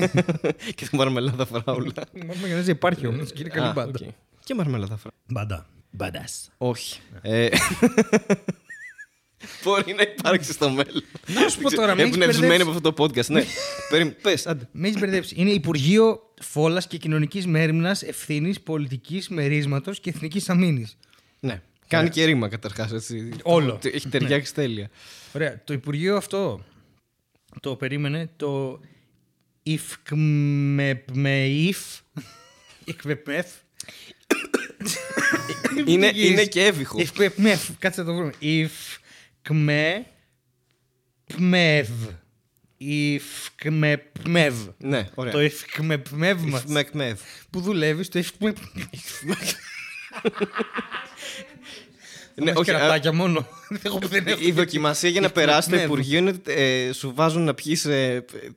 και 0.75 0.87
τη 0.91 0.97
μαρμελάδα 0.97 1.47
φράουλα. 1.47 1.93
Η 2.13 2.25
μαύρη 2.27 2.41
μαγιονέζα 2.41 2.71
υπάρχει 2.71 3.07
όμως 3.07 3.33
και 3.33 3.41
είναι 3.41 3.49
καλή 3.49 3.67
Α, 3.69 3.73
μπάντα. 3.73 3.99
οκ. 4.07 4.13
Και 4.45 4.55
μαρμελάδα 4.55 4.97
φράουλα. 4.97 5.19
Μπάντα. 5.27 5.67
Μπάντας. 5.91 6.51
Όχι. 6.59 7.01
Ε, 7.23 7.49
Μπορεί 9.65 9.95
να 9.95 10.03
υπάρξει 10.03 10.53
στο 10.53 10.71
μέλλον. 10.71 11.03
Να 11.27 11.49
σου 11.49 11.61
πω 11.61 11.71
τώρα, 11.71 11.95
με 11.95 12.03
έχεις 12.03 12.15
Εμπνευσμένη 12.15 12.49
μπερδέψει. 12.49 12.63
από 12.63 12.71
αυτό 12.79 12.93
το 12.93 13.05
podcast. 13.05 13.27
Ναι. 13.27 13.45
Περίμενε. 13.91 14.17
Πες, 14.23 14.47
άντε. 14.47 14.69
Με 14.73 14.89
έχεις 14.89 15.01
μπερδέψει. 15.01 15.35
Είναι 15.39 15.51
Υπουργείο 15.51 16.21
Φόλας 16.41 16.87
και 16.87 16.97
Κοινωνικής 16.97 17.47
Μέρημνας, 17.47 18.03
Ευθύνης, 18.03 18.61
Πολιτικής 18.61 19.29
Μερίσματος 19.29 20.01
και 20.01 20.11
Εθνικής 20.11 20.49
Αμήνης. 20.49 20.97
Ναι. 21.41 21.63
Κάνει 21.89 22.09
και 22.09 22.25
ρήμα 22.25 22.49
καταρχάς. 22.49 22.93
Όλο. 23.43 23.79
Έχει 23.83 24.09
ταιριάξει 24.09 24.55
τέλεια. 24.55 24.91
Ωραία. 25.33 25.61
Το 25.65 25.81
αυτό 26.17 26.65
το 27.61 27.77
περίμενε 27.77 28.31
το 28.37 28.81
Ιφκμεπμεϊφ. 29.63 31.79
Ιφκμεπμεφ. 32.85 33.47
είναι, 35.87 36.11
είναι 36.15 36.45
και 36.45 36.65
έβυχο. 36.65 37.01
Ιφκμεπμεφ. 37.01 37.71
Κάτσε 37.79 38.01
να 38.01 38.07
το 38.07 38.15
βρούμε. 38.15 38.33
Ιφκμεπμευ. 38.39 40.07
Ιφκμεπμευ. 42.77 44.67
Ναι, 44.79 45.09
ωραία. 45.15 45.33
Το 45.33 45.43
Ιφκμεπμευ 45.43 46.43
μας 46.43 46.65
Μεκμέδ. 46.65 47.21
που 47.51 47.61
δουλεύει 47.61 48.03
στο 48.03 48.19
Ιφκμεπ. 48.19 48.57
Ναι, 52.43 52.51
όχι, 52.57 52.71
α, 52.71 52.75
κερατάκια 52.75 53.13
μόνο. 53.13 53.47
Εγώ 53.83 53.99
που 53.99 54.09
δεν 54.09 54.27
έχω. 54.27 54.39
η 54.43 54.53
δοκιμασία 54.53 55.09
για 55.11 55.21
να 55.21 55.31
περάσει 55.39 55.69
το 55.71 55.77
Ιφκμεπμευ. 55.77 55.99
Υπουργείο 55.99 56.19
είναι 56.19 56.35
ε, 56.47 56.93
σου 56.93 57.13
βάζουν 57.15 57.43
να 57.45 57.55
πιεις 57.55 57.87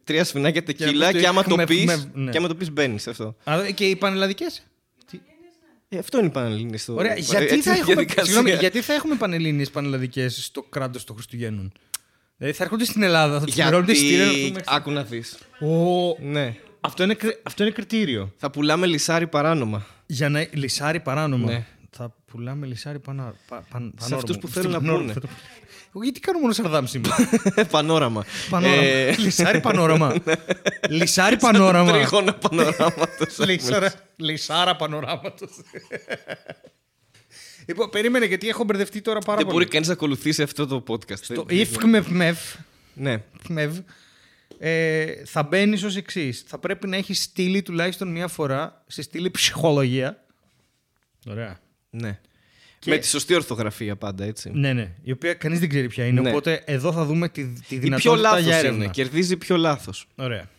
τρία 0.04 0.24
σφινάκια 0.24 0.62
να 0.62 0.66
τεκίλα 0.74 1.06
πεις 1.06 1.16
το 1.16 1.20
και 1.20 1.28
άμα 1.28 1.44
το 1.44 1.56
πει. 1.56 1.76
Ιφκμεπμευ, 1.76 2.04
ναι. 2.14 2.32
Και 2.32 2.38
άμα 2.38 2.48
το 2.48 2.56
πεις, 2.56 2.72
μπαίνεις 2.72 3.08
αυτό. 3.08 3.36
Α, 3.44 3.60
Και 3.76 3.86
οι 3.86 3.96
πανελλαδικές; 3.96 4.64
Ε, 5.90 5.98
αυτό 5.98 6.18
είναι 6.18 6.28
η 6.28 6.32
Πανελλήνη 6.32 6.78
στο. 6.78 6.94
Ωραία, 6.96 7.12
ε, 7.12 7.20
γιατί 7.20 7.44
έτσι, 7.46 7.62
θα, 7.62 7.72
έχουμε, 7.72 7.86
διαδικασία. 7.94 8.24
συγγνώμη, 8.24 8.52
γιατί 8.60 8.82
θα 8.82 8.94
έχουμε 8.94 9.16
πανελλήνιες 9.16 9.70
πανελλαδικές 9.70 10.44
στο 10.46 10.62
κράτος 10.70 11.04
των 11.04 11.16
Χριστουγέννων; 11.16 11.72
Δηλαδή 12.38 12.58
θα 12.58 12.64
έρχονται 12.64 12.86
στην 12.86 13.04
Ελλάδα, 13.04 13.40
θα 13.40 13.46
τους 13.46 13.56
πληρώνονται 13.56 13.92
εισιτήρια 13.92 14.26
να 14.26 14.32
Γιατί. 14.32 14.46
έρθουν 14.58 14.76
Άκου 14.76 14.92
να 14.92 15.04
δεις. 15.04 15.38
μέχρι- 15.62 15.76
Ω, 15.76 16.18
Ναι. 16.22 16.56
αυτό, 16.82 17.04
είναι, 17.04 17.14
κρι- 17.14 17.40
αυτό 17.44 17.64
είναι 17.64 17.72
κριτήριο. 17.72 18.34
Θα 18.38 18.52
πουλάμε 18.52 18.86
λισάρι 18.88 19.28
παράνομα. 19.28 19.86
Για 20.06 20.30
να 20.30 20.48
λυσάρει 20.52 21.00
παράνομα. 21.00 21.52
Ναι. 21.52 21.66
Θα, 22.32 22.38
Πουλάμε 22.38 22.66
λισάρι 22.66 23.00
πανά, 23.00 23.36
πα, 23.48 23.66
παν, 23.72 23.94
Σε 24.00 24.16
αυτούς 24.16 24.38
που 24.38 24.48
θέλουν 24.48 24.72
Στην 24.72 24.86
να 24.86 24.92
πανόραμο. 24.92 25.14
πούνε. 25.14 25.30
Εγώ 25.96 26.04
γιατί 26.04 26.20
κάνω 26.20 26.40
μόνο 26.40 26.54
σαρδάμ 26.54 26.86
σήμερα; 26.86 27.16
Πανόραμα. 27.72 28.26
Πανόραμα. 28.50 28.82
Ε, 28.84 29.16
Λισάρι 29.24 29.60
πανόραμα. 29.60 30.16
Λισάρι 30.90 31.38
πανόραμα. 31.38 31.92
Τρίγωνα 31.92 32.34
πανοράματος. 32.34 33.38
Λισάρα, 33.38 33.94
λισάρα 34.16 34.76
πανοράματος. 34.76 35.50
λοιπόν, 37.68 37.90
περίμενε 37.90 38.26
γιατί 38.26 38.50
έχω 38.50 38.64
μπερδευτεί 38.64 39.02
τώρα 39.02 39.20
πάρα 39.20 39.38
Δεν 39.38 39.46
πολύ. 39.46 39.58
μπορεί 39.58 39.70
κανείς 39.70 39.88
να 39.88 39.94
ακολουθήσει 39.94 40.42
αυτό 40.44 40.68
το 40.68 40.84
podcast. 40.88 41.20
Το 41.20 41.44
Δεν- 41.44 41.68
if 41.68 41.84
μευ 41.86 42.08
μευ, 42.08 42.38
Ναι. 42.94 43.24
μευ, 43.48 43.78
ε, 44.60 45.26
θα 45.26 45.44
μπαίνεις 45.44 45.84
ως 45.84 45.96
εξής. 45.96 46.44
Θα 46.48 46.58
πρέπει 46.58 46.88
να 46.88 46.96
έχεις 46.98 47.22
στείλει 47.24 47.62
τουλάχιστον 47.62 48.08
μία 48.12 48.28
φορά 48.28 48.84
σε 48.88 49.02
στήλη 49.02 49.32
ψυχολογία. 49.32 50.24
Ωραία. 51.28 51.60
Ναι. 51.92 52.20
Και- 52.80 52.90
Με 52.90 52.98
τη 52.98 53.08
σωστή 53.08 53.34
ορθογραφία 53.36 53.96
πάντα, 53.96 54.24
έτσι. 54.26 54.50
Ναι, 54.54 54.74
ναι. 54.74 54.92
Η 55.04 55.12
οποία 55.12 55.34
κανείς 55.34 55.60
δεν 55.60 55.70
ξέρει 55.70 55.88
ποια 55.88 56.06
είναι. 56.06 56.22
Ναι. 56.22 56.30
Οπότε 56.30 56.62
εδώ 56.66 56.92
θα 56.92 57.06
δούμε 57.06 57.30
τη, 57.30 57.44
τη 57.46 57.76
Η 57.76 57.78
πιο 57.78 57.80
δυνατότητα 57.80 58.40
για 58.40 58.50
λάθος 58.50 58.64
έρευνα. 58.64 58.84
είναι. 58.84 58.94
Κερδίζει 58.94 59.38
πιο 59.38 59.58
λάθος. 59.58 60.08
Ωραία. 60.16 60.50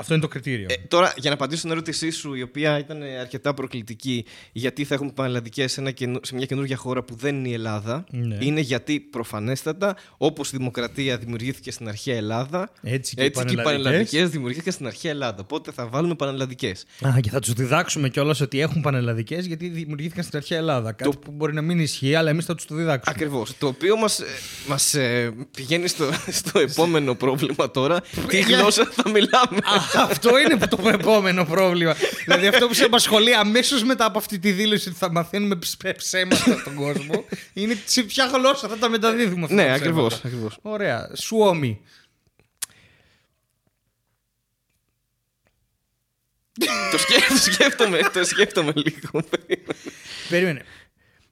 Αυτό 0.00 0.12
είναι 0.14 0.22
το 0.22 0.28
κριτήριο. 0.28 0.66
Ε, 0.70 0.74
τώρα, 0.88 1.12
για 1.16 1.28
να 1.30 1.34
απαντήσω 1.34 1.58
στην 1.58 1.70
ερώτησή 1.70 2.10
σου, 2.10 2.34
η 2.34 2.42
οποία 2.42 2.78
ήταν 2.78 3.02
αρκετά 3.20 3.54
προκλητική, 3.54 4.24
γιατί 4.52 4.84
θα 4.84 4.94
έχουμε 4.94 5.10
πανελλαδικές 5.14 5.72
σε, 5.72 5.80
ένα 5.80 5.90
καινο- 5.90 6.20
σε 6.22 6.34
μια 6.34 6.46
καινούργια 6.46 6.76
χώρα 6.76 7.02
που 7.02 7.14
δεν 7.14 7.36
είναι 7.36 7.48
η 7.48 7.52
Ελλάδα, 7.52 8.04
Ναι. 8.10 8.36
είναι 8.40 8.60
γιατί 8.60 9.00
προφανέστατα, 9.00 9.96
όπως 10.16 10.52
η 10.52 10.56
δημοκρατία 10.56 11.16
δημιουργήθηκε 11.18 11.70
στην 11.70 11.88
αρχαία 11.88 12.16
Ελλάδα, 12.16 12.70
Έτσι 12.82 13.14
και 13.14 13.22
οι 13.22 13.24
έτσι 13.24 13.44
και 13.44 13.52
οι 13.52 13.56
πανελλαδικές. 13.56 13.82
πανελλαδικές 13.82 14.28
δημιουργήθηκαν 14.30 14.72
στην 14.72 14.86
αρχαία 14.86 15.10
Ελλάδα. 15.10 15.40
Οπότε 15.40 15.72
θα 15.72 15.86
βάλουμε 15.86 16.14
πανελλαδικές. 16.14 16.84
Α, 17.06 17.20
και 17.20 17.30
θα 17.30 17.40
τους 17.40 17.52
διδάξουμε 17.52 18.08
κιόλας 18.08 18.40
ότι 18.40 18.60
έχουν 18.60 18.80
πανελλαδικές 18.82 19.46
γιατί 19.46 19.68
δημιουργήθηκαν 19.68 20.24
στην 20.24 20.38
αρχαία 20.38 20.58
Ελλάδα. 20.58 20.92
Κάτι 20.92 21.16
που 21.24 21.30
μπορεί 21.32 21.54
να 21.54 21.62
μην 21.62 21.78
ισχύει, 21.78 22.14
αλλά 22.14 22.30
εμείς 22.30 22.44
θα 22.44 22.54
τους 22.54 22.64
το 22.64 22.74
διδάξουμε. 22.74 23.14
Ακριβώς. 23.16 23.52
Το 23.58 23.66
οποίο 23.66 23.96
μας 23.96 24.20
μας, 24.68 24.94
ε, 24.94 25.32
πηγαίνει 25.56 25.88
στο, 25.88 26.04
στο 26.40 26.58
επόμενο 26.58 27.14
πρόβλημα 27.14 27.70
τώρα. 27.70 28.00
Τι 28.28 28.40
γλώσσα 28.40 28.88
θα 28.92 29.08
μιλάμε. 29.08 29.58
Α, 29.98 30.02
αυτό 30.10 30.38
είναι 30.38 30.56
το 30.56 30.88
επόμενο 30.88 31.44
πρόβλημα. 31.44 31.94
δηλαδή 32.24 32.46
αυτό 32.46 32.66
που 32.66 32.74
σε 32.74 32.84
απασχολεί 32.84 33.34
αμέσως 33.34 33.82
μετά 33.84 34.04
από 34.04 34.18
αυτή 34.18 34.38
τη 34.38 34.52
δήλωση 34.52 34.88
ότι 34.88 34.98
θα 34.98 35.10
μαθαίνουμε 35.12 35.56
ψ- 35.56 35.96
ψέματα 35.96 36.56
στον 36.60 36.74
κόσμο 36.74 37.24
είναι 37.52 37.78
σε 37.86 38.02
ποια 38.02 38.26
γλώσσα 38.26 38.68
θα 38.68 38.76
τα 38.78 38.88
μεταδίδουμε 38.88 39.42
αυτά 39.42 39.54
ναι, 39.54 39.66
τα 39.66 39.72
ακριβώ. 39.72 40.06
ψέματα. 40.06 40.28
Ακριβώς. 40.28 40.58
Ωραία. 40.62 41.10
Σουόμι. 41.14 41.80
το, 46.90 46.98
σκέ- 46.98 47.28
το 47.28 47.36
σκέφτομαι, 47.36 47.98
το 48.12 48.24
σκέφτομαι 48.24 48.72
λίγο. 48.74 49.24
Περίμενε. 50.28 50.62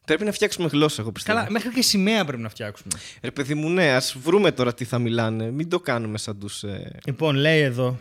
Πρέπει 0.04 0.24
να 0.24 0.32
φτιάξουμε 0.32 0.68
γλώσσα, 0.72 1.00
εγώ 1.02 1.12
πιστεύω. 1.12 1.38
Καλά, 1.38 1.50
μέχρι 1.50 1.70
και 1.70 1.82
σημαία 1.82 2.24
πρέπει 2.24 2.42
να 2.42 2.48
φτιάξουμε. 2.48 2.90
Ρε 3.22 3.30
παιδί 3.30 3.54
μου, 3.54 3.68
ναι, 3.70 3.92
ας 3.92 4.16
βρούμε 4.22 4.52
τώρα 4.52 4.74
τι 4.74 4.84
θα 4.84 4.98
μιλάνε. 4.98 5.50
Μην 5.50 5.68
το 5.68 5.80
κάνουμε 5.80 6.18
σαν 6.18 6.38
τους. 6.38 6.62
Ε... 6.62 6.98
Λοιπόν, 7.06 7.34
λέει 7.34 7.60
εδώ. 7.60 7.98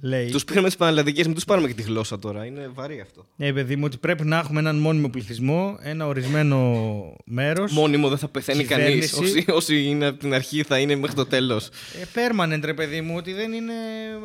Λέει. 0.00 0.30
Τους 0.30 0.44
πήραμε 0.44 0.68
τι 0.68 0.76
πανελλαδικές, 0.76 1.26
μην 1.26 1.34
τους 1.34 1.44
πάρουμε 1.44 1.68
και 1.68 1.74
τη 1.74 1.82
γλώσσα 1.82 2.18
τώρα. 2.18 2.44
Είναι 2.44 2.70
βαρύ 2.74 3.00
αυτό. 3.00 3.26
Ναι, 3.36 3.52
παιδί 3.52 3.76
μου, 3.76 3.84
ότι 3.84 3.96
πρέπει 3.96 4.24
να 4.24 4.38
έχουμε 4.38 4.60
έναν 4.60 4.76
μόνιμο 4.76 5.08
πληθυσμό, 5.08 5.78
ένα 5.82 6.06
ορισμένο 6.06 7.16
μέρος. 7.24 7.72
Μόνιμο 7.72 8.08
δεν 8.08 8.18
θα 8.18 8.28
πεθαίνει 8.28 8.64
κανείς. 8.64 9.10
Κυβέρνηση. 9.10 9.38
Όσοι, 9.38 9.44
όσοι 9.50 9.82
είναι 9.84 10.06
από 10.06 10.18
την 10.18 10.34
αρχή 10.34 10.62
θα 10.62 10.78
είναι 10.78 10.96
μέχρι 10.96 11.16
το 11.16 11.26
τέλος. 11.26 11.66
Ε, 11.66 12.04
permanent, 12.14 12.60
ρε 12.62 12.74
παιδί 12.74 13.00
μου, 13.00 13.16
ότι 13.16 13.32
δεν 13.32 13.52
είναι. 13.52 13.72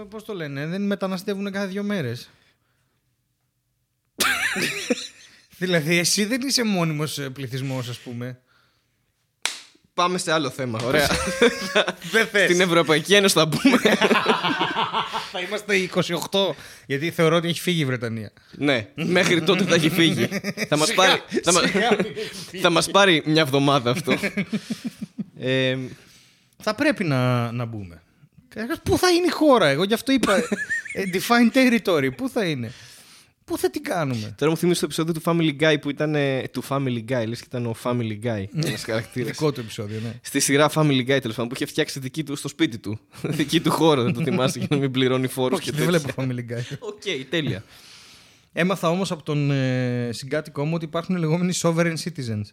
Πώς 0.09 0.23
το 0.25 0.33
λένε, 0.33 0.67
δεν 0.67 0.81
μεταναστεύουν 0.81 1.51
κάθε 1.51 1.67
δύο 1.67 1.83
μέρες. 1.83 2.29
δηλαδή, 5.59 5.97
εσύ 5.97 6.25
δεν 6.25 6.41
είσαι 6.41 6.63
μόνιμος 6.63 7.19
πληθυσμός, 7.33 7.89
ας 7.89 7.97
πούμε. 7.97 8.41
Πάμε 9.93 10.17
σε 10.17 10.31
άλλο 10.31 10.49
θέμα. 10.49 10.79
Ωραία. 10.83 11.07
Δεν 12.11 12.27
θες. 12.27 12.43
Στην 12.43 12.61
Ευρωπαϊκή 12.61 13.13
Ένωση 13.15 13.33
θα 13.33 13.45
μπούμε. 13.45 13.77
Θα 15.31 15.39
είμαστε 15.39 15.89
28. 15.95 16.55
Γιατί 16.85 17.11
θεωρώ 17.11 17.35
ότι 17.35 17.47
έχει 17.47 17.59
φύγει 17.61 17.81
η 17.81 17.85
Βρετανία. 17.85 18.31
ναι, 18.51 18.87
μέχρι 18.95 19.41
τότε 19.41 19.63
θα 19.63 19.75
έχει 19.75 19.89
φύγει. 19.89 20.27
θα 20.67 20.77
μας 20.77 20.93
πάρει, 20.93 21.21
θα, 21.43 21.51
μα- 21.51 21.61
θα 22.61 22.69
μας 22.69 22.91
πάρει 22.91 23.23
μια 23.25 23.41
εβδομάδα 23.41 23.91
αυτό. 23.91 24.13
ε, 25.39 25.77
Θα 26.61 26.75
πρέπει 26.75 27.03
να, 27.03 27.51
να 27.51 27.65
μπούμε. 27.65 28.01
Καταρχάς, 28.49 28.79
Πού 28.83 28.97
θα 28.97 29.09
είναι 29.09 29.25
η 29.27 29.31
χώρα, 29.31 29.67
εγώ 29.67 29.83
γι' 29.83 29.93
αυτό 29.93 30.11
είπα. 30.11 30.35
ε, 30.93 31.03
define 31.13 31.57
territory, 31.57 32.09
πού 32.17 32.29
θα 32.29 32.45
είναι; 32.45 32.71
Πού 33.45 33.57
θα 33.57 33.69
την 33.69 33.83
κάνουμε; 33.83 34.35
τώρα 34.37 34.51
μου 34.51 34.57
θυμίζει 34.57 34.79
το 34.79 34.85
επεισόδιο 34.85 35.13
του 35.13 35.21
Family 35.25 35.61
Guy 35.61 35.75
που 35.81 35.89
ήταν. 35.89 36.15
ε, 36.15 36.43
του 36.51 36.63
Family 36.69 37.05
Guy, 37.09 37.23
λες 37.27 37.39
και 37.39 37.45
ήταν 37.47 37.65
ο 37.65 37.75
Family 37.83 38.19
Guy. 38.23 38.43
Ένας 38.63 38.83
χαρακτήρας. 38.83 39.29
Δικό 39.29 39.51
του 39.51 39.59
επεισόδιο, 39.59 39.99
ναι. 39.99 40.19
Στη 40.21 40.39
σειρά 40.39 40.71
Family 40.73 40.99
Guy 41.01 41.05
τέλος 41.21 41.35
πάντων 41.35 41.47
που 41.47 41.53
είχε 41.55 41.65
φτιάξει 41.65 41.99
δική 41.99 42.23
του 42.23 42.35
στο 42.35 42.47
σπίτι 42.47 42.77
του. 42.79 42.99
δική 43.39 43.61
του 43.61 43.71
χώρα, 43.71 44.03
δεν 44.03 44.13
το 44.13 44.23
θυμάσαι 44.23 44.59
για 44.59 44.67
να 44.69 44.77
μην 44.77 44.91
πληρώνει 44.91 45.27
φόρους 45.27 45.59
Όχι, 45.59 45.71
και 45.71 45.77
δεν 45.77 45.91
τέτοια. 45.91 45.99
βλέπω 46.15 46.21
Family 46.21 46.51
Guy. 46.53 46.77
Οκ, 46.89 47.29
τέλεια. 47.29 47.63
Έμαθα 48.53 48.89
όμως 48.89 49.11
από 49.11 49.23
τον 49.23 49.51
ε, 49.51 50.09
συγκάτοικό 50.13 50.65
μου 50.65 50.71
ότι 50.75 50.85
υπάρχουν 50.85 51.15
λεγόμενοι 51.15 51.53
sovereign 51.61 51.93
citizens. 52.03 52.43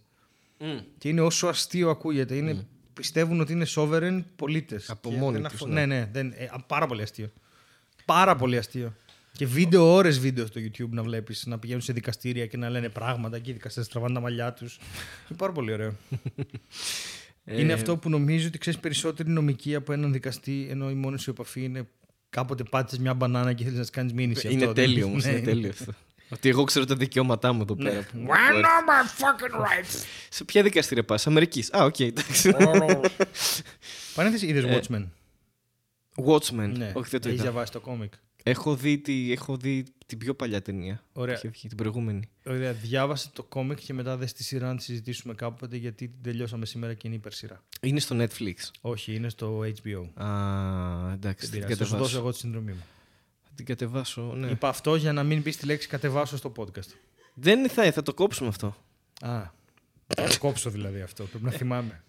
Και 0.98 1.08
είναι 1.08 1.20
όσο 1.20 1.46
αστείο 1.46 1.90
ακούγεται. 1.90 2.34
Είναι, 2.34 2.66
Πιστεύουν 2.92 3.40
ότι 3.40 3.52
είναι 3.52 3.66
sovereign 3.74 4.22
πολίτες. 4.36 4.90
Από 4.90 5.10
μόνοι 5.10 5.40
τους, 5.40 5.60
Ναι, 5.66 5.86
ναι, 5.86 6.08
δεν, 6.12 6.32
ε, 6.36 6.44
α, 6.44 6.60
πάρα 6.66 6.86
πολύ 6.86 7.02
αστείο. 7.02 7.32
Πάρα 8.04 8.36
πολύ 8.36 8.56
αστείο. 8.56 8.94
Και 9.40 9.46
βίντεο, 9.46 9.92
ώρες 9.94 10.18
βίντεο 10.18 10.46
στο 10.46 10.60
YouTube 10.60 10.88
να 10.90 11.02
βλέπεις, 11.02 11.46
να 11.46 11.58
πηγαίνουν 11.58 11.82
σε 11.82 11.92
δικαστήρια 11.92 12.46
και 12.46 12.56
να 12.56 12.70
λένε 12.70 12.88
πράγματα 12.88 13.38
και 13.38 13.50
οι 13.50 13.52
δικαστέ 13.52 13.84
τραβάνε 13.84 14.14
τα 14.14 14.20
μαλλιά 14.20 14.52
τους. 14.52 14.78
είναι 15.28 15.38
πάρα 15.38 15.52
πολύ 15.52 15.72
ωραίο. 15.72 15.94
Ε, 17.44 17.60
είναι 17.60 17.72
αυτό 17.72 17.96
που 17.96 18.10
νομίζω 18.10 18.46
ότι 18.48 18.58
ξέρεις 18.58 18.78
περισσότερη 18.80 19.30
νομική 19.30 19.74
από 19.74 19.92
έναν 19.92 20.12
δικαστή, 20.12 20.66
ενώ 20.70 20.90
η 20.90 20.94
μόνη 20.94 21.18
σου 21.18 21.30
επαφή 21.30 21.62
είναι 21.64 21.88
κάποτε 22.30 22.62
πάτησες 22.62 22.98
μια 22.98 23.14
μπανάνα 23.14 23.52
και 23.52 23.64
θέλεις 23.64 23.78
να 23.78 23.84
τη 23.84 23.90
κάνεις 23.90 24.12
μήνυση. 24.12 24.48
Είναι 24.52 24.62
αυτό. 24.62 24.74
τέλειο 24.74 25.06
όμως. 25.06 25.24
Ναι, 25.24 25.30
Είναι 25.30 25.40
τέλειο 25.40 25.68
αυτό. 25.68 25.92
Ότι 26.28 26.48
εγώ 26.48 26.64
ξέρω 26.64 26.84
τα 26.84 26.94
δικαιώματά 26.96 27.52
μου 27.52 27.60
εδώ 27.62 27.76
πέρα. 27.76 28.00
που- 28.12 28.18
I 28.18 28.52
know 28.54 28.62
my 28.62 29.20
fucking 29.20 29.60
rights; 29.60 30.04
Σε 30.30 30.44
ποια 30.44 30.62
δικαστήρια 30.62 31.04
πας, 31.04 31.26
Αμερικής. 31.26 31.72
Α, 31.72 31.84
οκ, 31.84 32.00
εντάξει. 32.00 32.54
Παρένθεση, 34.14 34.46
είδες 34.46 34.64
Watchmen. 34.66 35.06
Watchmen. 36.26 36.72
Ναι, 36.76 36.84
Ε, 36.86 36.92
Όχι, 36.94 37.08
δεν 37.10 37.20
το 37.20 37.28
Έχεις 37.28 37.40
είδα. 37.40 37.42
διαβάσει 37.42 37.72
το 37.72 37.80
κόμικ; 37.80 38.12
Έχω 38.42 38.76
δει, 38.76 38.98
τη, 38.98 39.32
έχω 39.32 39.56
δει 39.56 39.84
την 40.06 40.18
πιο 40.18 40.34
παλιά 40.34 40.62
ταινία. 40.62 41.04
Ωραία. 41.12 41.34
Είχε 41.34 41.48
βγει, 41.48 41.68
την 41.68 41.76
προηγούμενη. 41.76 42.28
Ωραία, 42.46 42.72
διάβασε 42.72 43.30
το 43.32 43.42
κόμικ 43.42 43.78
και 43.80 43.92
μετά 43.94 44.16
δες 44.16 44.32
τη 44.32 44.44
σειρά 44.44 44.66
να 44.68 44.76
τη 44.76 44.82
συζητήσουμε 44.82 45.34
κάποτε 45.34 45.76
γιατί 45.76 46.08
την 46.08 46.22
τελειώσαμε 46.22 46.66
σήμερα 46.66 46.94
και 46.94 47.06
είναι 47.06 47.16
υπερσειρά. 47.16 47.62
Είναι 47.80 48.00
στο 48.00 48.16
Netflix. 48.18 48.54
Όχι, 48.80 49.14
είναι 49.14 49.28
στο 49.28 49.58
HBO. 49.60 50.22
Α, 50.24 51.12
εντάξει, 51.12 51.46
Δεν 51.46 51.60
θα 51.60 51.66
την 51.66 51.66
πειράζει, 51.66 51.74
θα 51.74 51.84
σου 51.84 51.90
δώσω 51.90 51.90
κατεβάσω. 51.90 52.18
εγώ 52.18 52.30
τη 52.30 52.36
συνδρομή 52.38 52.72
μου. 52.72 52.84
Θα 53.44 53.50
την 53.54 53.64
κατεβάσω, 53.64 54.22
ναι. 54.36 54.50
Είπα 54.50 54.68
αυτό 54.68 54.94
για 54.96 55.12
να 55.12 55.22
μην 55.22 55.42
πεις 55.42 55.56
τη 55.56 55.66
λέξη 55.66 55.88
κατεβάσω 55.88 56.36
στο 56.36 56.52
podcast. 56.56 56.88
Δεν 57.34 57.68
θα, 57.68 57.92
θα 57.92 58.02
το 58.02 58.14
κόψουμε 58.14 58.48
αυτό. 58.48 58.66
Α. 59.20 59.42
Θα 60.06 60.28
το 60.28 60.38
κόψω 60.38 60.70
δηλαδή 60.70 61.00
αυτό. 61.00 61.24
Πρέπει 61.24 61.44
να 61.44 61.50
θυμάμαι. 61.50 62.02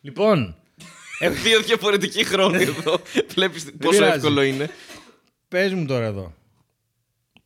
Λοιπόν, 0.00 0.56
Δύο 1.42 1.60
διαφορετικοί 1.60 2.24
χρόνοι 2.24 2.62
εδώ. 2.62 3.00
Βλέπει 3.28 3.60
πόσο 3.60 3.98
πειράζει. 3.98 4.16
εύκολο 4.16 4.42
είναι. 4.42 4.70
πες 5.48 5.74
μου 5.74 5.86
τώρα 5.86 6.04
εδώ. 6.04 6.34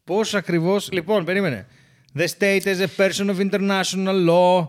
Πώς 0.05 0.35
ακριβώς... 0.35 0.89
Λοιπόν, 0.93 1.25
περίμενε. 1.25 1.67
The 2.19 2.27
state 2.39 2.63
as 2.63 2.81
a 2.81 2.89
person 2.97 3.31
of 3.31 3.51
international 3.51 4.17
law 4.29 4.67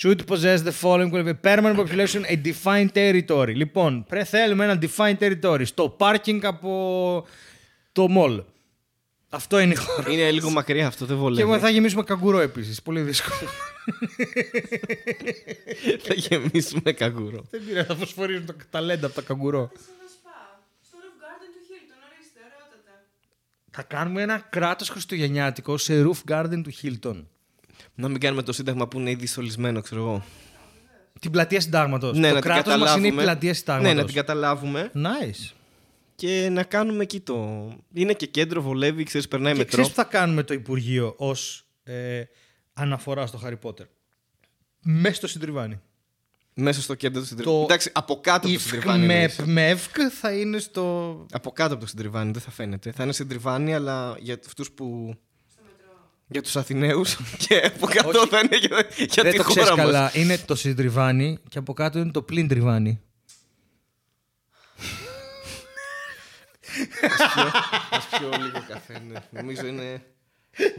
should 0.00 0.26
possess 0.26 0.62
the 0.62 0.72
following 0.82 1.10
qualifications. 1.10 1.40
Permanent 1.42 1.76
population, 1.76 2.24
a 2.24 2.36
defined 2.36 2.92
territory. 2.94 3.54
Λοιπόν, 3.54 4.04
πρέπει 4.08 4.26
θέλουμε 4.26 4.64
ένα 4.64 4.78
defined 4.82 5.18
territory 5.18 5.62
στο 5.64 5.96
parking 5.98 6.40
από 6.42 7.26
το 7.92 8.06
mall. 8.16 8.44
Αυτό 9.30 9.58
είναι 9.58 9.72
η 9.72 9.76
χώρα. 9.76 10.10
Είναι 10.10 10.30
λίγο 10.30 10.50
μακριά 10.50 10.86
αυτό, 10.86 11.04
δεν 11.04 11.16
Και 11.16 11.22
βολεύει. 11.22 11.58
θα 11.58 11.68
γεμίσουμε 11.70 12.02
καγκουρό 12.02 12.38
επίσης. 12.38 12.82
Πολύ 12.82 13.00
δύσκολο. 13.00 13.50
θα 16.06 16.14
γεμίσουμε 16.14 16.92
καγκούρο. 16.92 17.44
Δεν 17.50 17.62
πειράζει, 17.66 17.86
θα 17.86 17.94
φωσφορίζουν 17.94 18.46
τα 18.46 18.54
ταλέντα 18.70 19.06
από 19.06 19.14
τα 19.14 19.22
καγκουρό. 19.22 19.70
Θα 19.74 19.78
σας 19.80 20.18
πάω. 20.22 20.32
Στο 20.82 20.96
Roof 21.00 21.22
Garden 21.22 21.48
του 21.54 21.60
Hilton, 21.68 21.98
ορίστε, 22.12 22.40
ωραιότατα. 22.44 23.04
Θα 23.70 23.82
κάνουμε 23.82 24.22
ένα 24.22 24.38
κράτος 24.50 24.88
χριστουγεννιάτικο 24.88 25.76
σε 25.78 26.04
roof 26.06 26.32
garden 26.32 26.60
του 26.62 26.72
Hilton. 26.82 27.24
Να 27.94 28.08
μην 28.08 28.20
κάνουμε 28.20 28.42
το 28.42 28.52
σύνταγμα 28.52 28.88
που 28.88 28.98
είναι 28.98 29.10
ήδη 29.10 29.26
στολισμένο, 29.26 29.80
ξέρω 29.80 30.00
εγώ. 30.00 30.24
Την 31.20 31.30
πλατεία 31.30 31.60
συντάγματος. 31.60 32.18
Ναι, 32.18 32.28
το 32.28 32.34
να 32.34 32.40
την 32.40 32.50
κράτος 32.50 32.76
μας 32.76 32.78
είναι 32.96 33.06
η 33.06 33.10
καταλάβουμε. 33.10 33.22
πλατεία 33.22 33.54
συντάγματο. 33.54 33.88
Ναι, 33.88 34.00
να 34.00 34.04
την 34.06 34.14
καταλάβουμε 34.14 34.90
Nice. 34.94 35.52
Και 36.18 36.48
να 36.52 36.62
κάνουμε 36.62 37.02
εκεί 37.02 37.20
το. 37.20 37.68
Είναι 37.94 38.12
και 38.12 38.26
κέντρο, 38.26 38.62
βολεύει, 38.62 39.02
ξέρεις, 39.04 39.28
περνάει 39.28 39.52
Και 39.52 39.58
μετρό. 39.58 39.72
ξέρεις 39.72 39.88
που 39.88 39.94
θα 40.02 40.04
κάνουμε 40.18 40.42
το 40.42 40.54
Υπουργείο 40.54 41.14
ως 41.16 41.66
ε, 41.82 42.22
αναφορά 42.72 43.26
στο 43.26 43.40
Harry 43.44 43.58
Potter; 43.68 43.84
Μέσα 44.82 45.14
στο 45.14 45.26
συντριβάνι. 45.26 45.80
Μέσα 46.54 46.82
στο 46.82 46.94
κέντρο 46.94 47.20
του 47.20 47.26
Το 47.26 47.34
συντριβάνι. 47.34 47.62
Εντάξει, 47.64 47.90
από 47.94 48.20
κάτω 48.20 48.46
από 48.46 48.56
το 48.56 48.62
συντριβάνι. 48.62 49.02
εννοείς. 49.04 49.36
Μευκ 49.44 49.96
θα 50.20 50.32
είναι 50.32 50.58
στο. 50.58 51.26
Από 51.32 51.50
κάτω 51.50 51.72
από 51.74 51.82
το 51.82 51.88
συντριβάνι, 51.88 52.30
δεν 52.30 52.42
θα 52.42 52.50
φαίνεται. 52.50 52.92
Θα 52.92 53.02
είναι 53.02 53.12
συντριβάνι, 53.12 53.74
αλλά 53.74 54.16
για 54.20 54.38
αυτούς 54.46 54.70
που. 54.70 55.14
Για 56.30 56.42
τους 56.42 56.56
Αθηναίους 56.56 57.16
και 57.48 57.56
από 57.74 57.86
κάτω 57.86 58.26
θα 58.26 58.38
είναι 58.38 58.56
για, 58.56 58.86
για 58.96 59.22
Δεν 59.22 59.30
τη 59.32 59.36
το 59.38 59.42
ξέρεις 59.44 59.68
χώρα 59.68 59.82
μας. 59.82 59.84
καλά. 59.92 60.10
Είναι 60.14 60.38
το 60.38 60.54
συντριβάνι 60.54 61.38
και 61.48 61.58
από 61.58 61.72
κάτω 61.72 61.98
είναι 61.98 62.10
το 62.10 62.22
πλήν 62.22 62.48
τριβάνι. 62.48 63.00
Α 67.90 68.18
πιω 68.18 68.28
λίγο 68.42 68.64
καφέ. 68.68 68.98
ναι. 69.08 69.18
Νομίζω 69.30 69.66
είναι. 69.66 70.02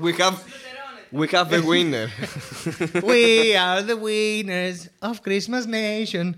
We 0.03 0.17
have, 0.17 0.35
we 1.19 1.27
have 1.29 1.51
a 1.51 1.61
winner. 1.61 2.07
We 3.09 3.55
are 3.55 3.81
the 3.89 3.97
winners 4.03 4.77
of 4.99 5.13
Christmas 5.25 5.65
Nation. 5.73 6.31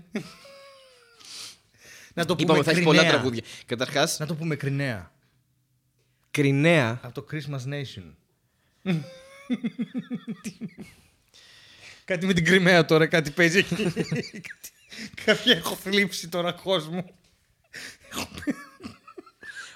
Να 2.14 2.24
το 2.24 2.34
πούμε 2.36 2.42
Είπαμε 2.44 2.62
θα 2.62 2.70
έχεις 2.70 2.82
πολλά 2.84 2.98
κρινέα. 2.98 3.14
τραγούδια. 3.18 3.42
Καταρχά, 3.66 4.08
Να 4.18 4.26
το 4.26 4.34
πούμε 4.34 4.56
κρινέα. 4.56 5.12
κρινέα. 6.30 7.00
Από 7.02 7.14
το 7.14 7.26
Christmas 7.32 7.60
Nation. 7.72 8.12
κάτι 12.04 12.26
με 12.26 12.32
την 12.32 12.44
Κρυμαία 12.44 12.84
τώρα, 12.84 13.06
κάτι 13.06 13.30
παίζει 13.30 13.58
εκεί. 13.58 13.74
Κάτι- 14.48 14.70
Κάποια 15.24 15.56
έχω 15.56 15.74
θλίψει 15.74 16.28
τώρα 16.28 16.52
κόσμο. 16.52 17.04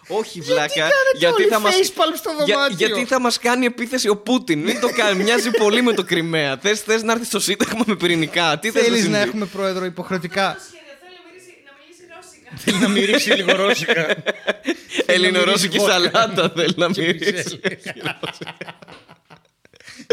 Όχι, 0.09 0.41
βλάκα. 0.41 0.75
κάνετε 0.75 1.27
όλοι 1.35 1.47
θα 1.47 1.59
μας... 1.61 1.75
facepalm 1.75 2.17
στο 2.17 2.31
Για- 2.45 2.55
δωμάτιο; 2.57 2.77
γιατί 2.87 3.05
θα 3.05 3.21
μας 3.21 3.39
κάνει 3.39 3.67
επίθεση 3.67 4.09
ο 4.09 4.17
Πούτιν. 4.17 4.59
Μην 4.63 4.81
το 4.81 4.89
κάνει. 4.89 5.23
Μοιάζει 5.23 5.51
πολύ 5.51 5.83
με 5.83 5.93
το 5.93 6.05
Κρυμαία. 6.05 6.57
Θες 6.59 6.81
θες 6.81 7.03
να 7.03 7.13
έρθεις 7.13 7.27
στο 7.27 7.41
Σύνταγμα 7.41 7.83
με 7.87 7.97
πυρηνικά. 7.97 8.59
Τι 8.59 8.71
θες 8.71 8.83
Θέλεις 8.83 8.99
να 9.09 9.15
συμβεί; 9.17 9.29
έχουμε 9.29 9.47
πρόεδρο 9.47 9.85
υποχρεωτικά. 9.85 10.57
Το 10.59 10.63
σχέδιο 10.69 10.95
θέλει 11.01 11.19
να 11.23 11.29
μιλήσει, 11.29 11.55
να 11.65 11.73
μιλήσει 11.79 12.05
ρώσικα. 12.15 12.51
Θέλει 12.57 12.79
να 12.79 12.89
μυρίσει 12.89 13.31
λίγο 13.33 13.53
ρώσικα. 13.67 14.07
Ελληνορώσικη 15.15 15.79
βόδκα. 15.79 15.93
σαλάτα 15.93 16.53
θέλει 16.57 16.75
να 16.77 16.91
Και 16.91 17.01
μυρίσει. 17.03 17.33
μισέλ. 17.33 17.61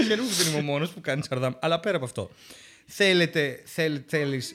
Χαίρομαι 0.08 0.28
που 0.28 0.34
δεν 0.36 0.48
είμαι 0.48 0.58
ο 0.58 0.62
μόνος 0.62 0.90
που 0.90 1.02
κάνει 1.02 1.22
σαρδάμ. 1.30 1.54
Αλλά 1.60 1.80
πέρα 1.80 1.96
από 1.96 2.06
αυτό. 2.06 2.30
Θέλετε, 2.88 3.62
θέλ, 3.66 4.02
θέλεις... 4.08 4.54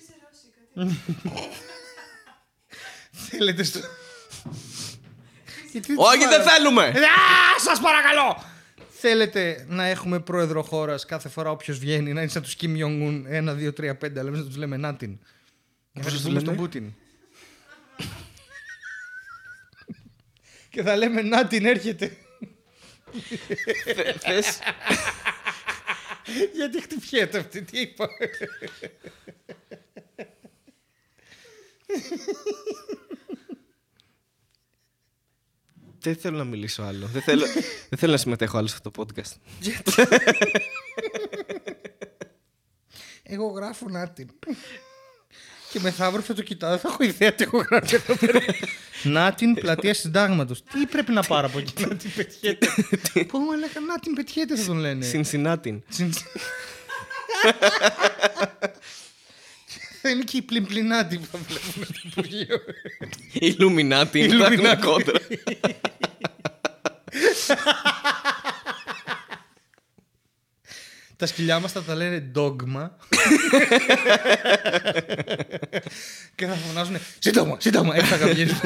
Θέλετε 3.30 3.62
στο... 3.62 3.78
Γιατί 5.72 5.92
Όχι, 5.96 6.24
δεν 6.28 6.42
θέλουμε. 6.42 6.84
Α, 6.86 7.60
σας 7.64 7.80
παρακαλώ! 7.80 8.44
Θέλετε 9.00 9.64
να 9.68 9.84
έχουμε 9.84 10.20
πρόεδρο 10.20 10.62
χώρας 10.62 11.04
κάθε 11.04 11.28
φορά 11.28 11.50
όποιος 11.50 11.78
βγαίνει 11.78 12.12
να 12.12 12.20
είναι 12.20 12.30
σαν 12.30 12.42
τους 12.42 12.56
Kim 12.60 12.76
Jong-un 12.76 13.22
1, 13.48 13.54
2, 13.54 13.72
3, 13.72 13.98
5, 13.98 14.18
αλλά 14.18 14.28
εμείς 14.28 14.38
να 14.40 14.46
τους 14.46 14.56
λέμε 14.56 14.76
Νάτιν. 14.76 15.10
Να 15.92 16.02
τους 16.02 16.10
βασιστούμε 16.10 16.34
λέμε; 16.34 16.44
στον 16.44 16.56
Πούτιν. 16.56 16.92
Και 20.70 20.82
θα 20.82 20.96
λέμε 20.96 21.22
Νάτιν 21.22 21.66
έρχεται. 21.66 22.16
Θες- 24.18 24.58
Γιατί 26.56 26.82
χτυπιέται 26.82 27.38
αυτή, 27.38 27.62
τι 27.62 27.80
είπα. 27.80 28.08
Δεν 36.00 36.16
θέλω 36.16 36.36
να 36.36 36.44
μιλήσω 36.44 36.82
άλλο. 36.82 37.06
Δεν 37.06 37.22
θέλω, 37.22 37.44
δεν 37.88 37.98
θέλω 37.98 38.12
να 38.12 38.18
συμμετέχω 38.18 38.58
άλλο 38.58 38.66
σε 38.66 38.74
αυτό 38.74 38.90
το 38.90 39.02
podcast. 39.06 39.36
Εγώ 43.22 43.46
γράφω 43.46 43.88
Νάτιν. 43.88 44.28
Και 45.72 45.80
μεθαύριο 45.80 46.22
θα 46.22 46.34
το 46.34 46.42
κοιτάω, 46.42 46.70
δεν 46.70 46.78
θα 46.78 46.88
έχω 46.88 47.02
ιδέα 47.02 47.34
τι 47.34 47.44
έχω 47.44 47.58
γράψει 47.70 47.94
εδώ 47.94 48.16
πέρα. 48.16 48.40
Νάτιν, 49.02 49.54
πλατεία 49.54 49.94
συντάγματος. 49.94 50.62
Τι 50.62 50.86
πρέπει 50.86 51.12
να 51.12 51.22
πάρω 51.22 51.46
από 51.46 51.58
εκεί, 51.58 51.72
Νάτιν 51.86 52.10
πετιέται. 52.16 52.66
Πού 53.28 53.38
μου 53.38 53.52
έλεγα 53.52 53.80
Νάτιν 53.86 54.14
πετιέται 54.14 54.56
θα 54.56 54.66
τον 54.66 54.76
λένε. 54.76 55.04
Συνσινάτιν. 55.04 55.82
Συν- 60.00 60.02
Θα 60.02 60.10
είναι 60.10 60.22
και 60.24 60.36
οι 60.36 60.42
πλυμπλινάτοι 60.42 61.18
που 61.18 61.26
θα 61.32 61.38
βλέπουμε 61.38 61.84
στο 61.84 62.00
Υπουργείο. 62.04 62.60
Ιλουμινάτιν. 63.48 64.30
Θα 64.30 64.52
είναι 64.52 64.72
Illuminati. 64.72 64.80
κόντρα. 64.80 65.18
Τα 71.16 71.26
σκυλιά 71.26 71.58
μας 71.60 71.72
θα 71.72 71.82
τα 71.82 71.94
λένε 71.94 72.20
ντόγμα. 72.20 72.96
και 76.34 76.46
θα 76.46 76.54
φωνάζουν 76.54 76.96
Σύντομα, 77.18 77.56
σύντομα, 77.60 77.96
έφταγα 77.96 78.26
βγαίνεις. 78.26 78.60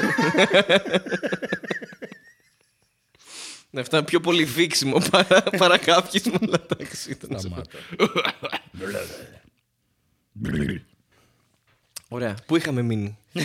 Ναι, 3.71 3.81
αυτά 3.81 3.97
είναι 3.97 4.07
πιο 4.07 4.21
πολύ 4.21 4.45
δείξιμο 4.45 4.99
παρά, 5.11 5.43
παρά 5.43 5.79
κάποιοι 5.79 6.23
αλλά 6.43 6.65
εντάξει, 6.71 7.11
ήταν 7.11 7.31
να 7.33 7.39
σε 7.39 7.49
πω. 7.49 7.63
Ωραία. 12.13 12.37
Πού 12.47 12.57
είχαμε 12.57 12.83
μείνει; 12.83 13.19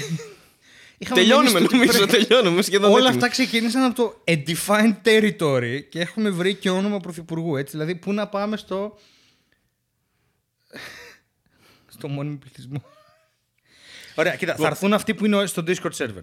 Είχαμε 0.97 1.19
τελειώνουμε 1.21 1.59
μείνει 1.59 1.65
στο- 1.67 1.75
νομίζω. 1.77 2.05
Τελειώνουμε 2.05 2.61
σχεδόν. 2.61 2.89
Όλα 2.89 2.97
έτοιμοι. 2.99 3.15
αυτά 3.15 3.29
ξεκίνησαν 3.29 3.83
από 3.83 3.95
το 3.95 4.23
A 4.27 4.43
Defined 4.47 4.95
Territory 5.03 5.79
και 5.89 5.99
έχουμε 5.99 6.29
βρει 6.29 6.55
και 6.55 6.69
όνομα 6.69 6.99
πρωθυπουργού. 6.99 7.55
Έτσι. 7.55 7.71
Δηλαδή, 7.71 7.95
πού 7.95 8.13
να 8.13 8.27
πάμε 8.27 8.57
στο. 8.57 8.97
στο 11.97 12.07
μόνιμο 12.07 12.37
πληθυσμό. 12.37 12.83
Ωραία, 14.15 14.35
κοίτα, 14.35 14.55
θα 14.55 14.67
έρθουν 14.67 14.93
αυτοί 14.93 15.13
που 15.13 15.25
είναι 15.25 15.45
στο 15.45 15.63
Discord 15.67 15.91
server. 15.97 16.21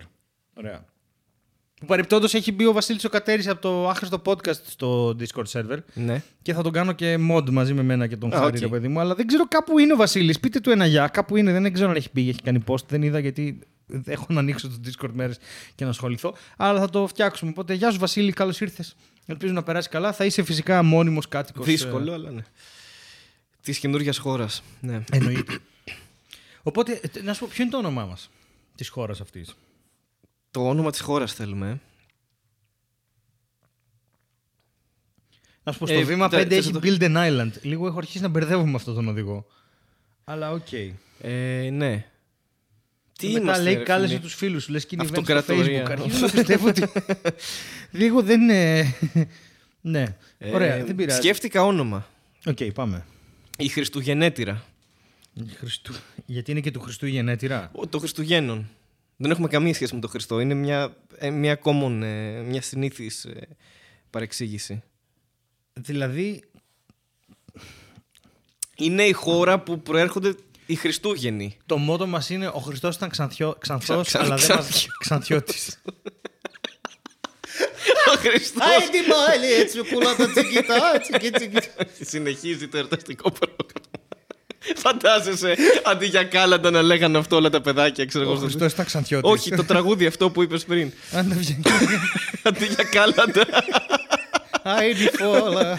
Ωραία. 0.55 0.85
Που 1.85 1.91
παρεπτόντως 1.91 2.35
έχει 2.35 2.53
μπει 2.53 2.66
ο 2.66 2.72
Βασίλης 2.72 3.05
ο 3.05 3.09
Κατέρης 3.09 3.49
από 3.49 3.61
το 3.61 3.89
άχρηστο 3.89 4.22
podcast 4.24 4.61
στο 4.66 5.16
Discord 5.18 5.45
server. 5.53 5.78
Ναι. 5.95 6.22
Και 6.43 6.53
θα 6.53 6.62
τον 6.62 6.72
κάνω 6.72 6.93
και 6.93 7.18
mod 7.30 7.51
μαζί 7.51 7.74
με 7.74 7.82
μένα 7.82 8.07
και 8.07 8.16
τον 8.16 8.35
Α, 8.35 8.37
Χάρη, 8.37 8.57
οκ. 8.57 8.62
ρε 8.62 8.68
παιδί 8.68 8.89
μου. 8.89 9.01
Αλλά 9.01 9.14
δεν 9.14 9.26
ξέρω 9.26 9.49
κάπου 9.49 9.78
είναι 9.78 9.93
ο 9.93 9.97
Βασίλης. 9.97 10.41
Πείτε 10.41 10.61
του 10.61 10.70
ένα 10.70 10.87
γεια. 10.87 11.09
Κάπου 11.09 11.37
είναι. 11.37 11.53
Δεν 11.53 11.72
ξέρω 11.72 11.91
αν 11.91 11.97
έχει 11.97 12.11
πήγε, 12.11 12.30
έχει 12.30 12.43
κάνει 12.43 12.62
post. 12.66 12.87
Δεν 12.89 13.03
είδα 13.03 13.18
γιατί 13.18 13.59
έχω 14.05 14.26
να 14.28 14.41
ανοίξω 14.41 14.68
το 14.68 14.74
Discord 14.85 15.11
μέρες 15.12 15.39
και 15.74 15.85
να 15.85 15.91
ασχοληθώ. 15.91 16.35
Αλλά 16.57 16.80
θα 16.80 16.91
το 16.91 17.07
φτιάξουμε. 17.07 17.51
Οπότε 17.51 17.74
γεια 17.74 17.91
σου 17.91 17.99
Βασίλη, 17.99 18.32
καλώς 18.32 18.61
ήρθες. 18.61 18.97
Ελπίζω 19.26 19.53
να 19.53 19.62
περάσει 19.62 19.89
καλά. 19.89 20.12
Θα 20.12 20.24
είσαι 20.24 20.43
φυσικά 20.43 20.82
μόνιμος 20.82 21.28
κάτοικος. 21.28 21.66
Δύσκολο, 21.66 22.12
αλλά 22.12 22.30
ναι. 22.30 22.43
Της 23.62 23.78
καινούργιας 23.78 24.18
χώρας. 24.18 24.62
Ναι. 24.80 25.05
Εννοείται. 25.12 25.59
Οπότε, 26.62 27.01
ε, 27.16 27.22
να 27.22 27.32
σου 27.32 27.41
πω, 27.41 27.49
ποιο 27.51 27.62
είναι 27.62 27.72
το 27.72 27.78
όνομά 27.78 28.05
μας 28.05 28.30
της 28.74 28.89
χώρας 28.89 29.20
αυτής; 29.20 29.55
Το 30.55 30.69
όνομα 30.69 30.91
της 30.91 31.01
χώρας 31.01 31.33
θέλουμε. 31.35 31.69
ε. 31.71 31.79
Να 35.65 35.73
σου 35.73 35.79
πω, 35.79 35.87
στο 35.87 35.99
Ε, 35.99 36.03
βήμα 36.05 36.27
5 36.27 36.31
τε- 36.31 36.49
θες 36.49 36.59
έχει 36.59 36.73
να 36.73 36.81
Build 36.83 37.01
an 37.01 37.17
Island. 37.17 37.51
Λίγο 37.63 37.87
έχω 37.87 37.99
αρχίσει 37.99 38.23
να 38.23 38.29
μπερδεύομαι 38.29 38.71
με 38.71 38.77
αυτόν 38.77 38.95
τον 38.95 39.09
οδηγό. 39.09 39.47
Αλλά 40.25 40.51
οκ. 40.53 40.73
Ε, 41.21 41.69
ναι. 41.73 42.07
Τι 43.19 43.27
Μετά 43.29 43.39
είμαστε, 43.41 43.63
λέει 43.63 43.75
ρε 43.75 43.83
κάλεσε 43.83 44.09
φίλε; 44.13 44.21
τους 44.23 44.35
φίλους 44.35 44.63
σου. 44.63 44.73
Λες 44.73 44.87
και 44.87 44.95
είναι 44.95 45.05
event 45.05 45.09
στο 45.09 45.21
Αυτοκρατορία. 45.21 45.87
Facebook. 45.87 45.91
Αρχίζω 45.91 46.19
να 46.27 46.31
πιστεύω 46.33 46.69
ότι. 46.69 46.83
Λίγο 48.01 48.23
δεν 48.23 48.41
είναι. 48.41 48.95
ναι. 49.81 50.17
Ε, 50.39 50.51
Ωραία, 50.51 50.85
δεν 50.85 50.95
πειράζει. 50.95 51.19
Σκέφτηκα 51.21 51.63
όνομα. 51.63 52.07
Οκ, 52.47 52.63
πάμε. 52.75 53.07
Η 53.59 53.69
Χριστουγεννέτειρα. 53.69 54.65
Χριστού... 55.57 55.95
Γιατί 56.27 56.51
είναι 56.51 56.61
και 56.61 56.71
του 56.71 56.81
Χριστού 56.81 57.07
γενέτειρα. 57.07 57.71
Ο- 57.75 57.87
Το 57.87 57.99
Χριστουγέννων. 57.99 58.69
Δεν 59.17 59.31
έχουμε 59.31 59.49
καμία 59.49 59.75
σχέση 59.75 59.95
με 59.95 60.01
το 60.01 60.09
Χριστό. 60.09 60.41
Είναι 60.41 60.55
μια, 60.55 60.97
ε, 61.17 61.31
μια 61.31 61.59
common, 61.65 62.01
ε, 62.03 62.41
μια 62.41 62.62
συνήθης 62.62 63.25
ε, 63.25 63.49
παρεξήγηση. 64.11 64.83
Δηλαδή, 65.73 66.43
Είναι 68.77 69.03
η 69.05 69.12
χώρα 69.12 69.61
που 69.61 69.81
προέρχονται 69.83 70.35
οι 70.67 70.75
Χριστούγεννοι. 70.75 71.57
το 71.67 71.77
μότο 71.77 72.07
μας 72.07 72.31
είναι 72.31 72.47
Ο 72.47 72.59
Χριστός 72.59 72.97
ήταν 72.97 73.09
ξανθιό... 73.11 73.57
ξανθός, 73.59 74.07
Ξα- 74.07 74.19
αλλά 74.21 74.29
δεν 74.37 74.45
ξανθιό. 74.45 74.65
μας... 74.65 74.87
ξανθιώτης. 74.99 75.81
Ο 78.15 78.17
Χριστός 78.17 78.62
Άιντι 78.62 78.99
μάλι, 79.09 79.53
έτσι 79.53 79.83
πουλά 79.85 80.15
τα 80.17 80.31
τσικιτά, 80.31 81.01
τσικιτά. 81.01 81.61
συνεχίζει 82.01 82.69
το 82.69 82.77
εορταστικό 82.77 83.31
πρόγραμμα. 83.31 83.64
Φαντάζεσαι, 84.85 85.57
αντί 85.85 86.07
για 86.07 86.24
κάλαντα 86.24 86.70
να 86.70 86.82
λέγανε 86.82 87.18
αυτό 87.18 87.37
όλα 87.37 87.51
τα 87.51 87.61
παιδάκια, 87.61 88.07
ξέρω 88.07 88.24
Ο 88.24 88.26
εγώ. 88.28 88.37
στο- 88.37 88.47
Χριστός 88.47 88.72
ήταν 88.72 88.85
ξανθιώτης. 88.85 89.30
Όχι, 89.30 89.51
το 89.51 89.64
τραγούδι 89.64 90.07
αυτό 90.07 90.30
που 90.30 90.43
είπες 90.43 90.64
πριν. 90.64 90.93
Αν 91.12 91.28
δεν 91.28 91.39
βγαίνει. 91.39 91.62
Αντί 92.43 92.64
για 92.66 92.85
κάλαντα. 92.85 93.47
Άιντι 94.62 95.09
φόλα. 95.16 95.78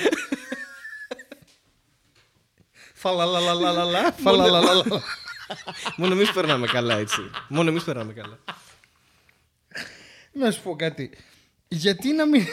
Φαλαλαλαλαλα. 2.93 4.11
Φαλαλαλαλα. 4.23 4.83
Μόνο 5.97 6.13
εμείς 6.13 6.31
περνάμε 6.31 6.67
καλά 6.67 6.97
έτσι. 6.97 7.21
Μόνο 7.47 7.69
εμείς 7.69 7.83
περνάμε 7.83 8.13
καλά. 8.13 8.39
Να 10.31 10.51
σου 10.51 10.61
πω 10.61 10.75
κάτι. 10.75 11.09
Γιατί 11.67 12.13
να 12.13 12.25
μην. 12.25 12.45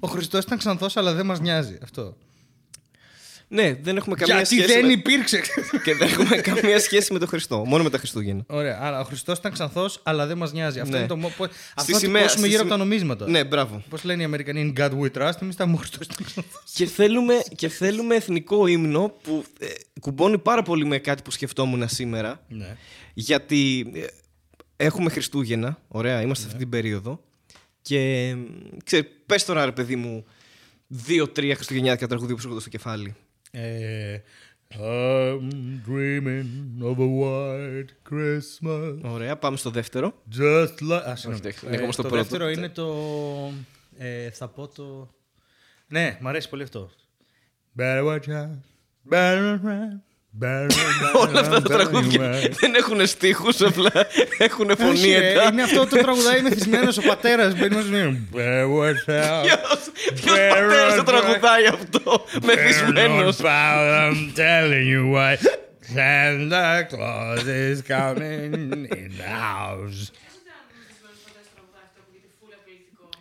Ο 0.00 0.06
Χριστός 0.08 0.44
ήταν 0.44 0.58
ξανθός, 0.58 0.96
αλλά 0.96 1.12
δεν 1.12 1.26
μας 1.26 1.40
νοιάζει 1.40 1.78
αυτό. 1.82 2.16
Ναι, 3.54 3.74
δεν 3.82 3.96
έχουμε 3.96 4.14
καμία 4.16 4.34
Γιατί 4.34 4.54
σχέση. 4.54 4.72
δεν 4.72 4.86
με... 4.86 4.92
υπήρξε. 4.92 5.40
και 5.84 5.94
δεν 5.94 6.08
έχουμε 6.08 6.36
καμία 6.36 6.80
σχέση 6.80 7.12
με 7.12 7.18
τον 7.18 7.28
Χριστό. 7.28 7.64
Μόνο 7.66 7.82
με 7.82 7.90
τα 7.90 7.98
Χριστούγεννα. 7.98 8.44
Ωραία, 8.48 8.78
άρα 8.82 9.00
ο 9.00 9.04
Χριστός 9.04 9.38
ήταν 9.38 9.52
ξανθός, 9.52 10.00
αλλά 10.02 10.26
δεν 10.26 10.36
μας 10.36 10.52
νοιάζει. 10.52 10.78
Αυτό 10.80 10.92
Ναι. 10.92 10.98
είναι 10.98 11.06
το. 11.06 11.16
μο- 11.16 11.32
πώ- 11.36 11.44
Αυτό 11.74 11.92
να 11.92 11.98
σημαία- 11.98 11.98
τυπώσουμε 12.20 12.28
στη 12.28 12.48
γύρω 12.48 12.60
από 12.60 12.70
σημαία- 12.70 12.78
τα 12.78 12.84
νομίσματα. 12.84 13.28
Ναι, 13.28 13.44
μπράβο. 13.44 13.82
Πώς 13.88 14.04
λένε 14.04 14.22
οι 14.22 14.24
Αμερικανοί, 14.24 14.72
In 14.76 14.80
God 14.80 14.90
we 14.90 15.10
trust, 15.18 15.32
εμείς 15.42 15.56
τα 15.56 15.64
ο 15.72 15.76
Χριστό 15.76 15.98
ήταν 16.02 16.16
ξανθός. 16.24 16.62
Και 16.74 16.86
θέλουμε, 16.86 17.34
και 17.56 17.68
θέλουμε 17.68 18.14
εθνικό 18.14 18.66
ύμνο 18.66 19.14
που 19.22 19.44
ε, 19.58 19.66
κουμπώνει 20.00 20.38
πάρα 20.38 20.62
πολύ 20.62 20.84
με 20.86 20.98
κάτι 20.98 21.22
που 21.22 21.30
σκεφτόμουν 21.30 21.88
σήμερα. 21.88 22.44
Ναι. 22.48 22.76
Γιατί 23.14 23.90
ε, 23.94 24.04
έχουμε 24.84 25.10
Χριστούγεννα, 25.10 25.78
ωραία, 25.88 26.20
είμαστε 26.20 26.34
σε 26.34 26.40
Ναι. 26.46 26.46
αυτή 26.52 26.58
την 26.58 26.68
περίοδο. 26.68 27.20
Και 27.82 27.98
ε, 27.98 28.36
ξέρει, 28.84 29.08
πες 29.26 29.44
τώρα 29.44 29.64
ρε 29.64 29.72
παιδί 29.72 29.96
μου, 29.96 30.24
δύο-τρία 30.86 31.54
χριστουγεννιάτικα 31.54 32.06
τραγούδια 32.06 32.34
που 32.34 32.40
σου 32.40 32.46
έρχονται 32.46 32.68
στο 32.68 32.76
κεφάλι. 32.78 33.14
Ε, 33.54 34.18
I'm 34.74 35.50
dreaming 35.86 36.82
of 36.82 36.96
a 36.98 37.08
white 37.20 38.10
Christmas. 38.10 38.98
Ωραία, 39.02 39.36
πάμε 39.36 39.56
στο 39.56 39.70
δεύτερο. 39.70 40.22
Just 40.38 40.66
like. 40.80 41.02
Α, 41.08 41.16
συγγνώμη. 41.16 41.46
Όχι, 41.46 41.66
είναι 41.66 41.76
ακόμα 41.76 41.92
στο 41.92 42.02
το 42.02 42.08
πρώτο. 42.08 42.22
δεύτερο 42.22 42.50
είναι 42.50 42.68
το. 42.68 42.94
Ε, 43.98 44.30
θα 44.30 44.48
πω 44.48 44.68
το. 44.68 45.14
Ναι, 45.86 46.18
μ' 46.20 46.28
αρέσει 46.28 46.48
πολύ 46.48 46.62
αυτό. 46.62 46.90
Better 47.78 48.04
watch 48.06 48.26
out. 48.28 48.58
Better 49.10 49.58
run. 49.58 49.60
Better 49.60 49.60
run. 49.64 50.00
Όλα 51.14 51.40
αυτά 51.40 51.62
τα 51.62 51.68
τραγούδια 51.68 52.30
δεν 52.60 52.74
έχουν 52.74 53.06
στίχους, 53.06 53.60
απλά 53.60 53.90
έχουν 54.38 54.70
Όχι, 54.70 54.82
φωνή 54.82 55.12
ε, 55.12 55.30
ετά. 55.30 55.48
είναι 55.52 55.62
αυτό 55.62 55.86
το 55.86 55.96
τραγουδάει 55.96 56.42
μεθυσμένος 56.42 56.98
ο 56.98 57.02
πατέρας. 57.02 57.54
Μπαίνει 57.56 57.74
μας 57.74 57.88
λέει, 57.88 58.28
Better 58.34 58.64
watch 58.78 59.10
out. 59.10 59.44
Ποιος, 59.44 59.90
ποιος 60.14 60.36
Better 60.36 60.48
πατέρας 60.48 60.94
το 60.94 61.00
run. 61.00 61.04
τραγουδάει 61.04 61.66
αυτό, 61.66 62.24
μεθυσμένος. 62.44 63.36
Better 63.40 63.44
not 63.44 64.12
I'm 64.12 64.36
telling 64.36 64.86
you 64.92 65.14
why. 65.14 65.36
Santa 65.94 66.86
Claus 66.92 67.44
is 67.46 67.78
coming 67.88 68.52
in 68.98 69.10
the 69.18 69.28
house. 69.42 70.10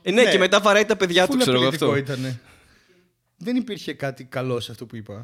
Ε, 0.03 0.11
ναι, 0.11 0.23
Ναι. 0.23 0.31
και 0.31 0.37
μετά 0.37 0.59
βαράει 0.59 0.85
τα 0.85 0.95
παιδιά 0.95 1.25
του, 1.25 1.31
Φούλα 1.31 1.41
ξέρω 1.43 1.57
εγώ 1.57 1.67
απειλητικό 1.67 1.91
αυτό. 1.99 2.13
ήτανε. 2.13 2.39
Δεν 3.37 3.55
υπήρχε 3.55 3.93
κάτι 3.93 4.23
καλό 4.23 4.59
σε 4.59 4.71
αυτό 4.71 4.85
που 4.85 4.95
είπα. 4.95 5.21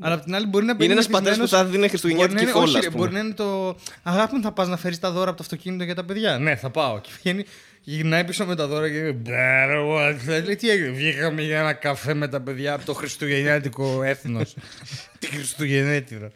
Αλλά 0.00 0.14
απ' 0.14 0.24
την 0.24 0.34
άλλη 0.34 0.46
μπορεί 0.46 0.64
να 0.64 0.70
Είναι 0.70 0.78
μπαίνει 0.80 0.92
ένας 0.92 1.06
πατέρας 1.06 1.36
που 1.36 1.40
μεθυσμένος- 1.42 1.66
θα 1.68 1.72
δίνει 1.76 1.88
χριστουγεννιάτικη 1.88 2.34
Μπορεί 2.44 2.44
να 2.46 2.50
είναι- 2.60 2.66
φόλα, 2.66 2.78
όχι, 2.78 2.78
ας 2.78 2.84
ρε, 2.84 2.90
πούμε. 2.90 3.00
Μπορεί 3.02 3.12
να 3.12 3.18
είναι 3.20 3.34
το 3.34 3.76
αγάπη 4.02 4.34
μου 4.34 4.42
θα 4.42 4.52
πας 4.52 4.68
να 4.68 4.76
φέρεις 4.76 4.98
τα 4.98 5.10
δώρα 5.10 5.28
από 5.28 5.36
το 5.38 5.42
αυτοκίνητο 5.42 5.84
για 5.84 5.94
τα 5.94 6.04
παιδιά. 6.04 6.38
Ναι, 6.38 6.56
θα 6.56 6.70
πάω. 6.70 7.00
Και 7.00 7.08
βγαίνει, 7.22 7.44
γυρνάει 7.82 8.24
πίσω 8.24 8.44
με 8.46 8.54
τα 8.56 8.66
δώρα 8.66 8.88
και 8.90 9.14
«Better 9.26 9.88
watch». 9.96 10.42
Λέει 10.44 10.56
τι 10.56 10.70
έγινε. 10.70 10.88
Βγήκαμε 10.90 11.42
για 11.42 11.58
ένα 11.58 11.72
καφέ 11.72 12.14
με 12.14 12.28
τα 12.28 12.40
παιδιά 12.40 12.72
από 12.74 12.84
το 12.84 12.92
χριστουγεννιάτικο 12.94 14.02
έθνος. 14.02 14.54
Τη 15.18 15.26
Χριστουγεννέτηρα. 15.26 16.30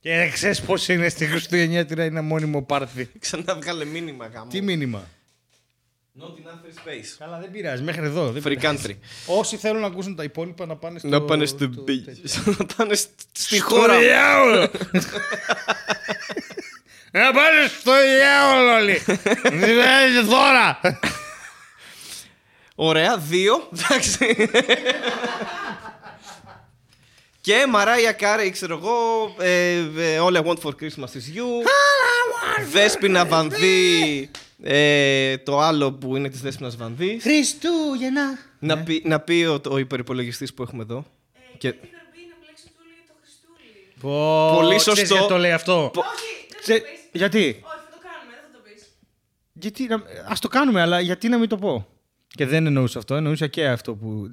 Και 0.00 0.30
ξέρεις 0.32 0.60
πώ 0.60 0.74
είναι 0.88 1.08
στη 1.08 1.26
Χριστουγεννιάτηρα 1.26 2.04
είναι 2.04 2.20
μόνιμο 2.20 2.62
πάρτι. 2.62 3.10
Ξανά 3.18 3.54
βγάλε 3.62 3.84
μήνυμα 3.84 4.26
γάμο. 4.34 4.50
Τι 4.50 4.60
μήνυμα; 4.62 5.04
Not 6.20 6.24
enough 6.24 6.60
free 6.64 6.88
space. 6.88 7.14
Καλά, 7.18 7.38
δεν 7.38 7.50
πειράζει. 7.50 7.82
Μέχρι 7.82 8.04
εδώ. 8.04 8.30
Δεν 8.30 8.42
Free 8.46 8.56
πειράζει. 8.58 8.78
country. 8.86 8.96
Όσοι 9.26 9.56
θέλουν 9.56 9.80
να 9.80 9.86
ακούσουν 9.86 10.16
τα 10.16 10.22
υπόλοιπα 10.22 10.66
να 10.66 10.76
πάνε 10.76 10.98
στο. 10.98 11.08
Να 11.08 11.22
πάνε 11.22 11.46
στο 11.46 11.56
στο 11.72 11.82
beach. 11.86 12.02
τέτοιο. 12.04 12.54
Να 12.58 12.66
πάνε 12.76 12.94
σ- 12.94 13.08
στη 13.32 13.56
Στο 13.56 13.64
χώρα. 13.64 13.98
διάολο! 13.98 14.70
Να 17.12 17.32
πάνε 17.38 17.68
στο 17.80 17.92
διάολο 18.16 18.72
όλοι! 18.74 19.02
Δεν 19.42 20.28
τώρα! 20.28 20.80
Ωραία, 22.74 23.16
δύο. 23.18 23.68
Εντάξει. 23.72 24.48
Και 27.40 27.66
Μαράια 27.68 28.12
Κάρεϊ, 28.12 28.50
ξέρω 28.50 28.76
εγώ, 28.82 29.34
ε, 29.44 29.76
ε, 29.76 30.18
All 30.20 30.36
I 30.36 30.42
Want 30.44 30.58
for 30.62 30.70
Christmas 30.80 31.12
is 31.14 31.36
You. 31.36 31.64
Δέσποινα 32.72 33.24
Βανδύ, 33.26 34.30
ε, 34.62 35.38
το 35.38 35.58
άλλο 35.60 35.92
που 35.92 36.16
είναι 36.16 36.28
της 36.28 36.40
Δέσποινας 36.40 36.76
Βανδύ. 36.76 37.18
Χριστούγεννα! 37.20 38.38
Να, 38.58 38.78
πει, 38.82 39.02
να 39.04 39.20
πει 39.20 39.44
ο, 39.44 39.60
ο 39.70 39.78
υπερυπολογιστής 39.78 40.54
που 40.54 40.62
έχουμε 40.62 40.82
εδώ. 40.82 41.04
Και, 41.32 41.38
Και 41.58 41.72
την 41.72 41.88
καρμπή 41.90 42.18
να 42.30 42.36
μπλέξει 42.40 42.64
το 42.64 42.70
τούλι 42.76 42.94
το 43.06 43.12
Χριστούλη. 43.20 44.56
Πολύ 44.56 44.76
Ξέρεις 44.76 44.98
σωστό. 44.98 45.14
γιατί 45.14 45.28
το 45.32 45.38
λέει 45.38 45.52
αυτό. 45.52 45.90
Πο- 45.92 46.00
Όχι, 46.00 46.46
δεν 46.50 46.60
Ξέ- 46.60 46.82
θα 46.84 46.88
το 46.88 46.92
πεις. 46.92 47.08
Γιατί; 47.12 47.38
Όχι, 47.38 47.60
θα 47.62 47.88
το 47.90 47.98
κάνουμε, 48.08 48.32
δεν 48.40 48.50
θα 48.52 48.58
το 48.58 48.58
πεις. 48.64 48.82
Γιατί 49.52 49.86
να... 49.86 50.02
Ας 50.32 50.40
το 50.40 50.48
κάνουμε, 50.48 50.80
αλλά 50.80 51.00
γιατί 51.00 51.28
να 51.28 51.38
μην 51.38 51.48
το 51.48 51.56
πω; 51.56 51.86
Και 52.28 52.46
δεν 52.46 52.66
εννοούσα 52.66 52.98
αυτό, 52.98 53.14
εννοούσα 53.14 53.46
και 53.46 53.66
αυτό 53.68 53.94
που... 53.94 54.30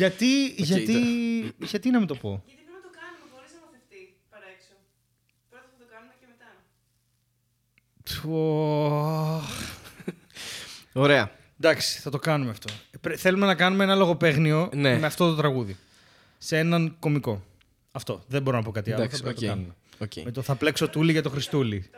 γιατί, 0.00 0.46
γιατί, 0.56 0.96
γιατί 1.58 1.90
να 1.90 1.98
μην 1.98 2.06
το 2.08 2.14
πω; 2.14 2.42
Γιατί 2.46 2.62
πρέπει 2.62 2.72
να 2.72 2.82
το 2.88 2.90
κάνουμε 3.00 3.24
χωρίς 3.34 3.50
να 3.56 3.60
μαθευτεί 3.64 4.00
παραέξω. 4.30 4.74
Πρώτα 5.50 5.66
θα 5.72 5.76
το 5.82 5.86
κάνουμε 5.92 6.14
και 6.20 6.26
μετά. 6.32 6.50
Ωραία. 10.92 11.30
Εντάξει, 11.60 12.00
θα 12.00 12.10
το 12.10 12.18
κάνουμε 12.18 12.50
αυτό. 12.50 12.72
Πρέ- 13.00 13.18
Θέλουμε 13.18 13.46
να 13.46 13.54
κάνουμε 13.54 13.84
ένα 13.84 13.94
λογοπαίγνιο 13.94 14.68
Ναι. 14.74 14.98
με 14.98 15.06
αυτό 15.06 15.28
το 15.30 15.34
τραγούδι. 15.36 15.76
Σε 16.38 16.58
έναν 16.58 16.96
κομικό. 16.98 17.44
Αυτό. 17.92 18.22
Δεν 18.26 18.42
μπορώ 18.42 18.56
να 18.56 18.62
πω 18.62 18.70
κάτι 18.70 18.92
άλλο. 18.92 19.02
Εντάξει, 19.02 19.22
θα 19.22 19.28
πρέπει 19.32 19.44
να 19.46 19.52
οκ. 19.52 19.56
το 19.56 19.62
κάνουμε. 19.62 19.74
Οκ. 20.18 20.24
Με 20.24 20.30
το 20.30 20.42
θα 20.42 20.54
πλέξω 20.54 20.88
τούλι 20.88 21.12
για 21.12 21.22
το 21.22 21.30
Χριστούλη. 21.30 21.90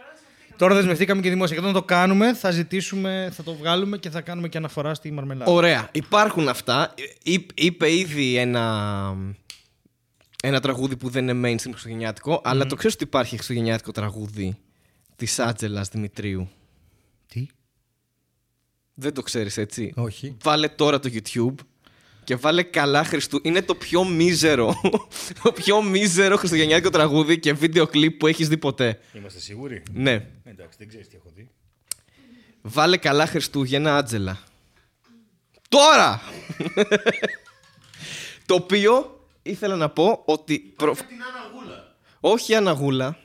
Τώρα 0.57 0.75
δεσμευτήκαμε 0.75 1.21
και 1.21 1.29
δημόσια. 1.31 1.57
Και 1.57 1.61
όταν 1.63 1.75
το 1.75 1.83
κάνουμε, 1.83 2.35
θα 2.35 2.51
ζητήσουμε, 2.51 3.31
θα 3.33 3.43
το 3.43 3.55
βγάλουμε 3.55 3.99
και 3.99 4.11
θα 4.11 4.21
κάνουμε 4.21 4.49
και 4.49 4.57
αναφορά 4.59 4.95
στη 4.95 5.11
μαρμελάδα. 5.13 5.51
Ωραία. 5.51 5.89
Υπάρχουν 5.93 6.49
αυτά. 6.49 6.95
Εί- 7.23 7.51
είπε 7.55 7.93
ήδη 7.93 8.37
ένα, 8.37 9.17
ένα 10.43 10.61
τραγούδι 10.61 10.97
που 10.97 11.09
δεν 11.09 11.29
είναι 11.29 11.49
mainstream 11.49 11.71
χριστουγεννιάτικο, 11.71 12.41
αλλά 12.45 12.67
το 12.67 12.75
ξέρεις 12.77 12.95
ότι 12.95 13.05
υπάρχει 13.05 13.35
χριστουγεννιάτικο 13.35 13.93
τραγούδι; 13.93 14.57
Της 15.17 15.39
Άτζελας 15.39 15.89
Δημητρίου. 15.89 16.49
Τι; 17.27 17.47
Δεν 18.95 19.15
το 19.15 19.23
ξέρεις 19.23 19.57
έτσι; 19.57 19.93
Όχι. 19.97 20.37
Βάλε 20.43 20.69
τώρα 20.69 20.99
το 20.99 21.11
YouTube 21.13 21.55
και 22.25 22.37
βάλε 22.37 22.63
καλά 22.63 23.05
Χριστού. 23.05 23.41
Είναι 23.43 23.63
το 23.63 23.75
πιο 23.75 24.05
μίζερο, 24.05 24.81
το 25.43 25.53
πιο 25.53 25.83
μίζερο 25.83 26.37
χριστουγεννιάτικο 26.37 26.91
τραγούδι 26.91 27.39
και 27.39 27.53
βίντεο 27.53 27.87
κλιπ 27.87 28.19
που 28.19 28.27
έχεις 28.27 28.49
δει 28.49 28.57
ποτέ. 28.59 29.01
Είμαστε 29.13 29.41
σίγουροι; 29.41 29.83
Ναι. 29.93 30.27
Εντάξει, 30.45 30.79
δεν 30.79 30.89
ξέρεις 30.89 31.09
τι 31.09 31.17
έχω 31.17 31.31
δει. 31.35 31.49
Βάλε 32.63 32.97
καλά 32.97 33.27
Χριστούγεννα, 33.27 33.97
Άτζελα. 33.97 34.39
Τώρα! 35.69 36.21
το 38.47 38.55
οποίο 38.55 39.21
ήθελα 39.43 39.77
να 39.77 39.89
πω 39.91 40.23
ότι... 40.25 40.59
προ- 40.59 40.97
Την 40.97 41.07
Αναγούλα. 41.23 41.97
Όχι 42.21 42.55
αναγούλα. 42.55 43.19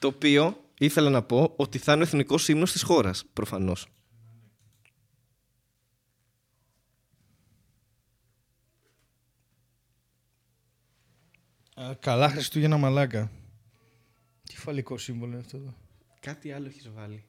Το 0.00 0.08
οποίο 0.08 0.64
ήθελα 0.78 1.10
να 1.10 1.22
πω 1.22 1.52
ότι 1.56 1.78
θα 1.78 1.92
είναι 1.92 2.02
ο 2.02 2.06
εθνικός 2.06 2.48
ύμνος 2.48 2.72
της 2.72 2.82
χώρας, 2.82 3.24
προφανώς. 3.32 3.86
καλά 12.00 12.28
Χριστούγεννα 12.28 12.76
μαλάκα. 12.76 13.30
Τι 14.44 14.56
φαλικό 14.56 14.98
σύμβολο 14.98 15.30
είναι 15.32 15.40
αυτό 15.40 15.56
εδώ. 15.56 15.74
Κάτι 16.20 16.52
άλλο 16.52 16.66
έχεις 16.66 16.90
βάλει. 16.90 17.24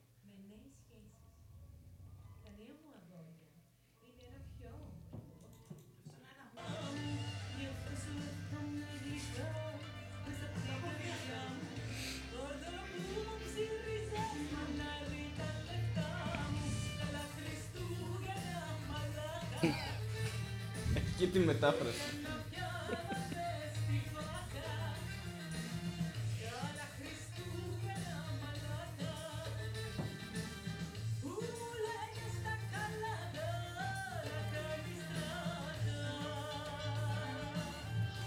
Και 21.18 21.28
τη 21.28 21.40
μετάφραση. 21.40 22.00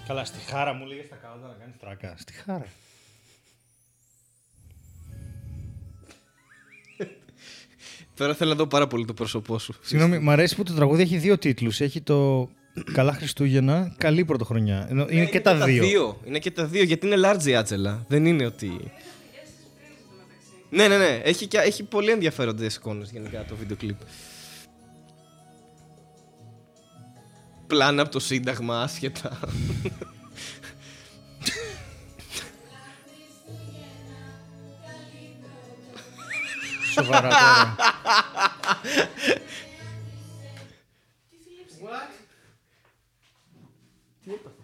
Καλά, 0.07 0.25
στη 0.25 0.39
χάρα 0.39 0.73
μου 0.73 0.87
λέγες 0.87 1.07
στα 1.07 1.17
καλά 1.17 1.37
να 1.37 1.55
κάνεις 1.55 1.77
τράκα. 1.79 2.15
Στη 2.19 2.33
χάρα. 2.33 2.67
Τώρα 8.17 8.35
θέλω 8.35 8.51
να 8.51 8.57
δω 8.57 8.67
πάρα 8.67 8.87
πολύ 8.87 9.05
το 9.05 9.15
πρόσωπό 9.15 9.59
σου. 9.59 9.75
Συγγνώμη, 9.81 10.19
μου 10.19 10.31
αρέσει 10.31 10.57
που 10.57 10.63
το 10.63 10.75
τραγούδι 10.75 11.03
έχει 11.03 11.17
δύο 11.17 11.39
τίτλους. 11.39 11.81
Έχει 11.81 12.01
το 12.01 12.49
Καλά 12.93 13.13
Χριστούγεννα, 13.13 13.95
Καλή 13.99 14.25
Πρωτοχρονιά. 14.25 14.89
Ε, 14.91 15.05
είναι, 15.17 15.27
και, 15.27 15.41
τα, 15.41 15.65
δύο. 15.65 16.21
Είναι 16.25 16.39
και 16.39 16.51
τα 16.51 16.65
δύο 16.65 16.83
γιατί 16.83 17.07
είναι 17.07 17.17
large 17.25 17.45
η 17.45 17.55
άτσελα. 17.55 18.05
Δεν 18.09 18.27
είναι 18.27 18.47
ότι. 18.47 18.93
Ναι, 20.71 20.89
ναι, 20.89 20.99
ναι. 20.99 21.21
Έχει, 21.25 21.47
και, 21.47 21.59
έχει 21.59 21.83
πολύ 21.83 22.11
ενδιαφέροντες 22.11 22.75
εικόνες 22.75 23.11
γενικά 23.11 23.45
το 23.45 23.57
βίντεο 23.57 23.77
κλιπ. 23.77 23.99
Πλάνα 27.67 28.03
από 28.03 28.11
το 28.11 28.19
Σύνταγμα, 28.19 28.83
άσχετα. 28.83 29.39
Σοβαρά 36.95 37.29
τώρα. 37.29 37.77
Μαλάκα, 44.27 44.64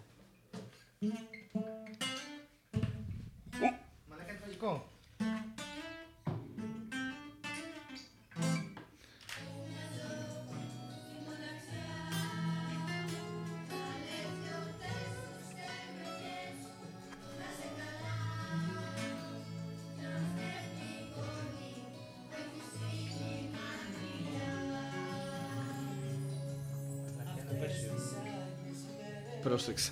Πρόσεξε. 29.61 29.91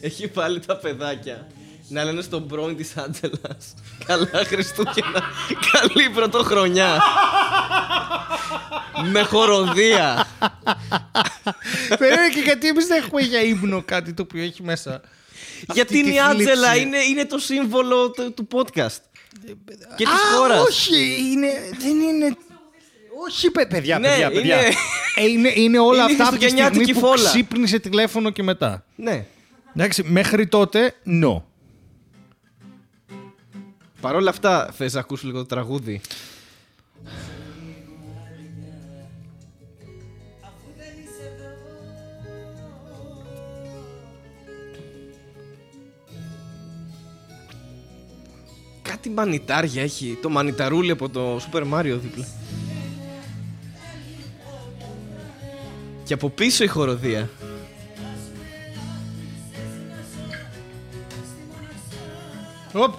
Έχει 0.00 0.28
πάλι 0.28 0.60
τα 0.60 0.76
παιδάκια 0.76 1.46
να 1.88 2.04
λένε 2.04 2.22
στον 2.22 2.46
πρώην 2.46 2.76
της 2.76 2.96
Άντζελας 2.96 3.74
Καλά 4.04 4.44
Χριστούγεννα, 4.46 5.22
καλή 5.72 6.10
πρωτοχρονιά 6.10 7.02
Με 9.10 9.22
χοροδία 9.22 10.26
Περίμενε 11.98 12.28
και 12.34 12.40
γιατί 12.40 12.68
εμείς 12.68 12.86
δεν 12.86 13.02
έχουμε 13.02 13.20
για 13.22 13.42
ύπνο 13.42 13.82
κάτι 13.82 14.12
το 14.12 14.22
οποίο 14.22 14.42
έχει 14.42 14.62
μέσα. 14.62 15.00
Γιατί 15.72 15.80
αυτή 15.80 15.98
είναι 15.98 16.08
τη 16.08 16.14
η 16.14 16.20
Άντζελα, 16.20 16.68
θλίψη. 16.70 16.86
είναι, 16.86 16.98
είναι 16.98 17.24
το 17.24 17.38
σύμβολο 17.38 18.10
του, 18.10 18.32
του 18.34 18.48
podcast 18.52 19.00
Και 19.96 20.04
της 20.04 20.12
Α, 20.12 20.36
χώρας 20.36 20.60
Όχι, 20.60 21.30
είναι, 21.32 21.48
δεν 21.78 22.00
είναι. 22.00 22.36
Όχι, 23.26 23.50
παι- 23.50 23.68
παιδιά, 23.68 23.98
Ναι, 23.98 24.08
παιδιά, 24.08 24.30
παιδιά. 24.30 24.56
είναι- 24.60 24.74
Ε, 25.16 25.24
είναι, 25.26 25.52
είναι 25.54 25.78
όλα 25.78 26.02
Είναι 26.02 26.12
αυτά 26.12 26.28
από 26.28 26.36
τη 26.36 26.44
στιγμή 26.44 26.60
χριστουγεννιάτικη 26.62 26.92
που 26.92 27.06
φόλα. 27.06 27.28
ξύπνησε 27.28 27.78
τηλέφωνο 27.78 28.30
και 28.30 28.42
μετά. 28.42 28.84
Ναι 28.96 29.24
Εντάξει, 29.76 30.02
μέχρι 30.06 30.46
τότε, 30.46 30.94
no. 31.22 31.42
Παρ' 34.00 34.14
όλα 34.14 34.30
αυτά 34.30 34.70
θες 34.76 34.92
να 34.94 35.00
ακούσει 35.00 35.26
λίγο 35.26 35.38
το 35.38 35.46
τραγούδι 35.46 36.00
Κάτι 48.82 49.10
μανιτάρια 49.10 49.82
έχει. 49.82 50.18
Το 50.22 50.28
μανιταρούλι 50.28 50.90
από 50.90 51.08
το 51.08 51.36
Super 51.36 51.62
Mario 51.72 51.98
δίπλα. 52.02 52.26
Και 56.10 56.16
από 56.16 56.30
πίσω 56.30 56.64
η 56.64 56.66
χοροδία. 56.66 57.28
Οπ. 62.72 62.94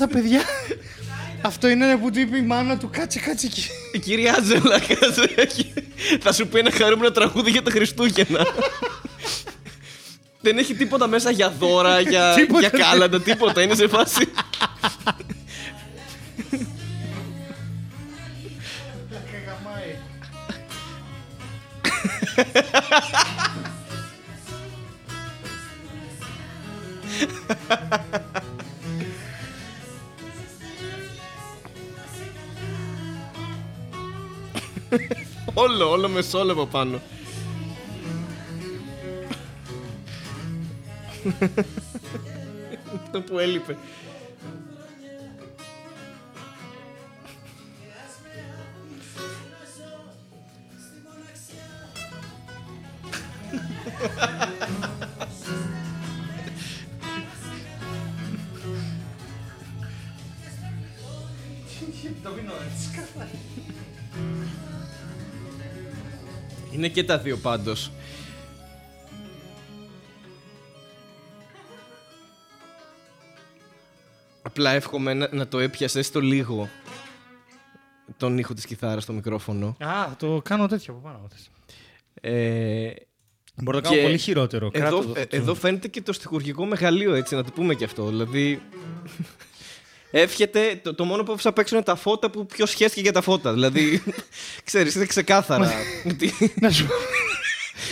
Τα 0.00 0.08
παιδιά. 0.08 0.40
Αυτό 1.42 1.68
είναι 1.68 1.84
ένα 1.84 1.98
που 1.98 2.10
του 2.10 2.18
είπε 2.20 2.36
η 2.36 2.42
μάνα 2.42 2.78
του 2.78 2.90
κάτσε 2.92 3.18
κάτσε 3.20 3.46
εκεί. 3.46 3.64
Η 3.92 3.98
κυρία 3.98 4.34
Άζελα 4.38 4.78
κάτσε, 4.80 5.32
έχει- 5.34 5.72
θα 6.20 6.32
σου 6.32 6.46
πει 6.46 6.58
ένα 6.58 6.70
χαρούμενο 6.70 7.10
τραγούδι 7.10 7.50
για 7.50 7.62
τα 7.62 7.70
Χριστούγεννα. 7.70 8.46
Δεν 10.40 10.58
έχει 10.58 10.74
τίποτα 10.74 11.06
μέσα 11.06 11.30
για 11.30 11.50
δώρα, 11.58 12.00
για, 12.00 12.34
Τίποτα 12.34 12.60
για 12.60 12.68
δεν- 12.70 12.80
κάλαντα, 12.80 13.20
τίποτα. 13.20 13.62
Είναι 13.62 13.74
σε 13.74 13.88
φάση. 13.88 14.29
Όλο, 36.10 36.18
όλο 36.18 36.18
με 36.18 36.22
σόλο 36.22 36.52
από 36.52 36.66
πάνω. 36.66 37.00
Αυτό 43.04 43.20
που 43.20 43.38
έλειπε. 43.38 43.76
Και 66.90 67.04
τα 67.04 67.18
δύο 67.18 67.36
πάντως. 67.36 67.90
Απλά 74.42 74.70
εύχομαι 74.70 75.14
να, 75.14 75.28
να 75.32 75.48
το 75.48 75.58
έπιασες 75.58 75.96
έστω 76.00 76.20
λίγο 76.20 76.68
τον 78.16 78.38
ήχο 78.38 78.54
της 78.54 78.66
κιθάρας 78.66 79.02
στο 79.02 79.12
μικρόφωνο. 79.12 79.76
Α, 79.78 80.14
το 80.18 80.40
κάνω 80.44 80.66
τέτοιο 80.66 80.92
από 80.94 81.02
πάνω. 81.02 81.28
Ε, 82.20 82.90
Μπορώ 83.62 83.76
να 83.80 83.88
Και 83.88 83.88
κάνω 83.94 84.02
πολύ 84.06 84.18
χειρότερο. 84.18 84.70
Κράτω 84.70 84.96
εδώ, 84.96 85.12
το- 85.12 85.20
ε, 85.20 85.26
εδώ 85.30 85.54
φαίνεται 85.54 85.88
και 85.88 86.02
το 86.02 86.12
στοιχουργικό 86.12 86.64
μεγαλείο, 86.64 87.14
έτσι, 87.14 87.34
να 87.34 87.44
το 87.44 87.50
πούμε 87.54 87.74
και 87.74 87.84
αυτό. 87.84 88.06
Δηλαδή, 88.06 88.62
εύχεται, 90.10 90.80
το, 90.82 90.94
το 90.94 91.04
μόνο 91.04 91.22
που 91.22 91.32
άφησα 91.32 91.48
απ' 91.48 91.58
έξω 91.58 91.74
είναι 91.76 91.84
τα 91.84 91.96
φώτα 91.96 92.30
που 92.30 92.46
ποιο 92.46 92.66
σχέστηκε 92.66 93.00
για 93.00 93.12
τα 93.12 93.20
φώτα. 93.20 93.52
Δηλαδή, 93.52 94.02
ξέρεις, 94.64 94.94
είναι 94.94 95.06
ξεκάθαρα. 95.06 95.72
ότι 96.10 96.32
Να 96.60 96.70
σου, 96.70 96.86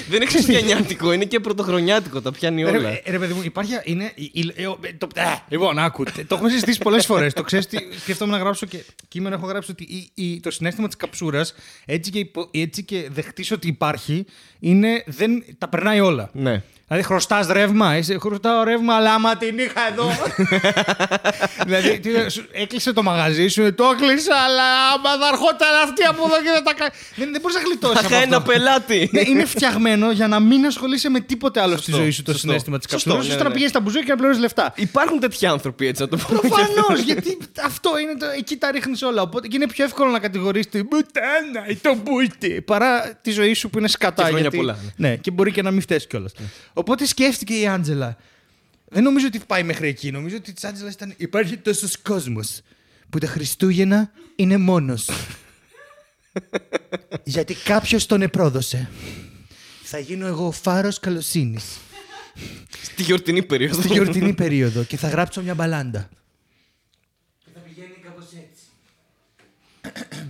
Δεν 0.08 0.20
είναι 0.22 0.30
χριστουγεννιάτικο, 0.30 1.12
είναι 1.12 1.24
και 1.24 1.40
πρωτοχρονιάτικο. 1.40 2.20
Τα 2.22 2.32
πιάνει 2.32 2.64
όλα. 2.64 2.78
Ρε, 2.90 3.02
ρε, 3.06 3.18
παιδί 3.18 3.32
μου, 3.32 3.42
υπάρχει. 3.44 3.72
Είναι, 3.84 4.12
η- 4.14 4.30
η- 4.32 4.52
ε, 4.54 4.66
ο- 4.66 4.78
ε, 4.82 4.92
το, 4.98 5.08
ε, 5.14 5.22
λοιπόν, 5.48 5.78
άκου. 5.78 6.04
τε- 6.04 6.26
Το 6.26 6.34
έχουμε 6.34 6.50
συζητήσει 6.50 6.78
πολλές 6.78 7.06
φορές. 7.06 7.32
Το 7.32 7.42
ξέρεις 7.42 7.66
τι. 7.66 7.76
Σκέφτομαι 8.00 8.32
να 8.32 8.38
γράψω 8.38 8.66
και 8.66 8.84
κείμενο. 9.08 9.34
Έχω 9.34 9.46
γράψει 9.46 9.70
ότι 9.70 9.82
η- 9.84 10.10
η- 10.14 10.40
το 10.40 10.50
συνέστημα 10.50 10.86
της 10.86 10.96
καψούρας, 10.96 11.54
έτσι, 11.84 12.10
και 12.10 12.18
υπο- 12.18 12.48
έτσι 12.52 12.82
και 12.84 13.08
δεχτείς 13.12 13.50
ότι 13.50 13.68
υπάρχει, 13.68 14.24
είναι, 14.60 15.02
δεν, 15.06 15.44
τα 15.58 15.68
περνάει 15.68 16.00
όλα. 16.00 16.30
Ναι. 16.32 16.62
Δηλαδή 16.89 17.07
χρωστάς 17.07 17.47
ρεύμα. 17.47 17.97
Είσαι, 17.97 18.18
χρωστάω 18.18 18.62
ρεύμα, 18.64 18.95
αλλά 18.95 19.12
άμα 19.14 19.36
την 19.36 19.59
είχα 19.59 19.89
εδώ. 19.93 20.11
δηλαδή 21.66 21.99
τι, 22.01 22.30
σου- 22.30 22.49
έκλεισε 22.53 22.93
το 22.93 23.03
μαγαζί 23.03 23.49
σου, 23.49 23.74
το 23.74 23.84
έκλεισε, 23.95 24.30
αλλά 24.47 24.62
άμα 24.95 25.11
θα 25.20 25.28
ερχόταν 25.32 25.68
αυτή 25.84 26.03
από 26.03 26.22
εδώ 26.26 26.36
και 26.43 26.51
δεν 26.53 26.64
τα 26.64 26.74
κάνει. 26.74 26.91
Δεν, 27.16 27.28
δεν 27.32 27.41
μπορείς 27.41 27.57
να 27.57 27.62
γλιτώσεις. 27.62 27.99
Θα 28.01 28.07
από 28.07 28.14
είχα 28.14 28.22
ένα 28.24 28.36
αυτό. 28.36 28.53
πελάτη. 28.53 29.09
Ναι, 29.12 29.20
είναι 29.20 29.45
φτιαγμένο 29.45 30.11
για 30.11 30.28
να 30.28 30.41
μην 30.41 30.66
ασχολείσαι 30.66 31.09
με 31.09 31.20
τίποτε 31.20 31.61
άλλο 31.61 31.76
στη 31.76 31.84
Σωστό, 31.84 31.97
ζωή 32.03 32.11
σου 32.11 32.22
το 32.22 32.30
σωστό. 32.32 32.47
συνέστημα 32.49 32.78
της 32.78 32.91
Σωστό, 32.91 33.09
καψούρα. 33.11 33.26
ναι, 33.26 33.32
ώστε 33.32 33.43
ναι. 33.43 33.49
να 33.49 33.55
πηγαίνεις 33.55 33.70
στα 33.70 33.80
μπουζούκια 33.80 34.05
και 34.05 34.11
να 34.11 34.16
πληρώνεις 34.16 34.41
λεφτά. 34.41 34.72
Υπάρχουν 34.76 35.20
τέτοιοι 35.20 35.47
άνθρωποι 35.47 35.86
έτσι 35.86 36.03
να 36.03 36.09
το 36.09 36.16
πούμε. 36.16 36.39
Προφανώς, 36.41 37.01
γιατί 37.01 37.39
αυτό 37.64 37.99
είναι 37.99 38.14
το. 38.16 38.26
Εκεί 38.39 38.57
τα 38.57 38.70
ρίχνεις 38.70 39.03
όλα. 39.03 39.22
Οπότε 39.22 39.47
και 39.49 39.57
είναι 39.57 39.66
πιο 39.68 39.84
εύκολο 39.84 40.11
να 40.11 40.18
κατηγορήσει 40.18 40.68
την 40.68 40.86
μπουτάνα 40.91 41.68
ή 41.68 41.76
τον 41.76 42.01
μπούτι 42.05 42.61
παρά 42.61 43.18
τη 43.22 43.30
ζωή 43.30 43.55
σου 43.55 43.70
που 43.70 43.78
είναι 43.78 43.89
σκατά. 43.89 44.14
Και 44.14 44.22
χρόνια 44.22 44.41
γιατί- 44.41 44.57
πολλά, 44.57 44.76
ναι. 44.97 45.09
ναι, 45.09 45.16
και 45.16 45.30
μπορεί 45.30 45.53
και 45.53 45.62
να 45.62 45.70
μην 45.70 45.80
φταίει 45.80 46.07
κιόλας. 46.07 46.32
Οπότε 46.79 47.07
σκέφτηκε 47.07 47.55
η 47.61 47.66
Άντζελα. 47.66 48.16
Δεν 48.89 49.03
νομίζω 49.03 49.26
ότι 49.26 49.39
πάει 49.47 49.62
μέχρι 49.62 49.89
εκεί. 49.89 50.11
Νομίζω 50.11 50.37
ότι 50.37 50.53
της 50.53 50.64
Άντζελας 50.64 50.93
ήταν. 50.93 51.14
Υπάρχει 51.16 51.57
τόσος 51.57 51.99
κόσμος 51.99 52.61
που 53.11 53.18
τα 53.18 53.26
Χριστούγεννα 53.26 54.11
είναι 54.37 54.57
μόνος. 54.57 55.11
γιατί 57.24 57.55
κάποιος 57.55 58.07
τον 58.07 58.22
επρόδωσε. 58.22 58.91
Θα 59.83 59.99
γίνω 59.99 60.26
εγώ 60.26 60.47
ο 60.47 60.51
φάρος 60.51 61.01
καλοσύνης 61.01 61.64
Στη 62.83 63.03
γιορτινή 63.03 63.43
περίοδο. 63.43 63.83
στη 63.83 63.93
γιορτινή 63.93 64.33
περίοδο 64.33 64.83
και 64.85 64.97
θα 64.97 65.09
γράψω 65.09 65.43
μια 65.43 65.55
μπαλάντα. 65.55 66.09
Και 67.45 67.51
θα 67.55 67.61
πηγαίνει 67.61 67.95
κάπως 68.03 68.24
έτσι. 68.24 68.62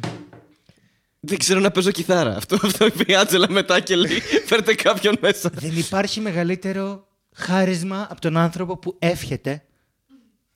Δεν 1.28 1.38
ξέρω 1.38 1.60
να 1.60 1.70
παίζω 1.70 1.90
κιθάρα. 1.90 2.36
Αυτό, 2.36 2.58
αυτό 2.62 2.86
είπε 2.86 3.04
η 3.12 3.14
Άτζελα 3.16 3.50
μετά 3.50 3.80
και 3.80 3.96
λέει: 3.96 4.20
Φέρτε 4.46 4.74
κάποιον 4.74 5.16
μέσα. 5.20 5.50
Δεν 5.54 5.76
υπάρχει 5.78 6.20
μεγαλύτερο 6.20 7.06
χάρισμα 7.34 8.06
από 8.10 8.20
τον 8.20 8.36
άνθρωπο 8.36 8.76
που 8.76 8.96
εύχεται 8.98 9.62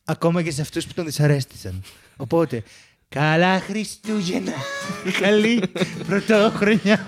ακόμα 0.04 0.42
και 0.42 0.50
σε 0.50 0.60
αυτούς 0.60 0.86
που 0.86 0.92
τον 0.94 1.04
δυσαρέστησαν. 1.04 1.82
Οπότε, 2.16 2.62
καλά 3.08 3.60
Χριστούγεννα, 3.60 4.52
καλή 5.20 5.62
πρωτόχρονιά. 6.06 7.06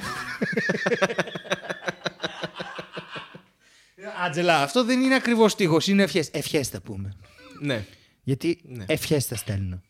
Άτζελα, 4.24 4.62
αυτό 4.62 4.84
δεν 4.84 5.00
είναι 5.00 5.14
ακριβώς 5.14 5.52
στίχος, 5.52 5.86
είναι 5.86 6.02
ευχές. 6.02 6.28
Ευχές 6.32 6.68
θα 6.68 6.80
πούμε. 6.80 7.12
ναι. 7.60 7.84
Γιατί 8.22 8.60
Ναι. 8.64 8.84
ευχές 8.88 9.24
θα 9.26 9.36
στέλνω. 9.36 9.80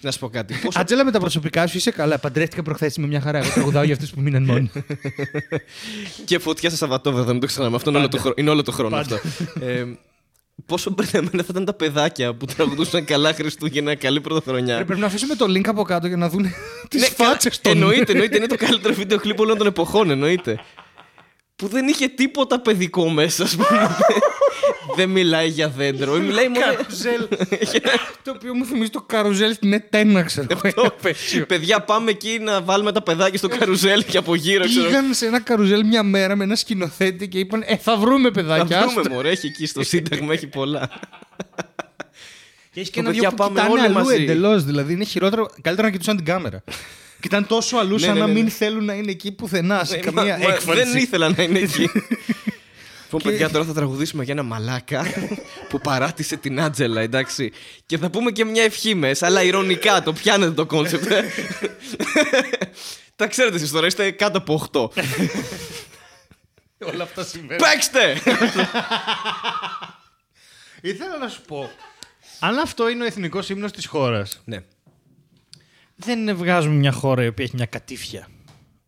Να 0.00 0.10
σου 0.10 0.18
πω 0.18 0.28
κάτι. 0.28 0.54
Πόσο... 0.64 0.80
Άτζελα 0.80 1.04
με 1.04 1.10
τα 1.10 1.18
προσωπικά 1.18 1.66
σου 1.66 1.76
είσαι 1.76 1.90
καλά. 1.90 2.18
Παντρεύτηκα 2.18 2.62
προχθές 2.62 2.96
με 2.98 3.06
μια 3.06 3.20
χαρά. 3.20 3.38
Εγώ 3.38 3.48
τραγουδάω 3.50 3.82
για 3.82 3.94
αυτούς 3.94 4.10
που 4.10 4.20
μείναν 4.20 4.42
μόνοι. 4.42 4.70
και 6.24 6.38
φωτιά 6.38 6.70
σε 6.70 6.76
Σαββατόβραδο, 6.76 7.30
μην 7.30 7.40
το 7.40 7.46
ξανάμε. 7.46 7.76
Αυτό 7.76 7.90
είναι 7.90 7.98
όλο 7.98 8.08
το, 8.08 8.18
χρόνο, 8.18 8.34
είναι 8.38 8.50
όλο 8.50 8.62
το 8.62 8.72
χρόνο 8.72 8.96
αυτό. 8.96 9.18
Ε, 9.60 9.84
πόσο 10.66 10.90
μπερδεμένα 10.90 11.42
θα 11.42 11.46
ήταν 11.50 11.64
τα 11.64 11.72
παιδάκια 11.72 12.34
που 12.34 12.44
τραγουδούσαν 12.44 13.04
καλά 13.04 13.32
Χριστούγεννα, 13.32 13.94
καλή 13.94 14.20
πρωτοχρονιά. 14.20 14.78
Ε, 14.78 14.84
Πρέπει 14.84 15.00
να 15.00 15.06
αφήσουμε 15.06 15.34
το 15.34 15.44
link 15.48 15.66
από 15.66 15.82
κάτω 15.82 16.06
για 16.06 16.16
να 16.16 16.28
δουν 16.28 16.46
τις 16.88 17.00
Ναι, 17.00 17.06
φάτσες 17.06 17.60
των... 17.60 17.72
Εννοείται, 17.72 18.12
εννοείται. 18.12 18.36
Είναι 18.36 18.46
το 18.46 18.56
καλύτερο 18.56 18.94
βίντεο 18.94 19.18
κλιπ 19.18 19.40
όλων 19.40 19.58
των 19.58 19.66
εποχών, 19.66 20.10
εννοείται. 20.10 20.60
Που 21.60 21.68
δεν 21.68 21.88
είχε 21.88 22.08
τίποτα 22.08 22.60
παιδικό 22.60 23.08
μέσα, 23.08 23.42
ας 23.42 23.56
πούμε. 23.56 23.96
δεν 24.96 25.08
μιλάει 25.08 25.48
για 25.48 25.68
δέντρο. 25.68 26.12
Μιλάει 26.18 26.48
μόνο. 26.48 26.64
Καρουζέλ. 26.76 27.28
το 28.24 28.30
οποίο 28.34 28.54
μου 28.54 28.64
θυμίζει 28.64 28.90
το 28.90 29.02
καρουζέλ 29.06 29.52
στην 29.54 29.72
Ετένα, 29.72 30.22
ξέρω 30.22 30.46
εγώ. 30.62 30.94
Παιδιά, 31.46 31.80
πάμε 31.80 32.10
εκεί 32.10 32.38
να 32.40 32.60
βάλουμε 32.62 32.92
τα 32.92 33.02
παιδάκια 33.02 33.38
στο 33.38 33.48
καρουζέλ 33.48 34.04
και 34.04 34.18
από 34.18 34.34
γύρω. 34.34 34.64
Ξέρω. 34.64 34.86
Πήγαν 34.86 35.14
σε 35.14 35.26
ένα 35.26 35.40
καρουζέλ 35.40 35.86
μια 35.86 36.02
μέρα 36.02 36.36
με 36.36 36.44
ένα 36.44 36.54
σκηνοθέτη 36.56 37.28
και 37.28 37.38
είπαν 37.38 37.62
Ε, 37.66 37.76
θα 37.76 37.96
βρούμε 37.96 38.28
Θα 38.28 38.30
παιδάκια. 38.30 38.78
βρούμε, 38.80 39.00
άστο». 39.00 39.14
μωρέ, 39.14 39.30
έχει 39.30 39.46
εκεί 39.46 39.66
στο 39.66 39.82
Σύνταγμα, 39.84 40.32
έχει 40.32 40.46
πολλά. 40.46 40.88
Και 42.72 42.80
έχει 42.80 42.90
και 42.90 43.00
Το 43.02 43.08
ένα 43.08 43.08
παιδιά 43.08 43.28
δυο 43.28 43.30
που 43.30 43.36
πάμε 43.36 43.50
κοιτάνε 43.60 43.70
όλοι 43.72 43.80
αλλού 43.80 43.94
μαζί. 43.94 44.22
εντελώς. 44.22 44.64
Δηλαδή 44.64 44.92
είναι 44.92 45.04
χειρότερο. 45.04 45.48
Καλύτερα 45.62 45.86
να 45.88 45.92
κοιτούσαν 45.92 46.16
την 46.16 46.24
κάμερα. 46.24 46.62
Κοιτάνε 47.20 47.46
τόσο 47.46 47.76
αλλού 47.76 47.94
Ναι, 47.94 47.98
σαν 48.00 48.14
ναι, 48.14 48.20
να 48.20 48.26
ναι, 48.26 48.32
μην 48.32 48.44
ναι. 48.44 48.50
θέλουν 48.50 48.84
να 48.84 48.92
είναι 48.94 49.10
εκεί 49.10 49.32
πουθενά 49.32 49.84
σε 49.84 49.94
Ναι, 49.96 50.00
καμία 50.00 50.38
μα- 50.38 50.44
μα 50.48 50.52
έκφανση. 50.54 50.82
Δεν 50.82 50.96
ήθελα 50.96 51.28
να 51.36 51.42
είναι 51.42 51.58
εκεί. 51.58 51.90
Λοιπόν, 53.12 53.30
παιδιά, 53.30 53.50
τώρα 53.50 53.64
θα 53.64 53.72
τραγουδήσουμε 53.72 54.24
για 54.24 54.32
ένα 54.32 54.42
μαλάκα 54.42 55.04
που 55.68 55.80
παράτησε 55.80 56.36
την 56.36 56.60
Άτζελα, 56.60 57.00
εντάξει. 57.00 57.52
Και 57.86 57.98
θα 57.98 58.10
πούμε 58.10 58.30
και 58.30 58.44
μια 58.44 58.62
ευχή 58.62 58.94
μέσα, 58.94 59.26
αλλά 59.26 59.42
ειρωνικά 59.42 60.02
το 60.02 60.12
πιάνετε 60.12 60.50
το 60.52 60.66
concept. 60.66 61.10
ε. 61.10 61.24
Τα 63.16 63.26
ξέρετε 63.26 63.56
εσείς 63.56 63.70
τώρα, 63.70 63.86
είστε 63.86 64.10
κάτω 64.10 64.38
από 64.38 64.68
8. 64.72 64.88
Όλα 66.92 67.02
αυτά 67.02 67.24
συμβαίνουν. 67.24 67.62
Παίξτε! 67.72 68.12
Ήθελα 70.80 71.18
να 71.18 71.28
σου 71.28 71.40
πω. 71.42 71.70
Αν 72.40 72.58
αυτό 72.58 72.88
είναι 72.88 73.02
ο 73.02 73.06
εθνικός 73.06 73.48
ύμνος 73.48 73.72
της 73.72 73.86
χώρας 73.86 74.40
ναι. 74.44 74.62
Δεν 76.04 76.36
βγάζουμε 76.36 76.74
μια 76.74 76.92
χώρα 76.92 77.24
η 77.24 77.26
οποία 77.26 77.44
έχει 77.44 77.56
μια 77.56 77.66
κατήφια. 77.66 78.28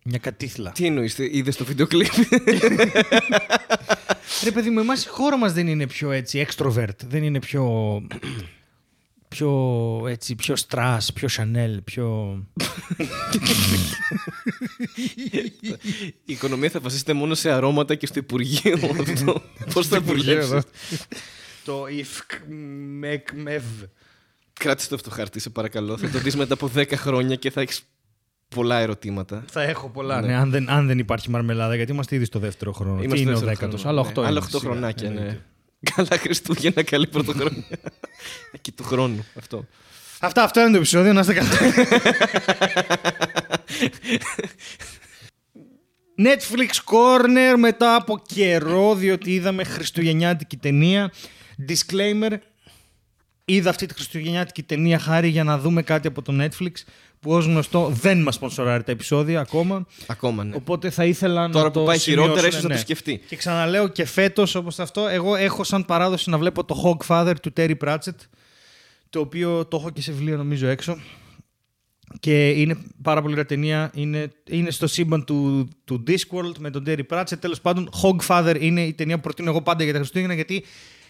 Μια 0.05 0.19
κατήθλα. 0.19 0.73
Τι 0.73 0.87
εννοείς, 0.87 1.19
είδες 1.19 1.57
το 1.57 1.65
βίντεο 1.65 1.87
κλιπ; 1.87 2.13
Ρε 4.45 4.51
παιδί 4.51 4.71
μου, 4.71 4.79
εμάς 4.79 5.05
η 5.05 5.09
χώρα 5.09 5.37
μας 5.37 5.53
δεν 5.53 5.67
είναι 5.67 5.87
πιο 5.87 6.11
έτσι 6.11 6.47
extrovert. 6.49 6.97
Δεν 7.07 7.23
είναι 7.23 7.39
πιο... 7.39 7.67
πιο 9.29 10.05
έτσι, 10.09 10.35
πιο 10.35 10.57
στρας, 10.57 11.13
πιο 11.13 11.29
Chanel, 11.37 11.79
πιο... 11.85 12.39
Η 16.25 16.33
οικονομία 16.33 16.71
θα 16.71 16.81
βασίζεται 16.81 17.13
μόνο 17.13 17.35
σε 17.35 17.51
αρώματα 17.51 17.95
και 17.95 18.07
στο 18.07 18.19
Υπουργείο. 18.19 18.79
Αυτό. 19.01 19.43
Πώς 19.75 19.89
θα 19.89 20.01
δουλέψεις; 20.01 20.63
το 21.65 21.85
if 21.85 22.37
μεκ 22.99 23.29
μευ. 23.33 23.65
Κράτησε 24.53 24.89
το 24.89 24.95
αυτό 24.95 25.09
το 25.09 25.15
χαρτί, 25.15 25.41
σε 25.41 25.51
παρακαλώ. 25.51 25.99
Θα 25.99 26.11
το 26.11 26.19
δεις 26.19 26.37
μετά 26.37 26.55
από 26.55 26.71
10 26.77 26.93
χρόνια 26.95 27.37
και 27.37 27.51
θα 27.51 27.61
έχεις 27.61 27.83
πολλά 28.49 28.79
ερωτήματα. 28.79 29.45
Θα 29.51 29.63
έχω 29.63 29.89
πολλά, 29.89 30.21
Ναι. 30.21 30.27
ναι, 30.27 30.35
αν, 30.35 30.51
δεν, 30.51 30.71
αν 30.71 30.87
δεν 30.87 30.99
υπάρχει 30.99 31.31
μαρμελάδα, 31.31 31.75
γιατί 31.75 31.93
είμαστε 31.93 32.15
ήδη 32.15 32.25
στο 32.25 32.39
δεύτερο 32.39 32.73
χρόνο. 32.73 32.93
Είμαστε 32.93 33.15
Τι 33.15 33.21
είναι 33.21 33.31
ο 33.31 33.35
δεύτερο 33.35 33.55
δέκατος, 33.55 33.81
χρόνο, 33.81 34.01
άλλα 34.01 34.09
ναι. 34.09 34.23
8 34.23 34.27
Άλλα 34.27 34.43
8 34.53 34.59
χρονάκια, 34.61 35.11
ναι. 35.11 35.39
Καλά 35.95 36.19
Χριστούγεννα, 36.19 36.83
καλή 36.83 37.07
πρωτοχρονιά. 37.07 37.65
Εκεί 38.57 38.73
του 38.73 38.83
χρόνου 38.85 39.25
αυτό. 39.39 39.67
Αυτά, 40.21 40.43
αυτό 40.43 40.61
είναι 40.61 40.71
το 40.71 40.77
επεισόδιο, 40.77 41.13
να 41.13 41.21
είστε 41.21 41.35
καλά. 41.35 41.51
Netflix 46.19 46.71
Corner 46.85 47.57
μετά 47.59 47.95
από 47.95 48.23
καιρό, 48.27 48.95
διότι 48.95 49.35
είδαμε 49.35 49.65
χριστουγεννιάτικη 49.65 50.57
ταινία. 50.57 51.13
Disclaimer, 51.69 52.33
είδα 53.45 53.71
αυτή 53.71 53.87
τη 53.87 53.95
χριστουγεννιάτικη 53.95 54.63
ταινία 54.63 54.99
χάρη 54.99 55.29
για 55.29 55.45
να 55.45 55.59
δούμε 55.59 55.83
κάτι 55.83 56.07
από 56.07 56.23
το 56.23 56.33
Netflix, 56.41 56.73
που 57.21 57.33
ως 57.33 57.45
γνωστό 57.45 57.89
δεν 57.89 58.23
μας 58.23 58.35
σπονσοράρει 58.35 58.83
τα 58.83 58.93
επεισόδια 58.93 59.41
ακόμα. 59.41 59.87
Ακόμα 60.07 60.45
ναι. 60.45 60.57
Οπότε 60.57 60.91
θα 60.91 61.05
ήθελα 61.05 61.47
να 61.47 61.53
Τώρα 61.53 61.71
το 61.71 61.81
που 61.81 61.87
πάει 61.87 61.99
χειρότερα, 61.99 62.35
σημειώσουν, 62.35 62.59
ίσως 62.59 62.63
να 62.63 62.69
ναι. 62.69 62.75
το 62.75 62.81
σκεφτεί. 62.81 63.21
Και 63.29 63.37
ξαναλέω 63.37 63.89
και 63.89 64.05
φέτος 64.05 64.55
όπως 64.55 64.79
αυτό, 64.79 65.09
εγώ 65.09 65.35
έχω 65.35 65.65
σαν 65.65 65.85
παράδοση 65.85 66.31
να 66.31 66.39
βλέπω 66.39 66.65
το 66.65 66.83
Hogfather 66.85 67.35
του 67.43 67.53
Terry 67.57 67.75
Pratchett, 67.85 68.17
το 69.11 69.21
οποίο 69.21 69.67
το 69.67 69.77
έχω 69.77 69.91
και 69.91 70.01
σε 70.01 70.13
βιβλίο 70.13 70.37
νομίζω 70.37 70.67
έξω. 70.67 70.99
Και 72.21 72.49
είναι 72.49 72.77
πάρα 73.03 73.21
πολύ 73.21 73.33
ωραία 73.33 73.47
ταινία. 73.47 73.91
Είναι, 73.95 74.31
είναι 74.51 74.71
στο 74.71 74.87
σύμπαν 74.87 75.25
του, 75.25 75.69
του 75.85 76.05
Discworld 76.07 76.59
με 76.59 76.71
τον 76.71 76.85
Terry 76.87 77.03
Pratchett. 77.11 77.39
Τέλος 77.41 77.61
πάντων, 77.61 77.91
Hogfather 78.03 78.57
είναι 78.61 78.83
η 78.83 78.93
ταινία 78.93 79.17
που 79.17 79.23
προτείνω 79.23 79.51
εγώ 79.51 79.63
πάντα 79.63 79.85
για 79.85 79.93
τα 79.93 79.99
Χριστούγεννα 79.99 80.35
γιατί 80.35 80.65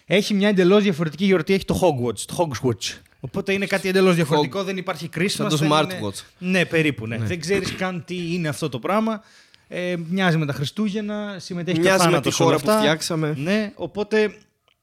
έχει 0.07 0.35
μια 0.35 0.49
εντελώς 0.49 0.83
διαφορετική 0.83 1.25
γιορτή. 1.25 1.53
Έχει 1.55 1.65
το 1.65 1.81
Hogwarts, 1.83 2.19
το 2.21 2.35
Hogswatch. 2.39 2.97
Οπότε 3.21 3.53
είναι 3.53 3.67
κάτι 3.67 3.89
εντελώς 3.89 4.15
διαφορετικό. 4.15 4.63
Δεν 4.65 4.77
υπάρχει 4.77 5.09
Christmas. 5.17 5.25
Σαν 5.29 5.49
το 5.49 5.57
δεν 5.57 5.69
Smartwatch. 5.73 5.91
είναι- 5.91 6.13
Ναι, 6.59 6.65
περίπου. 6.65 7.07
Ναι. 7.07 7.19
Δεν 7.19 7.41
ξέρεις 7.41 7.73
καν 7.75 8.05
τι 8.07 8.35
είναι 8.35 8.49
αυτό 8.49 8.69
το 8.69 8.79
πράγμα. 8.79 9.23
Ε, 9.69 9.95
μοιάζει 10.09 10.37
με 10.37 10.47
τα 10.47 10.53
Χριστούγεννα, 10.53 11.37
συμμετέχει 11.39 11.77
και 11.77 11.83
ο 11.83 11.85
Μοιάζει 11.85 11.99
με 12.05 12.11
θάνατος 12.11 12.37
τη 12.37 12.43
όλα 12.43 12.51
χώρα 12.53 12.65
που 12.65 12.71
αυτά. 12.71 12.83
φτιάξαμε. 12.83 13.35
Ναι, 13.37 13.73
οπότε 13.75 14.35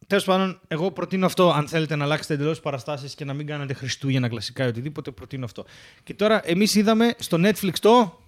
τέλος 0.08 0.24
πάντων, 0.24 0.60
εγώ 0.68 0.92
προτείνω 0.92 1.26
αυτό. 1.26 1.52
Αν 1.52 1.68
θέλετε 1.68 1.96
να 1.96 2.04
αλλάξετε 2.04 2.34
εντελώς 2.34 2.60
παραστάσεις 2.60 3.16
και 3.16 3.26
να 3.26 3.34
μην 3.34 3.46
κάνετε 3.48 3.74
Χριστούγεννα 3.74 4.28
κλασικά 4.28 4.66
ή 4.66 4.68
οτιδήποτε, 4.68 5.12
προτείνω 5.12 5.46
αυτό. 5.46 5.66
Και 6.04 6.14
τώρα, 6.14 6.42
εμείς 6.50 6.76
είδαμε 6.76 7.14
στο 7.20 7.38
Netflix 7.42 7.74
το. 7.82 8.19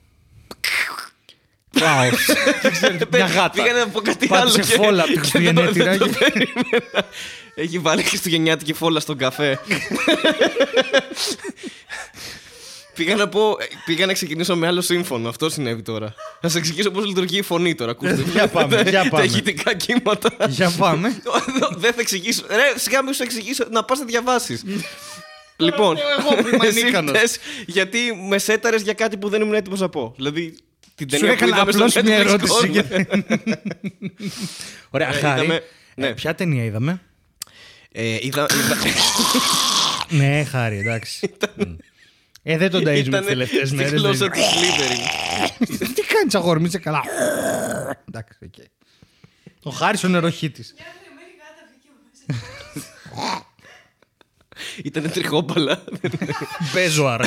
Wow. 1.79 1.81
Δεν 2.61 2.71
ξέρετε, 2.71 3.05
μια 3.11 3.25
γάτα. 3.25 3.49
Πήγανε 3.61 3.79
να 3.79 3.87
πω 3.87 4.01
κάτι 4.01 4.27
άλλο. 4.31 4.51
Πάτησε 4.51 4.73
και- 4.73 4.83
φόλα 4.83 5.03
από 5.03 5.07
τη 5.11 5.13
και 5.13 5.19
Χριστουγεννιάτιρα. 5.19 5.85
δεν 5.89 5.99
το- 5.99 6.05
δεν 6.05 6.13
το 6.13 6.19
περίμενα. 6.31 7.07
Έχει 7.55 7.79
βάλει 7.79 8.03
χριστουγεννιάτικη 8.03 8.73
φόλα 8.73 8.99
στον 8.99 9.17
καφέ. 9.17 9.59
πήγα 12.95 13.15
να 13.15 13.27
πω, 13.27 13.57
πήγα 13.85 14.05
να 14.05 14.13
ξεκινήσω 14.13 14.55
με 14.55 14.67
άλλο 14.67 14.81
σύμφωνο. 14.81 15.29
Αυτό 15.29 15.49
συνέβη 15.49 15.81
τώρα. 15.81 16.13
Να 16.41 16.49
σα 16.49 16.57
εξηγήσω 16.57 16.91
πώς 16.91 17.05
λειτουργεί 17.05 17.37
η 17.37 17.41
φωνή 17.41 17.75
τώρα. 17.75 17.91
Ακούστε. 17.91 18.23
Για 18.33 18.47
πάμε, 18.47 18.81
για 18.87 19.03
Τα 19.03 19.09
πάμε. 19.09 19.23
ηχητικά 19.25 19.73
κύματα. 19.75 20.29
Για 20.49 20.69
πάμε. 20.77 21.21
Δεν 21.83 21.93
θα 21.93 22.01
εξηγήσω. 22.01 22.43
Ρε, 22.49 22.73
σιγά 22.79 23.03
μην 23.03 23.13
σου 23.13 23.23
εξηγήσω. 23.23 23.65
Να 23.71 23.83
πας 23.83 23.99
να 23.99 24.05
διαβάσεις. 24.05 24.63
λοιπόν, 25.57 25.97
εγώ 26.19 26.41
που 26.41 26.47
είμαι 26.55 26.67
εσύ 26.67 26.81
ανίκανος. 26.81 27.11
πες 27.19 27.37
γιατί 27.65 27.99
με 28.29 28.37
σέταρες 28.37 28.81
για 28.81 28.93
κάτι 28.93 29.17
που 29.17 29.29
δεν 29.29 29.41
ήμουν 29.41 29.53
έτοιμος 29.53 29.79
να 29.79 29.89
πω. 29.89 30.13
Δηλαδή, 30.15 30.57
την 31.05 31.17
Σου 31.19 31.25
ταινία 31.25 31.37
που 31.37 31.43
έκανα 31.43 31.55
είδαμε 31.55 31.71
στο 31.71 31.83
απλώς 31.99 32.03
μια 32.03 32.17
Netflix 32.17 32.25
ερώτηση. 32.27 32.53
Corner. 32.61 32.69
για- 32.69 33.07
Ωραία, 34.95 35.07
Ε, 35.09 35.11
Χάρη. 35.19 35.39
είδαμε- 35.39 35.63
ναι. 35.95 36.07
ε, 36.07 36.13
Ποια 36.13 36.35
ταινία 36.35 36.63
είδαμε; 36.63 37.01
Ε, 37.91 38.17
είδα, 38.21 38.45
είδα, 38.53 38.75
Ναι, 40.25 40.43
Χάρη, 40.43 40.77
εντάξει. 40.77 41.31
Μμ. 41.57 41.75
Ε, 42.43 42.57
δεν 42.57 42.69
τον 42.71 42.81
ταΐζουμε 42.81 42.93
τις 42.93 43.07
Ήτανε 43.07 43.25
τελευταίες 43.25 43.67
στη 43.67 43.77
μέρες. 43.77 43.91
γλώσσα 44.01 44.17
δεν- 44.17 44.31
του 44.31 44.39
Slytherin. 44.39 45.87
Τι 45.95 46.01
κάνεις 46.01 46.35
αγόρι, 46.35 46.59
μου, 46.59 46.65
είσαι 46.65 46.77
καλά. 46.79 47.01
Εντάξει, 48.07 48.37
οκ. 48.45 48.53
Ο 49.63 49.69
Χάρης 49.69 50.03
ο 50.03 50.07
νεροχύτης. 50.07 50.73
Μια 50.77 50.85
βρεμένη 50.99 51.31
γάτα 51.39 51.63
βγήκε 51.69 51.87
από 51.89 53.21
μέσα. 53.21 53.45
Ήτανε 54.83 55.07
τριχόμπαλα. 55.07 55.83
Μπέζοαρ. 56.73 57.21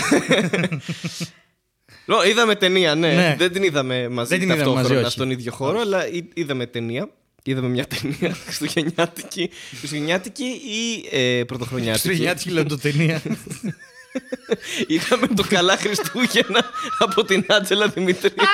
Ω, 2.06 2.24
είδαμε 2.24 2.54
ταινία, 2.54 2.94
ναι. 2.94 3.12
Ναι. 3.14 3.34
Δεν 3.38 3.52
την 3.52 3.62
είδαμε 3.62 4.08
μαζί 4.08 4.28
Δεν 4.28 4.38
την 4.38 4.46
είδαμε 4.48 4.62
ταυτόχρονα 4.64 4.88
μαζί, 4.94 5.04
όχι. 5.04 5.12
στον 5.12 5.30
ίδιο 5.30 5.52
χώρο, 5.52 5.80
αλλά 5.80 6.08
εί- 6.08 6.30
είδαμε 6.34 6.66
ταινία. 6.66 7.08
Είδαμε 7.42 7.68
μια 7.68 7.86
ταινία 7.86 8.34
χριστουγεννιάτικη, 8.44 9.50
χριστουγεννιάτικη 9.78 10.44
ή 10.44 11.08
ε, 11.10 11.44
πρωτοχρονιάτικη; 11.44 12.00
Χριστουγεννιάτικη 12.00 12.50
λεπτοτενία. 12.50 13.22
Είδαμε 14.86 15.26
το 15.26 15.44
καλά 15.48 15.76
Χριστούγεννα 15.76 16.64
από 16.98 17.24
την 17.24 17.44
Άτζελα 17.48 17.88
Δημητρίου. 17.88 18.32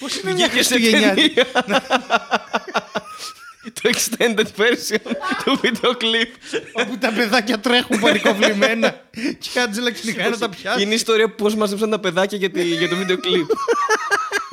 Πώς 0.00 0.16
είναι 0.16 0.32
μια 0.32 0.48
Βγήκε 0.48 0.62
σε 0.62 0.74
Χριστουγεννιάτικη. 0.74 1.40
Ταινία. 3.72 3.80
το 3.82 3.90
extended 3.90 4.60
version 4.60 5.14
του 5.44 5.58
βίντεο 5.62 5.90
clip. 6.00 6.60
Όπου 6.72 6.98
τα 6.98 7.12
παιδάκια 7.12 7.58
τρέχουν 7.60 8.00
πανικοβλημένα 8.00 9.00
και 9.38 9.48
η 9.58 9.60
Άντζελα 9.60 9.92
ξυνικάει 9.92 10.30
να 10.30 10.38
τα 10.38 10.48
πιάσει. 10.48 10.82
Είναι 10.82 10.92
η 10.92 10.94
ιστορία 10.94 11.28
που 11.28 11.34
πώς 11.42 11.54
μαζέψαν 11.54 11.90
τα 11.90 11.98
παιδάκια 12.00 12.38
για, 12.38 12.50
τη- 12.50 12.62
για 12.62 12.88
το 12.88 12.96
βίντεο 12.96 13.18
κλιπ. 13.18 13.46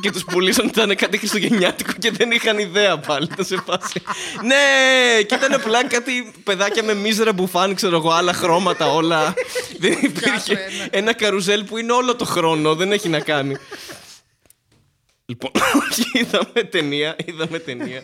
και 0.01 0.11
τους 0.11 0.23
πουλήσαν 0.23 0.65
ότι 0.67 0.79
ήταν 0.79 0.95
κάτι 0.95 1.17
χριστουγεννιάτικο 1.17 1.91
και 1.99 2.11
δεν 2.11 2.31
είχαν 2.31 2.57
ιδέα 2.59 2.97
πάλι. 2.97 3.27
Ήταν 3.31 3.45
σε 3.45 3.55
φάση. 3.65 4.01
ναι, 4.43 4.55
και 5.21 5.35
ήταν 5.35 5.53
απλά 5.53 5.85
κάτι 5.87 6.33
παιδάκια 6.43 6.83
με 6.83 6.93
μίζερα 6.93 7.33
μπουφάν, 7.33 7.75
ξέρω 7.75 7.95
εγώ, 7.95 8.11
άλλα 8.11 8.33
χρώματα 8.33 8.87
όλα. 8.93 9.33
δεν 9.79 9.97
υπήρχε 10.01 10.57
ένα 10.89 11.13
καρουζέλ 11.13 11.63
που 11.63 11.77
είναι 11.77 11.91
όλο 11.91 12.15
το 12.15 12.25
χρόνο, 12.25 12.75
δεν 12.75 12.91
έχει 12.91 13.09
να 13.09 13.19
κάνει. 13.19 13.55
λοιπόν, 15.25 15.51
όχι, 15.55 16.03
είδαμε 16.13 16.63
ταινία, 16.69 17.15
είδαμε 17.25 17.59
ταινία. 17.59 18.03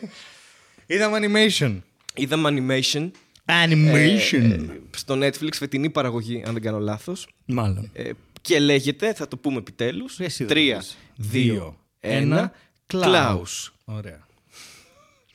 Είδαμε 0.86 1.20
animation. 1.22 1.80
Είδαμε 2.16 2.50
animation 2.94 3.12
Animation. 3.46 4.60
στο 4.96 5.16
Netflix, 5.22 5.50
φετινή 5.54 5.90
παραγωγή, 5.90 6.44
αν 6.46 6.54
δεν 6.54 6.62
κάνω 6.62 6.80
λάθος. 6.80 7.28
Μάλλον. 7.46 7.90
Ε, 7.94 8.10
και 8.42 8.60
λέγεται, 8.60 9.14
θα 9.14 9.28
το 9.28 9.38
πούμε 9.38 9.58
επιτέλους, 9.58 10.20
Εσύ 10.20 10.44
δεν 10.46 10.58
3, 10.58 10.76
πες. 10.76 10.98
2, 11.34 11.76
1, 12.00 12.10
Ένα. 12.22 12.52
Klaus. 12.94 13.72
Ωραία. 13.86 14.28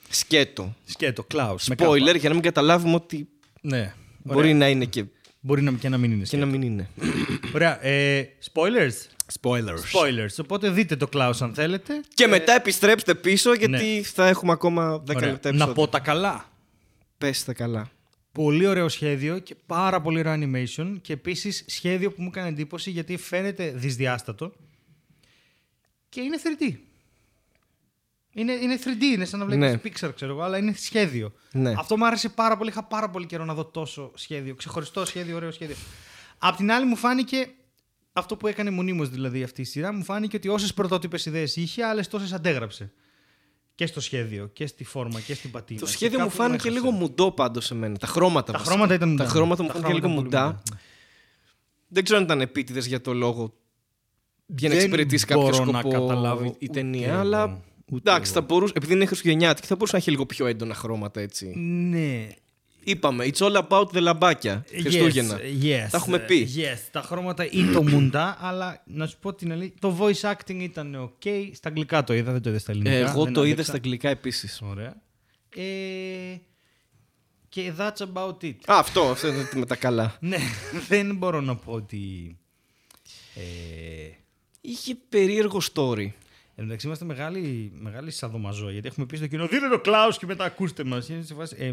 Σκέτο. 0.09 0.75
Σκέτο, 0.85 1.27
Klaus. 1.33 1.55
με 1.67 1.75
Spoiler 1.77 1.97
κάπα. 2.05 2.17
για 2.17 2.29
να 2.29 2.33
μην 2.35 2.43
καταλάβουμε 2.43 2.95
ότι 2.95 3.27
Ναι. 3.61 3.93
μπορεί 4.23 4.53
να 4.53 4.69
είναι 4.69 4.85
και, 4.85 5.05
Μπορεί 5.39 5.61
να, 5.61 5.71
και 5.71 5.89
να 5.89 5.97
μην 5.97 6.11
είναι 6.11 6.19
και 6.19 6.25
σκέτο. 6.25 6.45
να 6.45 6.51
μην 6.51 6.61
είναι. 6.61 6.89
Ωραία. 7.55 7.85
Ε, 7.85 8.29
spoilers. 8.53 8.93
Spoilers. 9.41 9.61
Spoilers. 9.93 10.35
Οπότε 10.41 10.69
δείτε 10.69 10.95
το 10.95 11.09
Klaus 11.13 11.33
αν 11.39 11.53
θέλετε. 11.53 12.01
Και 12.13 12.27
μετά 12.27 12.53
επιστρέψτε 12.53 13.15
πίσω 13.15 13.53
γιατί 13.53 14.03
θα 14.03 14.27
έχουμε 14.27 14.51
ακόμα 14.51 15.03
10 15.07 15.09
Ε, 15.09 15.11
ναι. 15.11 15.17
Ωραία. 15.17 15.31
λεπτά 15.31 15.49
Να 15.49 15.55
επεισόδιο. 15.55 15.73
πω 15.73 15.87
τα 15.87 15.99
καλά. 15.99 16.45
Πες 17.17 17.43
τα 17.43 17.53
καλά. 17.53 17.89
Πολύ 18.31 18.65
ωραίο 18.67 18.89
σχέδιο 18.89 19.39
και 19.39 19.55
πάρα 19.65 20.01
πολύ 20.01 20.19
ωραίο 20.19 20.33
animation 20.33 20.95
και 21.01 21.13
επίσης 21.13 21.63
σχέδιο 21.67 22.11
που 22.11 22.21
μου 22.21 22.27
έκανε 22.31 22.47
εντύπωση 22.47 22.91
γιατί 22.91 23.17
φαίνεται 23.17 23.71
δυσδιάστατο 23.75 24.51
και 26.09 26.21
είναι 26.21 26.37
3D. 26.43 26.73
Είναι, 28.33 28.51
είναι 28.51 28.79
3D, 28.83 29.01
είναι 29.01 29.25
σαν 29.25 29.39
να 29.39 29.45
βλέπεις 29.45 29.71
Ναι. 29.71 29.79
Pixar 29.83 30.11
ξέρω 30.15 30.31
εγώ, 30.31 30.41
αλλά 30.41 30.57
είναι 30.57 30.73
σχέδιο. 30.77 31.33
Ναι. 31.51 31.73
Αυτό 31.77 31.97
μου 31.97 32.05
άρεσε 32.05 32.29
πάρα 32.29 32.57
πολύ, 32.57 32.69
είχα 32.69 32.83
πάρα 32.83 33.09
πολύ 33.09 33.25
καιρό 33.25 33.45
να 33.45 33.53
δω 33.53 33.65
τόσο 33.65 34.11
σχέδιο, 34.15 34.55
ξεχωριστό 34.55 35.05
σχέδιο, 35.05 35.35
ωραίο 35.35 35.51
σχέδιο. 35.51 35.75
Απ' 36.37 36.55
την 36.55 36.71
άλλη 36.71 36.85
μου 36.85 36.95
φάνηκε, 36.95 37.47
αυτό 38.19 38.35
που 38.35 38.47
έκανε 38.47 38.69
μονίμως 38.69 39.09
δηλαδή 39.09 39.43
αυτή 39.43 39.61
η 39.61 39.63
σειρά, 39.63 39.93
μου 39.93 40.03
φάνηκε 40.03 40.35
ότι 40.35 40.47
όσες 40.47 40.73
πρωτότυπες 40.73 41.25
ιδέες 41.25 41.55
είχε, 41.55 41.83
άλλες 41.83 42.07
τόσες 42.07 42.33
αντέγραψε. 42.33 42.91
Και 43.75 43.85
στο 43.85 43.99
σχέδιο, 44.01 44.47
και 44.53 44.67
στη 44.67 44.83
φόρμα, 44.83 45.19
και 45.19 45.33
στην 45.33 45.51
πατίνα. 45.51 45.79
Το 45.79 45.85
Και 45.85 45.91
σχέδιο 45.91 46.19
μου 46.19 46.25
κάπου 46.25 46.35
φάνηκε 46.37 46.67
έχασε. 46.67 46.81
λίγο 46.83 46.91
μουντό 46.91 47.31
πάντως 47.31 47.65
σε 47.65 47.75
μένα. 47.75 47.97
Τα 47.97 48.07
χρώματα 48.07 48.51
Τα 48.51 48.57
βασικά. 48.57 48.71
χρώματα 48.71 48.93
ήταν 48.93 49.07
Τα 49.15 49.23
μουντά. 49.23 49.33
χρώματα 49.35 49.61
μου 49.63 49.67
Τα 49.69 49.73
φάνηκε 49.73 49.93
λίγο 49.93 50.07
χρώματα 50.07 50.27
ήταν 50.27 50.39
πολύ 50.39 50.51
μουντά. 50.53 50.79
Δεν 51.87 52.03
ξέρω 52.03 52.19
αν 52.19 52.25
ήταν 52.25 52.41
επίτηδες 52.41 52.85
για 52.85 53.01
το 53.01 53.13
λόγο 53.13 53.53
για 54.45 54.67
να 54.69 54.75
Δεν 54.75 54.83
εξυπηρετήσει 54.83 55.25
κάποιο 55.25 55.41
μπορώ 55.43 55.53
σκοπό 55.55 55.71
να 55.71 55.81
καταλάβω 55.81 56.43
η 56.43 56.47
ούτε 56.47 56.65
ταινία. 56.73 57.07
εγώ. 57.09 57.19
Αλλά 57.19 57.61
Ούτε 57.91 58.11
εντάξει, 58.11 58.31
εγώ. 58.31 58.39
θα 58.41 58.45
μπορούσε, 58.45 58.73
επειδή 58.75 58.93
είναι 58.93 59.05
χριστουγεννιάτικη, 59.05 59.67
θα 59.67 59.75
μπορούσε 59.75 59.91
να 59.95 60.01
έχει 60.01 60.09
λίγο 60.11 60.25
πιο 60.25 60.45
έντονα 60.45 60.73
χρώματα 60.73 61.21
έτσι. 61.21 61.45
Ναι. 61.57 62.27
Είπαμε, 62.89 63.25
it's 63.33 63.37
all 63.37 63.63
about 63.67 63.85
the 63.93 64.01
λαμπάκια. 64.01 64.65
Χριστούγεννα. 64.81 65.37
Yes, 65.39 65.63
yes, 65.65 65.87
Τα 65.91 65.97
έχουμε 65.97 66.19
πει. 66.19 66.49
Yes, 66.55 66.87
τα 66.91 67.01
χρώματα 67.01 67.47
είναι 67.51 67.71
το 67.71 67.83
μουντά, 67.83 68.37
αλλά 68.41 68.81
να 68.85 69.07
σου 69.07 69.17
πω 69.21 69.33
την 69.33 69.51
αλήθεια. 69.51 69.75
Το 69.79 69.97
voice 69.99 70.31
acting 70.33 70.59
ήταν 70.59 71.11
ok. 71.23 71.49
Στα 71.53 71.67
αγγλικά 71.69 72.03
το 72.03 72.13
είδα, 72.13 72.31
δεν 72.31 72.41
το 72.41 72.49
είδα 72.49 72.59
στα 72.59 72.71
ελληνικά. 72.71 72.91
Ε, 72.93 72.99
Εγώ 72.99 73.23
δεν 73.23 73.33
το 73.33 73.41
είδα 73.41 73.51
άντεξα. 73.51 73.63
στα 73.71 73.75
αγγλικά 73.75 74.09
επίσης. 74.09 74.61
Ωραία. 74.61 74.95
Ε, 75.55 76.35
και 77.49 77.73
that's 77.77 78.07
about 78.13 78.43
it. 78.43 78.55
Α, 78.71 78.79
αυτό, 78.79 79.01
αυτό 79.01 79.27
είναι 79.27 79.49
με 79.55 79.65
τα 79.65 79.75
καλά. 79.75 80.17
ναι, 80.19 80.37
δεν 80.87 81.15
μπορώ 81.15 81.41
να 81.41 81.55
πω 81.55 81.71
ότι. 81.71 82.37
Ε, 83.35 83.41
Είχε 84.61 84.95
περίεργο 85.09 85.61
story. 85.73 86.07
Εν 86.59 86.65
μεταξύ 86.65 86.87
είμαστε 86.87 87.05
μεγάλοι, 87.05 87.71
μεγάλοι 87.79 88.11
σαδομαζό, 88.11 88.69
γιατί 88.69 88.87
έχουμε 88.87 89.05
πει 89.05 89.17
στο 89.17 89.27
κοινό 89.27 89.47
δείτε 89.47 89.67
το 89.67 89.81
Klaus 89.85 90.13
και 90.19 90.25
μετά 90.25 90.43
ακούστε 90.43 90.83
μας. 90.83 91.09
Είναι 91.09 91.21
σε 91.21 91.33
φάση, 91.33 91.55
ε, 91.59 91.71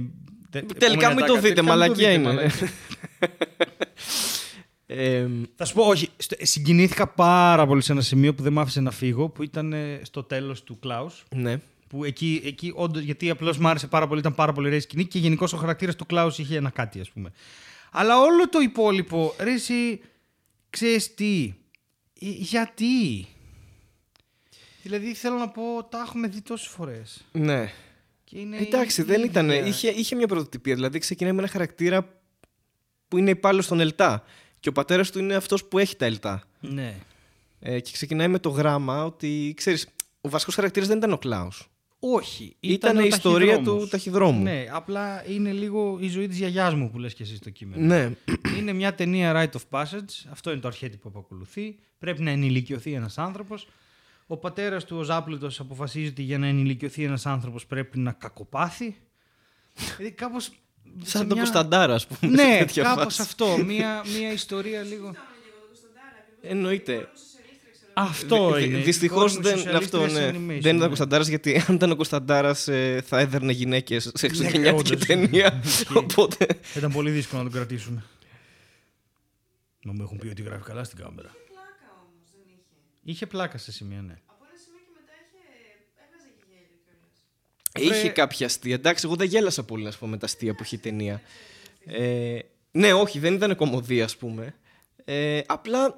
τε- 0.51 0.79
Τελικά 0.79 1.07
επόμενη 1.09 1.15
μην 1.15 1.25
ατάκα, 1.25 1.27
το 1.27 1.35
δείτε, 1.41 1.55
τελικά 1.55 1.63
μην 1.63 1.71
το 1.73 1.77
μαλακία 1.79 2.09
δείτε, 2.09 2.13
είναι. 2.21 2.33
μαλακία. 2.33 2.69
Ε, 4.89 5.27
Θα 5.55 5.65
σου 5.65 5.75
πω, 5.75 5.83
όχι. 5.83 6.09
στο- 6.17 6.37
Συγκινήθηκα 6.41 7.07
πάρα 7.07 7.67
πολύ 7.67 7.83
σε 7.83 7.93
ένα 7.93 8.01
σημείο 8.01 8.35
που 8.35 8.43
δεν 8.43 8.53
μ' 8.53 8.59
άφησε 8.59 8.81
να 8.81 8.91
φύγω, 8.91 9.29
που 9.29 9.43
ήταν 9.43 9.73
ε, 9.73 10.01
στο 10.03 10.23
τέλος 10.23 10.63
του 10.63 10.79
Κλάους. 10.79 11.25
ναι. 11.37 11.61
Που 11.89 12.05
εκεί, 12.05 12.41
εκεί 12.45 12.73
όντως, 12.75 13.03
γιατί 13.03 13.31
απλώς 13.31 13.59
μ' 13.59 13.67
άρεσε 13.67 13.87
πάρα 13.87 14.07
πολύ, 14.07 14.21
ήταν 14.21 14.35
πάρα 14.35 14.53
πολύ 14.53 14.67
ωραία 14.67 14.79
η 14.79 14.83
σκηνή 14.83 15.05
και 15.05 15.19
γενικώς 15.19 15.53
ο 15.53 15.57
χαρακτήρας 15.57 15.97
του 15.97 16.07
Κλάους 16.07 16.39
είχε 16.39 16.57
ένα 16.57 16.71
κάτι, 16.71 17.01
ας 17.01 17.11
πούμε. 17.11 17.31
Αλλά 17.93 18.21
όλο 18.21 18.49
το 18.49 18.59
υπόλοιπο, 18.61 19.35
ρε, 19.39 19.53
εσύ, 19.53 20.01
ξέρεις 20.71 21.15
τι, 21.15 21.55
ε, 22.21 22.27
γιατί; 22.29 23.27
Δηλαδή 24.87 25.15
θέλω 25.15 25.37
να 25.37 25.49
πω, 25.49 25.63
τα 25.91 26.03
έχουμε 26.07 26.29
δει 26.29 26.41
τόσες 26.41 26.67
φορές. 26.69 27.25
ναι. 27.33 27.73
Και 28.25 28.39
είναι 28.39 28.57
Εντάξει, 28.57 29.01
η 29.01 29.05
δεν 29.05 29.25
ίδια. 29.25 29.31
ήταν. 29.31 29.67
Είχε, 29.67 29.89
είχε 29.89 30.15
μια 30.17 30.27
πρωτοτυπία. 30.27 30.75
Δηλαδή 30.75 30.99
ξεκινάει 30.99 31.33
με 31.33 31.39
ένα 31.39 31.49
χαρακτήρα 31.49 32.09
που 33.09 33.19
είναι 33.19 33.31
υπάλληλος 33.31 33.65
στον 33.65 33.81
ΕΛΤΑ. 33.81 34.23
Και 34.61 34.69
ο 34.69 34.73
πατέρας 34.73 35.11
του 35.11 35.19
είναι 35.19 35.35
αυτός 35.35 35.65
που 35.65 35.79
έχει 35.79 35.97
τα 35.97 36.05
ΕΛΤΑ. 36.05 36.43
Ναι. 36.61 36.95
Ε, 37.61 37.81
και 37.81 37.91
ξεκινάει 37.93 38.29
με 38.29 38.39
το 38.39 38.49
γράμμα 38.49 39.05
ότι 39.05 39.53
ξέρεις, 39.57 39.89
ο 40.21 40.29
βασικός 40.29 40.55
χαρακτήρας 40.55 40.89
δεν 40.89 40.97
ήταν 40.99 41.13
ο 41.13 41.19
Κλάους. 41.19 41.69
Όχι. 41.99 42.57
Ήταν 42.61 42.97
ο 42.97 43.01
η 43.01 43.07
ιστορία 43.07 43.53
ταχυδρόμος. 43.53 43.83
του 43.83 43.89
ταχυδρόμου. 43.89 44.43
Ναι, 44.43 44.67
απλά 44.71 45.25
είναι 45.29 45.53
λίγο 45.53 45.99
η 46.01 46.09
ζωή 46.09 46.29
της 46.29 46.37
γιαγιάς 46.39 46.75
μου 46.75 46.91
που 46.91 46.99
λες 46.99 47.15
και 47.15 47.23
εσύ 47.23 47.37
στο 47.37 47.51
κείμενο. 47.51 47.87
Ναι. 47.87 48.11
είναι 48.59 48.73
μια 48.73 48.95
ταινία 48.95 49.33
rite 49.35 49.57
of 49.59 49.81
passage. 49.81 50.27
Αυτό 50.31 50.51
είναι 50.51 50.61
το 50.61 50.69
αρχέτυπο 50.69 51.11
που 51.11 51.19
ακολουθεί. 51.19 51.79
Πρέπει 51.99 52.23
να 52.23 52.31
ενηλικιωθεί 52.31 52.93
ένας 52.93 53.19
άνθρωπος. 53.19 53.69
Ο 54.27 54.37
πατέρας 54.37 54.85
του, 54.85 54.97
ο 54.97 55.03
Ζάπλουτο, 55.03 55.51
αποφασίζει 55.59 56.09
ότι 56.09 56.23
για 56.23 56.39
να 56.39 56.47
ενηλικιωθεί 56.47 57.05
ένας 57.05 57.27
άνθρωπος 57.27 57.67
πρέπει 57.67 57.99
να 57.99 58.13
κακοπάθει. 58.13 58.97
δηλαδή 59.97 60.15
κάπως. 60.15 60.51
Σαν 61.03 61.29
τον 61.29 61.37
Κωνσταντάρα, 61.37 61.95
ας 61.95 62.07
πούμε. 62.07 62.37
σε 62.37 62.43
Ναι, 62.47 62.59
τέτοια 62.59 62.83
κάπως 62.83 63.03
φάση. 63.05 63.23
αυτό. 63.23 63.57
Μια, 63.65 64.03
μια 64.19 64.33
ιστορία 64.33 64.83
λίγο. 64.83 65.15
Εννοείται. 66.43 67.09
Αυτό 67.99 68.59
είναι. 68.59 68.79
Δυστυχώς 68.79 69.19
Κόρη 69.19 69.35
μου 69.37 69.43
δεν, 69.43 69.57
σοσιαλίστριας 69.57 70.05
αυτό, 70.05 70.21
ναι. 70.21 70.29
animation, 70.31 70.47
δεν 70.47 70.57
ήταν 70.59 70.77
ναι. 70.77 70.85
ο 70.85 70.87
Κωνσταντάρας 70.87 71.27
γιατί 71.29 71.65
αν 71.69 71.75
ήταν 71.75 71.91
ο 71.91 71.97
Κωνσταντάρας 71.97 72.63
θα 73.05 73.19
έδερνε 73.19 73.53
γυναίκες 73.53 74.11
σε 74.15 74.27
χριστουγεννιάτικη 74.29 74.93
όντως. 74.93 75.07
ταινία. 75.07 75.61
Ισχύει. 75.65 75.97
Οπότε. 75.97 76.47
Ήταν 76.77 76.93
πολύ 76.93 77.11
δύσκολο 77.11 77.43
να 77.43 77.51
τον 77.51 77.59
κρατήσουμε. 77.59 78.05
Να 79.83 79.93
μου 79.93 80.03
έχουν 80.03 80.19
πει 80.19 80.27
ότι 80.29 80.43
γράφει 80.43 80.63
καλά 80.65 80.85
στην 80.85 80.99
κάμερα. 80.99 81.31
Πλάκα 83.07 83.13
όμω 83.13 83.13
δεν 83.13 83.13
είχε. 83.13 83.13
Είχε 83.13 83.27
πλάκα 83.27 83.59
σε 83.59 83.73
σημεία, 83.73 84.03
ναι. 84.03 84.17
Από 84.27 84.45
ένα 84.49 84.59
σημείο 84.65 84.81
και 84.87 84.93
μετά 85.01 85.13
είχε. 85.23 85.45
έβγαζε 86.03 86.29
και 86.37 86.45
γέλιο 86.51 86.77
κιόλας. 87.75 87.99
Είχε 87.99 88.09
κάποια 88.09 88.47
αστεία. 88.47 88.75
Εντάξει, 88.75 89.07
εγώ 89.07 89.17
δεν 89.17 89.27
γέλασα 89.29 89.65
πολύ 89.65 89.85
να 89.85 89.91
σου 89.91 89.99
πω 89.99 90.07
με 90.07 90.17
τα 90.19 90.27
αστεία 90.27 90.55
που 90.55 90.63
είχε 90.63 90.77
η 90.77 90.79
ταινία. 90.79 91.23
Ε, 91.87 92.39
Ναι, 92.71 92.93
όχι, 92.93 93.19
δεν 93.19 93.35
ήταν 93.35 93.57
κομμωδία, 93.57 94.05
ας 94.05 94.17
πούμε. 94.17 94.55
Ε, 95.05 95.41
απλά. 95.47 95.97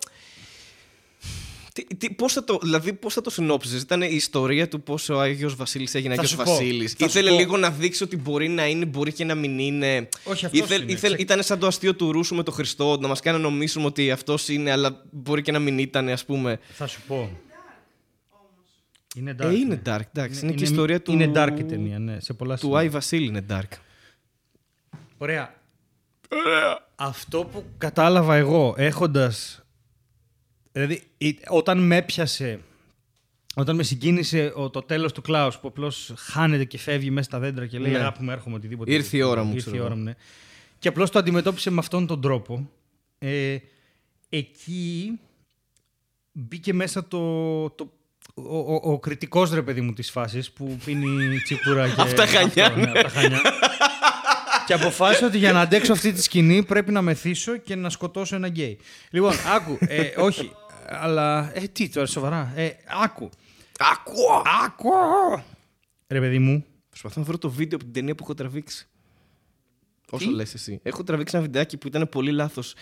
Τι, 1.87 1.95
τι, 1.97 2.11
πώς 2.11 2.33
θα 2.33 2.45
το, 2.45 2.59
δηλαδή, 2.62 2.93
πώς 2.93 3.14
θα 3.14 3.20
το 3.20 3.31
συνόψεις, 3.31 3.83
Ήταν 3.83 4.03
η 4.03 4.09
ιστορία 4.11 4.68
του 4.68 4.83
πώ 4.83 4.99
ο 5.11 5.20
Άγιος 5.20 5.57
Βασίλης 5.57 5.95
έγινε 5.95 6.14
Θα 6.14 6.20
Άγιος 6.20 6.31
σου 6.39 6.45
πω, 6.45 6.51
Βασίλης. 6.51 6.93
θα 6.93 6.99
σου 6.99 7.05
Ήθελε 7.18 7.31
πω. 7.31 7.37
λίγο 7.37 7.57
να 7.57 7.70
δείξει 7.70 8.03
ότι 8.03 8.16
μπορεί 8.16 8.49
να 8.49 8.66
είναι, 8.66 8.85
μπορεί 8.85 9.12
και 9.12 9.24
να 9.24 9.35
μην 9.35 9.59
είναι. 9.59 10.09
Όχι, 10.24 10.47
αυτός 10.47 10.61
Ήθελ, 10.61 10.83
είναι. 10.83 10.93
ήθελ, 10.93 11.09
Ξε- 11.12 11.20
ήταν 11.22 11.43
σαν 11.43 11.59
το 11.59 11.66
αστείο 11.66 11.95
του 11.95 12.12
Ρούσου 12.12 12.35
με 12.35 12.43
τον 12.43 12.55
Χριστό, 12.55 12.99
να 13.01 13.09
μας 13.09 13.20
κάνει 13.20 13.37
να 13.37 13.43
νομίσουμε 13.43 13.87
ότι 13.87 14.11
αυτός 14.11 14.49
είναι, 14.49 14.70
αλλά 14.70 15.03
μπορεί 15.11 15.43
και 15.43 15.53
να 15.53 15.59
μην 15.59 15.79
ήταν, 15.79 16.09
ας 16.09 16.24
πούμε. 16.24 16.59
Θα 16.72 16.87
σου 16.87 17.01
πω. 17.07 17.31
Είναι 19.16 19.35
dark. 19.43 19.45
ε, 19.45 19.55
είναι 19.55 19.81
ναι. 19.85 19.95
dark, 19.97 20.01
εντάξει. 20.14 20.41
Είναι, 20.45 20.53
και 20.55 20.64
η 20.64 20.66
ιστορία 20.66 21.03
του. 21.03 21.12
Είναι 21.12 21.33
dark 21.35 21.55
η 21.59 21.64
ταινία, 21.64 21.99
ναι, 21.99 22.20
σε 22.20 22.33
πολλά 22.33 22.55
Του 22.55 22.61
σημεία. 22.61 22.79
Άι 22.79 22.89
Βασίλη 22.89 23.26
είναι 23.26 23.47
dark. 23.51 23.76
Ωραία. 25.18 25.55
Αυτό 26.97 27.45
που 27.53 27.64
κατάλαβα 27.79 28.35
εγώ 28.35 28.74
έχοντας... 28.76 29.62
Δηλαδή, 30.72 31.02
η- 31.18 31.38
όταν 31.48 31.78
με 31.86 31.96
έπιασε, 31.96 32.60
όταν 33.54 33.76
με 33.76 33.82
συγκίνησε 33.82 34.52
ο, 34.54 34.70
το 34.70 34.82
τέλος 34.82 35.12
του 35.12 35.22
Κλάους 35.22 35.58
που 35.58 35.68
απλώς 35.68 36.12
χάνεται 36.16 36.64
και 36.64 36.78
φεύγει 36.78 37.10
μέσα 37.10 37.28
στα 37.28 37.38
δέντρα 37.38 37.66
και 37.66 37.78
λέει 37.78 37.92
Ναι. 37.92 37.98
αγάπη 37.98 38.22
μου 38.22 38.30
έρχομαι 38.30 38.56
οτιδήποτε. 38.56 38.92
Ήρθε 38.92 39.16
η 39.16 39.22
ώρα 39.22 39.42
μου, 39.44 39.48
Ήρθε 39.54 39.60
ξέρω 39.60 39.76
η 39.76 39.80
ώρα 39.80 39.88
εγώ. 39.88 39.96
μου, 39.98 40.04
ναι. 40.04 40.14
Και 40.78 40.88
απλώς 40.88 41.10
το 41.10 41.18
αντιμετώπισε 41.18 41.70
με 41.70 41.78
αυτόν 41.78 42.06
τον 42.06 42.20
τρόπο. 42.20 42.70
Ε, 43.18 43.56
εκεί 44.28 45.18
μπήκε 46.32 46.72
μέσα 46.74 47.08
το, 47.08 47.18
το, 47.70 47.92
ο, 48.34 48.58
ο, 48.58 48.80
ο 48.82 48.98
κριτικός 48.98 49.50
ρε 49.50 49.62
παιδί 49.62 49.80
μου 49.80 49.92
της 49.92 50.10
φάσης 50.10 50.50
που 50.50 50.78
πίνει 50.84 51.38
τσίπουρα 51.40 51.88
και... 51.94 52.00
Απ' 52.00 52.12
τα 52.12 52.26
Χανιά, 52.26 52.66
αυτό, 52.66 52.78
ναι, 52.80 52.90
απ' 52.90 53.02
τα 53.02 53.08
Χανιά. 53.08 53.40
Και 54.68 54.74
αποφάσισα 54.74 55.26
ότι 55.26 55.38
για 55.38 55.52
να 55.52 55.60
αντέξω 55.60 55.92
αυτή 55.92 56.12
τη 56.12 56.22
σκηνή 56.22 56.64
πρέπει 56.64 56.92
να 56.92 57.02
μεθύσω 57.02 57.56
και 57.56 57.74
να 57.74 57.90
σκοτώσω 57.90 58.34
ένα 58.36 58.48
γκέι. 58.48 58.78
Λοιπόν, 59.10 59.32
άκου. 59.56 59.78
Ε, 59.80 60.10
όχι. 60.16 60.52
Αλλά. 60.86 61.50
Ε, 61.54 61.60
τι 61.60 61.88
τώρα, 61.88 62.06
σοβαρά. 62.06 62.52
Ε, 62.56 62.70
άκου. 63.02 63.30
Ακούω! 63.78 64.42
Άκου! 64.64 64.88
Ρε 66.08 66.20
παιδί 66.20 66.38
μου. 66.38 66.64
Προσπαθώ 66.88 67.20
να 67.20 67.26
βρω 67.26 67.38
το 67.38 67.50
βίντεο 67.50 67.74
από 67.76 67.84
την 67.84 67.92
ταινία 67.92 68.14
που 68.14 68.22
έχω 68.24 68.34
τραβήξει. 68.34 68.86
Όσο 70.10 70.30
λες 70.30 70.54
εσύ. 70.54 70.80
Έχω 70.82 71.04
τραβήξει 71.04 71.36
ένα 71.36 71.44
βιντεάκι 71.44 71.76
που 71.76 71.86
ήταν 71.86 72.08
πολύ 72.08 72.30
λάθος. 72.30 72.74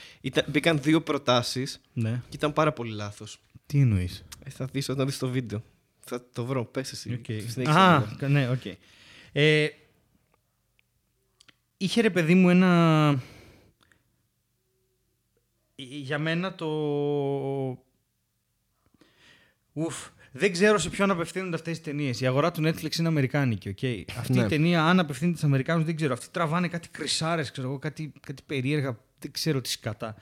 Μπήκαν 0.46 0.78
δύο 0.82 1.00
προτάσεις 1.02 1.80
Ναι. 1.92 2.10
και 2.28 2.36
ήταν 2.36 2.52
πάρα 2.52 2.72
πολύ 2.72 2.92
λάθος. 2.94 3.38
Τι 3.66 3.80
εννοείς; 3.80 4.24
Ε, 4.44 4.50
θα 4.50 4.64
δεις 4.72 4.88
όταν 4.88 5.06
δεις 5.06 5.18
το 5.18 5.28
βίντεο. 5.28 5.62
Θα 6.00 6.24
το 6.32 6.44
βρω. 6.44 6.64
Πες 6.64 6.92
εσύ. 6.92 7.20
Συνέχισε 7.26 7.70
Α, 7.78 7.98
λίγο. 7.98 8.16
κα- 8.18 8.28
ναι, 8.28 8.48
οκ. 8.48 8.64
Ε, 9.32 9.66
είχε 11.76 12.00
ρε 12.00 12.10
παιδί 12.10 12.34
μου 12.34 12.48
ένα... 12.50 13.10
Ε, 15.76 15.82
Για 15.82 16.18
μένα 16.18 16.54
το... 16.54 16.66
Ουφ. 19.72 20.08
Δεν 20.32 20.52
ξέρω 20.52 20.78
σε 20.78 20.90
ποιον 20.90 21.10
απευθύνονται 21.10 21.54
αυτές 21.54 21.78
οι 21.78 21.84
ταινίες. 21.84 22.20
Η 22.20 22.26
αγορά 22.26 22.50
του 22.50 22.62
Netflix 22.62 22.96
είναι 22.98 23.08
αμερικάνικη, 23.08 23.68
οκ. 23.68 24.08
Αυτή 24.18 24.32
Ναι. 24.32 24.44
η 24.44 24.46
ταινία, 24.46 24.84
αν 24.84 24.98
απευθύνεται 24.98 25.36
στους 25.36 25.48
Αμερικάνους, 25.48 25.84
δεν 25.84 25.96
ξέρω. 25.96 26.12
Αυτοί 26.12 26.26
τραβάνε 26.30 26.68
κάτι 26.68 26.88
κρισάρες, 26.88 27.50
ξέρω 27.50 27.68
εγώ, 27.68 27.78
κάτι, 27.78 28.12
κάτι 28.26 28.42
περίεργα. 28.46 28.98
Δεν 29.18 29.30
ξέρω 29.30 29.60
τι 29.60 29.68
σκατά. 29.68 30.14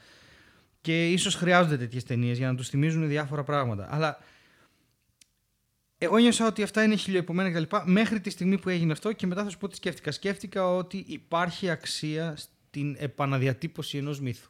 Και 0.81 1.11
ίσως 1.11 1.35
χρειάζονται 1.35 1.77
τέτοιες 1.77 2.03
ταινίες 2.03 2.37
για 2.37 2.47
να 2.47 2.55
τους 2.55 2.69
θυμίζουν 2.69 3.07
διάφορα 3.07 3.43
πράγματα. 3.43 3.87
Αλλά 3.91 4.17
εγώ 5.97 6.17
ένιωσα 6.17 6.47
ότι 6.47 6.63
αυτά 6.63 6.83
είναι 6.83 6.95
χιλιοειπωμένα 6.95 7.51
κτλ. 7.51 7.75
Μέχρι 7.85 8.19
τη 8.19 8.29
στιγμή 8.29 8.57
που 8.59 8.69
έγινε 8.69 8.91
αυτό 8.91 9.11
και 9.11 9.27
μετά 9.27 9.43
θα 9.43 9.49
σου 9.49 9.57
πω 9.57 9.67
τι 9.67 9.75
σκέφτηκα. 9.75 10.11
Σκέφτηκα 10.11 10.67
ότι 10.75 11.05
υπάρχει 11.07 11.69
αξία 11.69 12.35
στην 12.37 12.95
επαναδιατύπωση 12.99 13.97
ενός 13.97 14.19
μύθου. 14.19 14.49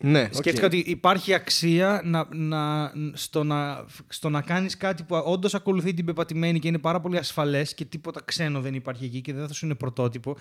Ναι, 0.00 0.22
οκ. 0.22 0.34
Σκέφτηκα 0.34 0.66
ότι 0.66 0.78
υπάρχει 0.78 1.34
αξία 1.34 2.00
να, 2.04 2.28
να, 2.34 2.92
στο, 3.12 3.44
να, 3.44 3.84
στο 4.08 4.28
να 4.28 4.42
κάνεις 4.42 4.76
κάτι 4.76 5.02
που 5.02 5.22
όντως 5.24 5.54
ακολουθεί 5.54 5.94
την 5.94 6.04
πεπατημένη 6.04 6.58
και 6.58 6.68
είναι 6.68 6.78
πάρα 6.78 7.00
πολύ 7.00 7.16
ασφαλές 7.16 7.74
και 7.74 7.84
τίποτα 7.84 8.22
ξένο 8.24 8.60
δεν 8.60 8.74
υπάρχει 8.74 9.04
εκεί 9.04 9.20
και 9.20 9.32
δεν 9.32 9.46
θα 9.46 9.52
σου 9.52 9.64
είναι 9.64 9.74
πρωτότυπο 9.74 10.36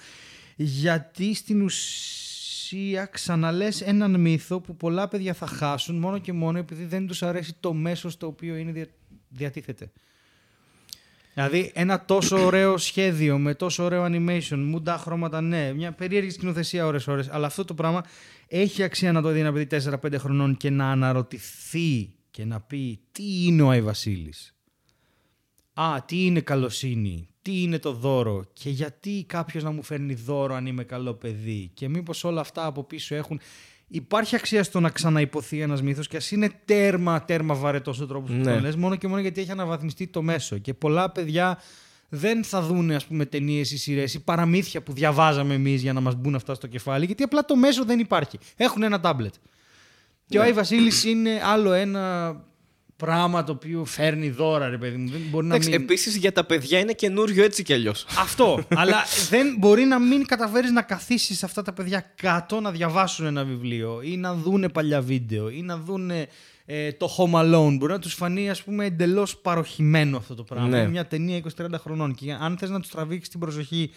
γιατί 0.55 1.33
στην 1.33 1.61
ουσία 1.61 2.26
ξαναλές 3.11 3.81
έναν 3.81 4.19
μύθο 4.19 4.59
που 4.59 4.75
πολλά 4.75 5.07
παιδιά 5.07 5.33
θα 5.33 5.47
χάσουν 5.47 5.95
μόνο 5.95 6.17
και 6.17 6.33
μόνο 6.33 6.57
επειδή 6.57 6.85
δεν 6.85 7.07
τους 7.07 7.23
αρέσει 7.23 7.55
το 7.59 7.73
μέσο 7.73 8.09
στο 8.09 8.27
οποίο 8.27 8.55
είναι 8.55 8.71
δια, 8.71 8.87
διατίθεται. 9.29 9.91
Δηλαδή 11.33 11.71
ένα 11.73 12.05
τόσο 12.05 12.45
ωραίο 12.45 12.77
σχέδιο 12.77 13.37
με 13.37 13.53
τόσο 13.53 13.83
ωραίο 13.83 14.05
animation, 14.05 14.57
μουντά 14.57 14.97
χρώματα, 14.97 15.41
ναι, 15.41 15.73
μια 15.73 15.91
περίεργη 15.91 16.29
σκηνοθεσία 16.29 16.85
ώρες-ώρες, 16.85 17.29
αλλά 17.29 17.47
αυτό 17.47 17.65
το 17.65 17.73
πράγμα 17.73 18.03
έχει 18.47 18.83
αξία 18.83 19.11
να 19.11 19.21
το 19.21 19.29
δει 19.29 19.39
ένα 19.39 19.51
παιδί 19.51 19.67
4-5 20.03 20.13
χρονών 20.17 20.57
και 20.57 20.69
να 20.69 20.91
αναρωτηθεί 20.91 22.09
και 22.31 22.45
να 22.45 22.59
πει 22.59 22.99
τι 23.11 23.45
είναι 23.45 23.61
ο 23.61 23.69
Άι 23.69 23.81
Βασίλης; 23.81 24.55
Α, 25.73 26.03
τι 26.05 26.25
είναι 26.25 26.41
καλοσύνη, 26.41 27.29
τι 27.47 27.61
είναι 27.61 27.79
το 27.79 27.91
δώρο 27.91 28.45
και 28.53 28.69
γιατί 28.69 29.25
κάποιος 29.27 29.63
να 29.63 29.71
μου 29.71 29.83
φέρνει 29.83 30.13
δώρο 30.13 30.55
αν 30.55 30.65
είμαι 30.65 30.83
καλό 30.83 31.13
παιδί 31.13 31.71
και 31.73 31.89
μήπως 31.89 32.23
όλα 32.23 32.41
αυτά 32.41 32.65
από 32.65 32.83
πίσω 32.83 33.15
έχουν... 33.15 33.39
Υπάρχει 33.87 34.35
αξία 34.35 34.63
στο 34.63 34.79
να 34.79 34.89
ξαναυποθεί 34.89 35.61
ένας 35.61 35.81
μύθος 35.81 36.07
και 36.07 36.17
ας 36.17 36.31
είναι 36.31 36.51
τέρμα, 36.65 37.25
τέρμα 37.25 37.53
βαρετός 37.55 37.99
ο 37.99 38.05
τρόπος 38.07 38.29
που 38.29 38.35
Ναι. 38.35 38.53
το 38.53 38.59
λες, 38.59 38.75
μόνο 38.75 38.95
και 38.95 39.07
μόνο 39.07 39.21
γιατί 39.21 39.41
έχει 39.41 39.51
αναβαθμιστεί 39.51 40.07
το 40.07 40.21
μέσο 40.21 40.57
και 40.57 40.73
πολλά 40.73 41.11
παιδιά 41.11 41.61
δεν 42.09 42.43
θα 42.43 42.61
δουν 42.61 42.91
ας 42.91 43.05
πούμε 43.05 43.25
ταινίες 43.25 43.71
ή 43.71 43.77
σειρές 43.77 44.13
ή 44.13 44.19
παραμύθια 44.23 44.81
που 44.83 44.93
διαβάζαμε 44.93 45.53
εμείς 45.53 45.81
για 45.81 45.93
να 45.93 45.99
μας 45.99 46.15
μπουν 46.15 46.35
αυτά 46.35 46.53
στο 46.53 46.67
κεφάλι 46.67 47.05
γιατί 47.05 47.23
απλά 47.23 47.45
το 47.45 47.55
μέσο 47.55 47.85
δεν 47.85 47.99
υπάρχει. 47.99 48.39
Έχουν 48.55 48.83
ένα 48.83 48.99
τάμπλετ. 48.99 49.33
Και 50.25 50.37
ο 50.37 50.41
Άι 50.41 50.53
Βασίλης 50.53 51.03
είναι 51.03 51.41
άλλο 51.43 51.71
ένα 51.71 52.35
πράγμα 52.97 53.43
το 53.43 53.51
οποίο 53.51 53.85
φέρνει 53.85 54.29
δώρα, 54.29 54.69
ρε 54.69 54.77
παιδί 54.77 54.97
μου. 54.97 55.09
Δεν 55.09 55.21
μπορεί 55.29 55.45
να 55.45 55.55
Εντάξει, 55.55 55.71
μην... 55.71 55.81
επίσης 55.81 56.15
για 56.15 56.31
τα 56.31 56.43
παιδιά 56.43 56.79
είναι 56.79 56.93
καινούριο 56.93 57.43
έτσι 57.43 57.63
κι 57.63 57.73
αλλιώς. 57.73 58.05
Αυτό. 58.19 58.63
αλλά 58.75 59.03
δεν 59.29 59.55
μπορεί 59.57 59.83
να 59.83 59.99
μην 59.99 60.25
καταφέρεις 60.25 60.71
να 60.71 60.81
καθίσεις 60.81 61.43
αυτά 61.43 61.61
τα 61.61 61.73
παιδιά 61.73 62.11
κάτω 62.15 62.59
να 62.59 62.71
διαβάσουν 62.71 63.25
ένα 63.25 63.43
βιβλίο 63.43 63.99
ή 64.03 64.17
να 64.17 64.33
δούνε 64.33 64.69
παλιά 64.69 65.01
βίντεο 65.01 65.49
ή 65.49 65.61
να 65.61 65.77
δούνε 65.77 66.27
ε, 66.65 66.91
το 66.91 67.09
Home 67.17 67.39
Alone. 67.39 67.75
Μπορεί 67.77 67.91
να 67.91 67.99
τους 67.99 68.13
φανεί 68.13 68.49
ας 68.49 68.63
πούμε 68.63 68.85
εντελώς 68.85 69.37
παροχημένο 69.37 70.17
αυτό 70.17 70.35
το 70.35 70.43
πράγμα. 70.43 70.67
Ναι. 70.67 70.77
Είναι 70.77 70.89
μια 70.89 71.05
ταινία 71.05 71.41
20-30 71.57 71.65
χρονών. 71.79 72.15
Και 72.15 72.33
αν 72.39 72.57
θες 72.57 72.69
να 72.69 72.79
τους 72.79 72.89
τραβήξεις 72.89 73.29
την 73.29 73.39
προσοχή, 73.39 73.91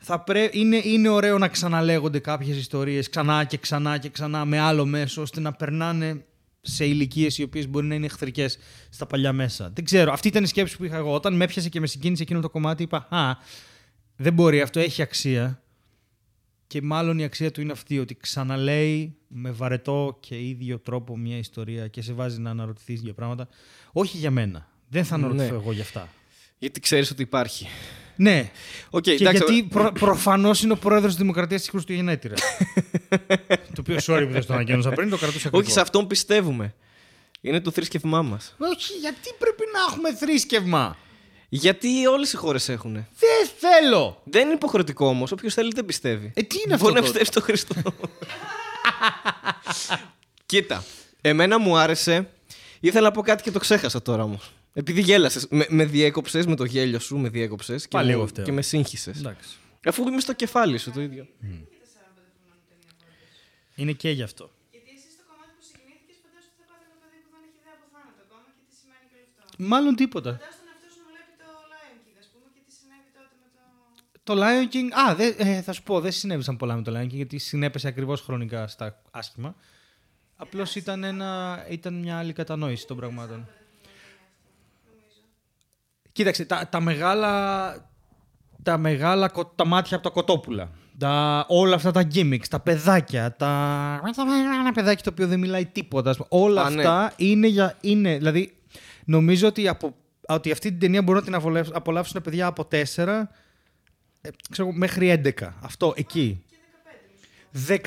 θα 0.00 0.20
πρέ... 0.20 0.48
είναι, 0.52 0.80
είναι 0.84 1.08
ωραίο 1.08 1.38
να 1.38 1.48
ξαναλέγονται 1.48 2.18
κάποιες 2.18 2.56
ιστορίες 2.56 3.08
ξανά 3.08 3.44
και 3.44 3.56
ξανά 3.56 3.98
και 3.98 4.08
ξανά 4.08 4.44
με 4.44 4.58
άλλο 4.58 4.86
μέσο 4.86 5.22
ώστε 5.22 5.40
να 5.40 5.52
περνάνε 5.52 6.24
σε 6.60 6.84
ηλικίες 6.84 7.38
οι 7.38 7.42
οποίες 7.42 7.68
μπορεί 7.68 7.86
να 7.86 7.94
είναι 7.94 8.06
εχθρικές 8.06 8.58
στα 8.88 9.06
παλιά 9.06 9.32
μέσα. 9.32 9.70
Δεν 9.74 9.84
ξέρω. 9.84 10.12
Αυτή 10.12 10.28
ήταν 10.28 10.44
η 10.44 10.46
σκέψη 10.46 10.76
που 10.76 10.84
είχα 10.84 10.96
εγώ. 10.96 11.14
Όταν 11.14 11.36
με 11.36 11.44
έπιασε 11.44 11.68
και 11.68 11.80
με 11.80 11.86
συγκίνησε 11.86 12.22
εκείνο 12.22 12.40
το 12.40 12.50
κομμάτι, 12.50 12.82
είπα 12.82 13.06
Α, 13.10 13.36
δεν 14.16 14.32
μπορεί, 14.32 14.60
αυτό 14.60 14.80
έχει 14.80 15.02
αξία. 15.02 15.62
Και 16.66 16.82
μάλλον 16.82 17.18
η 17.18 17.24
αξία 17.24 17.50
του 17.50 17.60
είναι 17.60 17.72
αυτή, 17.72 17.98
ότι 17.98 18.14
ξαναλέει 18.14 19.16
με 19.28 19.50
βαρετό 19.50 20.16
και 20.20 20.40
ίδιο 20.40 20.78
τρόπο 20.78 21.16
μια 21.16 21.36
ιστορία 21.38 21.88
και 21.88 22.02
σε 22.02 22.12
βάζει 22.12 22.40
να 22.40 22.50
αναρωτηθείς 22.50 23.00
για 23.00 23.14
πράγματα. 23.14 23.48
Όχι 23.92 24.16
για 24.16 24.30
μένα. 24.30 24.68
Δεν 24.88 25.04
θα 25.04 25.14
αναρωτηθώ 25.14 25.50
Ναι. 25.50 25.56
εγώ 25.56 25.72
γι' 25.72 25.80
αυτά. 25.80 26.08
Γιατί 26.58 26.80
ξέρεις 26.80 27.10
ότι 27.10 27.22
υπάρχει. 27.22 27.66
Ναι. 28.20 28.50
Οκ, 28.90 29.02
και 29.02 29.10
εντάξει, 29.10 29.44
γιατί 29.44 29.62
προ, 29.62 29.92
προφανώς 29.92 30.62
είναι 30.62 30.72
ο 30.72 30.76
πρόεδρος 30.76 31.10
της 31.10 31.20
Δημοκρατίας 31.20 31.60
της 31.60 31.70
Χριστουγεννέτηρα. 31.70 32.34
το 33.74 33.80
οποίο, 33.80 33.96
sorry 33.96 34.24
που 34.26 34.32
δεν 34.32 34.42
στο 34.42 34.52
ανακοίνωσα 34.52 34.90
πριν, 34.90 35.10
το 35.10 35.16
κρατούσα 35.16 35.48
Όχι, 35.52 35.56
κρυφό. 35.56 35.70
σε 35.70 35.80
αυτόν 35.80 36.06
πιστεύουμε. 36.06 36.74
Είναι 37.40 37.60
το 37.60 37.70
θρήσκευμά 37.70 38.22
μας. 38.22 38.54
Όχι, 38.58 38.92
γιατί 38.92 39.34
πρέπει 39.38 39.62
να 39.72 39.78
έχουμε 39.88 40.14
θρήσκευμα. 40.14 40.96
Γιατί 41.48 42.06
όλες 42.06 42.32
οι 42.32 42.36
χώρες 42.36 42.68
έχουν. 42.68 42.92
Δεν 42.92 43.48
θέλω. 43.58 44.22
Δεν 44.24 44.42
είναι 44.44 44.52
υποχρεωτικό 44.52 45.06
όμως. 45.06 45.32
Όποιος 45.32 45.54
θέλει 45.54 45.72
δεν 45.74 45.84
πιστεύει. 45.84 46.32
Ε, 46.34 46.42
τι 46.42 46.56
είναι 46.64 46.74
αυτό 46.74 46.86
Μπορεί 46.86 47.00
να 47.00 47.06
τότε; 47.06 47.18
πιστεύει 47.18 47.24
στο 47.24 47.40
Χριστό. 47.40 47.74
Κοίτα, 50.46 50.84
εμένα 51.20 51.58
μου 51.58 51.76
άρεσε. 51.76 52.30
Ήθελα 52.80 53.06
να 53.06 53.10
πω 53.10 53.22
κάτι 53.22 53.42
και 53.42 53.50
το 53.50 53.58
ξέχασα 53.58 54.02
τώρα 54.02 54.22
όμως. 54.22 54.52
Επειδή 54.78 55.00
γέλασες, 55.00 55.46
με, 55.50 55.66
με 55.68 55.84
διέκοψες 55.84 56.46
με 56.46 56.54
το 56.56 56.64
γέλιο 56.64 56.98
σου, 56.98 57.18
με 57.18 57.28
διέκοψες 57.28 57.82
και, 57.82 57.88
Πάλι 57.96 58.10
εγώ 58.10 58.20
μου- 58.20 58.28
φταίω. 58.28 58.44
και 58.44 58.52
με 58.52 58.62
σύγχυσες. 58.62 59.18
Εντάξει. 59.18 59.56
Αφού 59.86 60.08
είμαι 60.08 60.20
στο 60.20 60.32
κεφάλι 60.34 60.78
σου 60.78 60.90
το 60.90 61.00
ίδιο. 61.00 61.26
Είναι 63.74 63.92
και 63.92 64.10
γι' 64.10 64.22
αυτό. 64.22 64.50
Γιατί 64.70 64.90
εσύ 64.96 65.08
στο 65.16 65.22
κομμάτι 65.30 65.52
που 65.58 65.64
συγκινήθηκες, 65.70 66.16
φαντάζομαι 66.24 66.50
ότι 66.50 66.58
θα 66.60 66.66
πάθει 66.70 66.84
ένα 66.90 66.96
παιδί 67.02 67.18
που 67.24 67.30
δεν 67.34 67.42
έχει 67.48 67.58
ιδέα 67.62 67.74
από 67.78 67.86
θάνατο 67.94 68.20
ακόμα 68.26 68.48
και 68.56 68.62
τι 68.68 68.74
σημαίνει 68.80 69.06
και 69.10 69.16
όλο 69.18 69.28
αυτό. 69.50 69.56
Μάλλον 69.72 69.92
τίποτα. 70.02 70.30
Φαντάζομαι 70.32 70.56
τον 70.62 70.68
εαυτό 70.70 70.88
σου 70.94 71.00
να 71.06 71.10
βλέπει 71.14 71.34
το 71.42 71.48
Lion 71.72 71.96
King, 72.04 72.16
ας 72.22 72.28
πούμε, 72.32 72.46
και 72.54 72.60
τι 72.66 72.72
συνέβη 72.78 73.08
τότε 73.18 73.34
με 73.42 73.48
το. 73.56 73.62
Το 74.28 74.32
Lion 74.42 74.66
King. 74.74 74.88
Α, 75.02 75.04
δε, 75.20 75.26
ε, 75.48 75.62
θα 75.66 75.72
σου 75.76 75.82
πω, 75.88 75.94
δεν 76.04 76.12
συνέβησαν 76.20 76.54
πολλά 76.60 76.74
με 76.78 76.82
το 76.86 76.90
Lion 76.96 77.06
King 77.10 77.18
γιατί 77.22 77.36
συνέπεσε 77.50 77.86
ακριβώς 77.92 78.18
χρονικά 78.26 78.60
στα 78.74 78.86
άσχημα. 79.20 79.50
Απλώς 80.44 80.70
ήταν, 80.82 80.98
ένα, 81.12 81.30
ήταν 81.76 81.92
μια 82.04 82.14
άλλη 82.20 82.32
κατανόηση 82.40 82.86
των 82.86 82.96
πραγμάτων. 83.00 83.40
Κοίταξε, 86.18 86.44
τα, 86.44 86.68
τα 86.70 86.80
μεγάλα, 86.80 87.72
τα 88.62 88.78
μεγάλα 88.78 89.28
κο- 89.28 89.52
τα 89.54 89.66
μάτια 89.66 89.96
από 89.96 90.06
τα 90.06 90.12
κοτόπουλα. 90.14 90.70
Τα, 90.98 91.44
όλα 91.48 91.74
αυτά 91.74 91.90
τα 91.90 92.08
gimmicks, 92.14 92.46
τα 92.50 92.60
παιδάκια, 92.60 93.36
τα... 93.36 94.00
ένα 94.60 94.72
παιδάκι 94.72 95.02
το 95.02 95.10
οποίο 95.12 95.26
δεν 95.26 95.38
μιλάει 95.38 95.66
τίποτα. 95.66 96.10
ας 96.10 96.16
πούμε. 96.16 96.28
Όλα 96.30 96.62
Α, 96.62 96.70
ναι. 96.70 96.76
αυτά 96.82 97.12
είναι 97.16 97.46
για... 97.46 97.76
Είναι, 97.80 98.16
δηλαδή, 98.16 98.52
νομίζω 99.04 99.46
ότι, 99.46 99.68
από, 99.68 99.94
ότι 100.28 100.50
αυτή 100.50 100.68
την 100.70 100.78
ταινία 100.78 101.02
μπορούν 101.02 101.20
να 101.20 101.26
την 101.26 101.34
απολαύσουν, 101.34 101.76
απολαύσουν 101.76 102.22
παιδιά 102.22 102.46
από 102.46 102.68
4 102.72 102.74
ε, 104.20 104.28
ξέρω, 104.50 104.72
μέχρι 104.72 105.22
11. 105.40 105.48
Αυτό, 105.60 105.92
εκεί. 105.96 106.42
15 107.68 107.84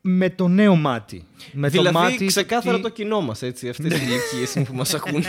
με 0.00 0.30
το 0.30 0.48
νέο 0.48 0.76
μάτι. 0.76 1.26
Με 1.52 1.70
το 1.70 1.78
δηλαδή, 1.82 1.96
μάτι 1.96 2.24
ξεκάθαρα 2.26 2.76
τι- 2.76 2.82
το 2.82 2.88
κοινό 2.88 3.20
μας, 3.20 3.42
έτσι. 3.42 3.68
Αυτέ 3.68 3.86
οι 3.86 4.00
ηλικίε 4.02 4.62
που 4.64 4.74
μας 4.74 4.94
ακούν. 5.04 5.24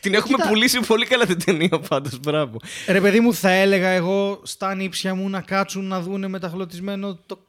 Την 0.00 0.14
έχουμε 0.14 0.36
Κοίτα. 0.36 0.48
πουλήσει 0.48 0.80
πολύ 0.80 1.06
καλά 1.06 1.26
την 1.26 1.44
ταινία 1.44 1.80
πάντως. 1.88 2.20
Μπράβο. 2.20 2.56
Ρε 2.88 3.00
παιδί 3.00 3.20
μου, 3.20 3.34
θα 3.34 3.50
έλεγα 3.50 3.88
εγώ 3.88 4.40
στα 4.42 4.74
νύψια 4.74 5.14
μου 5.14 5.28
να 5.28 5.40
κάτσουν 5.40 5.84
να 5.84 6.00
δούνε 6.00 6.28
μεταχλωτισμένο 6.28 7.18
το 7.26 7.44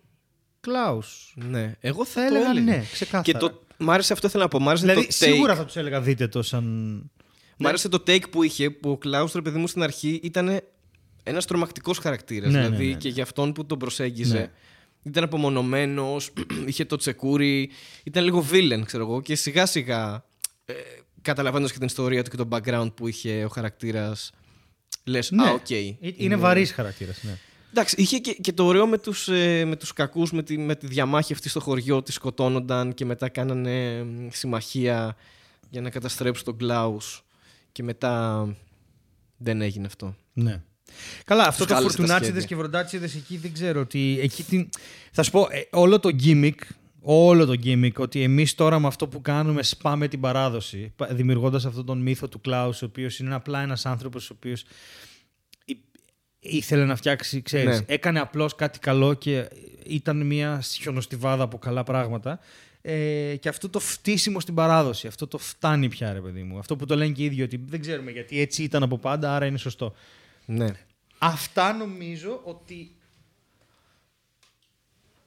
Κλάους. 0.60 1.34
Ναι, 1.36 1.76
εγώ 1.80 2.06
θα, 2.06 2.22
Θα 2.22 2.28
το 2.30 2.36
έλεγα 2.36 2.50
έλεγα. 2.50 2.66
ναι, 2.66 2.84
ξεκάθαρα. 2.92 3.24
Και 3.24 3.34
το, 3.34 3.64
μ' 3.78 3.92
άρεσε 3.92 4.14
αυτό 4.14 4.30
θέλω 4.30 4.44
να 4.44 4.50
πω. 4.50 4.60
Μ' 4.60 4.68
άρεσε 4.70 4.86
δηλαδή, 4.86 5.02
το 5.02 5.08
take. 5.08 5.14
σίγουρα 5.30 5.56
θα 5.56 5.66
τους 5.66 5.76
έλεγα 5.76 6.02
δείτε 6.02 6.28
το 6.28 6.42
σαν. 6.42 6.64
Μ' 7.58 7.68
άρεσε 7.68 7.90
το 7.90 8.04
take 8.08 8.30
που 8.30 8.44
είχε, 8.44 8.70
που 8.70 8.90
ο 8.90 8.98
Κλάους, 8.98 9.34
ρε 9.34 9.42
παιδί 9.42 9.58
μου, 9.58 9.68
στην 9.68 9.84
αρχή 9.84 10.20
ήταν 10.24 10.62
ένας 11.24 11.46
τρομακτικός 11.46 11.98
χαρακτήρας. 11.98 12.52
Ναι, 12.52 12.58
ναι, 12.60 12.64
δηλαδή 12.66 12.86
ναι, 12.86 12.92
ναι. 12.92 12.98
και 12.98 13.10
για 13.10 13.24
αυτόν 13.24 13.54
που 13.54 13.66
τον 13.66 13.78
προσέγγιζε. 13.78 14.38
Ναι. 14.38 14.50
Ήταν 15.04 15.24
απομονωμένος, 15.24 16.30
είχε 16.66 16.86
το 16.86 16.96
τσεκούρι, 16.96 17.70
ήταν 18.04 18.24
λίγο 18.24 18.46
villain, 18.52 18.82
ξέρω 18.86 19.04
εγώ. 19.04 19.22
Και 19.22 19.36
σιγά 19.36 19.66
σιγά, 19.66 20.14
ε, 20.14 20.20
καταλαβαίνοντας 21.24 21.72
και 21.72 21.78
την 21.78 21.88
ιστορία 21.88 22.24
του 22.24 22.30
και 22.30 22.38
το 22.38 22.48
background 22.52 22.92
που 22.96 23.08
είχε 23.08 23.44
ο 23.46 23.48
χαρακτήρας, 23.50 24.32
λες, 25.04 25.32
Ναι. 25.32 25.44
Α, 25.48 25.52
οκ. 25.52 25.70
Ε, 25.70 25.96
Είναι 26.18 26.36
βαρύς 26.36 26.72
χαρακτήρας. 26.72 27.24
Ναι. 27.24 27.38
Εντάξει, 27.72 27.96
είχε 27.98 28.18
και, 28.18 28.34
και 28.34 28.54
το 28.54 28.66
ωραίο 28.66 28.88
με 28.88 28.98
τους, 28.98 29.28
ε, 29.28 29.66
με 29.66 29.76
τους 29.76 29.94
κακούς, 29.94 30.32
με 30.32 30.44
τη, 30.44 30.58
με 30.58 30.76
τη 30.76 30.88
διαμάχη 30.88 31.34
αυτή 31.34 31.50
στο 31.50 31.60
χωριό, 31.60 32.04
τη 32.04 32.12
σκοτώνονταν 32.12 32.94
και 32.94 33.06
μετά 33.06 33.30
κάνανε 33.30 33.96
ε, 33.98 34.06
συμμαχία 34.32 35.16
για 35.70 35.82
να 35.82 35.90
καταστρέψουν 35.90 36.46
τον 36.46 36.58
Κλάους 36.58 37.24
και 37.72 37.84
μετά 37.84 38.48
δεν 39.38 39.62
έγινε 39.62 39.86
αυτό. 39.86 40.16
ναι. 40.34 40.62
Καλά, 41.26 41.44
αυτό 41.48 41.58
Τους 41.66 41.68
το 41.68 41.74
χάλασε 41.74 41.96
τα 41.98 42.02
φουρτουνάτσιδε 42.04 42.40
σχέδια. 42.40 42.48
και 42.48 42.56
βροντάτσιδε 42.56 43.06
εκεί 43.06 43.38
δεν 43.38 43.54
ξέρω 43.54 43.80
ότι. 43.82 44.20
Εκεί 44.22 44.44
την... 44.44 44.70
Θα 45.12 45.24
σου 45.24 45.32
πω, 45.32 45.48
ε, 45.52 45.68
όλο 45.72 46.00
το 46.00 46.10
gimmick, 46.24 46.56
όλο 47.06 47.46
το 47.46 47.54
gimmick, 47.64 47.94
ότι 47.98 48.22
εμείς 48.22 48.56
τώρα 48.56 48.80
με 48.80 48.88
αυτό 48.88 49.08
που 49.08 49.22
κάνουμε 49.22 49.64
σπάμε 49.64 50.08
την 50.08 50.20
παράδοση, 50.20 50.94
δημιουργώντας 51.10 51.66
αυτόν 51.66 51.86
τον 51.86 52.02
μύθο 52.02 52.28
του 52.28 52.42
Κλάους, 52.42 52.82
ο 52.82 52.86
οποίος 52.86 53.20
είναι 53.20 53.34
απλά 53.36 53.62
ένας 53.62 53.86
άνθρωπος 53.86 54.30
ο 54.30 54.34
οποίος 54.36 54.64
ήθελε 56.40 56.86
να 56.86 56.96
φτιάξει, 56.96 57.42
ξέρεις, 57.42 57.80
Ναι. 57.80 57.86
έκανε 57.88 58.20
απλώς 58.20 58.56
κάτι 58.56 58.80
καλό 58.80 59.14
και 59.14 59.50
ήταν 59.86 60.26
μια 60.26 60.62
χιονοστιβάδα 60.62 61.44
από 61.44 61.58
καλά 61.58 61.84
πράγματα. 61.84 62.40
Ε, 62.82 63.36
και 63.40 63.50
αυτό 63.50 63.70
το 63.70 63.80
φτύσιμο 63.80 64.40
στην 64.40 64.54
παράδοση, 64.54 65.08
αυτό 65.08 65.28
το 65.28 65.38
φτάνει 65.38 65.90
πια 65.90 66.14
ρε 66.14 66.20
παιδί 66.22 66.44
μου. 66.44 66.58
Αυτό 66.58 66.76
που 66.76 66.86
το 66.86 66.96
λένε 66.96 67.12
και 67.12 67.22
οι 67.22 67.26
ίδιοι 67.26 67.42
ότι 67.42 67.64
δεν 67.66 67.82
ξέρουμε 67.82 68.12
γιατί 68.12 68.40
έτσι 68.40 68.64
ήταν 68.64 68.84
από 68.84 68.98
πάντα, 68.98 69.36
άρα 69.36 69.46
είναι 69.46 69.58
σωστό. 69.58 69.94
Ναι. 70.46 70.68
Αυτά 71.18 71.74
νομίζω 71.74 72.42
ότι... 72.44 72.96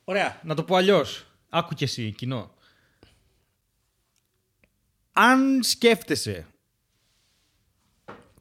Ωραία, 0.05 0.40
να 0.44 0.55
το 0.55 0.62
πω 0.62 0.77
αλλιώς. 0.77 1.27
Άκου 1.48 1.74
και 1.74 1.85
εσύ, 1.85 2.12
κοινό. 2.12 2.55
Αν 5.12 5.62
σκέφτεσαι 5.62 6.47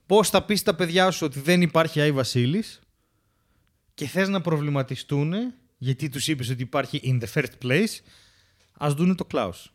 πώς 0.05 0.29
θα 0.29 0.43
πεις 0.43 0.59
στα 0.59 0.75
παιδιά 0.75 1.11
σου 1.11 1.25
ότι 1.25 1.39
δεν 1.39 1.61
υπάρχει 1.61 2.01
Άι 2.01 2.11
Βασίλης 2.11 2.79
και 3.93 4.07
θες 4.07 4.29
να 4.29 4.41
προβληματιστούν 4.41 5.33
γιατί 5.77 6.09
τους 6.09 6.27
είπες 6.27 6.49
ότι 6.49 6.61
υπάρχει 6.61 7.01
in 7.03 7.23
the 7.23 7.33
first 7.33 7.63
place, 7.63 7.99
ας 8.71 8.93
δούνε 8.93 9.15
το 9.15 9.27
Klaus. 9.31 9.65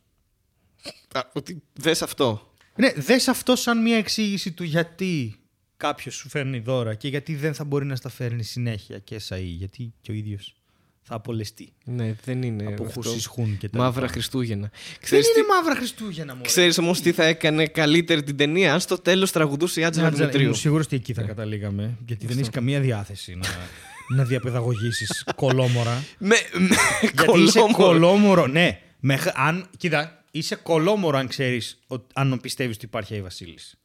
Α, 1.11 1.21
ότι 1.33 1.63
δες 1.73 2.01
αυτό. 2.01 2.53
Ναι, 2.75 2.93
δες 2.93 3.27
αυτό 3.27 3.55
σαν 3.55 3.81
μια 3.81 3.97
εξήγηση 3.97 4.51
του 4.51 4.63
γιατί 4.63 5.35
κάποιος 5.77 6.15
σου 6.15 6.29
φέρνει 6.29 6.59
δώρα 6.59 6.95
και 6.95 7.07
γιατί 7.07 7.35
δεν 7.35 7.53
θα 7.53 7.63
μπορεί 7.63 7.85
να 7.85 7.95
στα 7.95 8.09
φέρνει 8.09 8.43
συνέχεια 8.43 8.99
και 8.99 9.19
ΣΑΗ, 9.19 9.45
γιατί 9.45 9.93
και 10.01 10.11
ο 10.11 10.13
ίδιος 10.13 10.60
θα 11.01 11.15
απολεστεί 11.15 11.73
Ναι, 11.85 12.15
δεν 12.23 12.41
είναι 12.41 12.63
από 12.65 12.85
αυτό. 12.85 13.01
χούσεις 13.01 13.25
χούν 13.25 13.57
και 13.57 13.69
τα 13.69 13.77
Μαύρα 13.77 14.01
λοιπά. 14.01 14.11
Χριστούγεννα. 14.13 14.69
Δεν 14.71 14.97
Ξέρεις, 15.01 15.25
είναι 15.25 15.35
τι... 15.45 15.49
μαύρα 15.51 15.75
Χριστούγεννα 15.75 16.35
μου. 16.35 16.41
Ξέρεις 16.41 16.77
όμως 16.77 17.01
τι 17.01 17.11
θα 17.11 17.23
έκανε 17.25 17.67
καλύτερη 17.67 18.23
την 18.23 18.35
ταινία 18.37 18.73
αν 18.73 18.79
στο 18.79 18.97
τέλος 18.97 19.31
τραγουδούσε 19.31 19.79
η 19.79 19.83
Άτζελα 19.83 20.09
Δημητρίου. 20.09 20.45
Είμαι 20.45 20.55
σίγουρος 20.55 20.85
ότι 20.85 20.95
εκεί 20.95 21.13
θα 21.13 21.21
καταλήγαμε. 21.21 21.97
Γιατί 22.07 22.25
δεν 22.27 22.37
έχεις 22.37 22.49
καμία 22.49 22.79
διάθεση 22.79 23.35
να, 23.35 23.47
να 24.17 24.23
διαπαιδαγωγήσεις 24.23 25.25
κολόμορα. 25.35 26.03
Με, 26.17 26.35
με 26.57 26.75
γιατί 27.13 27.39
είσαι 27.41 27.59
κολόμορο. 27.59 27.83
κολόμορο, 27.83 28.47
ναι. 28.47 28.79
Μεχ- 28.99 29.31
αν, 29.39 29.69
κοίτα, 29.77 30.23
είσαι 30.31 30.55
κολόμορο 30.55 31.17
αν 31.17 31.27
ξέρεις, 31.27 31.79
αν 32.13 32.39
πιστεύεις 32.41 32.75
ότι 32.75 32.85
υπάρχει 32.85 33.13
Άι 33.13 33.21
Βασίλης. 33.21 33.75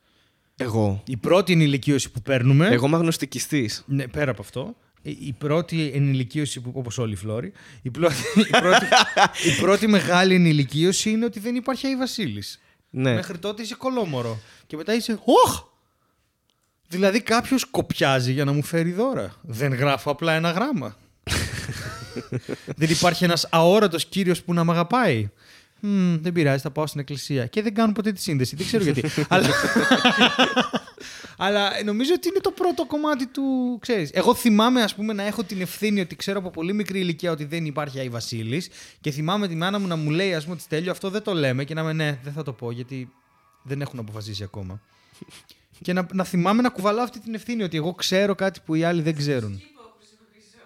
Εγώ. 0.57 1.03
Η 1.07 1.17
πρώτη 1.17 1.53
ενηλικίωση 1.53 2.11
που 2.11 2.23
παίρνουμε. 2.23 2.69
Εγώ 2.69 2.87
είμαι 2.87 2.97
αγνωστικιστής. 2.97 3.85
Ναι, 3.87 4.09
πέρα 4.09 4.31
από 4.31 4.43
αυτό. 4.43 4.77
Η- 5.11 5.19
Η 5.27 5.33
πρώτη 5.39 5.91
ενηλικίωση, 5.95 6.61
που, 6.61 6.73
όπως 6.75 6.99
όλοι 6.99 7.13
οι 7.13 7.17
φλόροι, 7.17 7.53
η, 7.83 7.91
πρώτη, 7.91 8.15
η, 8.37 8.51
πρώτη, 8.61 8.85
η 9.57 9.61
πρώτη 9.61 9.87
μεγάλη 9.87 10.35
ενηλικίωση 10.35 11.11
είναι 11.11 11.25
ότι 11.25 11.41
δεν 11.41 11.55
υπάρχει 11.55 11.87
Άι 11.87 11.97
Βασίλης. 11.97 12.61
Ναι. 12.91 13.15
Μέχρι 13.15 13.39
τότε 13.39 13.63
είσαι 13.63 13.75
κολόμορο. 13.75 14.41
Και 14.67 14.77
μετά 14.77 14.95
είσαι, 14.95 15.19
Ωχ! 15.25 15.63
Δηλαδή 16.89 17.21
κάποιος 17.21 17.65
κοπιάζει 17.65 18.33
για 18.33 18.45
να 18.45 18.53
μου 18.53 18.63
φέρει 18.63 18.93
δώρα. 18.93 19.35
Δεν 19.43 19.75
γράφω 19.75 20.11
απλά 20.11 20.33
ένα 20.33 20.51
γράμμα. 20.51 20.97
δεν 22.77 22.91
υπάρχει 22.91 23.25
ένας 23.25 23.47
αόρατος 23.51 24.05
κύριος 24.07 24.43
που 24.43 24.55
να 24.55 24.65
μ' 24.65 24.71
αγαπάει. 24.71 25.29
Μμμ, 25.81 26.17
δεν 26.23 26.33
πειράζει, 26.33 26.63
θα 26.63 26.71
πάω 26.71 26.87
στην 26.87 27.01
εκκλησία. 27.01 27.47
Και 27.47 27.63
δεν 27.63 27.75
κάνουν 27.75 27.95
ποτέ 27.95 28.13
τη 28.13 28.21
σύνδεση. 28.21 28.57
Δεν 28.57 28.67
ξέρω 28.67 28.83
γιατί. 28.83 29.03
Αλλά... 29.29 29.49
Αλλά 31.37 31.71
νομίζω 31.85 32.13
ότι 32.17 32.29
είναι 32.29 32.39
το 32.41 32.51
πρώτο 32.51 32.87
κομμάτι 32.87 33.27
του. 33.27 33.79
Ξέρεις. 33.81 34.11
Εγώ 34.13 34.35
θυμάμαι, 34.35 34.83
ας 34.83 34.95
πούμε, 34.95 35.13
να 35.13 35.23
έχω 35.23 35.45
την 35.45 35.61
ευθύνη 35.61 36.01
ότι 36.01 36.17
ξέρω 36.17 36.39
από 36.39 36.51
πολύ 36.51 36.73
μικρή 36.73 36.99
ηλικία 36.99 37.31
ότι 37.31 37.45
δεν 37.45 37.65
υπάρχει 37.65 37.99
Άι 37.99 38.09
Βασίλης. 38.09 38.69
Και 39.01 39.11
θυμάμαι 39.11 39.49
τη 39.49 39.55
μάνα 39.55 39.79
μου 39.79 39.87
να 39.87 39.97
μου 39.97 40.11
λέει, 40.11 40.35
ας 40.35 40.43
πούμε, 40.43 40.55
ότι 40.55 40.65
τέλειο, 40.69 40.91
αυτό 40.91 41.11
δεν 41.11 41.23
το 41.23 41.35
λέμε. 41.35 41.65
Και 41.65 41.75
να 41.75 41.81
είμαι, 41.81 41.93
ναι, 41.93 42.19
δεν 42.23 42.33
θα 42.33 42.43
το 42.43 42.53
πω, 42.53 42.71
γιατί 42.71 43.13
δεν 43.63 43.81
έχουν 43.81 43.99
αποφασίσει 43.99 44.43
ακόμα. 44.43 44.81
και 45.85 45.93
να, 45.93 46.07
να 46.13 46.25
θυμάμαι 46.25 46.63
να 46.63 46.69
κουβαλάω 46.69 47.05
αυτή 47.05 47.21
την 47.21 47.35
ευθύνη 47.35 47.63
ότι 47.63 47.77
εγώ 47.77 47.95
ξέρω 47.95 48.35
κάτι 48.35 48.61
που 48.65 48.75
οι 48.75 48.85
άλλοι 48.85 49.03
δεν 49.03 49.17
ξέρουν. 49.17 49.63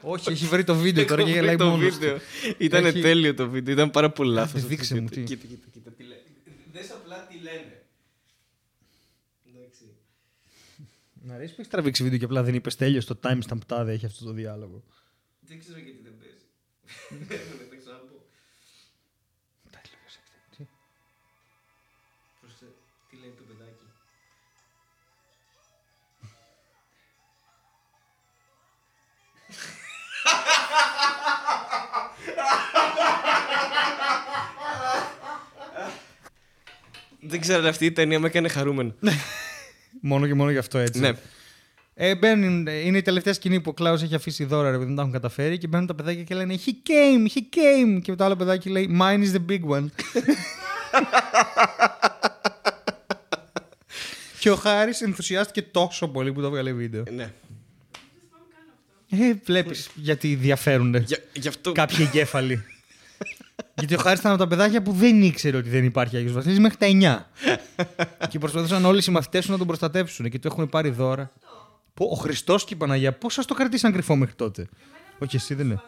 Όχι, 0.03 0.31
έχει 0.31 0.47
βρει 0.47 0.65
το 0.65 0.75
βίντεο 0.75 1.05
τώρα 1.05 1.23
και 1.23 1.31
Έχω 1.31 1.39
γελάει 1.39 1.57
βρει 1.57 1.65
το 1.65 1.71
μόνο. 1.71 1.89
βίντεο. 1.91 2.19
Ήταν 2.59 2.85
Έχει- 2.85 3.01
τέλειο 3.01 3.35
το 3.35 3.49
βίντεο. 3.49 3.75
Ήταν 3.75 3.91
πάρα 3.91 4.11
πολύ 4.11 4.33
λάθος. 4.33 4.61
Άντε, 4.61 4.69
δείξε 4.69 5.01
μου 5.01 5.09
τι. 5.09 5.23
Κοίτα, 5.23 5.47
κοίτα, 5.47 5.67
κοίτα. 5.73 5.91
τι 5.91 6.03
λένε. 6.03 6.23
Δες 6.73 6.91
απλά 6.91 7.27
τι 7.27 7.35
λένε. 7.43 7.83
Εντάξει. 9.55 9.85
Να 11.23 11.37
ρίξει 11.37 11.55
που 11.55 11.61
έχεις 11.61 11.73
τραβήξει 11.73 12.03
βίντεο 12.03 12.19
και 12.19 12.25
απλά 12.25 12.43
δεν 12.43 12.55
είπες 12.55 12.77
τέλειος 12.77 13.05
στο 13.05 13.19
timestamp 13.23 13.59
τάδε 13.67 13.93
έχει 13.93 14.07
αυτό 14.07 14.25
το 14.25 14.33
διάλογο. 14.33 14.83
Δεν 15.41 15.59
ξέρω 15.59 15.79
γιατί 15.79 16.01
δεν 16.03 16.13
παίζει. 16.19 16.45
Δεν 17.29 17.39
θα 17.71 17.77
ξαναπώ. 17.81 18.07
Πρόσεχε, 18.07 18.30
Δεν 37.21 37.41
ξέρω, 37.41 37.59
αλλά 37.59 37.69
αυτή 37.69 37.85
η 37.85 37.93
ταινία 37.93 38.19
με 38.19 38.27
έκανε 38.27 38.49
χαρούμενο. 38.49 38.95
Μόνο 40.01 40.27
και 40.27 40.35
μόνο 40.35 40.51
γι' 40.51 40.59
αυτό 40.59 40.79
έτσι. 40.79 41.01
Ναι. 41.01 41.13
Ε, 41.95 42.15
μπαίνουν, 42.15 42.67
είναι 42.67 42.99
η 42.99 43.03
τελευταία 43.03 43.33
σκηνή 43.33 43.61
που 43.61 43.71
ο 43.71 43.75
Κλάου 43.75 43.95
έχει 43.95 44.15
αφήσει 44.15 44.45
δώρα, 44.45 44.69
ρε, 44.69 44.75
επειδή 44.75 44.87
δεν 44.87 44.95
τα 44.97 45.01
έχουν 45.01 45.13
καταφέρει 45.15 45.59
και 45.59 45.67
μπαίνουν 45.67 45.87
τα 45.87 45.95
παιδάκια 45.95 46.23
και 46.23 46.35
λένε 46.35 46.59
He 46.67 46.69
came, 46.69 47.27
he 47.35 47.41
came. 47.57 48.01
Και 48.03 48.15
το 48.15 48.25
άλλο 48.25 48.37
παιδάκι 48.37 48.69
λέει 48.69 48.99
Mine 49.01 49.25
is 49.25 49.33
the 49.33 49.45
big 49.51 49.61
one. 49.79 49.87
και 54.39 54.51
ο 54.51 54.57
Χάρης 54.57 55.01
ενθουσιάστηκε 55.01 55.63
τόσο 55.63 56.09
πολύ 56.09 56.33
που 56.33 56.41
το 56.41 56.47
έβγαλε 56.47 56.73
βίντεο. 56.73 57.05
Ναι. 57.15 57.33
Ε, 59.11 59.35
βλέπεις 59.45 59.91
γιατί 59.95 60.35
διαφέρουν 60.35 60.95
Για, 60.95 61.19
γι' 61.33 61.49
αυτό. 61.49 61.73
κάποιοι 61.73 61.97
εγκέφαλοι. 62.01 62.65
Γιατί 63.81 63.95
ο 63.95 63.99
Χάρη 63.99 64.19
ήταν 64.19 64.31
από 64.33 64.41
τα 64.41 64.47
παιδάκια 64.49 64.83
που 64.83 64.93
δεν 64.93 65.23
ήξερε 65.23 65.57
ότι 65.57 65.69
δεν 65.69 65.85
υπάρχει 65.85 66.17
Άγιος 66.17 66.33
Βασίλης 66.33 66.59
μέχρι 66.59 66.77
τα 66.77 67.27
9. 68.21 68.27
και 68.29 68.39
προσπαθούσαν 68.39 68.85
όλοι 68.85 68.99
οι 68.99 69.03
συμμαθητές 69.03 69.45
του 69.47 69.53
να 69.53 69.59
τον 69.59 69.67
προστατεύσουν 69.67 70.31
και 70.31 70.39
του 70.39 70.47
έχουν 70.47 70.69
πάρει 70.69 70.91
δώρα. 70.91 71.33
Πω, 71.95 72.05
ο 72.05 72.15
Χριστός 72.15 72.65
και 72.65 72.75
η 72.75 72.77
Παναγία, 72.77 73.13
πώς 73.13 73.33
σας 73.35 73.47
το 73.47 73.55
κρατήσαν 73.55 73.93
κρυφό 73.93 74.17
μέχρι 74.17 74.35
τότε; 74.35 74.69
Όχι, 75.19 75.37
εσύ 75.37 75.55
δεν 75.55 75.67
είναι. 75.67 75.81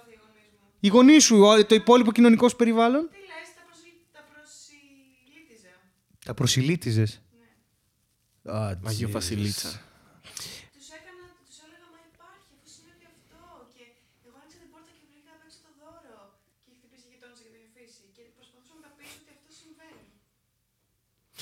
Οι 0.81 0.89
γονείς 0.89 1.25
σου, 1.25 1.37
ο- 1.43 1.65
το 1.67 1.75
υπόλοιπο 1.75 2.13
κοινωνικό 2.13 2.49
σου 2.49 2.57
περιβάλλον; 2.57 3.09
Τι 3.11 3.17
λες, 3.17 3.49
τα, 3.57 3.63
προσυ... 3.69 3.91
τα 4.13 4.23
προσιλήτιζα. 4.33 5.73
Τα 6.25 6.35
προσιλήτιζε. 6.35 7.07
Α, 8.57 8.89
Αγίου 8.91 9.11
Βασιλίτσα. 9.11 9.69
Τους 10.75 10.89
έκανα, 10.99 11.25
τους 11.47 11.59
έλεγα, 11.67 11.87
μα 11.95 12.01
υπάρχει, 12.13 12.49
αφού 12.57 12.67
συνέβη 12.75 13.07
αυτό. 13.15 13.39
Και 13.75 13.85
εγώ 14.29 14.37
άνοιξα 14.43 14.59
κρίση 17.75 18.05
και 18.17 18.23
προσπαθούσαμε 18.39 18.81
να 18.85 18.89
τα 18.89 18.93
πείσω 18.99 19.17
ότι 19.23 19.31
αυτό 19.37 19.51
συμβαίνει. 19.63 20.05
Oh, 20.13 20.19
I 20.19 21.39
pity 21.39 21.42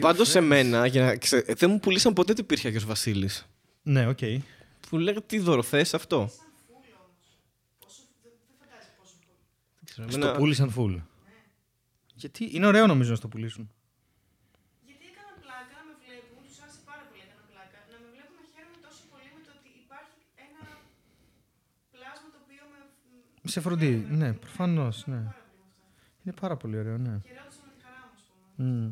Πάντως 0.00 0.28
σε 0.28 0.38
friends. 0.38 0.42
μένα, 0.46 0.86
για 0.86 1.04
να 1.04 1.16
ξε... 1.16 1.40
δεν 1.40 1.70
μου 1.70 1.78
πουλήσαν 1.80 2.12
ποτέ 2.12 2.32
ότι 2.32 2.40
υπήρχε 2.40 2.68
Άγιος 2.68 2.84
Βασίλης. 2.84 3.46
Ναι, 3.82 4.06
οκ. 4.08 4.18
Που 4.88 4.98
λέγα 4.98 5.22
τι 5.22 5.38
δώρο 5.38 5.62
θες 5.62 5.94
αυτό. 5.94 6.18
Σαν 6.30 6.46
φούλο 6.66 6.96
όμω. 7.04 7.14
Όσο 7.86 8.02
δεν, 8.22 8.32
δεν 8.48 8.56
φαντάζεσαι 8.60 8.92
πόσο 8.98 9.14
φούλο. 9.20 9.36
Δεν 9.78 9.84
ξέρω, 9.90 10.10
Στο 10.10 10.18
εμένα- 10.18 10.38
πούλησαν 10.38 10.68
full. 10.76 10.94
Γιατί; 12.14 12.42
Είναι 12.56 12.66
ωραίο 12.66 12.86
νομίζω 12.86 13.10
να 13.10 13.16
στο 13.16 13.28
πουλήσουν. 13.28 13.64
Γιατί 14.88 15.04
έκαναν 15.12 15.36
πλάκα 15.44 15.74
να 15.80 15.84
με 15.88 15.94
βλέπουν, 16.02 16.38
τους 16.48 16.58
άρεσε 16.62 16.80
πάρα 16.90 17.02
πολύ 17.08 17.20
έκαναν 17.26 17.44
πλάκα, 17.50 17.78
να 17.92 17.96
με 18.02 18.06
βλέπουν 18.14 18.34
να 18.40 18.44
χαίρομαι 18.52 18.78
τόσο 18.86 19.02
πολύ 19.12 19.28
με 19.36 19.40
το 19.46 19.50
ότι 19.58 19.70
υπάρχει 19.84 20.18
ένα 20.46 20.62
πλάσμα 21.94 22.28
το 22.34 22.38
οποίο 22.44 22.62
με. 22.72 22.78
Σε 23.54 23.58
φροντίζει. 23.64 24.04
Ναι, 24.20 24.28
προφανώς. 24.44 24.96
Ναι. 25.12 25.20
Πάρα 25.28 25.42
πολύ 25.48 25.58
με 25.60 25.66
αυτό. 25.70 25.84
Είναι 26.22 26.34
πάρα 26.42 26.56
πολύ 26.62 26.76
ωραίο, 26.82 26.96
ναι. 27.06 27.14
Χαιρόντουσαν 27.28 27.64
με 27.68 27.72
τη 27.76 27.80
χαρά 27.86 28.00
μου, 28.08 28.14
ας 28.18 28.22
πούμε. 28.28 28.68
Μμ. 28.70 28.90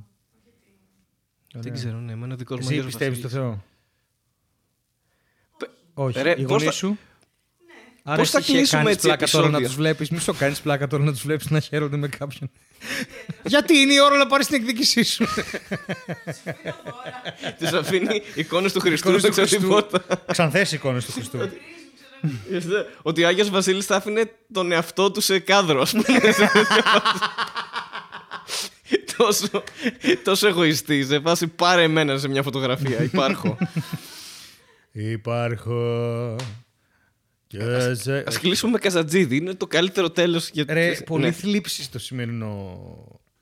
Όχι 1.57 1.69
ότι. 1.69 1.71
Δεν 1.71 1.73
Ωραία. 1.73 1.85
ξέρω, 1.85 1.99
ναι, 1.99 2.13
εμένα 2.13 2.35
ο 2.35 2.37
δικός 2.37 2.59
μου 2.59 2.65
Εσύ 2.65 2.73
Άγιος 2.75 2.87
πιστεύεις 2.87 3.19
στο 3.19 3.29
Βασίλης. 3.29 3.47
Θεό; 3.47 3.65
Όχι. 5.95 6.23
Ρε, 6.23 6.31
οι 6.31 6.35
πώς 6.43 6.45
γονείς 6.51 6.65
θα- 6.65 6.71
σου; 6.73 6.87
Ναι. 6.89 6.97
Άρα 8.03 8.17
Πώς 8.17 8.31
θα 8.31 8.39
εσύ 8.39 8.53
κλείσουμε 8.53 8.83
κάνεις 8.83 8.95
έτσι 8.97 9.07
πλάκα 9.07 9.27
τώρα 9.27 9.49
να 9.49 9.57
επεισόδιο; 9.57 9.67
τους 9.67 9.77
βλέπεις; 9.77 10.11
Μη 10.11 10.19
σου 10.19 10.35
κάνεις 10.39 10.61
πλάκα 10.61 10.87
τώρα 10.87 11.05
να 11.05 11.13
τους 11.13 11.23
βλέπεις 11.23 11.51
να 11.51 11.61
χαίρονται 11.61 11.97
με 11.97 12.09
κάποιον. 12.09 12.51
Γιατί 13.53 13.77
είναι 13.79 13.93
η 13.93 14.01
ώρα 14.01 14.17
να 14.17 14.27
πάρεις 14.27 14.47
την 14.47 14.57
εκδίκησή 14.57 15.03
σου; 15.03 15.25
Πήρα 16.45 16.77
δώρα. 16.85 17.55
Της 17.59 17.73
αφήνει 17.73 18.23
εικόνες 18.35 18.73
του 18.73 18.81
Χριστού 18.81 19.09
Εικόνες 19.09 19.23
του 19.23 19.27
έξω 19.27 19.41
από 19.41 19.51
την 19.51 19.59
Χριστού. 19.61 19.91
πόρτα. 19.99 20.25
Ξανθές 20.33 20.73
εικόνες 20.73 21.05
του 21.05 21.13
Χριστού. 21.13 21.39
Πρίζουν, 21.39 21.59
ξέρω 21.59 22.49
εγώ. 22.51 22.57
Είδε, 22.57 22.87
Ότι 23.03 23.25
ο 23.25 23.27
Άγιος 23.27 23.51
Βασίλης 23.51 23.87
θα 23.87 23.97
άφηνε 23.97 24.31
τον 24.53 24.73
εαυτό 24.73 25.11
του 25.11 25.21
σε 25.21 25.39
κάδρο, 25.39 25.81
ας 25.81 25.91
πούμε. 25.91 26.05
τόσο, 29.17 29.63
τόσο 30.25 30.47
εγωιστής. 30.49 31.07
Σε 31.07 31.21
φάση 31.21 31.47
πάρε 31.47 31.83
εμένα 31.83 32.19
σε 32.19 32.29
μια 32.29 32.43
φωτογραφία. 32.43 33.03
Υπάρχω. 33.03 33.59
Υπάρχω. 34.93 36.37
Και 37.47 37.59
σε... 37.95 38.25
Ας 38.27 38.39
κλείσουμε 38.39 38.73
με 38.73 38.79
Καζατζίδη. 38.79 39.37
Είναι 39.37 39.55
το 39.55 39.67
καλύτερο 39.67 40.11
τέλος 40.11 40.49
για 40.53 40.65
Ρε, 40.69 40.93
πολύ 41.07 41.25
Ναι. 41.25 41.33
θλίψη 41.33 41.83
στο 41.83 41.99
σημερινό 41.99 42.79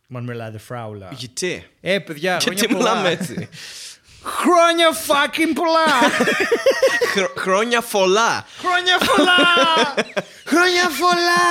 Μαρμελάδε 0.09 0.59
Φράουλα. 0.59 1.09
Γιατί. 1.13 1.67
Ε, 1.81 1.99
παιδιά, 1.99 2.39
χρόνια 2.41 2.61
Γιατί 2.61 2.75
μιλάμε 2.75 2.99
πολλά. 3.01 3.11
έτσι; 3.11 3.49
Χρόνια 4.25 4.87
fucking 5.07 5.53
πολλά! 5.55 6.11
Χρο- 7.13 7.39
Χρόνια 7.39 7.81
φωλά. 7.81 8.47
Χρόνια 8.59 8.99
πολλά! 8.99 9.95
Χρόνια 10.53 10.83
πολλά! 10.99 11.43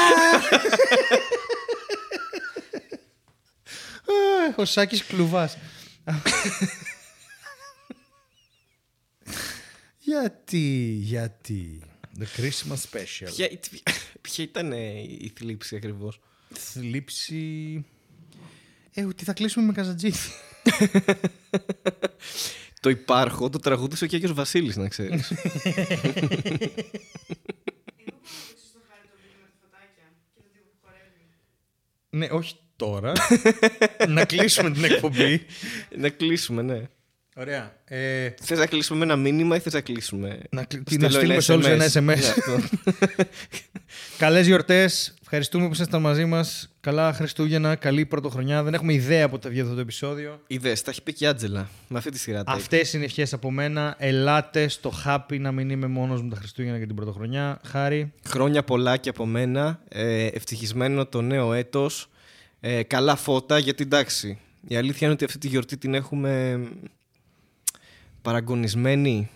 Αχ, 4.49 4.57
Ο 4.57 4.65
Σάκης 4.65 5.03
Κλουβάς. 5.05 5.57
γιατί, 9.99 10.97
γιατί. 11.01 11.81
The 12.19 12.23
Christmas 12.39 12.77
Special. 12.91 13.29
Ποια, 13.35 13.49
ποια 14.21 14.43
ήταν 14.43 14.71
ε, 14.71 14.99
η 14.99 15.31
θλίψη 15.37 15.75
ακριβώς; 15.75 16.19
Θλίψη... 16.53 17.85
Ε, 18.93 19.03
ότι 19.03 19.23
θα 19.23 19.33
κλείσουμε 19.33 19.65
με 19.65 19.71
καζατζίδι. 19.73 20.17
Το 22.79 22.89
υπάρχω, 22.89 23.49
το 23.49 23.59
τραγούδισε 23.59 24.07
και 24.07 24.15
ο 24.15 24.17
Άγιος 24.17 24.33
Βασίλης, 24.33 24.75
να 24.75 24.87
ξέρεις. 24.87 25.31
Εγώ 25.31 25.39
μπορώ 25.43 26.27
να 26.27 26.37
δείξω 27.97 28.67
στο 28.69 28.79
χάρι 28.89 29.07
το 29.11 29.17
βίντεο 29.21 29.39
με 29.41 29.47
τα 29.47 29.57
φωτάκια 29.61 30.05
και 30.33 30.41
το 30.41 30.49
τύπο 30.53 30.67
που 30.71 30.77
χορεύει. 30.83 31.25
ναι, 32.09 32.27
όχι 32.31 32.55
τώρα. 32.85 33.11
να 34.07 34.25
κλείσουμε 34.25 34.71
την 34.71 34.83
εκπομπή. 34.83 35.45
να 35.97 36.09
κλείσουμε, 36.09 36.61
ναι. 36.61 36.81
Ωραία. 37.35 37.75
Ε, 37.85 38.29
Θες 38.41 38.57
να 38.59 38.65
κλείσουμε 38.65 38.99
με 38.99 39.05
ένα 39.05 39.15
μήνυμα 39.15 39.55
ή 39.55 39.59
θες 39.59 39.73
να 39.73 39.81
κλείσουμε. 39.81 40.39
να, 40.49 40.63
κλ- 40.63 40.81
Στείλω 40.89 41.07
να 41.07 41.13
στείλουμε 41.13 41.39
σε 41.41 41.51
όλους 41.53 41.65
ένα 41.65 41.85
SMS. 41.85 42.03
Ναι, 42.03 42.13
αυτό. 42.13 42.59
Καλές 44.17 44.45
γιορτές. 44.47 45.13
Ευχαριστούμε 45.21 45.67
που 45.67 45.73
ήσασταν 45.73 46.01
μαζί 46.01 46.25
μας. 46.25 46.69
Καλά 46.79 47.13
Χριστούγεννα, 47.13 47.75
καλή 47.75 48.05
πρωτοχρονιά. 48.05 48.63
Δεν 48.63 48.73
έχουμε 48.73 48.93
ιδέα 48.93 49.29
πότε 49.29 49.43
θα 49.47 49.49
βγει 49.53 49.61
αυτό 49.61 49.73
το 49.73 49.79
επεισόδιο. 49.79 50.41
Είδες, 50.47 50.81
τα 50.81 50.91
έχει 50.91 51.03
πει 51.03 51.13
και 51.13 51.25
η 51.25 51.27
Άτζελα. 51.27 51.69
Με 51.87 51.97
αυτή 51.97 52.11
τη 52.11 52.19
σειρά 52.19 52.43
τα 52.43 52.51
είπε. 52.51 52.61
Αυτές 52.61 52.93
είναι 52.93 53.05
ευχές 53.05 53.33
από 53.33 53.51
μένα. 53.51 53.95
Ελάτε 53.99 54.67
στο 54.67 54.93
Happy 55.05 55.39
να 55.39 55.51
μην 55.51 55.69
είμαι 55.69 55.87
μόνος 55.87 56.21
μου 56.21 56.29
τα 56.29 56.35
Χριστούγεννα 56.35 56.79
και 56.79 56.85
την 56.85 56.95
πρωτοχρονιά. 56.95 57.59
Χάρη. 57.67 58.13
Χρόνια 58.27 58.63
πολλά 58.63 58.97
και 58.97 59.09
από 59.09 59.25
μένα. 59.25 59.79
Ε, 59.89 60.25
ευτυχισμένο 60.25 61.05
το 61.05 61.21
νέο 61.21 61.53
έτος. 61.53 62.09
Ε, 62.63 62.83
καλά 62.83 63.15
φώτα, 63.15 63.57
γιατί 63.57 63.83
εντάξει. 63.83 64.39
Η 64.67 64.75
αλήθεια 64.75 64.99
είναι 65.01 65.11
ότι 65.11 65.25
αυτή 65.25 65.37
τη 65.37 65.47
γιορτή 65.47 65.77
την 65.77 65.93
έχουμε 65.93 66.61
παραγωνισμένη. 68.21 69.29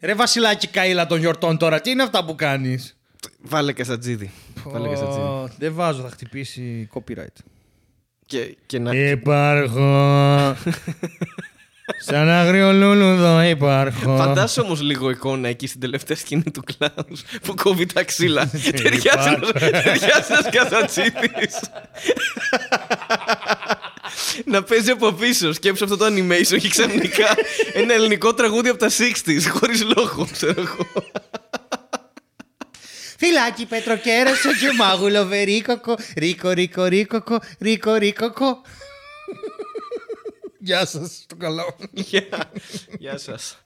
Ρε 0.00 0.14
Βασιλάκη 0.14 0.68
Καΐλα 0.72 1.06
των 1.08 1.18
γιορτών 1.18 1.58
τώρα, 1.58 1.80
τι 1.80 1.90
είναι 1.90 2.02
αυτά 2.02 2.24
που 2.24 2.34
κάνεις; 2.34 2.96
Βάλε 3.40 3.72
και 3.72 3.84
σατζίδι. 3.84 4.30
Βάλε 4.64 4.88
και 4.88 4.96
σατζίδι. 4.96 5.26
Ω, 5.26 5.48
Δεν 5.58 5.74
βάζω, 5.74 6.02
θα 6.02 6.10
χτυπήσει 6.10 6.88
copyright. 6.94 7.42
Και, 8.26 8.56
και 8.66 8.78
να... 8.78 8.94
Υπάρχω. 8.94 10.56
Σαν 11.98 12.28
αγριολούλουδο 12.28 13.42
υπάρχω. 13.42 14.16
Φαντάσου 14.16 14.62
όμως 14.64 14.80
λίγο 14.80 15.10
εικόνα 15.10 15.48
εκεί 15.48 15.66
στην 15.66 15.80
τελευταία 15.80 16.16
σκηνή 16.16 16.50
του 16.52 16.62
Κλάους 16.64 17.22
που 17.42 17.54
κόβει 17.54 17.86
τα 17.86 18.04
ξύλα. 18.04 18.50
Ταιριάζει 18.82 19.36
ένα 20.28 20.50
καθατσίτη. 20.50 21.30
Να 24.44 24.62
παίζει 24.62 24.90
από 24.90 25.12
πίσω. 25.12 25.52
Σκέψου 25.52 25.84
αυτό 25.84 25.96
το 25.96 26.06
animation 26.06 26.58
και 26.58 26.68
ξαφνικά 26.68 27.34
ένα 27.72 27.94
ελληνικό 27.94 28.34
τραγούδι 28.34 28.68
από 28.68 28.78
τα 28.78 28.88
60s 28.88 29.42
χωρίς 29.50 29.84
λόγο, 29.96 30.28
ξέρω 30.32 30.54
εγώ. 30.60 30.86
Φυλάκι 33.18 33.66
πετροκέρασο 33.66 34.48
και 34.48 34.72
μάγουλο 34.78 35.24
βερίκοκο. 35.24 35.96
Ρίκο, 36.16 36.50
ρίκο, 36.50 36.84
ρίκοκο, 36.84 37.40
ρίκο, 37.58 37.94
ρίκοκο. 37.94 38.62
Γεια 40.64 40.86
σας, 40.86 41.24
το 41.26 41.36
καλό. 41.36 41.76
Γεια. 41.92 42.52
Γεια 42.98 43.18
σας. 43.18 43.61